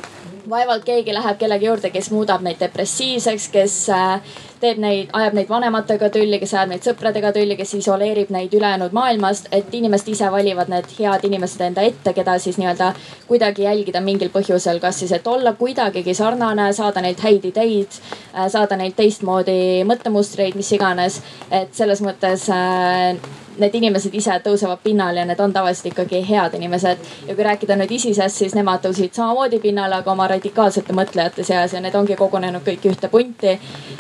vaevalt 0.52 0.86
keegi 0.86 1.14
läheb 1.14 1.38
kellegi 1.40 1.68
juurde, 1.68 1.90
kes 1.94 2.11
muudab 2.11 2.44
neid 2.45 2.60
depressiivseks, 2.61 3.48
kes 3.53 3.76
äh, 3.95 4.38
teeb 4.61 4.82
neid, 4.82 5.10
ajab 5.18 5.36
neid 5.38 5.49
vanematega 5.49 6.10
tülli, 6.14 6.40
kes 6.41 6.53
ajab 6.56 6.73
neid 6.73 6.86
sõpradega 6.86 7.32
tülli, 7.36 7.57
kes 7.60 7.73
isoleerib 7.80 8.32
neid 8.34 8.53
ülejäänud 8.53 8.94
maailmast. 8.95 9.48
et 9.52 9.73
inimesed 9.73 10.11
ise 10.14 10.32
valivad 10.32 10.69
need 10.69 10.90
head 10.99 11.26
inimesed 11.28 11.65
enda 11.68 11.86
ette, 11.88 12.14
keda 12.14 12.38
siis 12.40 12.60
nii-öelda 12.61 12.94
kuidagi 13.28 13.65
jälgida 13.65 14.02
mingil 14.02 14.30
põhjusel, 14.34 14.80
kas 14.84 14.99
siis, 14.99 15.11
et 15.11 15.28
olla 15.28 15.53
kuidagigi 15.53 16.14
sarnane, 16.14 16.72
saada 16.73 17.02
neilt 17.02 17.23
häid 17.23 17.45
ideid, 17.52 18.02
äh, 18.36 18.48
saada 18.52 18.78
neilt 18.78 18.95
teistmoodi 18.99 19.86
mõttemustreid, 19.88 20.56
mis 20.56 20.72
iganes. 20.78 21.22
et 21.52 21.73
selles 21.76 22.02
mõttes 22.02 22.49
äh, 22.49 23.18
need 23.62 23.78
inimesed 23.82 24.16
ise 24.18 24.38
tõusevad 24.46 24.82
pinnale 24.84 25.22
ja 25.22 25.28
need 25.30 25.40
on 25.44 25.54
tavaliselt 25.54 25.92
ikkagi 25.94 26.24
head 26.28 26.58
inimesed. 26.58 27.06
ja 27.28 27.36
kui 27.36 27.46
rääkida 27.48 27.78
nüüd 27.80 27.94
ISISest, 27.98 28.42
siis 28.44 28.58
nemad 28.58 28.84
tõusid 28.86 29.14
samamoodi 29.16 29.62
pinnale, 29.64 30.02
aga 30.02 30.12
oma 30.12 30.28
radikaalsete 30.32 30.96
mõtlejate 30.98 31.46
seas 31.48 31.74
ja 31.74 31.82
need 31.82 31.96
ongi 31.96 32.18
kogunenud 32.20 32.66
kõik 32.68 32.90
ühte 32.94 33.10
punti. 33.10 33.60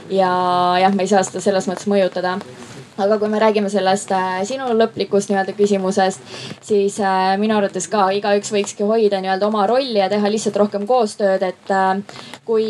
ja 0.09 0.33
jah, 0.81 0.95
me 0.95 1.07
ei 1.07 1.13
saa 1.13 1.23
seda 1.23 1.41
selles 1.41 1.69
mõttes 1.69 1.87
mõjutada 1.87 2.39
aga 3.01 3.17
kui 3.17 3.29
me 3.31 3.39
räägime 3.39 3.69
sellest 3.71 4.11
äh, 4.15 4.41
sinu 4.47 4.67
lõplikust 4.77 5.31
nii-öelda 5.31 5.55
küsimusest, 5.57 6.33
siis 6.61 6.99
äh, 6.99 7.33
minu 7.41 7.55
arvates 7.57 7.87
ka 7.91 8.09
igaüks 8.17 8.51
võikski 8.53 8.87
hoida 8.87 9.21
nii-öelda 9.23 9.47
oma 9.47 9.65
rolli 9.69 9.99
ja 9.99 10.09
teha 10.11 10.31
lihtsalt 10.31 10.59
rohkem 10.61 10.87
koostööd, 10.89 11.43
et 11.47 11.71
äh, 11.71 12.19
kui 12.45 12.67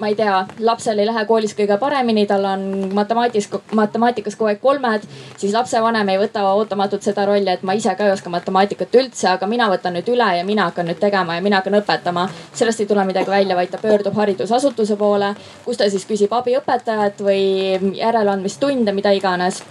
ma 0.00 0.08
ei 0.08 0.14
tea, 0.14 0.46
lapsel 0.60 0.98
ei 0.98 1.06
lähe 1.08 1.24
koolis 1.28 1.54
kõige 1.56 1.78
paremini, 1.80 2.26
tal 2.28 2.44
on 2.44 2.64
matemaatikas, 2.94 3.48
matemaatikas 3.74 4.36
kogu 4.36 4.50
aeg 4.50 4.60
kolmed, 4.60 5.06
siis 5.40 5.54
lapsevanem 5.56 6.08
ei 6.12 6.20
võta 6.20 6.44
ootamatult 6.52 7.06
seda 7.06 7.26
rolli, 7.28 7.50
et 7.52 7.64
ma 7.66 7.76
ise 7.78 7.94
ka 7.96 8.06
ei 8.06 8.12
oska 8.12 8.32
matemaatikat 8.32 8.94
üldse, 9.00 9.28
aga 9.32 9.48
mina 9.50 9.70
võtan 9.72 9.96
nüüd 9.96 10.08
üle 10.12 10.28
ja 10.38 10.44
mina 10.44 10.68
hakkan 10.70 10.90
nüüd 10.90 11.00
tegema 11.02 11.38
ja 11.38 11.44
mina 11.44 11.60
hakkan 11.62 11.80
õpetama. 11.80 12.28
sellest 12.54 12.80
ei 12.80 12.86
tule 12.86 13.04
midagi 13.04 13.30
välja, 13.30 13.56
vaid 13.56 13.70
ta 13.70 13.78
pöördub 13.82 14.16
haridusasutuse 14.16 14.96
poole, 14.96 15.34
kus 15.64 15.76
ta 15.76 15.90
siis 15.90 16.06
küsib 16.06 16.32
abiõpetajat 16.32 17.22
või 17.24 17.96
järeleandmistunde, 17.96 18.92
mida 18.92 19.12
iganes 19.16 19.62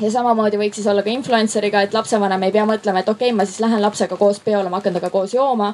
ja 0.00 0.10
samamoodi 0.12 0.58
võiks 0.60 0.80
siis 0.80 0.86
olla 0.90 1.02
ka 1.04 1.10
influencer'iga, 1.12 1.82
et 1.86 1.94
lapsevanem 1.96 2.42
ei 2.46 2.52
pea 2.54 2.64
mõtlema, 2.68 3.00
et 3.00 3.08
okei 3.08 3.30
okay,, 3.30 3.36
ma 3.36 3.46
siis 3.48 3.60
lähen 3.64 3.82
lapsega 3.82 4.16
koos 4.20 4.40
peole, 4.44 4.68
ma 4.68 4.80
hakkan 4.80 4.96
temaga 4.96 5.10
koos 5.10 5.34
jooma. 5.34 5.72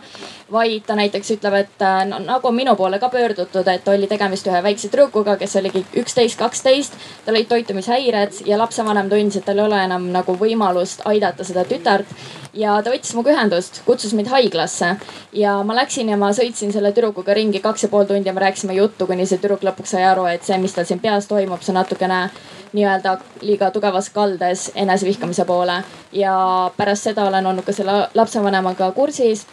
vaid 0.53 0.85
ta 0.86 0.94
näiteks 0.99 1.31
ütleb, 1.36 1.55
et 1.62 1.82
äh, 1.82 2.03
no, 2.09 2.19
nagu 2.27 2.49
on 2.49 2.55
minu 2.55 2.77
poole 2.77 2.99
ka 2.99 3.09
pöördutud, 3.09 3.69
et 3.69 3.89
oli 3.89 4.07
tegemist 4.07 4.47
ühe 4.47 4.62
väikse 4.62 4.93
tüdrukuga, 4.93 5.36
kes 5.40 5.57
oligi 5.57 5.85
üksteist, 5.97 6.39
kaksteist. 6.39 6.99
tal 7.24 7.35
olid 7.35 7.49
toitumishäired 7.49 8.44
ja 8.47 8.59
lapsevanem 8.59 9.11
tundis, 9.11 9.40
et 9.40 9.44
tal 9.44 9.59
ei 9.59 9.66
ole 9.66 9.82
enam 9.85 10.11
nagu 10.12 10.36
võimalust 10.39 11.03
aidata 11.09 11.44
seda 11.44 11.65
tütart 11.65 12.07
ja 12.55 12.77
ta 12.85 12.93
võttis 12.93 13.15
minuga 13.15 13.32
ühendust, 13.32 13.81
kutsus 13.86 14.12
mind 14.16 14.31
haiglasse 14.32 14.94
ja 15.36 15.55
ma 15.66 15.77
läksin 15.77 16.11
ja 16.12 16.19
ma 16.20 16.32
sõitsin 16.36 16.73
selle 16.74 16.93
tüdrukuga 16.93 17.35
ringi 17.36 17.62
kaks 17.65 17.86
ja 17.86 17.93
pool 17.93 18.05
tundi 18.09 18.28
ja 18.28 18.35
me 18.36 18.44
rääkisime 18.44 18.77
juttu, 18.77 19.07
kuni 19.09 19.27
see 19.27 19.40
tüdruk 19.40 19.65
lõpuks 19.65 19.97
sai 19.97 20.05
aru, 20.09 20.27
et 20.28 20.44
see, 20.44 20.59
mis 20.61 20.74
tal 20.77 20.89
siin 20.89 21.01
peas 21.01 21.28
toimub, 21.31 21.62
see 21.65 21.74
natukene 21.77 22.27
nii-öelda 22.73 23.16
liiga 23.40 23.70
tugevas 23.70 24.11
kaldes 24.11 24.70
enesevihkamise 24.74 25.44
poole. 25.44 25.82
ja 26.12 26.70
pärast 26.77 27.03
seda 27.03 27.24
olen 27.24 27.47
olnud 27.47 27.65
ka 27.65 27.73
selle 27.73 28.09
lapsevanemaga 28.15 28.93
kursis 28.93 29.47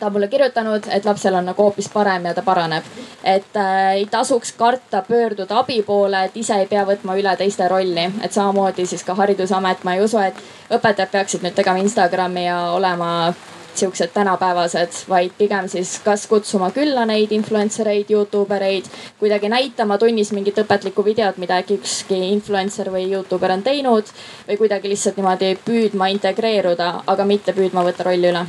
ta 0.00 0.06
on 0.06 0.12
mulle 0.12 0.28
kirjutanud, 0.28 0.82
et 0.90 1.04
lapsel 1.04 1.34
on 1.34 1.44
nagu 1.44 1.62
hoopis 1.62 1.88
parem 1.88 2.24
ja 2.24 2.34
ta 2.34 2.42
paraneb. 2.42 2.84
et 3.24 3.56
äh, 3.56 3.92
ei 3.92 4.06
tasuks 4.06 4.52
karta 4.52 5.02
pöörduda 5.08 5.58
abi 5.58 5.82
poole, 5.82 6.24
et 6.24 6.36
ise 6.36 6.54
ei 6.54 6.66
pea 6.66 6.84
võtma 6.86 7.16
üle 7.18 7.36
teiste 7.36 7.68
rolli, 7.68 8.10
et 8.22 8.32
samamoodi 8.32 8.86
siis 8.86 9.04
ka 9.04 9.14
haridusamet, 9.14 9.84
ma 9.84 9.94
ei 9.94 10.04
usu, 10.04 10.18
et 10.18 10.34
õpetajad 10.70 11.10
peaksid 11.10 11.42
nüüd 11.42 11.54
tegema 11.54 11.78
Instagrami 11.78 12.44
ja 12.44 12.60
olema 12.72 13.32
siuksed 13.78 14.12
tänapäevased, 14.14 15.02
vaid 15.08 15.34
pigem 15.38 15.68
siis 15.68 15.96
kas 16.04 16.26
kutsuma 16.30 16.70
külla 16.74 17.06
neid 17.08 17.32
influencer 17.32 17.88
eid, 17.92 18.10
Youtube 18.10 18.56
ereid, 18.56 18.90
kuidagi 19.20 19.48
näitama 19.52 19.98
tunnis 19.98 20.32
mingit 20.36 20.58
õpetlikku 20.62 21.04
videot, 21.04 21.38
mida 21.38 21.60
äkki 21.62 21.78
ükski 21.78 22.20
influencer 22.32 22.92
või 22.94 23.06
Youtuber 23.12 23.54
on 23.54 23.62
teinud. 23.62 24.12
või 24.48 24.56
kuidagi 24.56 24.88
lihtsalt 24.88 25.16
niimoodi 25.16 25.56
püüdma 25.64 26.08
integreeruda, 26.14 27.02
aga 27.06 27.24
mitte 27.24 27.52
püüdma 27.52 27.84
võtta 27.84 28.06
rolli 28.06 28.30
üle 28.32 28.46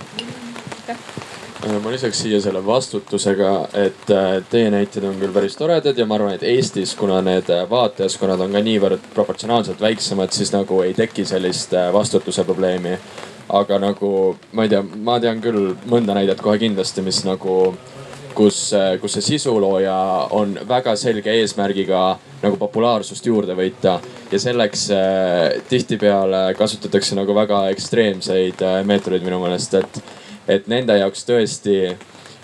ma 1.67 1.91
lisaks 1.91 2.21
siia 2.23 2.39
selle 2.41 2.61
vastutusega, 2.65 3.51
et 3.75 4.11
äh, 4.15 4.27
teie 4.49 4.69
näited 4.71 5.03
on 5.03 5.17
küll 5.19 5.33
päris 5.35 5.57
toredad 5.59 5.97
ja 5.97 6.05
ma 6.07 6.15
arvan, 6.15 6.37
et 6.37 6.45
Eestis, 6.47 6.93
kuna 6.95 7.19
need 7.25 7.51
äh, 7.51 7.65
vaatajaskonnad 7.69 8.45
on 8.45 8.55
ka 8.55 8.61
niivõrd 8.63 9.09
proportsionaalselt 9.13 9.81
väiksemad, 9.83 10.31
siis 10.35 10.53
nagu 10.55 10.79
ei 10.85 10.95
teki 10.95 11.25
sellist 11.27 11.75
äh, 11.75 11.89
vastutuse 11.93 12.45
probleemi 12.47 12.95
aga 13.49 13.79
nagu 13.81 14.09
ma 14.53 14.65
ei 14.65 14.71
tea, 14.71 14.83
ma 14.83 15.19
tean 15.21 15.41
küll 15.41 15.73
mõnda 15.89 16.15
näidet 16.17 16.41
kohe 16.43 16.59
kindlasti, 16.61 17.01
mis 17.05 17.23
nagu, 17.25 17.55
kus, 18.37 18.59
kus 19.01 19.17
see 19.17 19.25
sisulooja 19.33 19.95
on 20.37 20.57
väga 20.69 20.95
selge 20.99 21.33
eesmärgiga 21.41 22.03
nagu 22.43 22.59
populaarsust 22.61 23.25
juurde 23.25 23.55
võita. 23.57 23.99
ja 24.31 24.39
selleks 24.39 24.89
äh, 24.93 25.61
tihtipeale 25.69 26.53
kasutatakse 26.57 27.17
nagu 27.17 27.35
väga 27.35 27.67
ekstreemseid 27.73 28.61
äh, 28.61 28.79
meetodeid 28.85 29.25
minu 29.25 29.41
meelest, 29.41 29.73
et, 29.73 30.01
et 30.47 30.67
nende 30.67 30.97
jaoks 30.97 31.25
tõesti 31.25 31.79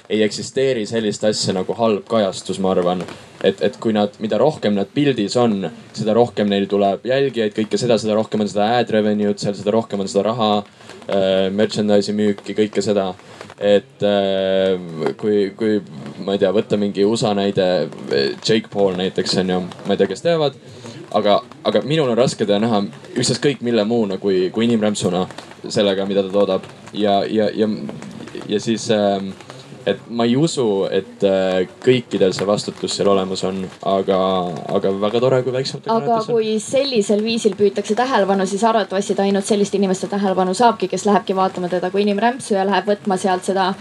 ei 0.09 0.21
eksisteeri 0.25 0.85
sellist 0.89 1.23
asja 1.27 1.53
nagu 1.55 1.75
halb 1.77 2.05
kajastus, 2.09 2.59
ma 2.61 2.71
arvan. 2.75 3.03
et, 3.43 3.61
et 3.61 3.77
kui 3.77 3.93
nad, 3.93 4.13
mida 4.19 4.37
rohkem 4.41 4.73
nad 4.73 4.89
pildis 4.93 5.35
on, 5.37 5.67
seda 5.93 6.15
rohkem 6.17 6.49
neil 6.49 6.65
tuleb 6.69 7.05
jälgijaid, 7.05 7.53
kõike 7.53 7.77
seda, 7.77 7.97
seda 8.01 8.15
rohkem 8.17 8.41
on 8.41 8.49
seda 8.49 8.71
ad 8.79 8.89
revenue'd 8.89 9.41
seal, 9.41 9.53
seda 9.57 9.73
rohkem 9.75 10.01
on 10.01 10.09
seda 10.09 10.23
raha 10.31 10.49
äh,, 10.61 11.51
merchandise'i 11.53 12.15
müüki, 12.17 12.55
kõike 12.57 12.81
seda. 12.85 13.13
et 13.59 14.03
äh, 14.03 15.13
kui, 15.17 15.51
kui 15.55 15.77
ma 16.25 16.35
ei 16.35 16.41
tea, 16.41 16.51
võtta 16.55 16.79
mingi 16.79 17.05
USA 17.05 17.33
näide, 17.37 17.87
Jake 18.41 18.67
Paul 18.73 18.97
näiteks 18.99 19.37
on 19.43 19.53
ju, 19.53 19.61
ma 19.85 19.95
ei 19.95 20.01
tea, 20.01 20.09
kes 20.11 20.25
teavad 20.25 20.57
aga, 21.15 21.39
aga 21.63 21.81
minul 21.87 22.11
on 22.11 22.17
raske 22.17 22.43
teda 22.43 22.59
näha 22.63 22.81
ükstaskõik 23.15 23.63
mille 23.65 23.85
muuna 23.87 24.17
kui, 24.21 24.49
kui 24.53 24.67
inimrämpsuna 24.67 25.25
sellega, 25.69 26.05
mida 26.09 26.23
ta 26.25 26.31
toodab 26.33 26.65
ja, 26.93 27.21
ja, 27.29 27.49
ja, 27.55 27.69
ja 28.49 28.59
siis 28.59 28.89
äh, 28.93 29.21
et 29.85 30.01
ma 30.09 30.25
ei 30.25 30.35
usu, 30.37 30.65
et 30.91 31.23
äh, 31.25 31.65
kõikidel 31.83 32.33
see 32.35 32.47
vastutus 32.47 32.95
seal 32.97 33.09
olemas 33.11 33.43
on, 33.47 33.61
aga, 33.89 34.19
aga 34.75 34.93
väga 35.01 35.21
tore, 35.23 35.41
kui 35.45 35.53
väiksematel 35.55 35.93
aga 35.93 36.19
kui 36.27 36.55
sellisel 36.63 37.23
viisil 37.25 37.57
püütakse 37.59 37.97
tähelepanu, 37.97 38.47
siis 38.49 38.63
arvatavasti 38.65 39.17
ta 39.17 39.25
ainult 39.27 39.45
selliste 39.45 39.77
inimeste 39.77 40.09
tähelepanu 40.11 40.55
saabki, 40.57 40.89
kes 40.91 41.05
lähebki 41.05 41.37
vaatama 41.37 41.69
teda 41.71 41.91
kui 41.93 42.05
inimrämpsu 42.05 42.57
ja 42.57 42.65
läheb 42.67 42.89
võtma 42.89 43.19
sealt 43.21 43.45
seda 43.47 43.71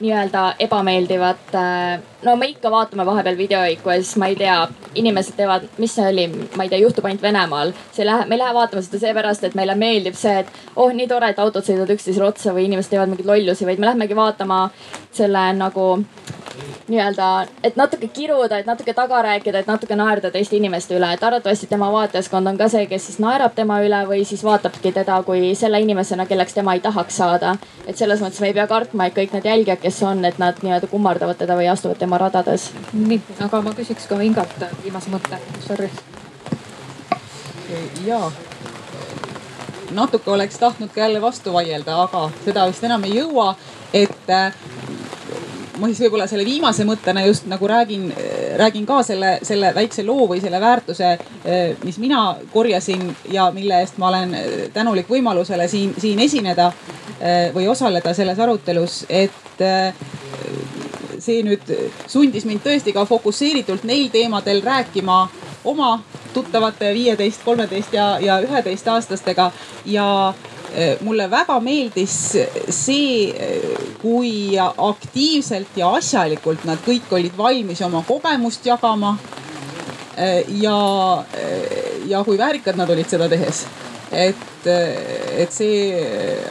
nii-öelda 0.00 0.54
ebameeldivat. 0.66 1.54
Äh, 1.54 2.13
no 2.24 2.36
me 2.36 2.48
ikka 2.52 2.70
vaatame 2.70 3.06
vahepeal 3.06 3.36
videoiku 3.38 3.90
ja 3.90 3.96
siis 4.02 4.16
ma 4.20 4.30
ei 4.32 4.36
tea, 4.36 4.56
inimesed 5.00 5.36
teevad, 5.38 5.66
mis 5.78 5.94
see 5.96 6.06
oli, 6.08 6.26
ma 6.56 6.66
ei 6.66 6.72
tea, 6.72 6.80
juhtub 6.82 7.08
ainult 7.08 7.22
Venemaal. 7.22 7.74
see 7.92 8.04
ei 8.04 8.10
lähe, 8.10 8.28
me 8.28 8.38
ei 8.38 8.42
lähe 8.42 8.54
vaatama 8.54 8.82
seda 8.86 9.02
seepärast, 9.06 9.44
et 9.44 9.58
meile 9.58 9.74
meeldib 9.78 10.16
see, 10.18 10.38
et 10.44 10.52
oh, 10.76 10.92
nii 10.92 11.08
tore, 11.10 11.32
et 11.32 11.42
autod 11.42 11.66
sõidavad 11.66 11.94
üksteisele 11.96 12.28
otsa 12.30 12.54
või 12.56 12.68
inimesed 12.68 12.94
teevad 12.94 13.12
mingeid 13.12 13.28
lollusi, 13.28 13.68
vaid 13.68 13.82
me 13.82 13.90
lähemegi 13.90 14.16
vaatama 14.18 14.64
selle 15.14 15.50
nagu 15.58 15.88
nii-öelda, 16.88 17.46
et 17.62 17.76
natuke 17.76 18.08
kiruda, 18.08 18.58
et 18.58 18.66
natuke 18.66 18.94
taga 18.94 19.22
rääkida, 19.24 19.62
et 19.62 19.66
natuke 19.66 19.96
naerda 19.96 20.30
teiste 20.30 20.56
inimeste 20.56 20.96
üle, 20.96 21.08
et 21.14 21.22
arvatavasti 21.24 21.66
tema 21.70 21.88
vaatajaskond 21.92 22.50
on 22.50 22.58
ka 22.60 22.68
see, 22.68 22.86
kes 22.90 23.06
siis 23.08 23.20
naerab 23.22 23.54
tema 23.56 23.80
üle 23.84 24.02
või 24.08 24.24
siis 24.28 24.44
vaatabki 24.44 24.92
teda 24.92 25.20
kui 25.26 25.54
selle 25.58 25.80
inimesena, 25.80 26.26
kelleks 26.28 26.54
tema 26.54 26.74
ei 26.74 26.82
tahaks 26.84 27.16
saada. 27.16 27.56
et 27.86 27.96
selles 27.96 28.20
mõttes 28.20 28.40
me 28.40 28.48
ei 28.48 28.54
pea 28.54 28.66
kartma, 28.66 29.06
et 29.06 29.16
kõik 29.16 29.32
need 29.32 29.44
jälgijad, 29.44 29.80
kes 29.80 30.02
on, 30.02 30.24
et 30.24 30.38
nad 30.38 30.60
nii-öelda 30.62 30.88
kummardavad 30.88 31.36
teda 31.36 31.56
või 31.56 31.68
astuvad 31.72 31.98
tema 31.98 32.13
radades. 32.18 32.70
nii, 32.92 33.20
aga 33.46 33.62
ma 33.62 33.74
küsiks 33.76 34.08
ka 34.08 34.20
Ingalt 34.22 34.66
viimase 34.82 35.10
mõtte, 35.10 35.38
sorry. 35.66 35.90
jaa 38.06 38.32
natuke 39.94 40.30
oleks 40.30 40.58
tahtnud 40.58 40.90
ka 40.94 41.00
jälle 41.00 41.20
vastu 41.22 41.52
vaielda, 41.52 42.02
aga 42.02 42.30
seda 42.44 42.66
vist 42.66 42.84
enam 42.84 43.04
ei 43.04 43.18
jõua. 43.20 43.54
et 43.94 44.30
ma 45.78 45.86
siis 45.86 46.00
võib-olla 46.02 46.26
selle 46.30 46.44
viimase 46.46 46.84
mõttena 46.86 47.22
just 47.26 47.46
nagu 47.50 47.66
räägin, 47.68 48.08
räägin 48.58 48.86
ka 48.86 49.02
selle, 49.06 49.38
selle 49.42 49.72
väikse 49.74 50.02
loo 50.06 50.26
või 50.30 50.40
selle 50.42 50.60
väärtuse, 50.60 51.12
mis 51.84 51.98
mina 52.02 52.36
korjasin 52.52 53.06
ja 53.30 53.50
mille 53.54 53.80
eest 53.82 53.98
ma 53.98 54.08
olen 54.08 54.36
tänulik 54.74 55.10
võimalusele 55.10 55.68
siin, 55.68 55.94
siin 55.98 56.18
esineda 56.26 56.72
või 57.54 57.68
osaleda 57.70 58.14
selles 58.14 58.38
arutelus, 58.38 59.04
et 59.08 59.62
see 61.24 61.42
nüüd 61.46 61.70
sundis 62.06 62.44
mind 62.44 62.60
tõesti 62.64 62.92
ka 62.92 63.06
fokusseeritult 63.08 63.84
neil 63.88 64.10
teemadel 64.12 64.62
rääkima 64.64 65.20
oma 65.64 65.94
tuttavate 66.34 66.92
viieteist, 66.94 67.44
kolmeteist 67.44 67.94
ja, 67.94 68.18
ja 68.20 68.40
üheteist 68.44 68.88
aastastega 68.92 69.50
ja 69.88 70.08
Äh, 70.76 70.96
mulle 71.06 71.28
väga 71.30 71.60
meeldis 71.62 72.14
see, 72.74 73.60
kui 74.00 74.56
aktiivselt 74.58 75.76
ja 75.78 75.92
asjalikult 75.94 76.64
nad 76.66 76.82
kõik 76.82 77.12
olid 77.14 77.36
valmis 77.38 77.82
oma 77.86 78.02
kogemust 78.02 78.66
jagama. 78.66 79.14
Äh, 80.18 80.42
ja, 80.58 80.74
ja 82.10 82.24
kui 82.26 82.38
väärikad 82.38 82.78
nad 82.80 82.90
olid 82.90 83.06
seda 83.10 83.30
tehes 83.30 83.62
et, 84.14 84.68
et 85.38 85.52
see 85.52 85.98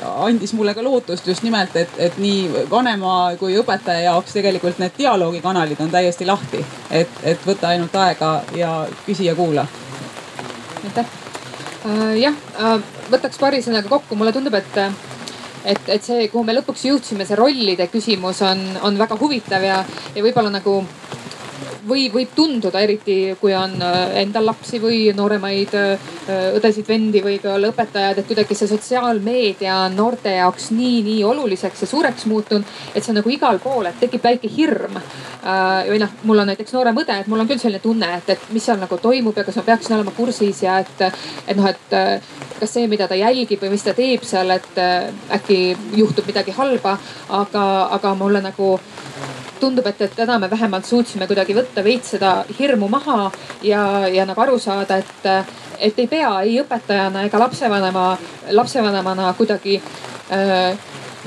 andis 0.03 0.53
mulle 0.57 0.73
ka 0.75 0.83
lootust 0.85 1.27
just 1.27 1.43
nimelt, 1.45 1.75
et, 1.79 1.95
et 1.97 2.17
nii 2.21 2.65
vanema 2.71 3.33
kui 3.39 3.57
õpetaja 3.59 4.09
jaoks 4.09 4.35
tegelikult 4.37 4.81
need 4.81 4.97
dialoogikanalid 4.97 5.81
on 5.83 5.91
täiesti 5.93 6.27
lahti. 6.29 6.63
et, 6.91 7.23
et 7.23 7.47
võta 7.47 7.73
ainult 7.73 7.95
aega 7.95 8.33
ja 8.57 8.75
küsi 9.05 9.25
ja 9.29 9.35
kuula. 9.35 9.65
aitäh 10.83 11.05
äh,. 11.05 12.13
jah 12.19 12.37
äh,, 12.59 12.77
võtaks 13.11 13.39
paari 13.39 13.63
sõnaga 13.65 13.89
kokku, 13.89 14.15
mulle 14.15 14.35
tundub, 14.35 14.53
et 14.59 14.79
et, 15.63 15.79
et 15.87 16.03
see, 16.03 16.27
kuhu 16.27 16.43
me 16.43 16.55
lõpuks 16.57 16.87
jõudsime, 16.89 17.25
see 17.27 17.39
rollide 17.39 17.87
küsimus 17.91 18.41
on, 18.43 18.63
on 18.83 18.97
väga 18.99 19.17
huvitav 19.19 19.63
ja, 19.63 19.79
ja 20.15 20.23
võib-olla 20.25 20.51
nagu 20.51 20.81
või 21.87 22.07
võib 22.13 22.31
tunduda, 22.35 22.79
eriti 22.83 23.15
kui 23.39 23.53
on 23.55 23.75
äh, 23.83 24.15
endal 24.21 24.45
lapsi 24.47 24.79
või 24.81 24.99
nooremaid 25.15 25.75
äh, 25.77 26.13
õdesid-vendi 26.57 27.23
või 27.23 27.37
ka 27.43 27.55
õpetajad, 27.57 28.21
et 28.21 28.29
kuidagi 28.29 28.55
see 28.57 28.69
sotsiaalmeedia 28.71 29.77
on 29.87 29.97
noorte 29.97 30.35
jaoks 30.37 30.71
nii, 30.75 31.01
nii 31.05 31.23
oluliseks 31.27 31.83
ja 31.83 31.89
suureks 31.89 32.27
muutunud, 32.31 32.67
et 32.93 33.03
see 33.03 33.13
on 33.13 33.19
nagu 33.19 33.33
igal 33.33 33.59
pool, 33.63 33.89
et 33.89 33.99
tekib 33.99 34.23
väike 34.23 34.51
hirm. 34.51 34.99
Äh, 35.43 35.89
või 35.91 35.99
noh, 36.03 36.15
mul 36.23 36.43
on 36.43 36.51
näiteks 36.53 36.75
noorem 36.75 37.03
õde, 37.03 37.19
et 37.19 37.31
mul 37.31 37.43
on 37.43 37.49
küll 37.49 37.61
selline 37.61 37.83
tunne, 37.83 38.09
et, 38.19 38.33
et 38.35 38.49
mis 38.55 38.63
seal 38.63 38.79
nagu 38.81 38.99
toimub 39.01 39.37
ja 39.37 39.45
kas 39.47 39.59
ma 39.59 39.67
peaksin 39.73 39.97
olema 39.97 40.15
kursis 40.15 40.63
ja 40.63 40.79
et, 40.83 41.07
et 41.47 41.57
noh, 41.59 41.67
et 41.67 41.97
kas 42.59 42.77
see, 42.77 42.87
mida 42.87 43.09
ta 43.11 43.17
jälgib 43.19 43.59
või 43.63 43.73
mis 43.73 43.83
ta 43.83 43.95
teeb 43.97 44.23
seal, 44.27 44.55
et 44.55 44.79
äkki 45.35 45.59
juhtub 45.99 46.29
midagi 46.29 46.55
halba. 46.55 46.97
aga, 47.33 47.63
aga 47.95 48.13
mulle 48.15 48.41
nagu 48.43 48.77
tundub, 49.63 49.87
et, 49.87 50.01
et 50.03 50.15
täna 50.15 50.37
me 50.39 50.49
vähemalt 50.51 50.87
suutsime 50.87 51.27
kuidagi 51.29 51.55
võtta 51.57 51.83
veits 51.85 52.15
seda 52.15 52.35
hirmu 52.59 52.89
maha 52.91 53.31
ja, 53.63 53.83
ja 54.11 54.27
nagu 54.29 54.43
aru 54.43 54.59
saada, 54.59 54.99
et, 54.99 55.27
et 55.79 55.99
ei 56.03 56.09
pea 56.11 56.33
ei 56.43 56.59
õpetajana 56.63 57.25
ega 57.27 57.39
lapsevanema, 57.45 58.07
lapsevanemana 58.59 59.31
kuidagi 59.39 59.79
äh, 59.79 60.73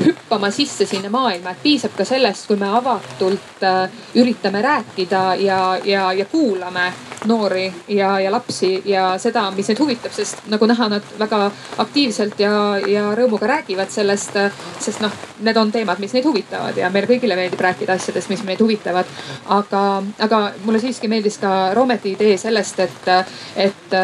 hüppama 0.05 0.51
sisse 0.51 0.87
sinna 0.87 1.11
maailma, 1.11 1.51
et 1.55 1.63
piisab 1.63 1.97
ka 1.97 2.05
sellest, 2.05 2.47
kui 2.47 2.57
me 2.61 2.69
avatult 2.69 3.65
äh, 3.65 4.01
üritame 4.15 4.63
rääkida 4.63 5.23
ja, 5.41 5.61
ja, 5.85 6.13
ja 6.13 6.25
kuulame 6.25 6.93
noori 7.27 7.75
ja, 7.89 8.21
ja 8.21 8.33
lapsi 8.33 8.83
ja 8.85 9.19
seda, 9.19 9.51
mis 9.51 9.69
neid 9.69 9.81
huvitab, 9.81 10.13
sest 10.15 10.47
nagu 10.53 10.67
näha, 10.69 10.89
nad 10.89 11.15
väga 11.19 11.41
aktiivselt 11.83 12.41
ja, 12.41 12.53
ja 12.87 13.09
rõõmuga 13.17 13.49
räägivad 13.51 13.91
sellest. 13.91 14.37
sest 14.81 15.01
noh, 15.01 15.13
need 15.41 15.57
on 15.57 15.73
teemad, 15.73 15.99
mis 16.03 16.15
neid 16.15 16.27
huvitavad 16.27 16.77
ja 16.77 16.91
meile 16.93 17.09
kõigile 17.11 17.37
meeldib 17.39 17.61
rääkida 17.61 17.97
asjadest, 17.97 18.31
mis 18.31 18.45
meid 18.45 18.61
huvitavad. 18.61 19.11
aga, 19.49 20.03
aga 20.19 20.43
mulle 20.65 20.81
siiski 20.81 21.09
meeldis 21.09 21.39
ka 21.43 21.75
Roometi 21.75 22.15
idee 22.17 22.37
sellest, 22.39 22.81
et, 22.81 23.13
et 23.57 23.97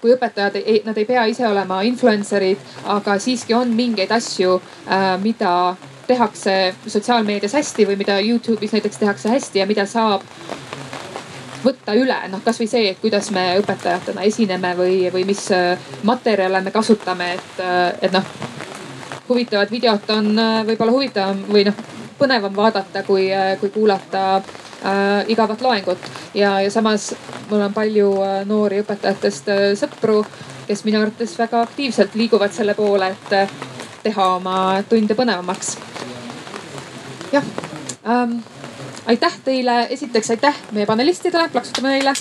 kui 0.00 0.12
õpetajad, 0.14 0.58
nad 0.84 0.98
ei 0.98 1.04
pea 1.08 1.24
ise 1.30 1.46
olema 1.48 1.80
influencer'id, 1.88 2.62
aga 2.92 3.18
siiski 3.22 3.54
on 3.56 3.72
mingeid 3.74 4.12
asju, 4.12 4.60
mida 5.22 5.52
tehakse 6.06 6.74
sotsiaalmeedias 6.86 7.56
hästi 7.56 7.86
või 7.88 7.96
mida 7.98 8.20
Youtube'is 8.20 8.76
näiteks 8.76 9.00
tehakse 9.02 9.32
hästi 9.32 9.58
ja 9.58 9.66
mida 9.66 9.86
saab 9.90 10.22
võtta 11.66 11.96
üle, 11.98 12.16
noh 12.30 12.42
kasvõi 12.44 12.68
see, 12.70 12.90
et 12.92 13.00
kuidas 13.02 13.30
me 13.34 13.46
õpetajatena 13.60 14.26
esineme 14.28 14.72
või, 14.78 14.98
või 15.12 15.24
mis 15.28 15.42
äh, 15.54 15.88
materjale 16.06 16.60
me 16.62 16.72
kasutame, 16.74 17.32
et, 17.38 17.60
äh, 17.62 17.88
et 18.06 18.14
noh. 18.14 18.34
huvitavat 19.28 19.70
videot 19.70 20.10
on 20.14 20.38
äh, 20.38 20.60
võib-olla 20.68 20.94
huvitavam 20.94 21.42
või 21.50 21.64
noh, 21.66 21.80
põnevam 22.18 22.54
vaadata, 22.56 23.02
kui, 23.02 23.26
kui 23.60 23.70
kuulata 23.74 24.42
äh, 24.84 25.24
igavat 25.28 25.60
loengut. 25.60 25.98
ja, 26.34 26.60
ja 26.60 26.70
samas 26.70 27.14
mul 27.50 27.60
on 27.60 27.74
palju 27.74 28.10
noori 28.44 28.80
õpetajatest 28.82 29.48
äh, 29.52 29.64
sõpru, 29.78 30.24
kes 30.66 30.84
minu 30.84 31.00
arvates 31.00 31.36
väga 31.38 31.62
aktiivselt 31.62 32.14
liiguvad 32.14 32.52
selle 32.52 32.74
poole, 32.74 33.12
et 33.14 33.32
äh, 33.32 33.56
teha 34.02 34.28
oma 34.36 34.82
tunde 34.88 35.14
põnevamaks. 35.14 35.76
jah 37.32 37.44
ähm, 38.06 38.38
aitäh 39.06 39.38
teile, 39.44 39.86
esiteks 39.90 40.30
aitäh 40.30 40.62
meie 40.72 40.86
panelistidele, 40.86 41.48
plaksutame 41.52 41.96
neile 41.96 42.14